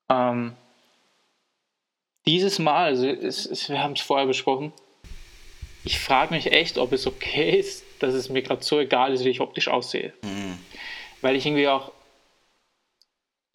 Ähm, 0.08 0.54
dieses 2.28 2.58
Mal, 2.58 2.84
also 2.84 3.08
es, 3.08 3.46
es, 3.46 3.70
wir 3.70 3.82
haben 3.82 3.94
es 3.94 4.02
vorher 4.02 4.26
besprochen, 4.26 4.72
ich 5.82 5.98
frage 5.98 6.34
mich 6.34 6.52
echt, 6.52 6.76
ob 6.76 6.92
es 6.92 7.06
okay 7.06 7.58
ist, 7.58 7.84
dass 8.00 8.12
es 8.12 8.28
mir 8.28 8.42
gerade 8.42 8.62
so 8.62 8.78
egal 8.78 9.14
ist, 9.14 9.24
wie 9.24 9.30
ich 9.30 9.40
optisch 9.40 9.68
aussehe. 9.68 10.12
Mhm. 10.22 10.58
Weil 11.22 11.36
ich 11.36 11.46
irgendwie 11.46 11.68
auch, 11.68 11.90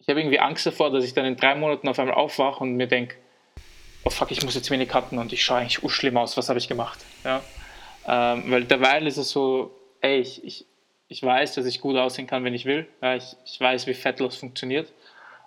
ich 0.00 0.08
habe 0.08 0.20
irgendwie 0.20 0.40
Angst 0.40 0.66
davor, 0.66 0.90
dass 0.90 1.04
ich 1.04 1.14
dann 1.14 1.24
in 1.24 1.36
drei 1.36 1.54
Monaten 1.54 1.86
auf 1.86 2.00
einmal 2.00 2.16
aufwache 2.16 2.64
und 2.64 2.74
mir 2.74 2.88
denke, 2.88 3.14
oh 4.02 4.10
fuck, 4.10 4.32
ich 4.32 4.42
muss 4.42 4.56
jetzt 4.56 4.70
wenig 4.70 4.88
cutten 4.88 5.18
und 5.18 5.32
ich 5.32 5.44
schaue 5.44 5.58
eigentlich 5.58 5.78
schlimm 5.92 6.16
aus, 6.16 6.36
was 6.36 6.48
habe 6.48 6.58
ich 6.58 6.66
gemacht? 6.66 6.98
Ja? 7.22 7.42
Ähm, 8.08 8.50
weil 8.50 8.64
derweil 8.64 9.06
ist 9.06 9.18
es 9.18 9.30
so, 9.30 9.70
ey, 10.00 10.18
ich, 10.18 10.44
ich, 10.44 10.66
ich 11.06 11.22
weiß, 11.22 11.54
dass 11.54 11.66
ich 11.66 11.80
gut 11.80 11.96
aussehen 11.96 12.26
kann, 12.26 12.42
wenn 12.42 12.54
ich 12.54 12.64
will. 12.64 12.88
Ja, 13.00 13.14
ich, 13.14 13.36
ich 13.46 13.60
weiß, 13.60 13.86
wie 13.86 13.94
Fettlos 13.94 14.34
funktioniert. 14.36 14.92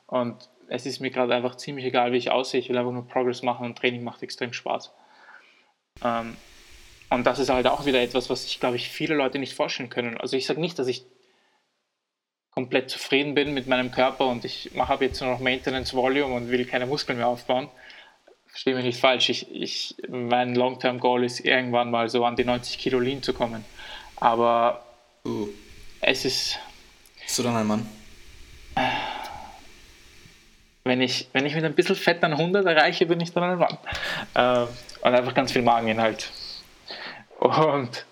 Und 0.07 0.37
es 0.69 0.85
ist 0.85 0.99
mir 0.99 1.11
gerade 1.11 1.33
einfach 1.33 1.55
ziemlich 1.55 1.85
egal, 1.85 2.11
wie 2.11 2.17
ich 2.17 2.31
aussehe. 2.31 2.59
Ich 2.59 2.69
will 2.69 2.77
einfach 2.77 2.91
nur 2.91 3.07
Progress 3.07 3.41
machen 3.41 3.65
und 3.65 3.77
Training 3.77 4.03
macht 4.03 4.23
extrem 4.23 4.53
Spaß. 4.53 4.91
Ähm, 6.03 6.35
und 7.09 7.25
das 7.25 7.39
ist 7.39 7.49
halt 7.49 7.67
auch 7.67 7.85
wieder 7.85 8.01
etwas, 8.01 8.29
was 8.29 8.43
sich, 8.43 8.59
glaube 8.59 8.75
ich, 8.75 8.89
viele 8.89 9.15
Leute 9.15 9.39
nicht 9.39 9.53
vorstellen 9.53 9.89
können. 9.89 10.17
Also 10.17 10.35
ich 10.35 10.45
sage 10.45 10.59
nicht, 10.59 10.77
dass 10.77 10.87
ich 10.87 11.05
komplett 12.51 12.89
zufrieden 12.89 13.33
bin 13.33 13.53
mit 13.53 13.67
meinem 13.67 13.91
Körper 13.91 14.27
und 14.27 14.43
ich 14.43 14.71
mache 14.73 14.97
jetzt 14.99 15.21
nur 15.21 15.31
noch 15.31 15.39
Maintenance 15.39 15.93
Volume 15.93 16.33
und 16.33 16.49
will 16.49 16.65
keine 16.65 16.87
Muskeln 16.87 17.17
mehr 17.17 17.27
aufbauen. 17.27 17.69
Verstehe 18.47 18.75
mich 18.75 18.83
nicht 18.83 18.99
falsch. 18.99 19.29
Ich, 19.29 19.53
ich, 19.53 19.95
mein 20.09 20.55
Long-Term-Goal 20.55 21.23
ist 21.23 21.39
irgendwann 21.41 21.91
mal 21.91 22.09
so 22.09 22.25
an 22.25 22.35
die 22.35 22.45
90 22.45 22.79
Kilo 22.79 22.99
Lean 22.99 23.21
zu 23.21 23.33
kommen. 23.33 23.63
Aber 24.15 24.83
uh. 25.25 25.47
es 26.01 26.25
ist. 26.25 26.57
Bist 27.21 27.37
du 27.37 27.43
dann 27.43 27.55
ein 27.55 27.67
Mann? 27.67 27.96
Wenn 30.87 31.01
ich, 31.01 31.27
wenn 31.33 31.45
ich 31.45 31.55
mit 31.55 31.63
ein 31.63 31.73
bisschen 31.73 31.95
Fett 31.95 32.23
an 32.23 32.33
100 32.33 32.65
erreiche, 32.65 33.05
bin 33.05 33.19
ich 33.19 33.31
dann 33.31 33.43
ein 33.43 33.57
Mann. 33.57 33.77
Äh, 34.33 34.67
und 35.05 35.13
einfach 35.13 35.33
ganz 35.33 35.51
viel 35.51 35.61
Mageninhalt. 35.61 36.29
Und 37.39 38.05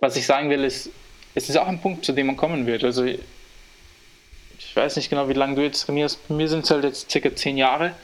was 0.00 0.16
ich 0.16 0.26
sagen 0.26 0.50
will, 0.50 0.64
ist, 0.64 0.90
es 1.34 1.48
ist 1.48 1.56
auch 1.56 1.68
ein 1.68 1.80
Punkt, 1.80 2.04
zu 2.04 2.12
dem 2.12 2.26
man 2.26 2.36
kommen 2.36 2.66
wird. 2.66 2.84
Also 2.84 3.04
ich 3.04 3.20
weiß 4.74 4.96
nicht 4.96 5.10
genau, 5.10 5.28
wie 5.28 5.34
lange 5.34 5.56
du 5.56 5.62
jetzt 5.62 5.86
trainierst. 5.86 6.26
Bei 6.28 6.34
mir 6.34 6.48
sind 6.48 6.64
es 6.64 6.70
halt 6.70 6.84
jetzt 6.84 7.10
circa 7.10 7.34
10 7.34 7.56
Jahre. 7.56 7.94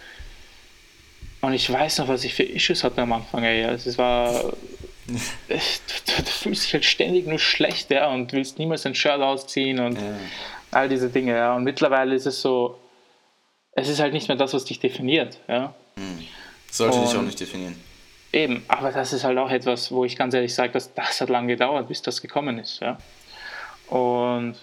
Und 1.41 1.53
ich 1.53 1.71
weiß 1.71 1.99
noch, 1.99 2.09
was 2.09 2.25
ich 2.25 2.35
für 2.35 2.43
Issues 2.43 2.85
hatte 2.85 3.03
am 3.03 3.13
Anfang. 3.13 3.45
Ey. 3.45 3.65
Also 3.65 3.91
es 3.91 3.99
war. 3.99 4.33
du, 5.07 5.15
du, 5.49 6.23
du, 6.23 6.31
fühlst 6.31 6.65
dich 6.65 6.73
halt 6.73 6.85
ständig 6.85 7.27
nur 7.27 7.39
schlecht 7.39 7.91
ja, 7.91 8.09
und 8.09 8.33
willst 8.33 8.59
niemals 8.59 8.87
ein 8.87 8.95
Shirt 8.95 9.21
ausziehen 9.21 9.79
und 9.79 9.97
ja. 10.01 10.17
all 10.71 10.89
diese 10.89 11.11
Dinge. 11.11 11.37
Ja. 11.37 11.55
Und 11.55 11.65
mittlerweile 11.65 12.15
ist 12.15 12.25
es 12.25 12.41
so, 12.41 12.79
es 13.75 13.89
ist 13.89 14.01
halt 14.01 14.13
nicht 14.13 14.29
mehr 14.29 14.37
das, 14.37 14.53
was 14.55 14.65
dich 14.65 14.79
definiert. 14.79 15.39
Ja? 15.49 15.75
Hm. 15.97 16.27
Sollte 16.71 16.99
und 16.99 17.09
dich 17.09 17.17
auch 17.17 17.23
nicht 17.23 17.39
definieren. 17.39 17.77
Eben, 18.33 18.65
aber 18.67 18.91
das 18.91 19.13
ist 19.13 19.23
halt 19.23 19.39
auch 19.39 19.51
etwas, 19.51 19.93
wo 19.93 20.05
ich 20.05 20.17
ganz 20.17 20.35
ehrlich 20.35 20.55
sage, 20.55 20.73
dass 20.73 20.93
das 20.93 21.21
hat 21.21 21.29
lange 21.29 21.49
gedauert, 21.49 21.87
bis 21.89 22.03
das 22.03 22.21
gekommen 22.21 22.59
ist. 22.59 22.81
Ja? 22.81 22.99
Und 23.89 24.57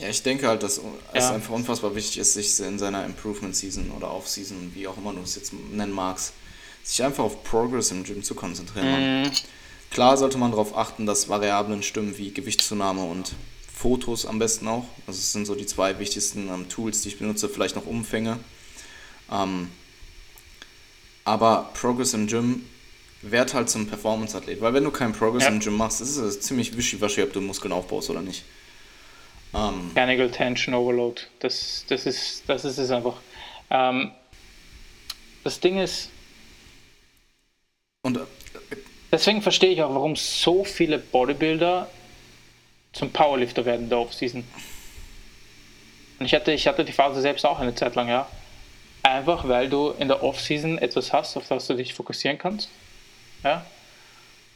ja, 0.00 0.08
ich 0.08 0.22
denke 0.22 0.48
halt, 0.48 0.62
dass 0.62 0.80
es 1.12 1.30
einfach 1.30 1.54
unfassbar 1.54 1.94
wichtig 1.94 2.18
ist, 2.18 2.34
sich 2.34 2.58
in 2.60 2.78
seiner 2.78 3.04
Improvement 3.04 3.54
Season 3.54 3.92
oder 3.96 4.12
Off-Season, 4.12 4.72
wie 4.74 4.86
auch 4.88 4.96
immer 4.96 5.12
du 5.12 5.20
es 5.22 5.36
jetzt 5.36 5.52
nennen 5.52 5.92
magst, 5.92 6.34
sich 6.82 7.02
einfach 7.02 7.24
auf 7.24 7.44
Progress 7.44 7.90
im 7.92 8.02
Gym 8.02 8.22
zu 8.22 8.34
konzentrieren. 8.34 9.22
Mm. 9.22 9.30
Klar 9.90 10.16
sollte 10.16 10.36
man 10.38 10.50
darauf 10.50 10.76
achten, 10.76 11.06
dass 11.06 11.28
Variablen 11.28 11.84
stimmen 11.84 12.18
wie 12.18 12.32
Gewichtszunahme 12.32 13.04
und 13.04 13.34
Fotos 13.74 14.24
am 14.24 14.38
besten 14.38 14.68
auch. 14.68 14.86
Also 15.06 15.18
es 15.18 15.32
sind 15.32 15.46
so 15.46 15.54
die 15.54 15.66
zwei 15.66 15.98
wichtigsten 15.98 16.48
ähm, 16.48 16.68
Tools, 16.68 17.02
die 17.02 17.08
ich 17.08 17.18
benutze, 17.18 17.48
vielleicht 17.48 17.74
noch 17.74 17.86
Umfänge. 17.86 18.38
Ähm, 19.30 19.68
aber 21.24 21.70
Progress 21.74 22.14
im 22.14 22.28
Gym 22.28 22.64
wird 23.22 23.52
halt 23.52 23.68
zum 23.68 23.86
Performance-Athlet, 23.86 24.60
weil 24.60 24.74
wenn 24.74 24.84
du 24.84 24.90
keinen 24.90 25.12
Progress 25.12 25.44
ja. 25.44 25.48
im 25.48 25.58
Gym 25.58 25.76
machst, 25.76 26.00
ist 26.00 26.16
es 26.16 26.40
ziemlich 26.40 26.76
wischiwaschi, 26.76 27.22
ob 27.22 27.32
du 27.32 27.40
Muskeln 27.40 27.72
aufbaust 27.72 28.10
oder 28.10 28.22
nicht. 28.22 28.44
Ähm, 29.54 29.88
Mechanical 29.88 30.30
Tension 30.30 30.74
Overload, 30.74 31.22
das, 31.40 31.84
das, 31.88 32.06
ist, 32.06 32.44
das 32.46 32.64
ist 32.64 32.78
es 32.78 32.90
einfach. 32.90 33.16
Ähm, 33.70 34.12
das 35.42 35.58
Ding 35.58 35.78
ist, 35.78 36.10
und, 38.02 38.18
äh, 38.18 38.20
deswegen 39.10 39.42
verstehe 39.42 39.70
ich 39.70 39.82
auch, 39.82 39.94
warum 39.94 40.14
so 40.14 40.62
viele 40.62 40.98
Bodybuilder 40.98 41.88
zum 42.94 43.10
Powerlifter 43.10 43.64
werden 43.64 43.82
in 43.82 43.88
der 43.90 43.98
Offseason. 43.98 44.44
Und 46.18 46.26
ich 46.26 46.34
hatte, 46.34 46.52
ich 46.52 46.66
hatte 46.66 46.84
die 46.84 46.92
Phase 46.92 47.20
selbst 47.20 47.44
auch 47.44 47.60
eine 47.60 47.74
Zeit 47.74 47.94
lang, 47.94 48.08
ja. 48.08 48.26
Einfach 49.02 49.46
weil 49.46 49.68
du 49.68 49.90
in 49.98 50.08
der 50.08 50.22
Offseason 50.22 50.78
etwas 50.78 51.12
hast, 51.12 51.36
auf 51.36 51.46
das 51.48 51.66
du 51.66 51.74
dich 51.74 51.92
fokussieren 51.92 52.38
kannst. 52.38 52.70
Ja. 53.42 53.66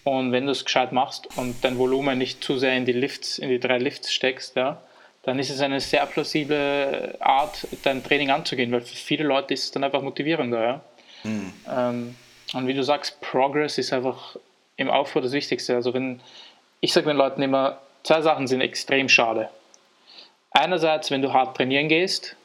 Und 0.04 0.32
wenn 0.32 0.46
du 0.46 0.52
es 0.52 0.64
gescheit 0.64 0.92
machst 0.92 1.28
und 1.36 1.62
dein 1.62 1.76
Volumen 1.76 2.16
nicht 2.16 2.42
zu 2.42 2.56
sehr 2.58 2.74
in 2.74 2.86
die 2.86 2.92
Lifts, 2.92 3.38
in 3.38 3.50
die 3.50 3.60
drei 3.60 3.76
Lifts 3.76 4.10
steckst, 4.10 4.56
ja, 4.56 4.80
dann 5.24 5.38
ist 5.38 5.50
es 5.50 5.60
eine 5.60 5.80
sehr 5.80 6.06
plausible 6.06 7.16
Art, 7.20 7.66
dein 7.82 8.02
Training 8.02 8.30
anzugehen, 8.30 8.72
weil 8.72 8.80
für 8.80 8.96
viele 8.96 9.24
Leute 9.24 9.52
ist 9.52 9.64
es 9.64 9.70
dann 9.72 9.84
einfach 9.84 10.00
motivierender. 10.00 10.62
Ja. 10.62 10.80
Mhm. 11.24 11.52
Ähm, 11.70 12.14
und 12.54 12.66
wie 12.66 12.72
du 12.72 12.82
sagst, 12.82 13.20
Progress 13.20 13.76
ist 13.76 13.92
einfach 13.92 14.36
im 14.76 14.88
Aufbau 14.88 15.20
das 15.20 15.32
Wichtigste. 15.32 15.74
Also 15.74 15.92
wenn 15.92 16.20
ich 16.80 16.92
sage 16.92 17.06
den 17.08 17.16
Leuten 17.16 17.42
immer, 17.42 17.78
zwei 18.02 18.20
Sachen 18.22 18.46
sind 18.46 18.60
extrem 18.60 19.08
schade. 19.08 19.48
Einerseits, 20.50 21.10
wenn 21.10 21.22
du 21.22 21.32
hart 21.32 21.56
trainieren 21.56 21.88
gehst 21.88 22.36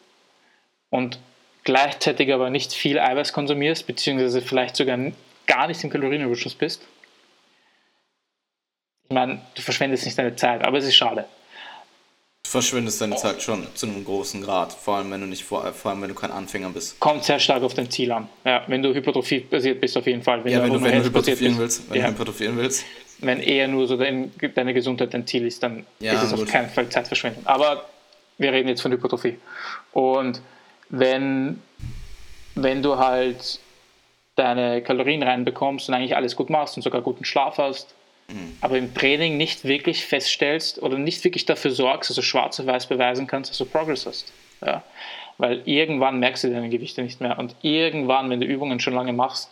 und 0.89 1.19
gleichzeitig 1.63 2.33
aber 2.33 2.49
nicht 2.49 2.73
viel 2.73 2.99
Eiweiß 2.99 3.33
konsumierst, 3.33 3.87
beziehungsweise 3.87 4.41
vielleicht 4.41 4.75
sogar 4.75 4.99
gar 5.47 5.67
nicht 5.67 5.83
im 5.83 5.89
Kalorienüberschuss 5.89 6.55
bist. 6.55 6.83
Ich 9.05 9.11
meine, 9.13 9.41
du 9.55 9.61
verschwendest 9.61 10.05
nicht 10.05 10.17
deine 10.17 10.35
Zeit, 10.35 10.63
aber 10.63 10.77
es 10.77 10.85
ist 10.85 10.95
schade. 10.95 11.25
Du 12.43 12.49
verschwendest 12.51 13.01
deine 13.01 13.15
Zeit 13.15 13.41
schon 13.41 13.65
zu 13.73 13.87
einem 13.87 14.05
großen 14.05 14.41
Grad, 14.41 14.73
vor 14.73 14.97
allem 14.97 15.09
wenn 15.11 15.21
du 15.21 15.27
nicht 15.27 15.43
vor, 15.43 15.73
vor 15.73 15.91
allem 15.91 16.01
wenn 16.01 16.09
du 16.09 16.15
kein 16.15 16.29
Anfänger 16.29 16.69
bist. 16.69 16.99
Kommt 16.99 17.23
sehr 17.23 17.39
stark 17.39 17.63
auf 17.63 17.73
dein 17.73 17.89
Ziel 17.89 18.11
an. 18.11 18.29
Ja, 18.45 18.63
wenn 18.67 18.83
du 18.83 18.93
hypertrophie-basiert 18.93 19.81
bist, 19.81 19.97
auf 19.97 20.05
jeden 20.05 20.21
Fall. 20.21 20.43
Wenn 20.43 20.51
ja, 20.51 20.59
du 20.59 20.65
wenn, 20.65 20.73
du, 20.73 20.83
wenn 20.83 20.99
du 20.99 21.05
hypertrophieren 21.05 21.57
willst, 21.57 21.89
wenn 21.89 21.99
ja. 21.99 22.07
du 22.07 22.11
hypertrophieren 22.11 22.57
willst 22.57 22.85
wenn 23.25 23.39
eher 23.39 23.67
nur 23.67 23.87
so 23.87 23.97
dein, 23.97 24.31
deine 24.55 24.73
Gesundheit 24.73 25.13
dein 25.13 25.25
Ziel 25.25 25.45
ist, 25.45 25.63
dann 25.63 25.85
ja, 25.99 26.13
ist 26.13 26.23
es 26.23 26.33
auf 26.33 26.45
keinen 26.45 26.69
Fall 26.69 26.89
Zeitverschwendung. 26.89 27.45
Aber 27.45 27.85
wir 28.37 28.51
reden 28.51 28.67
jetzt 28.67 28.81
von 28.81 28.91
Hypertrophie. 28.91 29.37
Und 29.91 30.41
wenn, 30.89 31.61
wenn 32.55 32.83
du 32.83 32.97
halt 32.97 33.59
deine 34.35 34.81
Kalorien 34.81 35.23
reinbekommst 35.23 35.89
und 35.89 35.95
eigentlich 35.95 36.15
alles 36.15 36.35
gut 36.35 36.49
machst 36.49 36.75
und 36.75 36.83
sogar 36.83 37.01
guten 37.01 37.25
Schlaf 37.25 37.57
hast, 37.57 37.93
aber 38.61 38.77
im 38.77 38.93
Training 38.93 39.37
nicht 39.37 39.65
wirklich 39.65 40.05
feststellst 40.05 40.81
oder 40.81 40.97
nicht 40.97 41.23
wirklich 41.23 41.45
dafür 41.45 41.71
sorgst, 41.71 42.09
dass 42.09 42.15
du 42.15 42.21
schwarz 42.21 42.59
auf 42.59 42.65
weiß 42.65 42.87
beweisen 42.87 43.27
kannst, 43.27 43.51
dass 43.51 43.57
du 43.57 43.65
Progress 43.65 44.05
hast. 44.05 44.31
Ja? 44.65 44.83
Weil 45.37 45.61
irgendwann 45.65 46.19
merkst 46.19 46.43
du 46.43 46.51
deine 46.51 46.69
Gewichte 46.69 47.01
nicht 47.01 47.21
mehr 47.21 47.39
und 47.39 47.55
irgendwann, 47.61 48.29
wenn 48.29 48.39
du 48.39 48.47
Übungen 48.47 48.79
schon 48.79 48.93
lange 48.93 49.13
machst, 49.13 49.49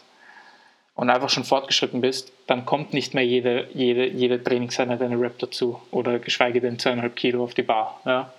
und 1.02 1.10
einfach 1.10 1.30
schon 1.30 1.44
fortgeschritten 1.44 2.02
bist, 2.02 2.32
dann 2.48 2.66
kommt 2.66 2.94
nicht 2.94 3.14
mehr 3.14 3.26
jede, 3.26 3.68
jede, 3.74 4.08
jede 4.08 4.44
Trainingseinheit 4.44 5.02
eine 5.02 5.20
Rap 5.20 5.40
dazu 5.40 5.82
oder 5.90 6.20
geschweige 6.20 6.62
denn 6.62 6.80
zweieinhalb 6.80 7.16
Kilo 7.16 7.44
auf 7.44 7.54
die 7.54 7.64
Bar. 7.64 8.00
Ja? 8.06 8.34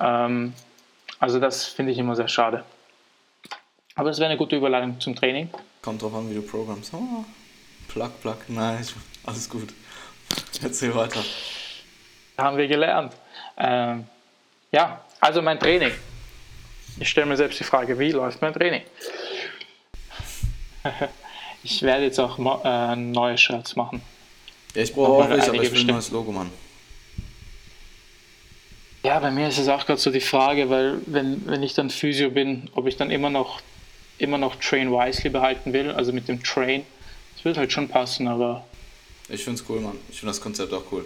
Ähm, 0.00 0.52
also 1.18 1.40
das 1.40 1.64
finde 1.64 1.92
ich 1.92 1.98
immer 1.98 2.16
sehr 2.16 2.28
schade. 2.28 2.64
Aber 3.94 4.10
es 4.10 4.18
wäre 4.18 4.28
eine 4.28 4.36
gute 4.36 4.56
Überleitung 4.56 5.00
zum 5.00 5.14
Training. 5.14 5.48
Kommt 5.80 6.02
drauf 6.02 6.14
an, 6.14 6.28
wie 6.28 6.34
du 6.34 6.42
programmst. 6.42 6.92
Oh, 6.92 7.24
plug, 7.88 8.10
plug, 8.20 8.36
nein, 8.48 8.84
alles 9.26 9.48
gut. 9.48 9.74
Erzähl 10.62 10.94
weiter. 10.94 11.22
Haben 12.38 12.56
wir 12.56 12.68
gelernt. 12.68 13.12
Ähm, 13.56 14.06
ja, 14.72 15.04
also 15.20 15.42
mein 15.42 15.58
Training. 15.58 15.92
Ich 16.98 17.08
stelle 17.08 17.26
mir 17.26 17.36
selbst 17.36 17.60
die 17.60 17.64
Frage, 17.64 17.98
wie 17.98 18.12
läuft 18.12 18.40
mein 18.40 18.52
Training? 18.52 18.82
ich 21.62 21.82
werde 21.82 22.04
jetzt 22.04 22.18
auch 22.18 22.38
äh, 22.64 22.96
neue 22.96 23.36
Shirts 23.36 23.76
machen. 23.76 24.02
Ja, 24.74 24.82
ich 24.82 24.94
brauche 24.94 25.24
auch 25.24 25.30
welche, 25.30 25.50
aber 25.50 25.62
ich 25.62 25.72
will 25.72 25.80
ein 25.80 25.86
neues 25.86 26.10
Logo 26.10 26.32
machen. 26.32 26.52
Ja, 29.02 29.18
bei 29.20 29.30
mir 29.30 29.48
ist 29.48 29.58
es 29.58 29.68
auch 29.68 29.86
gerade 29.86 30.00
so 30.00 30.10
die 30.10 30.20
Frage, 30.20 30.68
weil 30.68 30.98
wenn, 31.06 31.46
wenn 31.46 31.62
ich 31.62 31.74
dann 31.74 31.90
Physio 31.90 32.30
bin, 32.30 32.70
ob 32.74 32.86
ich 32.86 32.96
dann 32.96 33.10
immer 33.10 33.30
noch 33.30 33.60
immer 34.18 34.38
noch 34.38 34.56
Train 34.56 34.90
Wisely 34.90 35.30
behalten 35.30 35.72
will, 35.72 35.90
also 35.90 36.12
mit 36.12 36.28
dem 36.28 36.42
Train. 36.42 36.84
Das 37.34 37.44
wird 37.44 37.56
halt 37.58 37.72
schon 37.72 37.88
passen, 37.88 38.28
aber. 38.28 38.64
Ich 39.28 39.42
finde 39.42 39.60
es 39.60 39.68
cool, 39.68 39.80
Mann. 39.80 39.98
Ich 40.08 40.20
finde 40.20 40.30
das 40.30 40.40
Konzept 40.40 40.72
auch 40.72 40.84
cool. 40.92 41.04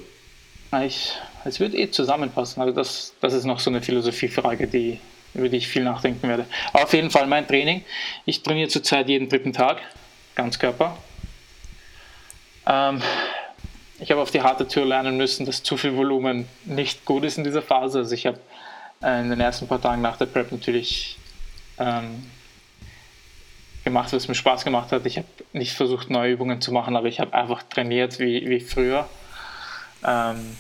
Ich, 0.84 1.12
es 1.44 1.58
wird 1.58 1.74
eh 1.74 1.90
zusammenpassen. 1.90 2.62
Also 2.62 2.74
das, 2.74 3.14
das 3.20 3.32
ist 3.32 3.44
noch 3.44 3.58
so 3.58 3.70
eine 3.70 3.82
Philosophiefrage, 3.82 4.66
die, 4.66 5.00
über 5.34 5.48
die 5.48 5.56
ich 5.56 5.68
viel 5.68 5.82
nachdenken 5.82 6.28
werde. 6.28 6.46
Aber 6.72 6.84
auf 6.84 6.92
jeden 6.92 7.10
Fall 7.10 7.26
mein 7.26 7.46
Training. 7.46 7.84
Ich 8.24 8.42
trainiere 8.42 8.68
zurzeit 8.68 9.08
jeden 9.08 9.28
dritten 9.28 9.52
Tag, 9.52 9.78
Ganzkörper. 10.36 10.96
Ähm, 12.66 13.02
ich 13.98 14.10
habe 14.10 14.20
auf 14.20 14.30
die 14.30 14.42
harte 14.42 14.68
Tür 14.68 14.86
lernen 14.86 15.16
müssen, 15.16 15.44
dass 15.44 15.62
zu 15.62 15.76
viel 15.76 15.96
Volumen 15.96 16.46
nicht 16.64 17.04
gut 17.04 17.24
ist 17.24 17.36
in 17.36 17.44
dieser 17.44 17.62
Phase. 17.62 17.98
Also 17.98 18.14
ich 18.14 18.26
habe 18.26 18.38
äh, 19.02 19.20
in 19.20 19.30
den 19.30 19.40
ersten 19.40 19.66
paar 19.66 19.80
Tagen 19.80 20.02
nach 20.02 20.16
der 20.16 20.26
Prep 20.26 20.52
natürlich 20.52 21.18
ähm, 21.78 22.26
gemacht, 23.84 24.12
was 24.12 24.28
mir 24.28 24.34
Spaß 24.34 24.64
gemacht 24.64 24.92
hat. 24.92 25.06
Ich 25.06 25.18
habe 25.18 25.26
nicht 25.52 25.72
versucht, 25.72 26.10
neue 26.10 26.32
Übungen 26.32 26.60
zu 26.60 26.72
machen, 26.72 26.96
aber 26.96 27.08
ich 27.08 27.20
habe 27.20 27.34
einfach 27.34 27.62
trainiert 27.62 28.18
wie, 28.18 28.48
wie 28.48 28.60
früher. 28.60 29.08
Ähm, 30.04 30.56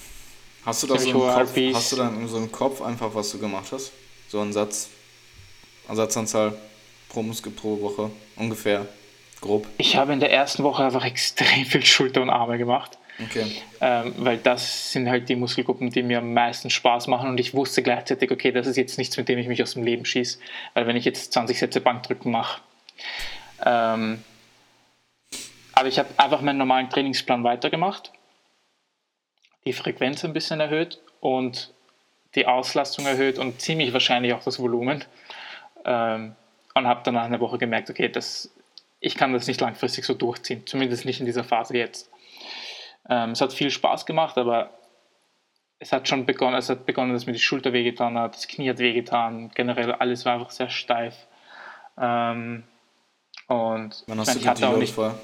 hast, 0.64 0.82
du 0.82 0.86
da 0.86 0.98
so 0.98 1.10
einen 1.10 1.46
Kopf, 1.46 1.56
hast 1.74 1.92
du 1.92 1.96
dann 1.96 2.28
so 2.28 2.36
einen 2.36 2.52
Kopf 2.52 2.82
einfach, 2.82 3.14
was 3.14 3.30
du 3.32 3.38
gemacht 3.38 3.66
hast? 3.72 3.92
So 4.28 4.40
einen 4.40 4.52
Satz, 4.52 4.88
Ersatzanzahl 5.88 6.54
pro 7.08 7.22
Muskel 7.22 7.52
pro 7.52 7.80
Woche 7.80 8.10
ungefähr, 8.36 8.86
grob? 9.40 9.66
Ich 9.78 9.96
habe 9.96 10.12
in 10.12 10.20
der 10.20 10.32
ersten 10.32 10.62
Woche 10.62 10.84
einfach 10.84 11.04
extrem 11.04 11.64
viel 11.64 11.84
Schulter 11.84 12.22
und 12.22 12.30
Arme 12.30 12.58
gemacht. 12.58 12.98
Okay. 13.22 13.52
Ähm, 13.82 14.14
weil 14.18 14.38
das 14.38 14.92
sind 14.92 15.08
halt 15.08 15.28
die 15.28 15.36
Muskelgruppen, 15.36 15.90
die 15.90 16.02
mir 16.02 16.18
am 16.18 16.32
meisten 16.32 16.70
Spaß 16.70 17.06
machen 17.06 17.28
und 17.28 17.38
ich 17.38 17.52
wusste 17.52 17.82
gleichzeitig, 17.82 18.30
okay, 18.30 18.50
das 18.50 18.66
ist 18.66 18.76
jetzt 18.76 18.96
nichts, 18.96 19.16
mit 19.18 19.28
dem 19.28 19.38
ich 19.38 19.46
mich 19.46 19.62
aus 19.62 19.74
dem 19.74 19.82
Leben 19.82 20.06
schieße, 20.06 20.38
weil 20.72 20.86
wenn 20.86 20.96
ich 20.96 21.04
jetzt 21.04 21.34
20 21.34 21.58
Sätze 21.58 21.82
Bankdrücken 21.82 22.32
mache, 22.32 22.62
ähm, 23.64 24.24
aber 25.74 25.88
ich 25.88 25.98
habe 25.98 26.08
einfach 26.16 26.40
meinen 26.40 26.58
normalen 26.58 26.90
Trainingsplan 26.90 27.44
weitergemacht, 27.44 28.12
die 29.64 29.72
Frequenz 29.72 30.24
ein 30.24 30.32
bisschen 30.32 30.60
erhöht 30.60 31.00
und 31.20 31.72
die 32.34 32.46
Auslastung 32.46 33.06
erhöht 33.06 33.38
und 33.38 33.60
ziemlich 33.60 33.92
wahrscheinlich 33.92 34.32
auch 34.34 34.42
das 34.42 34.58
Volumen. 34.58 35.04
Ähm, 35.84 36.36
und 36.74 36.86
habe 36.86 37.02
dann 37.04 37.14
nach 37.14 37.24
einer 37.24 37.40
Woche 37.40 37.58
gemerkt, 37.58 37.90
okay, 37.90 38.08
das, 38.08 38.50
ich 39.00 39.16
kann 39.16 39.32
das 39.32 39.46
nicht 39.46 39.60
langfristig 39.60 40.04
so 40.04 40.14
durchziehen, 40.14 40.66
zumindest 40.66 41.04
nicht 41.04 41.20
in 41.20 41.26
dieser 41.26 41.44
Phase 41.44 41.76
jetzt. 41.76 42.10
Ähm, 43.08 43.30
es 43.30 43.40
hat 43.40 43.52
viel 43.52 43.70
Spaß 43.70 44.06
gemacht, 44.06 44.38
aber 44.38 44.70
es 45.78 45.92
hat 45.92 46.08
schon 46.08 46.26
begonnen, 46.26 46.56
es 46.56 46.68
hat 46.68 46.86
begonnen, 46.86 47.12
dass 47.12 47.26
mir 47.26 47.32
die 47.32 47.38
Schulter 47.38 47.72
wehgetan 47.72 48.18
hat, 48.18 48.34
das 48.36 48.46
Knie 48.46 48.70
hat 48.70 48.78
wehgetan, 48.78 49.50
generell 49.54 49.92
alles 49.92 50.24
war 50.24 50.34
einfach 50.34 50.50
sehr 50.50 50.70
steif. 50.70 51.26
Ähm, 51.98 52.64
und 53.50 54.04
Wann 54.06 54.20
hast 54.20 54.28
ich, 54.28 54.34
meine, 54.34 54.34
du 54.34 54.38
ich 54.38 54.46
hatte 54.46 54.68
auch 54.68 54.76
nicht, 54.76 54.94
vor? 54.94 55.18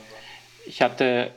ich 0.66 0.82
hatte 0.82 1.30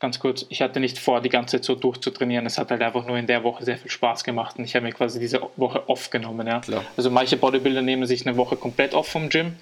ganz 0.00 0.18
kurz, 0.18 0.44
ich 0.50 0.60
hatte 0.60 0.78
nicht 0.78 0.98
vor, 0.98 1.22
die 1.22 1.30
ganze 1.30 1.56
Zeit 1.56 1.64
so 1.64 1.74
durchzutrainieren. 1.74 2.44
Es 2.44 2.58
hat 2.58 2.70
halt 2.70 2.82
einfach 2.82 3.06
nur 3.06 3.16
in 3.16 3.26
der 3.26 3.42
Woche 3.42 3.64
sehr 3.64 3.78
viel 3.78 3.90
Spaß 3.90 4.22
gemacht 4.22 4.56
und 4.58 4.64
ich 4.64 4.76
habe 4.76 4.84
mir 4.84 4.92
quasi 4.92 5.18
diese 5.18 5.40
Woche 5.56 5.88
off 5.88 6.10
genommen. 6.10 6.46
Ja. 6.46 6.60
Klar. 6.60 6.84
Also 6.94 7.10
manche 7.10 7.38
Bodybuilder 7.38 7.80
nehmen 7.80 8.06
sich 8.06 8.26
eine 8.26 8.36
Woche 8.36 8.56
komplett 8.56 8.92
off 8.92 9.08
vom 9.08 9.30
Gym. 9.30 9.56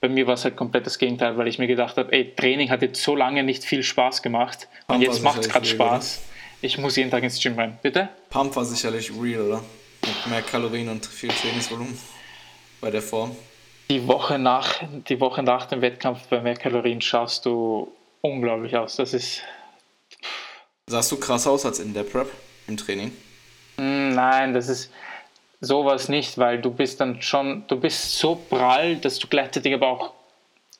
Bei 0.00 0.08
mir 0.08 0.28
war 0.28 0.34
es 0.34 0.44
halt 0.44 0.56
komplett 0.56 0.86
das 0.86 0.96
Gegenteil, 0.98 1.36
weil 1.36 1.48
ich 1.48 1.58
mir 1.58 1.66
gedacht 1.66 1.96
habe, 1.96 2.12
ey, 2.12 2.32
Training 2.36 2.70
hat 2.70 2.82
jetzt 2.82 3.02
so 3.02 3.16
lange 3.16 3.42
nicht 3.42 3.64
viel 3.64 3.82
Spaß 3.82 4.22
gemacht 4.22 4.68
und 4.86 4.94
Pump 4.94 5.02
jetzt 5.02 5.22
macht 5.24 5.40
es 5.40 5.48
gerade 5.48 5.66
Spaß. 5.66 6.22
Ich 6.62 6.78
muss 6.78 6.94
jeden 6.94 7.10
Tag 7.10 7.24
ins 7.24 7.42
Gym 7.42 7.58
rein. 7.58 7.78
Bitte? 7.82 8.10
Pump 8.28 8.54
war 8.54 8.64
sicherlich 8.64 9.10
real, 9.20 9.42
oder? 9.42 9.64
Mit 10.02 10.26
mehr 10.30 10.42
Kalorien 10.42 10.88
und 10.88 11.04
viel 11.04 11.30
Trainingsvolumen 11.30 11.98
bei 12.80 12.92
der 12.92 13.02
Form 13.02 13.34
die 13.90 14.06
Woche 14.06 14.38
nach, 14.38 14.76
die 15.08 15.20
Woche 15.20 15.42
nach 15.42 15.66
dem 15.66 15.82
Wettkampf 15.82 16.28
bei 16.28 16.40
mehr 16.40 16.54
Kalorien 16.54 17.00
schaust 17.00 17.44
du 17.44 17.92
unglaublich 18.20 18.76
aus. 18.76 18.96
Das 18.96 19.12
ist. 19.12 19.42
Sahst 20.86 21.10
du 21.12 21.18
krass 21.18 21.46
aus 21.46 21.66
als 21.66 21.80
in 21.80 21.92
der 21.92 22.04
Prep 22.04 22.30
im 22.68 22.76
Training? 22.76 23.12
Hm, 23.78 24.14
nein, 24.14 24.54
das 24.54 24.68
ist 24.68 24.92
sowas 25.60 26.08
nicht, 26.08 26.38
weil 26.38 26.60
du 26.60 26.70
bist 26.70 27.00
dann 27.00 27.20
schon, 27.20 27.64
du 27.66 27.76
bist 27.78 28.18
so 28.18 28.36
prall, 28.36 28.96
dass 28.96 29.18
du 29.18 29.26
gleichzeitig 29.26 29.74
aber 29.74 29.88
auch, 29.88 30.12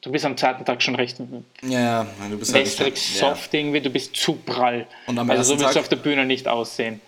du 0.03 0.13
bist 0.13 0.25
am 0.25 0.37
zweiten 0.37 0.65
Tag 0.65 0.81
schon 0.81 0.95
recht 0.95 1.21
ja, 1.63 2.07
du 2.31 2.39
bist 2.39 2.55
halt 2.55 2.65
wässrig, 2.65 2.97
soft 2.97 3.53
ja. 3.53 3.61
irgendwie, 3.61 3.81
du 3.81 3.91
bist 3.91 4.17
zu 4.17 4.35
prall. 4.35 4.87
Und 5.07 5.19
am 5.19 5.29
also 5.31 5.55
so 5.55 5.61
willst 5.61 5.75
du 5.75 5.81
auf 5.81 5.89
der 5.89 5.97
Bühne 5.97 6.25
nicht 6.25 6.47
aussehen. 6.47 7.01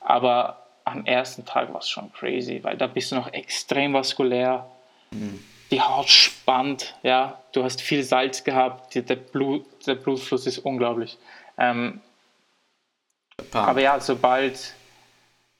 Aber 0.00 0.66
am 0.84 1.04
ersten 1.06 1.44
Tag 1.44 1.72
war 1.72 1.80
es 1.80 1.88
schon 1.88 2.12
crazy, 2.12 2.60
weil 2.62 2.76
da 2.76 2.86
bist 2.86 3.12
du 3.12 3.16
noch 3.16 3.32
extrem 3.32 3.94
vaskulär 3.94 4.66
die 5.70 5.80
Haut 5.80 6.08
spannt, 6.08 6.94
ja, 7.02 7.42
du 7.52 7.62
hast 7.62 7.80
viel 7.80 8.02
Salz 8.02 8.44
gehabt, 8.44 8.94
der, 8.94 9.16
Blut, 9.16 9.64
der 9.86 9.96
Blutfluss 9.96 10.46
ist 10.46 10.58
unglaublich. 10.58 11.18
Ähm, 11.58 12.00
aber 13.52 13.80
ja, 13.80 14.00
sobald, 14.00 14.74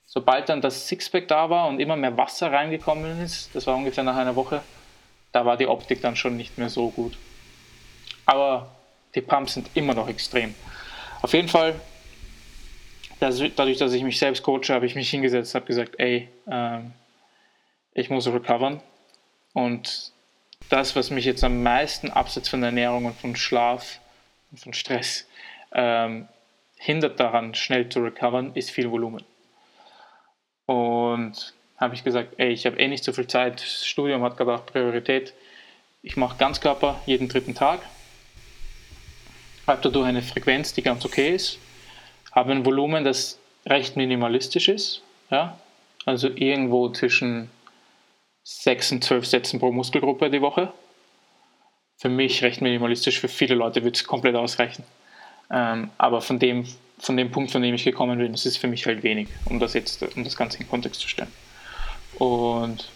sobald 0.06 0.48
dann 0.48 0.60
das 0.60 0.88
Sixpack 0.88 1.28
da 1.28 1.50
war 1.50 1.68
und 1.68 1.80
immer 1.80 1.96
mehr 1.96 2.16
Wasser 2.16 2.52
reingekommen 2.52 3.20
ist, 3.22 3.54
das 3.54 3.66
war 3.66 3.76
ungefähr 3.76 4.04
nach 4.04 4.16
einer 4.16 4.36
Woche, 4.36 4.62
da 5.32 5.44
war 5.44 5.56
die 5.56 5.66
Optik 5.66 6.00
dann 6.00 6.16
schon 6.16 6.36
nicht 6.36 6.58
mehr 6.58 6.70
so 6.70 6.90
gut. 6.90 7.16
Aber 8.24 8.70
die 9.14 9.20
Pumps 9.20 9.54
sind 9.54 9.70
immer 9.74 9.94
noch 9.94 10.08
extrem. 10.08 10.54
Auf 11.22 11.32
jeden 11.32 11.48
Fall, 11.48 11.74
dadurch, 13.20 13.78
dass 13.78 13.92
ich 13.92 14.02
mich 14.02 14.18
selbst 14.18 14.42
coache, 14.42 14.70
habe 14.70 14.86
ich 14.86 14.94
mich 14.94 15.10
hingesetzt, 15.10 15.54
habe 15.54 15.66
gesagt, 15.66 15.94
ey, 15.98 16.28
ähm, 16.50 16.92
ich 17.92 18.10
muss 18.10 18.26
recovern, 18.26 18.80
und 19.52 20.12
das, 20.68 20.96
was 20.96 21.10
mich 21.10 21.24
jetzt 21.24 21.44
am 21.44 21.62
meisten 21.62 22.10
abseits 22.10 22.48
von 22.48 22.62
Ernährung 22.62 23.06
und 23.06 23.16
von 23.16 23.36
Schlaf 23.36 24.00
und 24.50 24.60
von 24.60 24.74
Stress 24.74 25.26
ähm, 25.72 26.28
hindert 26.76 27.18
daran, 27.20 27.54
schnell 27.54 27.88
zu 27.88 28.00
recovern, 28.00 28.52
ist 28.54 28.70
viel 28.70 28.90
Volumen. 28.90 29.24
Und 30.66 31.54
habe 31.78 31.94
ich 31.94 32.04
gesagt, 32.04 32.34
ey, 32.38 32.50
ich 32.50 32.66
habe 32.66 32.78
eh 32.78 32.88
nicht 32.88 33.04
so 33.04 33.12
viel 33.12 33.26
Zeit, 33.26 33.62
das 33.62 33.86
Studium 33.86 34.22
hat 34.22 34.36
gerade 34.36 34.54
auch 34.54 34.66
Priorität. 34.66 35.32
Ich 36.02 36.16
mache 36.16 36.36
Ganzkörper 36.38 37.00
jeden 37.06 37.28
dritten 37.28 37.54
Tag, 37.54 37.80
habe 39.66 39.80
dadurch 39.82 40.06
eine 40.06 40.22
Frequenz, 40.22 40.74
die 40.74 40.82
ganz 40.82 41.04
okay 41.04 41.34
ist, 41.34 41.58
habe 42.32 42.52
ein 42.52 42.64
Volumen, 42.64 43.04
das 43.04 43.38
recht 43.66 43.96
minimalistisch 43.96 44.68
ist, 44.68 45.02
ja? 45.30 45.58
also 46.04 46.28
irgendwo 46.28 46.88
zwischen 46.90 47.50
6 48.50 48.92
und 48.92 49.04
12 49.04 49.26
Sätzen 49.26 49.60
pro 49.60 49.70
Muskelgruppe 49.70 50.30
die 50.30 50.40
Woche. 50.40 50.72
Für 51.98 52.08
mich 52.08 52.42
recht 52.42 52.62
minimalistisch, 52.62 53.20
für 53.20 53.28
viele 53.28 53.54
Leute 53.54 53.84
wird 53.84 53.96
es 53.96 54.04
komplett 54.04 54.36
ausreichen. 54.36 54.84
Ähm, 55.50 55.90
aber 55.98 56.22
von 56.22 56.38
dem, 56.38 56.66
von 56.98 57.18
dem 57.18 57.30
Punkt, 57.30 57.50
von 57.50 57.60
dem 57.60 57.74
ich 57.74 57.84
gekommen 57.84 58.18
bin, 58.18 58.32
ist 58.32 58.56
für 58.56 58.66
mich 58.66 58.86
halt 58.86 59.02
wenig, 59.02 59.28
um 59.44 59.58
das 59.58 59.74
jetzt, 59.74 60.02
um 60.16 60.24
das 60.24 60.34
Ganze 60.34 60.60
in 60.60 60.68
Kontext 60.68 61.00
zu 61.02 61.08
stellen. 61.08 61.32
Und 62.18 62.88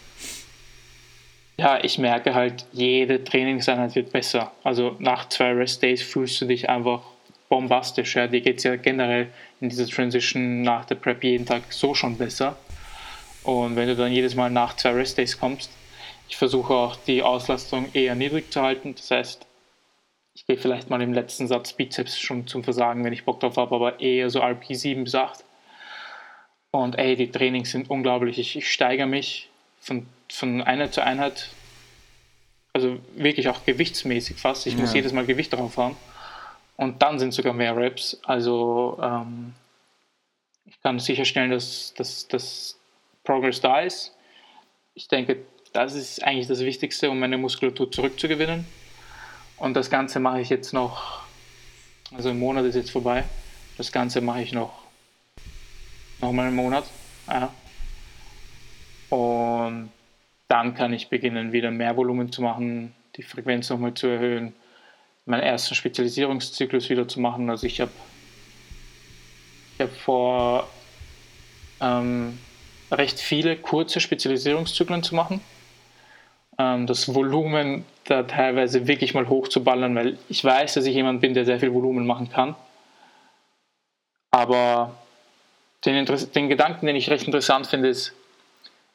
ja, 1.59 1.83
ich 1.83 1.99
merke 1.99 2.33
halt, 2.33 2.65
jede 2.71 3.23
Trainingseinheit 3.23 3.93
wird 3.93 4.11
besser. 4.11 4.51
Also 4.63 4.95
nach 4.97 5.29
zwei 5.29 5.51
Rest 5.51 5.83
Days 5.83 6.01
fühlst 6.01 6.41
du 6.41 6.45
dich 6.45 6.67
einfach 6.67 7.03
bombastisch. 7.47 8.15
Ja. 8.15 8.25
Dir 8.25 8.41
geht 8.41 8.57
es 8.57 8.63
ja 8.63 8.75
generell 8.75 9.27
in 9.61 9.69
dieser 9.69 9.85
Transition 9.85 10.63
nach 10.63 10.85
der 10.85 10.95
Prep 10.95 11.23
jeden 11.23 11.45
Tag 11.45 11.61
so 11.69 11.93
schon 11.93 12.17
besser. 12.17 12.57
Und 13.43 13.75
wenn 13.75 13.87
du 13.87 13.95
dann 13.95 14.11
jedes 14.11 14.35
Mal 14.35 14.49
nach 14.49 14.75
zwei 14.75 14.91
Restdays 14.91 15.39
kommst, 15.39 15.71
ich 16.29 16.37
versuche 16.37 16.73
auch 16.73 16.95
die 16.95 17.21
Auslastung 17.21 17.89
eher 17.93 18.15
niedrig 18.15 18.51
zu 18.51 18.61
halten. 18.61 18.95
Das 18.95 19.11
heißt, 19.11 19.45
ich 20.33 20.45
gehe 20.45 20.57
vielleicht 20.57 20.89
mal 20.89 21.01
im 21.01 21.13
letzten 21.13 21.47
Satz 21.47 21.73
Bizeps 21.73 22.19
schon 22.19 22.47
zum 22.47 22.63
Versagen, 22.63 23.03
wenn 23.03 23.13
ich 23.13 23.25
Bock 23.25 23.39
drauf 23.39 23.57
habe, 23.57 23.75
aber 23.75 23.99
eher 23.99 24.29
so 24.29 24.39
RP 24.39 24.65
7 24.69 25.03
bis 25.03 25.15
8. 25.15 25.43
Und 26.71 26.97
ey, 26.97 27.15
die 27.15 27.29
Trainings 27.29 27.71
sind 27.71 27.89
unglaublich. 27.89 28.39
Ich, 28.39 28.55
ich 28.55 28.71
steigere 28.71 29.05
mich 29.05 29.49
von, 29.79 30.07
von 30.29 30.61
Einheit 30.61 30.93
zu 30.93 31.03
Einheit 31.03 31.49
also 32.73 32.97
wirklich 33.15 33.47
auch 33.49 33.63
gewichtsmäßig 33.65 34.37
fast. 34.37 34.65
Ich 34.65 34.73
ja. 34.73 34.79
muss 34.79 34.93
jedes 34.93 35.13
Mal 35.13 35.25
Gewicht 35.25 35.53
drauf 35.53 35.77
haben. 35.77 35.95
Und 36.75 37.03
dann 37.03 37.19
sind 37.19 37.33
sogar 37.33 37.53
mehr 37.53 37.77
Reps. 37.77 38.19
Also 38.23 38.99
ähm, 39.01 39.53
ich 40.65 40.81
kann 40.81 40.99
sicherstellen, 40.99 41.51
dass, 41.51 41.93
dass, 41.93 42.27
dass 42.27 42.79
Progress 43.23 43.61
da 43.61 43.81
ist. 43.81 44.15
Ich 44.93 45.07
denke, 45.07 45.37
das 45.73 45.95
ist 45.95 46.23
eigentlich 46.23 46.47
das 46.47 46.59
Wichtigste, 46.59 47.09
um 47.09 47.19
meine 47.19 47.37
Muskulatur 47.37 47.91
zurückzugewinnen. 47.91 48.65
Und 49.57 49.75
das 49.75 49.89
Ganze 49.89 50.19
mache 50.19 50.41
ich 50.41 50.49
jetzt 50.49 50.73
noch, 50.73 51.21
also 52.15 52.29
ein 52.29 52.39
Monat 52.39 52.65
ist 52.65 52.75
jetzt 52.75 52.91
vorbei. 52.91 53.23
Das 53.77 53.91
Ganze 53.91 54.21
mache 54.21 54.41
ich 54.41 54.51
noch, 54.51 54.83
noch 56.21 56.31
mal 56.31 56.47
einen 56.47 56.55
Monat. 56.55 56.85
Ja. 57.27 57.53
Und 59.09 59.91
dann 60.47 60.75
kann 60.75 60.93
ich 60.93 61.09
beginnen, 61.09 61.51
wieder 61.51 61.71
mehr 61.71 61.97
Volumen 61.97 62.31
zu 62.31 62.41
machen, 62.41 62.93
die 63.15 63.23
Frequenz 63.23 63.69
nochmal 63.69 63.93
zu 63.93 64.07
erhöhen, 64.07 64.53
meinen 65.25 65.43
ersten 65.43 65.75
Spezialisierungszyklus 65.75 66.89
wieder 66.89 67.07
zu 67.07 67.19
machen. 67.19 67.49
Also 67.49 67.65
ich 67.65 67.79
habe 67.81 67.91
ich 69.75 69.81
hab 69.81 69.91
vor, 69.95 70.69
ähm, 71.79 72.37
recht 72.93 73.19
viele 73.19 73.55
kurze 73.57 73.99
Spezialisierungszyklen 73.99 75.03
zu 75.03 75.15
machen. 75.15 75.41
Ähm, 76.57 76.87
das 76.87 77.13
Volumen 77.13 77.85
da 78.05 78.23
teilweise 78.23 78.87
wirklich 78.87 79.13
mal 79.13 79.29
hochzuballern, 79.29 79.95
weil 79.95 80.17
ich 80.29 80.43
weiß, 80.43 80.73
dass 80.73 80.85
ich 80.85 80.95
jemand 80.95 81.21
bin, 81.21 81.33
der 81.33 81.45
sehr 81.45 81.59
viel 81.59 81.73
Volumen 81.73 82.05
machen 82.05 82.29
kann. 82.29 82.55
Aber 84.31 84.95
den, 85.85 86.05
den 86.05 86.49
Gedanken, 86.49 86.85
den 86.85 86.95
ich 86.95 87.09
recht 87.09 87.25
interessant 87.25 87.67
finde, 87.67 87.89
ist, 87.89 88.13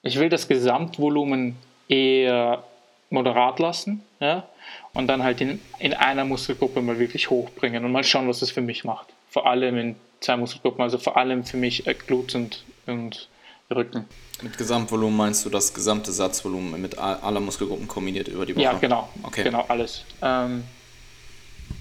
ich 0.03 0.19
will 0.19 0.29
das 0.29 0.49
Gesamtvolumen 0.49 1.57
eher 1.89 2.65
moderat 3.11 3.59
lassen 3.59 4.03
ja, 4.21 4.49
und 4.95 5.07
dann 5.07 5.23
halt 5.23 5.41
in, 5.41 5.61
in 5.79 5.95
einer 5.95 6.25
Muskelgruppe 6.25 6.83
mal 6.83 6.99
wirklich 6.99 7.31
hochbringen 7.31 7.85
und 7.85 7.93
mal 7.93 8.05
schauen, 8.05 8.29
was 8.29 8.41
das 8.41 8.51
für 8.51 8.61
mich 8.61 8.85
macht. 8.85 9.09
Vor 9.31 9.47
allem 9.47 9.77
in 9.79 9.97
zwei 10.21 10.37
Muskelgruppen, 10.37 10.83
also 10.83 10.99
vor 10.99 11.17
allem 11.17 11.45
für 11.45 11.57
mich 11.57 11.85
Glutes 12.07 12.35
und, 12.35 12.65
und 12.87 13.29
Rücken. 13.71 14.09
Mit 14.43 14.57
Gesamtvolumen 14.57 15.17
meinst 15.17 15.45
du 15.45 15.51
das 15.51 15.75
gesamte 15.75 16.11
Satzvolumen 16.13 16.81
mit 16.81 16.97
aller 16.99 17.41
Muskelgruppen 17.41 17.87
kombiniert 17.87 18.29
über 18.29 18.47
die 18.47 18.55
Woche? 18.55 18.63
Ja, 18.63 18.73
genau. 18.75 19.09
Okay. 19.23 19.43
Genau, 19.43 19.65
alles. 19.69 20.05
Ähm, 20.23 20.65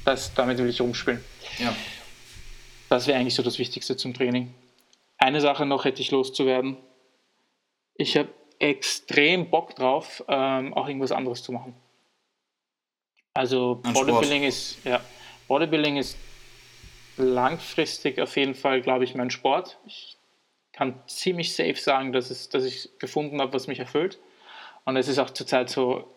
das, 0.04 0.34
damit 0.34 0.58
will 0.58 0.70
ich 0.70 0.82
rumspielen. 0.82 1.24
Ja. 1.60 1.76
Das 2.90 3.08
wäre 3.08 3.20
eigentlich 3.20 3.36
so 3.36 3.44
das 3.44 3.60
Wichtigste 3.60 3.96
zum 3.96 4.14
Training. 4.14 4.54
Eine 5.18 5.42
Sache 5.42 5.66
noch 5.66 5.86
hätte 5.86 6.02
ich 6.02 6.12
loszuwerden. 6.12 6.78
Ich 7.96 8.18
habe 8.18 8.30
extrem 8.60 9.50
Bock 9.50 9.76
drauf, 9.76 10.24
ähm, 10.28 10.74
auch 10.74 10.88
irgendwas 10.88 11.12
anderes 11.12 11.44
zu 11.44 11.52
machen. 11.52 11.74
Also 13.34 13.82
Bodybuilding 13.94 14.44
ist, 14.44 14.84
ja, 14.84 15.00
Bodybuilding 15.48 15.98
ist 15.98 16.18
langfristig 17.18 18.20
auf 18.20 18.36
jeden 18.36 18.56
Fall, 18.56 18.82
glaube 18.82 19.04
ich, 19.04 19.16
mein 19.16 19.30
Sport. 19.30 19.78
Ich 19.86 20.17
kann 20.78 21.02
ziemlich 21.08 21.56
safe 21.56 21.76
sagen, 21.76 22.14
dass, 22.14 22.30
es, 22.30 22.50
dass 22.50 22.64
ich 22.64 22.92
gefunden 23.00 23.42
habe, 23.42 23.52
was 23.54 23.66
mich 23.66 23.80
erfüllt. 23.80 24.20
Und 24.86 24.96
es 24.96 25.08
ist 25.08 25.18
auch 25.18 25.32
zurzeit 25.32 25.72
so, 25.72 26.08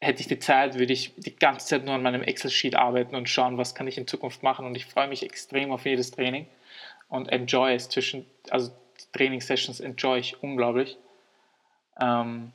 hätte 0.00 0.20
ich 0.20 0.26
die 0.26 0.40
Zeit, 0.40 0.76
würde 0.76 0.92
ich 0.92 1.12
die 1.16 1.36
ganze 1.36 1.68
Zeit 1.68 1.84
nur 1.84 1.94
an 1.94 2.02
meinem 2.02 2.22
Excel-Sheet 2.22 2.74
arbeiten 2.74 3.14
und 3.14 3.28
schauen, 3.28 3.56
was 3.56 3.76
kann 3.76 3.86
ich 3.86 3.96
in 3.96 4.08
Zukunft 4.08 4.42
machen. 4.42 4.66
Und 4.66 4.74
ich 4.74 4.86
freue 4.86 5.06
mich 5.06 5.22
extrem 5.22 5.70
auf 5.70 5.86
jedes 5.86 6.10
Training 6.10 6.48
und 7.08 7.28
enjoy 7.30 7.72
es 7.72 7.88
zwischen, 7.88 8.26
also 8.50 8.72
die 9.00 9.16
Trainingssessions 9.16 9.78
enjoy 9.78 10.18
ich 10.18 10.42
unglaublich. 10.42 10.98
Ähm, 12.00 12.52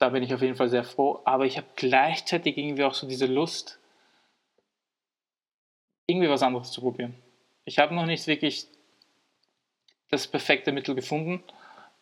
da 0.00 0.08
bin 0.08 0.24
ich 0.24 0.34
auf 0.34 0.42
jeden 0.42 0.56
Fall 0.56 0.68
sehr 0.68 0.82
froh. 0.82 1.20
Aber 1.24 1.46
ich 1.46 1.58
habe 1.58 1.68
gleichzeitig 1.76 2.58
irgendwie 2.58 2.82
auch 2.82 2.94
so 2.94 3.06
diese 3.06 3.26
Lust, 3.26 3.78
irgendwie 6.08 6.28
was 6.28 6.42
anderes 6.42 6.72
zu 6.72 6.80
probieren. 6.80 7.14
Ich 7.64 7.78
habe 7.78 7.94
noch 7.94 8.06
nicht 8.06 8.26
wirklich 8.26 8.66
das 10.10 10.26
perfekte 10.26 10.72
Mittel 10.72 10.94
gefunden. 10.94 11.42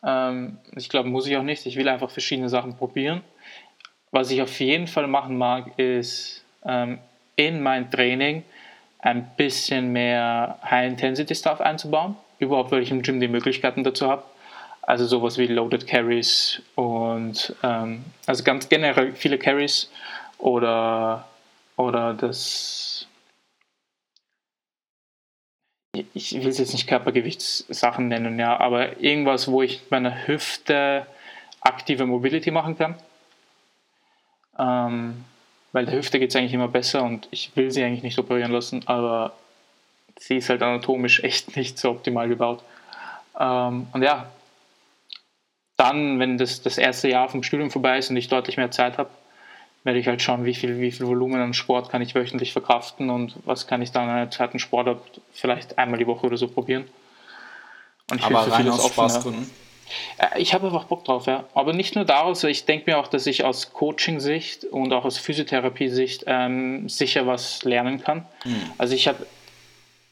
Ähm, 0.03 0.57
ich 0.75 0.89
glaube, 0.89 1.09
muss 1.09 1.27
ich 1.27 1.37
auch 1.37 1.43
nicht. 1.43 1.65
Ich 1.65 1.75
will 1.75 1.87
einfach 1.87 2.09
verschiedene 2.09 2.49
Sachen 2.49 2.75
probieren. 2.75 3.21
Was 4.11 4.31
ich 4.31 4.41
auf 4.41 4.59
jeden 4.59 4.87
Fall 4.87 5.07
machen 5.07 5.37
mag, 5.37 5.77
ist 5.77 6.43
ähm, 6.65 6.99
in 7.35 7.61
mein 7.61 7.91
Training 7.91 8.43
ein 8.99 9.29
bisschen 9.37 9.93
mehr 9.93 10.59
High-Intensity-Stuff 10.63 11.61
einzubauen. 11.61 12.15
Überhaupt, 12.39 12.71
weil 12.71 12.81
ich 12.81 12.91
im 12.91 13.01
Gym 13.01 13.19
die 13.19 13.27
Möglichkeiten 13.27 13.83
dazu 13.83 14.09
habe. 14.09 14.23
Also 14.81 15.05
sowas 15.05 15.37
wie 15.37 15.45
Loaded 15.45 15.85
Carries 15.85 16.61
und 16.73 17.55
ähm, 17.61 18.03
also 18.25 18.43
ganz 18.43 18.69
generell 18.69 19.13
viele 19.13 19.37
Carries 19.37 19.91
oder, 20.39 21.27
oder 21.77 22.15
das 22.15 22.88
ich 26.13 26.33
will 26.33 26.47
es 26.47 26.57
jetzt 26.57 26.73
nicht 26.73 26.87
Körpergewichtssachen 26.87 28.07
nennen, 28.07 28.39
ja, 28.39 28.59
aber 28.59 29.01
irgendwas, 29.01 29.49
wo 29.49 29.61
ich 29.61 29.81
meiner 29.89 30.27
Hüfte 30.27 31.05
aktive 31.61 32.05
Mobility 32.05 32.51
machen 32.51 32.77
kann. 32.77 32.95
Ähm, 34.57 35.25
weil 35.71 35.85
der 35.85 35.95
Hüfte 35.95 36.19
geht 36.19 36.29
es 36.29 36.35
eigentlich 36.35 36.53
immer 36.53 36.67
besser 36.67 37.03
und 37.03 37.27
ich 37.31 37.55
will 37.55 37.71
sie 37.71 37.83
eigentlich 37.83 38.03
nicht 38.03 38.19
operieren 38.19 38.51
lassen, 38.51 38.81
aber 38.87 39.33
sie 40.17 40.37
ist 40.37 40.49
halt 40.49 40.61
anatomisch 40.61 41.23
echt 41.23 41.55
nicht 41.55 41.77
so 41.77 41.91
optimal 41.91 42.27
gebaut. 42.27 42.63
Ähm, 43.39 43.87
und 43.93 44.01
ja, 44.01 44.29
dann, 45.77 46.19
wenn 46.19 46.37
das, 46.37 46.61
das 46.61 46.77
erste 46.77 47.07
Jahr 47.07 47.29
vom 47.29 47.43
Studium 47.43 47.71
vorbei 47.71 47.97
ist 47.97 48.09
und 48.09 48.17
ich 48.17 48.27
deutlich 48.27 48.57
mehr 48.57 48.71
Zeit 48.71 48.97
habe, 48.97 49.09
werde 49.83 49.99
ich 49.99 50.07
halt 50.07 50.21
schauen, 50.21 50.45
wie 50.45 50.53
viel, 50.53 50.79
wie 50.79 50.91
viel 50.91 51.07
Volumen 51.07 51.39
an 51.41 51.53
Sport 51.53 51.89
kann 51.89 52.01
ich 52.01 52.15
wöchentlich 52.15 52.51
verkraften 52.51 53.09
und 53.09 53.35
was 53.45 53.67
kann 53.67 53.81
ich 53.81 53.91
dann 53.91 54.05
in 54.05 54.09
einer 54.09 54.31
zweiten 54.31 54.59
Sportart 54.59 55.21
vielleicht 55.31 55.77
einmal 55.77 55.99
die 55.99 56.07
Woche 56.07 56.25
oder 56.25 56.37
so 56.37 56.47
probieren. 56.47 56.85
Und 58.11 58.19
ich 58.19 58.25
Aber 58.25 58.51
rein 58.51 58.67
aus 58.69 58.87
Spaßgründen? 58.87 59.49
Äh, 60.17 60.41
ich 60.41 60.53
habe 60.53 60.67
einfach 60.67 60.85
Bock 60.85 61.05
drauf, 61.05 61.25
ja. 61.25 61.45
Aber 61.53 61.73
nicht 61.73 61.95
nur 61.95 62.05
daraus, 62.05 62.43
ich 62.43 62.65
denke 62.65 62.91
mir 62.91 62.97
auch, 62.97 63.07
dass 63.07 63.25
ich 63.25 63.43
aus 63.43 63.73
Coaching-Sicht 63.73 64.65
und 64.65 64.93
auch 64.93 65.05
aus 65.05 65.17
Physiotherapie-Sicht 65.17 66.25
ähm, 66.27 66.89
sicher 66.89 67.27
was 67.27 67.63
lernen 67.63 68.01
kann. 68.01 68.25
Mhm. 68.45 68.71
Also 68.77 68.95
ich 68.95 69.07
habe, 69.07 69.25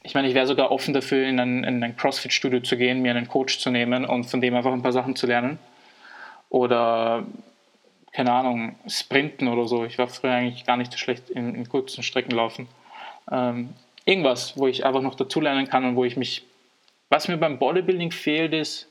ich 0.04 0.14
meine, 0.14 0.28
ich 0.28 0.34
wäre 0.34 0.48
sogar 0.48 0.72
offen 0.72 0.94
dafür, 0.94 1.28
in 1.28 1.40
ein, 1.40 1.64
in 1.64 1.84
ein 1.84 1.98
CrossFit-Studio 1.98 2.62
zu 2.62 2.78
gehen, 2.78 3.02
mir 3.02 3.12
einen 3.12 3.28
Coach 3.28 3.60
zu 3.60 3.70
nehmen 3.70 4.06
und 4.06 4.26
von 4.26 4.42
dem 4.42 4.56
einfach 4.56 4.72
ein 4.72 4.82
paar 4.82 4.94
Sachen 4.94 5.16
zu 5.16 5.28
lernen. 5.28 5.60
Oder 6.50 7.26
keine 8.18 8.34
Ahnung, 8.34 8.76
Sprinten 8.88 9.48
oder 9.48 9.68
so. 9.68 9.86
Ich 9.86 10.00
war 10.00 10.08
früher 10.08 10.32
eigentlich 10.32 10.66
gar 10.66 10.76
nicht 10.76 10.92
so 10.92 10.98
schlecht 10.98 11.30
in, 11.30 11.54
in 11.54 11.70
kurzen 11.70 12.02
Strecken 12.02 12.32
laufen. 12.32 12.68
Ähm, 13.32 13.76
irgendwas, 14.06 14.58
wo 14.58 14.66
ich 14.66 14.88
einfach 14.88 15.04
noch 15.04 15.14
dazulernen 15.14 15.68
kann 15.68 15.86
und 15.86 15.96
wo 15.96 16.04
ich 16.04 16.18
mich. 16.18 16.44
Was 17.10 17.28
mir 17.28 17.38
beim 17.38 17.60
Bodybuilding 17.60 18.12
fehlt, 18.12 18.54
ist, 18.54 18.88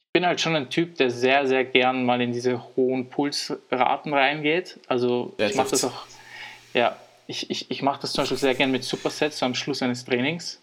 ich 0.00 0.12
bin 0.12 0.26
halt 0.26 0.40
schon 0.40 0.56
ein 0.56 0.70
Typ, 0.70 0.96
der 0.96 1.10
sehr, 1.10 1.46
sehr 1.46 1.64
gern 1.64 2.04
mal 2.04 2.20
in 2.20 2.32
diese 2.32 2.60
hohen 2.74 3.08
Pulsraten 3.08 4.12
reingeht. 4.12 4.80
Also 4.88 5.34
ich 5.38 5.54
mache 5.54 5.70
das 5.70 5.84
auch, 5.84 6.06
ja, 6.74 6.96
ich, 7.28 7.48
ich, 7.48 7.70
ich 7.70 7.82
mache 7.82 8.00
das 8.00 8.12
zum 8.12 8.22
Beispiel 8.22 8.38
sehr 8.38 8.56
gern 8.56 8.72
mit 8.72 8.82
Supersets 8.82 9.38
so 9.38 9.46
am 9.46 9.54
Schluss 9.54 9.82
eines 9.82 10.04
Trainings. 10.04 10.60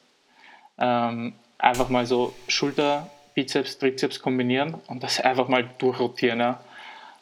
Ähm, 0.77 1.33
einfach 1.57 1.87
mal 1.87 2.05
so 2.05 2.33
Schulter, 2.49 3.09
Bizeps, 3.33 3.77
Trizeps 3.77 4.21
kombinieren 4.21 4.75
und 4.87 5.03
das 5.03 5.19
einfach 5.19 5.47
mal 5.47 5.69
durchrotieren. 5.77 6.39
Ja. 6.39 6.63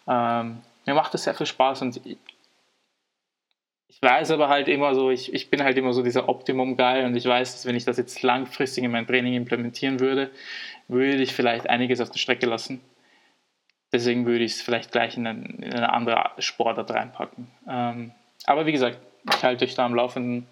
Ähm, 0.08 0.62
mir 0.86 0.94
macht 0.94 1.14
das 1.14 1.24
sehr 1.24 1.34
viel 1.34 1.46
Spaß 1.46 1.82
und 1.82 2.06
ich, 2.06 2.18
ich 3.88 4.02
weiß 4.02 4.32
aber 4.32 4.48
halt 4.50 4.68
immer 4.68 4.94
so, 4.96 5.10
ich, 5.10 5.34
ich 5.34 5.50
bin 5.50 5.64
halt 5.64 5.78
immer 5.78 5.94
so 5.94 6.04
dieser 6.04 6.30
Optimum-Guy 6.30 7.06
und 7.06 7.16
ich 7.16 7.26
weiß, 7.26 7.54
dass 7.54 7.66
wenn 7.66 7.76
ich 7.76 7.86
das 7.86 7.98
jetzt 7.98 8.22
langfristig 8.22 8.84
in 8.84 8.92
mein 8.92 9.08
Training 9.08 9.34
implementieren 9.34 10.00
würde, 10.00 10.30
würde 10.88 11.22
ich 11.22 11.34
vielleicht 11.34 11.70
einiges 11.70 12.00
auf 12.00 12.10
der 12.12 12.20
Strecke 12.20 12.46
lassen. 12.46 12.82
Deswegen 13.92 14.26
würde 14.26 14.44
ich 14.44 14.54
es 14.54 14.62
vielleicht 14.62 14.92
gleich 14.92 15.18
in 15.18 15.26
eine, 15.26 15.46
in 15.46 15.74
eine 15.74 15.92
andere 15.92 16.32
Sportart 16.40 16.92
reinpacken. 16.92 17.48
Ähm, 17.68 18.12
aber 18.46 18.66
wie 18.66 18.72
gesagt, 18.72 19.00
ich 19.34 19.44
halte 19.44 19.66
euch 19.66 19.76
da 19.76 19.86
am 19.86 19.96
Laufenden 19.96 20.48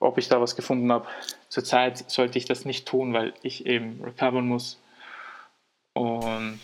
ob 0.00 0.18
ich 0.18 0.28
da 0.28 0.40
was 0.40 0.56
gefunden 0.56 0.90
habe. 0.92 1.06
Zurzeit 1.48 2.10
sollte 2.10 2.38
ich 2.38 2.44
das 2.44 2.64
nicht 2.64 2.86
tun, 2.86 3.12
weil 3.12 3.34
ich 3.42 3.66
eben 3.66 4.02
recovern 4.02 4.48
muss. 4.48 4.78
Und 5.94 6.60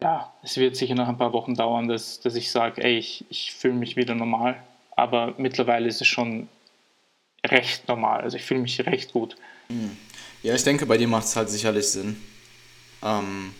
ja, 0.00 0.32
es 0.42 0.56
wird 0.56 0.76
sicher 0.76 0.94
noch 0.94 1.08
ein 1.08 1.18
paar 1.18 1.32
Wochen 1.32 1.54
dauern, 1.54 1.88
dass, 1.88 2.20
dass 2.20 2.34
ich 2.34 2.50
sage, 2.50 2.82
ey, 2.82 2.98
ich, 2.98 3.24
ich 3.28 3.52
fühle 3.52 3.74
mich 3.74 3.96
wieder 3.96 4.14
normal. 4.14 4.60
Aber 4.96 5.34
mittlerweile 5.38 5.88
ist 5.88 6.00
es 6.00 6.08
schon 6.08 6.48
recht 7.46 7.88
normal. 7.88 8.20
Also 8.20 8.36
ich 8.36 8.44
fühle 8.44 8.60
mich 8.60 8.84
recht 8.84 9.12
gut. 9.12 9.36
Hm. 9.68 9.96
Ja, 10.42 10.54
ich 10.54 10.64
denke, 10.64 10.86
bei 10.86 10.98
dir 10.98 11.08
macht 11.08 11.26
es 11.26 11.36
halt 11.36 11.50
sicherlich 11.50 11.88
Sinn. 11.88 12.20
Ähm, 13.02 13.54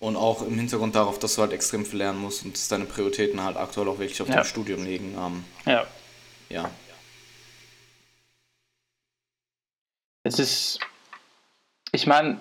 und 0.00 0.16
auch 0.16 0.42
im 0.42 0.56
Hintergrund 0.56 0.94
darauf, 0.94 1.18
dass 1.18 1.34
du 1.34 1.42
halt 1.42 1.52
extrem 1.52 1.84
viel 1.84 1.98
lernen 1.98 2.20
musst 2.20 2.44
und 2.44 2.54
dass 2.54 2.68
deine 2.68 2.84
Prioritäten 2.84 3.42
halt 3.42 3.56
aktuell 3.56 3.88
auch 3.88 3.98
wirklich 3.98 4.22
auf 4.22 4.28
ja. 4.28 4.36
dem 4.36 4.44
Studium 4.44 4.84
liegen. 4.84 5.16
Ähm, 5.18 5.44
ja. 5.66 5.86
Ja. 6.48 6.70
Es 10.24 10.38
ist, 10.38 10.80
ich 11.92 12.06
meine, 12.06 12.40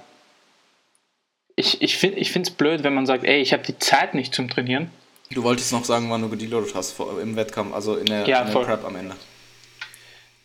ich, 1.55 1.81
ich 1.81 1.97
finde 1.97 2.19
es 2.19 2.51
blöd, 2.51 2.83
wenn 2.83 2.93
man 2.93 3.05
sagt, 3.05 3.23
ey, 3.23 3.41
ich 3.41 3.53
habe 3.53 3.63
die 3.63 3.77
Zeit 3.79 4.13
nicht 4.13 4.33
zum 4.33 4.49
Trainieren. 4.49 4.91
Du 5.31 5.43
wolltest 5.43 5.71
noch 5.71 5.83
sagen, 5.83 6.09
wann 6.09 6.21
du 6.21 6.29
gedeloadet 6.29 6.73
hast 6.75 6.91
vor, 6.91 7.19
im 7.21 7.35
Wettkampf, 7.35 7.73
also 7.73 7.97
in 7.97 8.05
der, 8.05 8.27
Ja, 8.27 8.41
in 8.41 8.53
der. 8.53 8.59
Prep 8.59 8.85
am 8.85 8.95
Ende. 8.95 9.15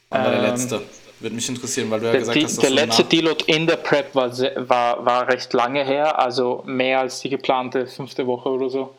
Wann 0.08 0.24
war 0.24 0.30
der 0.30 0.40
Ähm, 0.40 0.50
letzte? 0.50 0.82
Würde 1.20 1.36
mich 1.36 1.48
interessieren, 1.48 1.88
weil 1.90 2.00
du 2.00 2.06
ja 2.06 2.12
Der, 2.12 2.20
gesagt 2.20 2.36
die, 2.36 2.44
hast, 2.44 2.56
dass 2.56 2.62
der 2.62 2.70
letzte 2.70 3.04
Deload 3.04 3.44
in 3.46 3.66
der 3.68 3.76
Prep 3.76 4.12
war, 4.14 4.36
war, 4.36 5.04
war 5.04 5.28
recht 5.28 5.52
lange 5.52 5.84
her, 5.84 6.18
also 6.18 6.64
mehr 6.66 7.00
als 7.00 7.20
die 7.20 7.28
geplante 7.28 7.86
fünfte 7.86 8.26
Woche 8.26 8.48
oder 8.48 8.68
so. 8.70 8.96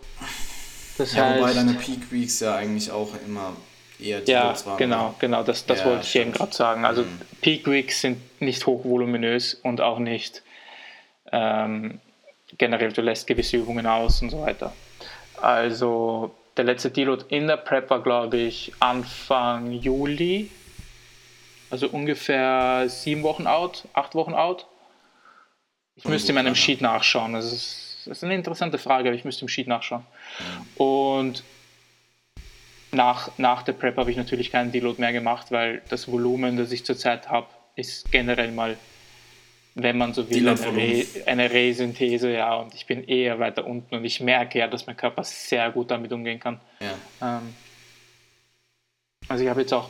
Das 0.98 1.14
ja, 1.14 1.36
wobei 1.36 1.48
heißt, 1.48 1.58
deine 1.58 1.74
Peak 1.74 2.12
Weeks 2.12 2.40
ja 2.40 2.56
eigentlich 2.56 2.92
auch 2.92 3.10
immer 3.26 3.58
eher 4.04 4.24
ja, 4.26 4.54
genau, 4.78 5.16
genau, 5.20 5.44
das, 5.44 5.66
das 5.66 5.80
Ja, 5.80 5.86
wollte 5.86 6.06
ich 6.06 6.16
eben 6.16 6.24
stimmt. 6.32 6.38
gerade 6.38 6.54
sagen. 6.56 6.86
Also 6.86 7.04
Mhm. 7.04 7.20
Peak 7.42 7.68
Weeks 7.68 8.02
sind 8.02 8.20
nicht 8.42 8.66
hochvoluminös 8.66 9.54
und 9.56 9.82
auch 9.82 10.00
nicht 10.00 10.42
ähm, 11.32 12.00
generell, 12.58 12.92
du 12.92 13.02
lässt 13.02 13.26
gewisse 13.28 13.58
Übungen 13.58 13.86
aus 13.88 14.22
und 14.22 14.30
so 14.30 14.42
weiter. 14.42 14.74
Also 15.42 16.36
der 16.58 16.66
letzte 16.66 16.92
Deload 16.92 17.26
in 17.30 17.48
der 17.48 17.58
Prep 17.58 17.90
war, 17.90 18.02
glaube 18.04 18.38
ich, 18.38 18.72
Anfang 18.80 19.72
Juli. 19.72 20.52
Also 21.72 21.88
ungefähr 21.88 22.88
sieben 22.88 23.24
Wochen 23.24 23.48
out, 23.48 23.86
acht 23.94 24.14
Wochen 24.14 24.36
out. 24.36 24.68
Ich 25.96 26.06
müsste 26.08 26.30
in 26.30 26.36
meinem 26.36 26.56
Sheet 26.56 26.82
nachschauen. 26.82 27.34
Das 27.34 27.46
ist, 27.52 28.04
das 28.06 28.18
ist 28.20 28.24
eine 28.24 28.36
interessante 28.36 28.78
Frage, 28.78 29.10
aber 29.10 29.16
ich 29.18 29.26
müsste 29.26 29.42
im 29.44 29.48
Sheet 29.50 29.68
nachschauen. 29.68 30.04
Und 30.76 31.44
nach, 32.94 33.32
nach 33.38 33.64
der 33.64 33.74
Prep 33.74 33.98
habe 33.98 34.12
ich 34.12 34.18
natürlich 34.18 34.52
keinen 34.52 34.72
Deload 34.72 35.00
mehr 35.00 35.14
gemacht, 35.14 35.52
weil 35.52 35.82
das 35.90 36.12
Volumen, 36.12 36.58
das 36.58 36.72
ich 36.72 36.86
zurzeit 36.86 37.30
habe, 37.30 37.48
ist 37.76 38.12
generell 38.12 38.52
mal, 38.52 38.78
wenn 39.76 39.98
man 39.98 40.14
so 40.14 40.30
will, 40.30 40.48
eine. 40.48 40.76
Re 40.76 41.06
eine 41.26 41.52
Resynthese, 41.52 42.32
ja, 42.32 42.56
und 42.56 42.74
ich 42.74 42.86
bin 42.86 43.04
eher 43.04 43.40
weiter 43.40 43.66
unten 43.66 43.96
und 43.96 44.06
ich 44.06 44.20
merke 44.20 44.60
ja, 44.60 44.68
dass 44.68 44.86
mein 44.86 44.98
Körper 44.98 45.24
sehr 45.24 45.72
gut 45.72 45.92
damit 45.92 46.12
umgehen 46.12 46.40
kann. 46.40 46.60
Ja. 46.80 47.38
Ähm, 47.38 47.56
also 49.28 49.44
ich 49.44 49.50
habe 49.50 49.62
jetzt 49.62 49.74
auch 49.74 49.90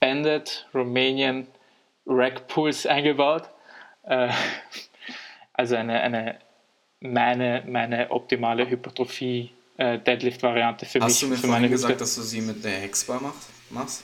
Bandit, 0.00 0.66
Romanian, 0.74 1.46
Rack 2.06 2.46
Pulse 2.48 2.90
eingebaut. 2.90 3.48
Äh, 4.02 4.30
also 5.52 5.76
eine, 5.76 6.00
eine 6.00 6.38
meine, 7.00 7.62
meine 7.66 8.10
optimale 8.10 8.68
Hypertrophie 8.68 9.50
äh, 9.80 9.98
Deadlift-Variante 9.98 10.84
für 10.84 11.00
Hast 11.00 11.22
du 11.22 11.26
mich, 11.26 11.38
mir 11.38 11.40
für 11.40 11.46
meine 11.46 11.68
gesagt, 11.70 11.92
Hüfte. 11.92 12.04
dass 12.04 12.14
du 12.16 12.22
sie 12.22 12.42
mit 12.42 12.62
der 12.62 12.72
Hexbar 12.80 13.20
macht, 13.20 13.46
machst? 13.70 14.02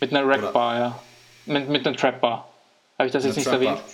Mit 0.00 0.12
einer 0.12 0.26
Rack-Bar, 0.26 0.78
ja. 0.78 1.02
Mit, 1.46 1.68
mit 1.68 1.86
einer 1.86 1.96
Trap-Bar. 1.96 2.48
Habe 2.98 3.06
ich 3.06 3.12
das 3.12 3.24
jetzt 3.24 3.36
nicht 3.36 3.46
Trap-Bar. 3.46 3.74
erwähnt? 3.74 3.84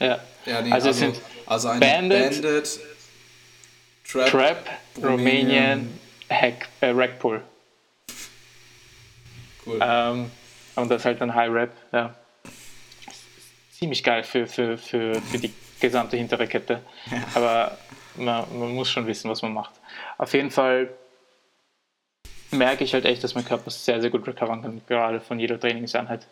Ja. 0.00 0.18
Ja, 0.46 0.62
nee, 0.62 0.72
Also 0.72 0.88
also, 0.88 1.00
sind 1.00 1.20
also 1.44 1.68
eine 1.68 1.80
Bandit, 1.80 2.42
Bandit, 2.42 2.80
Trap, 4.10 4.30
Trap, 4.30 4.70
Romanian. 5.02 5.98
Hack, 6.30 6.68
äh, 6.80 6.88
Rack 6.90 7.18
Pull. 7.18 7.42
cool. 9.66 9.78
Ähm, 9.82 10.30
und 10.76 10.90
das 10.90 11.04
halt 11.04 11.20
dann 11.20 11.34
High 11.34 11.50
Rap, 11.52 11.72
ja. 11.92 12.14
Ziemlich 13.78 14.02
geil 14.02 14.24
für, 14.24 14.46
für, 14.46 14.78
für, 14.78 15.20
für 15.20 15.38
die 15.38 15.52
gesamte 15.80 16.16
hintere 16.16 16.46
Kette. 16.46 16.80
Aber 17.34 17.76
man, 18.18 18.44
man 18.58 18.74
muss 18.74 18.90
schon 18.90 19.06
wissen, 19.06 19.30
was 19.30 19.42
man 19.42 19.52
macht. 19.52 19.74
Auf 20.18 20.32
jeden 20.34 20.50
Fall 20.50 20.90
merke 22.50 22.84
ich 22.84 22.94
halt 22.94 23.04
echt, 23.04 23.22
dass 23.24 23.34
mein 23.34 23.44
Körper 23.44 23.70
sehr, 23.70 24.00
sehr 24.00 24.10
gut 24.10 24.26
recovern 24.26 24.62
kann, 24.62 24.82
gerade 24.86 25.20
von 25.20 25.38
jeder 25.38 25.60
Trainingseinheit. 25.60 26.26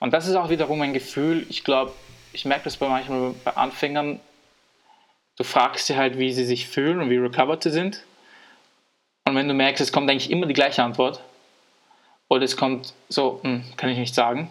Und 0.00 0.12
das 0.12 0.26
ist 0.26 0.34
auch 0.34 0.50
wiederum 0.50 0.80
ein 0.82 0.92
Gefühl, 0.92 1.46
ich 1.48 1.64
glaube, 1.64 1.92
ich 2.32 2.44
merke 2.44 2.64
das 2.64 2.76
bei 2.76 2.88
manchmal 2.88 3.34
bei 3.44 3.52
Anfängern, 3.52 4.20
du 5.36 5.44
fragst 5.44 5.86
sie 5.86 5.96
halt, 5.96 6.18
wie 6.18 6.32
sie 6.32 6.44
sich 6.44 6.68
fühlen 6.68 7.00
und 7.00 7.10
wie 7.10 7.16
recovered 7.16 7.62
sie 7.62 7.70
sind. 7.70 8.04
Und 9.24 9.36
wenn 9.36 9.48
du 9.48 9.54
merkst, 9.54 9.80
es 9.80 9.92
kommt 9.92 10.10
eigentlich 10.10 10.30
immer 10.30 10.46
die 10.46 10.54
gleiche 10.54 10.82
Antwort, 10.82 11.22
oder 12.28 12.44
es 12.44 12.56
kommt 12.56 12.94
so, 13.08 13.40
hm, 13.42 13.64
kann 13.76 13.90
ich 13.90 13.98
nicht 13.98 14.14
sagen, 14.14 14.50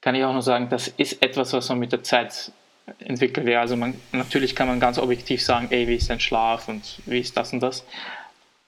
kann 0.00 0.14
ich 0.14 0.24
auch 0.24 0.32
nur 0.32 0.42
sagen, 0.42 0.68
das 0.70 0.88
ist 0.88 1.22
etwas, 1.22 1.52
was 1.52 1.68
man 1.68 1.78
mit 1.78 1.92
der 1.92 2.02
Zeit 2.02 2.52
entwickelt. 2.98 3.46
Ja, 3.48 3.60
also 3.60 3.76
man, 3.76 3.94
natürlich 4.12 4.54
kann 4.54 4.68
man 4.68 4.80
ganz 4.80 4.98
objektiv 4.98 5.42
sagen, 5.42 5.68
ey, 5.70 5.86
wie 5.88 5.96
ist 5.96 6.10
dein 6.10 6.20
Schlaf 6.20 6.68
und 6.68 7.00
wie 7.06 7.20
ist 7.20 7.36
das 7.36 7.52
und 7.52 7.60
das. 7.60 7.84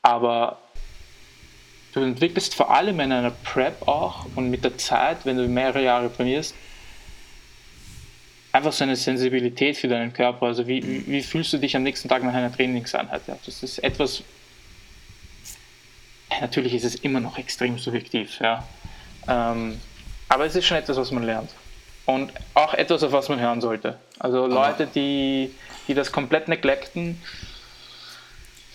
Aber 0.03 0.59
du 1.93 2.01
entwickelst 2.01 2.55
vor 2.55 2.70
allem 2.70 3.01
in 3.01 3.12
einer 3.12 3.31
Prep 3.31 3.86
auch 3.86 4.27
und 4.35 4.51
mit 4.51 4.65
der 4.65 4.78
Zeit, 4.78 5.24
wenn 5.24 5.36
du 5.36 5.47
mehrere 5.49 5.82
Jahre 5.82 6.15
trainierst, 6.15 6.55
einfach 8.53 8.73
so 8.73 8.85
eine 8.85 8.97
Sensibilität 8.97 9.77
für 9.77 9.89
deinen 9.89 10.12
Körper. 10.12 10.47
Also 10.47 10.66
wie, 10.66 10.82
wie, 10.82 11.07
wie 11.07 11.23
fühlst 11.23 11.53
du 11.53 11.59
dich 11.59 11.74
am 11.74 11.82
nächsten 11.82 12.09
Tag 12.09 12.23
nach 12.23 12.35
einer 12.35 12.53
Trainingseinheit? 12.53 13.23
Ja, 13.27 13.36
das 13.44 13.62
ist 13.62 13.78
etwas, 13.78 14.23
natürlich 16.40 16.74
ist 16.74 16.85
es 16.85 16.94
immer 16.97 17.20
noch 17.20 17.39
extrem 17.39 17.78
subjektiv, 17.78 18.40
ja. 18.40 18.66
Ähm, 19.28 19.81
aber 20.28 20.47
es 20.47 20.57
ist 20.57 20.66
schon 20.66 20.77
etwas, 20.77 20.97
was 20.97 21.11
man 21.11 21.24
lernt. 21.24 21.51
Und 22.05 22.33
auch 22.55 22.74
etwas, 22.74 23.03
auf 23.03 23.12
was 23.12 23.29
man 23.29 23.41
hören 23.41 23.61
sollte. 23.61 23.97
Also 24.19 24.47
Leute, 24.47 24.87
die, 24.87 25.55
die 25.87 25.95
das 25.95 26.11
komplett 26.11 26.49
neglecten, 26.49 27.20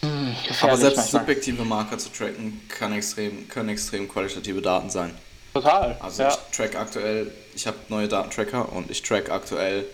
hm, 0.02 0.36
Aber 0.62 0.78
selbst 0.78 0.98
manchmal. 0.98 1.22
subjektive 1.22 1.66
Marker 1.66 1.98
zu 1.98 2.10
tracken 2.10 2.62
kann 2.70 2.94
extrem, 2.94 3.48
können 3.50 3.70
extrem 3.70 4.08
qualitative 4.08 4.62
Daten 4.62 4.90
sein. 4.90 5.14
Total. 5.54 5.98
Also 6.00 6.24
ja. 6.24 6.30
ich 6.30 6.56
track 6.56 6.76
aktuell, 6.76 7.32
ich 7.56 7.66
habe 7.66 7.78
neue 7.90 8.08
Datentracker 8.08 8.72
und 8.72 8.92
ich 8.92 9.02
track 9.02 9.32
aktuell 9.32 9.86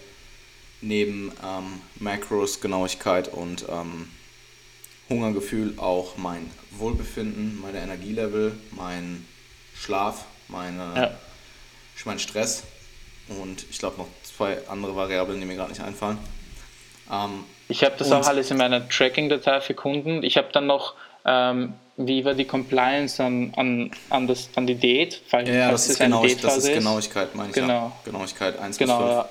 neben 0.82 1.32
ähm, 1.42 1.82
Macros, 2.00 2.60
Genauigkeit 2.60 3.30
und 3.30 3.66
ähm, 3.70 4.10
Hungergefühl 5.10 5.76
auch 5.78 6.18
mein 6.18 6.52
Wohlbefinden, 6.72 7.62
meine 7.62 7.80
Energielevel, 7.80 8.58
mein 8.72 9.26
Schlaf, 9.74 10.26
meine, 10.50 10.92
Ja. 10.96 11.12
mein 12.04 12.20
Stress 12.20 12.64
und 13.30 13.66
ich 13.70 13.80
glaube 13.80 13.98
noch 13.98 14.08
zwei 14.24 14.58
andere 14.68 14.96
Variablen, 14.96 15.40
die 15.40 15.46
mir 15.46 15.56
gerade 15.56 15.70
nicht 15.72 15.82
einfallen. 15.82 16.18
Ähm, 17.12 17.44
Ich 17.68 17.84
habe 17.84 17.96
das 17.98 18.12
auch 18.12 18.26
alles 18.28 18.52
in 18.52 18.58
meiner 18.58 18.88
Tracking-Datei 18.88 19.62
für 19.62 19.74
Kunden. 19.74 20.24
Ich 20.24 20.38
habe 20.38 20.50
dann 20.52 20.68
noch, 20.68 20.94
ähm, 21.26 21.74
wie 21.98 22.26
war 22.26 22.34
die 22.34 22.46
Compliance 22.46 23.24
an, 23.24 23.54
an, 23.56 23.92
an, 24.10 24.28
das, 24.28 24.50
an 24.56 24.68
die 24.68 24.76
Diät, 24.76 25.22
falls, 25.28 25.48
ja, 25.50 25.68
falls 25.68 25.84
das 25.84 25.90
ist, 25.92 26.00
genau, 26.00 26.26
das 26.26 26.58
ist. 26.58 26.74
Genauigkeit, 26.74 27.36
meine 27.36 27.50
ich. 27.50 27.56
Genau. 27.56 27.68
Ja. 27.74 27.92
Genauigkeit 28.06 28.60
1 28.60 28.78
Genau, 28.78 28.98
bis 28.98 29.06
5. 29.08 29.18
ja. 29.18 29.30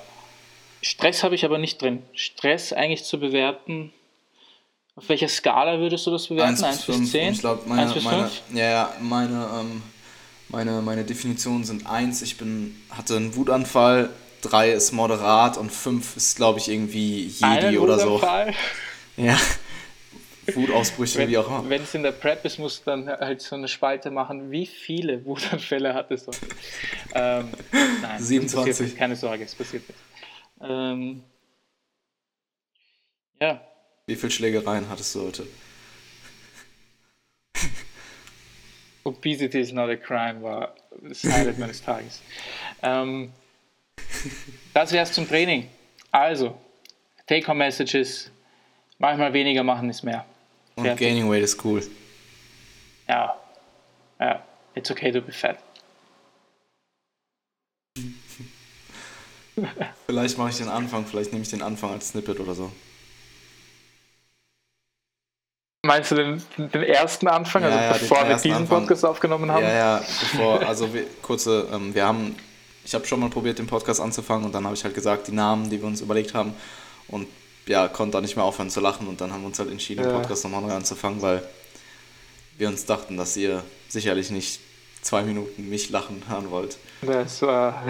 Stress 0.84 1.22
habe 1.22 1.34
ich 1.34 1.44
aber 1.44 1.58
nicht 1.58 1.80
drin. 1.80 2.02
Stress 2.14 2.72
eigentlich 2.72 3.04
zu 3.04 3.20
bewerten. 3.20 3.92
Auf 4.96 5.08
welcher 5.08 5.28
Skala 5.28 5.78
würdest 5.78 6.06
du 6.06 6.10
das 6.10 6.26
bewerten? 6.26 6.62
1 6.62 6.62
bis 6.62 6.96
5. 6.96 7.10
10? 7.10 7.32
Ich 7.34 7.40
glaube, 7.40 7.62
meine, 7.66 7.82
1 7.82 7.92
bis 7.94 8.02
meine, 8.04 8.22
5? 8.28 8.42
ja, 8.54 8.64
ja, 8.64 8.92
meine, 9.00 9.48
ähm, 9.60 9.82
meine, 10.52 10.82
meine 10.82 11.04
Definitionen 11.04 11.64
sind 11.64 11.86
1, 11.86 12.22
ich 12.22 12.36
bin, 12.38 12.76
hatte 12.90 13.16
einen 13.16 13.34
Wutanfall, 13.34 14.10
3 14.42 14.72
ist 14.72 14.92
moderat 14.92 15.56
und 15.56 15.70
5 15.72 16.16
ist, 16.16 16.36
glaube 16.36 16.58
ich, 16.58 16.68
irgendwie 16.68 17.26
Jedi 17.26 17.44
Einen 17.44 17.78
oder 17.78 17.98
so. 17.98 18.12
Wutanfall? 18.14 18.54
Ja. 19.16 19.38
Wutausbrüche, 20.54 21.18
Wenn 21.18 21.28
wie 21.28 21.36
auch 21.38 21.46
immer. 21.46 21.68
wenn 21.68 21.82
es 21.82 21.94
in 21.94 22.02
der 22.02 22.12
Prep 22.12 22.44
ist, 22.46 22.58
musst 22.58 22.80
du 22.80 22.90
dann 22.90 23.06
halt 23.08 23.42
so 23.42 23.54
eine 23.54 23.68
Spalte 23.68 24.10
machen. 24.10 24.50
Wie 24.50 24.66
viele 24.66 25.24
Wutanfälle 25.26 25.92
hattest 25.94 26.28
du? 26.28 26.30
ähm, 27.14 27.48
nein, 28.00 28.16
das 28.18 28.26
27. 28.26 28.54
passiert 28.70 28.80
nicht. 28.88 28.98
Keine 28.98 29.16
Sorge, 29.16 29.44
es 29.44 29.54
passiert 29.54 29.84
nicht. 29.88 30.00
Ähm, 30.62 31.22
ja, 33.40 33.60
Wie 34.06 34.16
viele 34.16 34.30
Schlägereien 34.32 34.88
hattest 34.88 35.14
du 35.14 35.22
heute? 35.26 35.46
Obesity 39.04 39.60
is 39.60 39.72
not 39.72 39.90
a 39.90 39.96
crime 39.96 40.42
war 40.42 40.74
das 41.02 41.24
Highlight 41.24 41.58
meines 41.58 41.82
Tages. 41.82 42.20
Ähm, 42.84 43.32
das 44.74 44.90
wäre 44.90 45.04
es 45.04 45.12
zum 45.12 45.28
Training. 45.28 45.68
Also, 46.10 46.58
Take-Home-Messages, 47.28 48.28
manchmal 48.98 49.32
weniger 49.32 49.62
machen 49.62 49.88
ist 49.88 50.02
mehr. 50.02 50.24
Und 50.74 50.84
Fertig. 50.86 51.06
Gaining 51.06 51.30
Weight 51.30 51.44
ist 51.44 51.64
cool. 51.64 51.80
Ja, 53.06 53.38
ja, 54.18 54.42
it's 54.74 54.90
okay 54.90 55.12
to 55.12 55.20
be 55.20 55.30
fat. 55.30 55.58
Vielleicht 60.06 60.38
mache 60.38 60.50
ich 60.50 60.56
den 60.56 60.68
Anfang, 60.68 61.06
vielleicht 61.06 61.32
nehme 61.32 61.42
ich 61.42 61.50
den 61.50 61.62
Anfang 61.62 61.92
als 61.92 62.08
Snippet 62.08 62.40
oder 62.40 62.54
so. 62.54 62.72
Meinst 65.84 66.12
du 66.12 66.14
den, 66.14 66.42
den 66.56 66.82
ersten 66.84 67.26
Anfang, 67.26 67.62
Ja, 67.64 67.70
also 67.70 67.80
ja, 67.82 67.92
bevor 67.94 68.28
wir 68.28 68.36
diesen 68.36 68.52
Anfang. 68.52 68.80
Podcast 68.80 69.04
aufgenommen 69.04 69.50
haben? 69.50 69.64
Ja, 69.64 69.74
ja, 69.74 69.98
bevor, 69.98 70.60
also 70.64 70.94
wir, 70.94 71.06
kurze, 71.22 71.66
ähm, 71.72 71.92
wir 71.92 72.06
haben, 72.06 72.36
ich 72.84 72.94
habe 72.94 73.04
schon 73.04 73.18
mal 73.18 73.30
probiert, 73.30 73.58
den 73.58 73.66
Podcast 73.66 74.00
anzufangen 74.00 74.44
und 74.46 74.54
dann 74.54 74.64
habe 74.64 74.76
ich 74.76 74.84
halt 74.84 74.94
gesagt, 74.94 75.26
die 75.26 75.32
Namen, 75.32 75.70
die 75.70 75.80
wir 75.80 75.88
uns 75.88 76.00
überlegt 76.00 76.34
haben 76.34 76.54
und 77.08 77.26
ja, 77.66 77.88
konnte 77.88 78.12
da 78.12 78.20
nicht 78.20 78.36
mehr 78.36 78.44
aufhören 78.44 78.70
zu 78.70 78.78
lachen 78.80 79.08
und 79.08 79.20
dann 79.20 79.32
haben 79.32 79.40
wir 79.40 79.48
uns 79.48 79.58
halt 79.58 79.72
entschieden, 79.72 80.04
den. 80.04 80.12
Podcast 80.12 80.44
nochmal 80.44 80.62
neu 80.62 80.72
anzufangen, 80.72 81.20
weil 81.20 81.42
wir 82.58 82.68
uns 82.68 82.84
dachten, 82.86 83.16
dass 83.16 83.36
ihr 83.36 83.64
sicherlich 83.88 84.30
nicht 84.30 84.60
zwei 85.00 85.22
Minuten 85.22 85.68
mich 85.68 85.90
lachen 85.90 86.22
hören 86.28 86.50
wollt. 86.52 86.78
Das 87.00 87.42
war. 87.42 87.82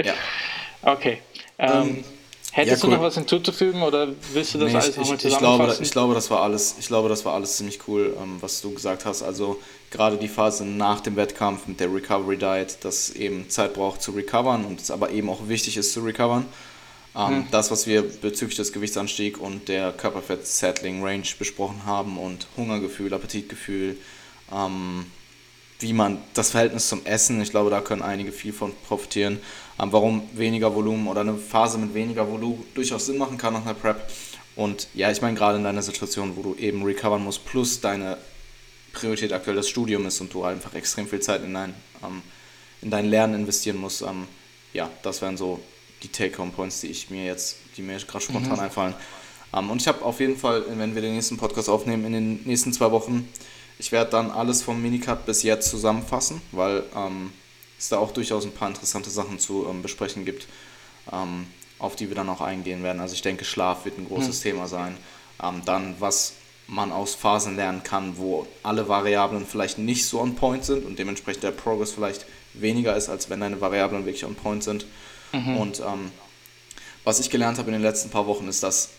Ja. 0.00 0.14
okay. 0.82 1.20
Ähm, 1.58 1.72
Ähm, 1.72 2.04
Hättest 2.56 2.82
ja, 2.82 2.88
cool. 2.88 2.94
du 2.94 2.96
noch 2.96 3.06
was 3.06 3.14
hinzuzufügen 3.16 3.82
oder 3.82 4.08
willst 4.32 4.54
du 4.54 4.58
das 4.58 4.72
nee, 4.72 4.78
alles 4.78 4.96
nochmal 4.96 5.18
zusammenfassen? 5.18 5.28
Ich 5.28 5.38
glaube, 5.38 5.84
ich 5.84 5.90
glaube, 5.90 6.14
das 6.14 6.30
war 6.30 6.40
alles, 6.40 6.76
ich 6.80 6.86
glaube, 6.86 7.10
das 7.10 7.22
war 7.26 7.34
alles 7.34 7.58
ziemlich 7.58 7.80
cool, 7.86 8.16
ähm, 8.18 8.38
was 8.40 8.62
du 8.62 8.72
gesagt 8.72 9.04
hast. 9.04 9.22
Also 9.22 9.60
gerade 9.90 10.16
die 10.16 10.26
Phase 10.26 10.64
nach 10.64 11.00
dem 11.00 11.16
Wettkampf 11.16 11.66
mit 11.66 11.80
der 11.80 11.92
Recovery 11.92 12.38
Diet, 12.38 12.78
dass 12.80 13.10
eben 13.10 13.50
Zeit 13.50 13.74
braucht 13.74 14.00
zu 14.00 14.12
recovern 14.12 14.64
und 14.64 14.80
es 14.80 14.90
aber 14.90 15.10
eben 15.10 15.28
auch 15.28 15.48
wichtig 15.48 15.76
ist 15.76 15.92
zu 15.92 16.00
recovern. 16.00 16.46
Ähm, 17.14 17.28
hm. 17.28 17.46
Das, 17.50 17.70
was 17.70 17.86
wir 17.86 18.00
bezüglich 18.00 18.56
des 18.56 18.72
Gewichtsanstiegs 18.72 19.38
und 19.38 19.68
der 19.68 19.92
Körperfett-Settling-Range 19.92 21.26
besprochen 21.38 21.84
haben 21.84 22.16
und 22.16 22.46
Hungergefühl, 22.56 23.12
Appetitgefühl, 23.12 23.98
ähm, 24.50 25.04
wie 25.78 25.92
man 25.92 26.18
das 26.34 26.50
Verhältnis 26.50 26.88
zum 26.88 27.04
Essen, 27.04 27.40
ich 27.40 27.50
glaube, 27.50 27.70
da 27.70 27.80
können 27.80 28.02
einige 28.02 28.32
viel 28.32 28.52
von 28.52 28.72
profitieren, 28.86 29.38
ähm, 29.80 29.92
warum 29.92 30.22
weniger 30.32 30.74
Volumen 30.74 31.06
oder 31.06 31.20
eine 31.20 31.36
Phase 31.36 31.78
mit 31.78 31.94
weniger 31.94 32.30
Volumen 32.30 32.64
durchaus 32.74 33.06
Sinn 33.06 33.18
machen 33.18 33.38
kann 33.38 33.52
nach 33.52 33.62
einer 33.62 33.74
Prep. 33.74 34.08
Und 34.54 34.88
ja, 34.94 35.10
ich 35.10 35.20
meine, 35.20 35.36
gerade 35.36 35.58
in 35.58 35.64
deiner 35.64 35.82
Situation, 35.82 36.36
wo 36.36 36.42
du 36.42 36.54
eben 36.54 36.82
recovern 36.82 37.22
musst, 37.22 37.44
plus 37.44 37.80
deine 37.80 38.16
Priorität 38.92 39.32
aktuell 39.34 39.56
das 39.56 39.68
Studium 39.68 40.06
ist 40.06 40.20
und 40.22 40.32
du 40.32 40.44
einfach 40.44 40.74
extrem 40.74 41.06
viel 41.06 41.20
Zeit 41.20 41.44
in 41.44 41.52
dein, 41.52 41.74
ähm, 42.02 42.22
in 42.80 42.90
dein 42.90 43.06
Lernen 43.06 43.34
investieren 43.34 43.76
musst, 43.76 44.00
ähm, 44.00 44.26
ja, 44.72 44.90
das 45.02 45.20
wären 45.20 45.36
so 45.36 45.60
die 46.02 46.08
Take-Home-Points, 46.08 46.80
die 46.80 46.88
ich 46.88 47.10
mir 47.10 47.26
jetzt, 47.26 47.56
die 47.76 47.82
mir 47.82 47.98
gerade 47.98 48.24
spontan 48.24 48.54
mhm. 48.54 48.60
einfallen. 48.60 48.94
Ähm, 49.54 49.70
und 49.70 49.82
ich 49.82 49.88
habe 49.88 50.02
auf 50.02 50.20
jeden 50.20 50.38
Fall, 50.38 50.64
wenn 50.74 50.94
wir 50.94 51.02
den 51.02 51.14
nächsten 51.14 51.36
Podcast 51.36 51.68
aufnehmen, 51.68 52.06
in 52.06 52.12
den 52.12 52.42
nächsten 52.44 52.72
zwei 52.72 52.90
Wochen, 52.90 53.28
ich 53.78 53.92
werde 53.92 54.10
dann 54.10 54.30
alles 54.30 54.62
vom 54.62 54.80
Minicut 54.80 55.26
bis 55.26 55.42
jetzt 55.42 55.68
zusammenfassen, 55.68 56.40
weil 56.52 56.84
ähm, 56.94 57.32
es 57.78 57.88
da 57.88 57.98
auch 57.98 58.12
durchaus 58.12 58.44
ein 58.44 58.52
paar 58.52 58.68
interessante 58.68 59.10
Sachen 59.10 59.38
zu 59.38 59.66
ähm, 59.68 59.82
besprechen 59.82 60.24
gibt, 60.24 60.46
ähm, 61.12 61.46
auf 61.78 61.96
die 61.96 62.08
wir 62.08 62.16
dann 62.16 62.28
auch 62.28 62.40
eingehen 62.40 62.82
werden. 62.82 63.00
Also 63.00 63.14
ich 63.14 63.22
denke, 63.22 63.44
Schlaf 63.44 63.84
wird 63.84 63.98
ein 63.98 64.08
großes 64.08 64.38
mhm. 64.38 64.42
Thema 64.42 64.68
sein. 64.68 64.96
Ähm, 65.42 65.62
dann, 65.64 65.96
was 65.98 66.34
man 66.68 66.90
aus 66.90 67.14
Phasen 67.14 67.56
lernen 67.56 67.82
kann, 67.82 68.16
wo 68.16 68.46
alle 68.62 68.88
Variablen 68.88 69.46
vielleicht 69.46 69.78
nicht 69.78 70.06
so 70.06 70.20
on 70.20 70.34
point 70.34 70.64
sind 70.64 70.84
und 70.84 70.98
dementsprechend 70.98 71.44
der 71.44 71.52
Progress 71.52 71.92
vielleicht 71.92 72.26
weniger 72.54 72.96
ist, 72.96 73.08
als 73.08 73.30
wenn 73.30 73.40
deine 73.40 73.60
Variablen 73.60 74.04
wirklich 74.04 74.24
on 74.24 74.34
point 74.34 74.64
sind. 74.64 74.86
Mhm. 75.32 75.56
Und 75.58 75.80
ähm, 75.80 76.10
was 77.04 77.20
ich 77.20 77.30
gelernt 77.30 77.58
habe 77.58 77.68
in 77.68 77.74
den 77.74 77.82
letzten 77.82 78.10
paar 78.10 78.26
Wochen 78.26 78.48
ist, 78.48 78.62
dass 78.62 78.90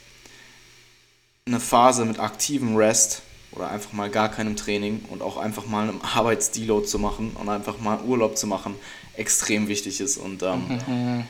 eine 1.46 1.60
Phase 1.60 2.06
mit 2.06 2.20
aktivem 2.20 2.76
Rest 2.76 3.22
oder 3.58 3.72
einfach 3.72 3.94
mal 3.94 4.10
gar 4.10 4.30
keinem 4.30 4.56
Training 4.56 5.04
und 5.10 5.22
auch 5.22 5.38
einfach 5.38 5.66
mal 5.66 5.90
einem 5.90 6.02
Arbeitsdeload 6.16 6.86
zu 6.86 7.00
machen 7.00 7.36
und 7.40 7.50
einfach 7.50 7.80
mal 7.80 8.00
Urlaub 8.02 8.38
zu 8.38 8.48
machen, 8.48 8.76
extrem 9.16 9.68
wichtig 9.68 10.00
ist. 10.00 10.18
Und 10.18 10.44
ähm, 10.44 10.80
mhm. 10.88 11.28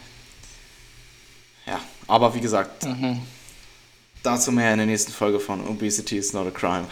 ja, 1.65 1.79
aber 2.07 2.33
wie 2.35 2.41
gesagt, 2.41 2.85
mhm. 2.85 3.21
dazu 4.23 4.51
mehr 4.51 4.71
in 4.71 4.77
der 4.77 4.87
nächsten 4.87 5.11
Folge 5.11 5.39
von 5.39 5.65
Obesity 5.67 6.17
is 6.17 6.33
not 6.33 6.47
a 6.47 6.51
crime. 6.51 6.87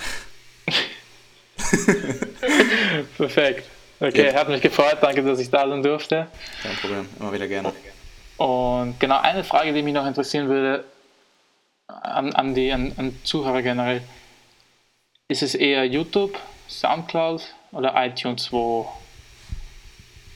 Perfekt. 3.18 3.70
Okay, 4.00 4.34
hat 4.34 4.50
mich 4.50 4.62
gefreut. 4.62 4.98
Danke, 5.02 5.24
dass 5.24 5.40
ich 5.40 5.50
da 5.50 5.68
sein 5.68 5.82
durfte. 5.82 6.28
Kein 6.62 6.76
Problem, 6.78 7.08
immer 7.20 7.32
wieder 7.32 7.48
gerne. 7.48 7.74
Und 8.38 9.00
genau 9.00 9.22
eine 9.22 9.44
Frage, 9.44 9.74
die 9.74 9.82
mich 9.82 9.94
noch 9.94 10.06
interessieren 10.06 10.50
würde 10.50 10.84
an, 11.88 12.34
an 12.34 12.54
die 12.54 12.72
an, 12.72 12.94
an 12.98 13.18
Zuhörer 13.24 13.62
generell. 13.62 14.02
Ist 15.28 15.42
es 15.42 15.56
eher 15.56 15.86
YouTube, 15.86 16.38
Soundcloud 16.70 17.42
oder 17.72 17.94
iTunes, 17.96 18.52
wo, 18.52 18.88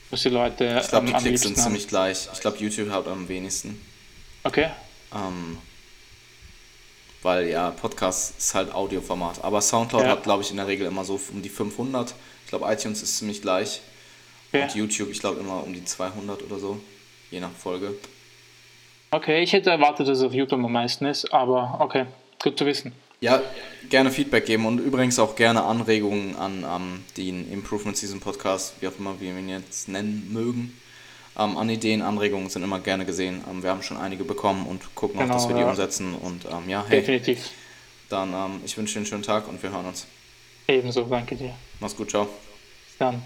wo 0.10 0.16
die 0.16 0.30
Leute. 0.30 0.80
Ich 0.82 0.88
glaube, 0.88 1.06
die 1.06 1.14
Klicks 1.14 1.42
sind 1.42 1.58
ziemlich 1.58 1.88
gleich. 1.88 2.28
Ich 2.34 2.40
glaube, 2.40 2.58
YouTube 2.58 2.90
hat 2.90 3.08
am 3.08 3.30
wenigsten. 3.30 3.80
Okay. 4.44 4.70
Ähm, 5.14 5.60
weil 7.22 7.50
ja, 7.50 7.70
Podcast 7.70 8.40
ist 8.40 8.56
halt 8.56 8.74
Audioformat. 8.74 9.44
Aber 9.44 9.62
Soundcloud 9.62 10.06
ja. 10.06 10.10
hat, 10.10 10.24
glaube 10.24 10.42
ich, 10.42 10.50
in 10.50 10.58
der 10.58 10.66
Regel 10.66 10.88
immer 10.88 11.06
so 11.06 11.20
um 11.32 11.44
die 11.44 11.50
500. 11.50 12.16
Ich 12.46 12.50
glaube, 12.50 12.66
iTunes 12.74 13.04
ist 13.04 13.20
ziemlich 13.20 13.44
gleich. 13.44 13.82
Okay. 14.52 14.64
Und 14.64 14.74
YouTube, 14.74 15.12
ich 15.12 15.20
glaube, 15.20 15.40
immer 15.40 15.64
um 15.64 15.72
die 15.72 15.86
200 15.86 16.42
oder 16.42 16.58
so. 16.58 16.80
Je 17.30 17.40
nach 17.40 17.52
Folge. 17.52 17.94
Okay, 19.12 19.44
ich 19.44 19.54
hätte 19.54 19.70
erwartet, 19.70 20.08
dass 20.08 20.18
es 20.18 20.24
auf 20.24 20.34
YouTube 20.34 20.64
am 20.64 20.72
meisten 20.72 21.06
ist, 21.06 21.32
aber 21.32 21.78
okay, 21.80 22.08
gut 22.42 22.58
zu 22.58 22.66
wissen. 22.66 22.92
Ja, 23.22 23.42
gerne 23.90 24.12
Feedback 24.12 24.46
geben 24.46 24.66
und 24.66 24.80
übrigens 24.80 25.20
auch 25.20 25.36
gerne 25.36 25.64
Anregungen 25.64 26.38
an 26.38 26.64
ähm, 26.64 27.04
den 27.18 27.52
Improvement 27.52 27.98
Season 27.98 28.22
Podcast, 28.22 28.76
wie 28.80 28.88
auch 28.88 28.98
immer 28.98 29.20
wir 29.20 29.32
ihn 29.32 29.50
jetzt 29.50 29.90
nennen 29.90 30.30
mögen. 30.32 30.80
Ähm, 31.38 31.58
an 31.58 31.70
Ideen, 31.70 32.02
Anregungen 32.02 32.50
sind 32.50 32.64
immer 32.64 32.80
gerne 32.80 33.06
gesehen. 33.06 33.44
Ähm, 33.50 33.62
wir 33.62 33.72
haben 33.72 33.84
schon 33.84 33.98
einige 33.98 34.24
bekommen 34.24 34.66
und 34.66 34.96
gucken 34.96 35.20
genau, 35.20 35.34
auch, 35.34 35.38
dass 35.38 35.50
wir 35.50 35.56
die 35.56 35.62
ja. 35.62 35.70
umsetzen. 35.70 36.16
Und 36.16 36.46
ähm, 36.46 36.70
ja, 36.70 36.86
hey. 36.88 37.02
Definitiv. 37.02 37.52
Dann, 38.10 38.34
ich 38.66 38.76
wünsche 38.76 38.94
dir 38.94 39.00
einen 39.00 39.06
schönen 39.06 39.24
Tag 39.24 39.48
und 39.48 39.62
wir 39.62 39.72
hören 39.72 39.86
uns. 39.86 40.08
Ebenso, 40.68 41.04
danke 41.04 41.36
dir. 41.36 41.54
Mach's 41.80 41.96
gut, 41.96 42.10
ciao. 42.10 42.26
Bis 42.26 42.98
dann. 42.98 43.22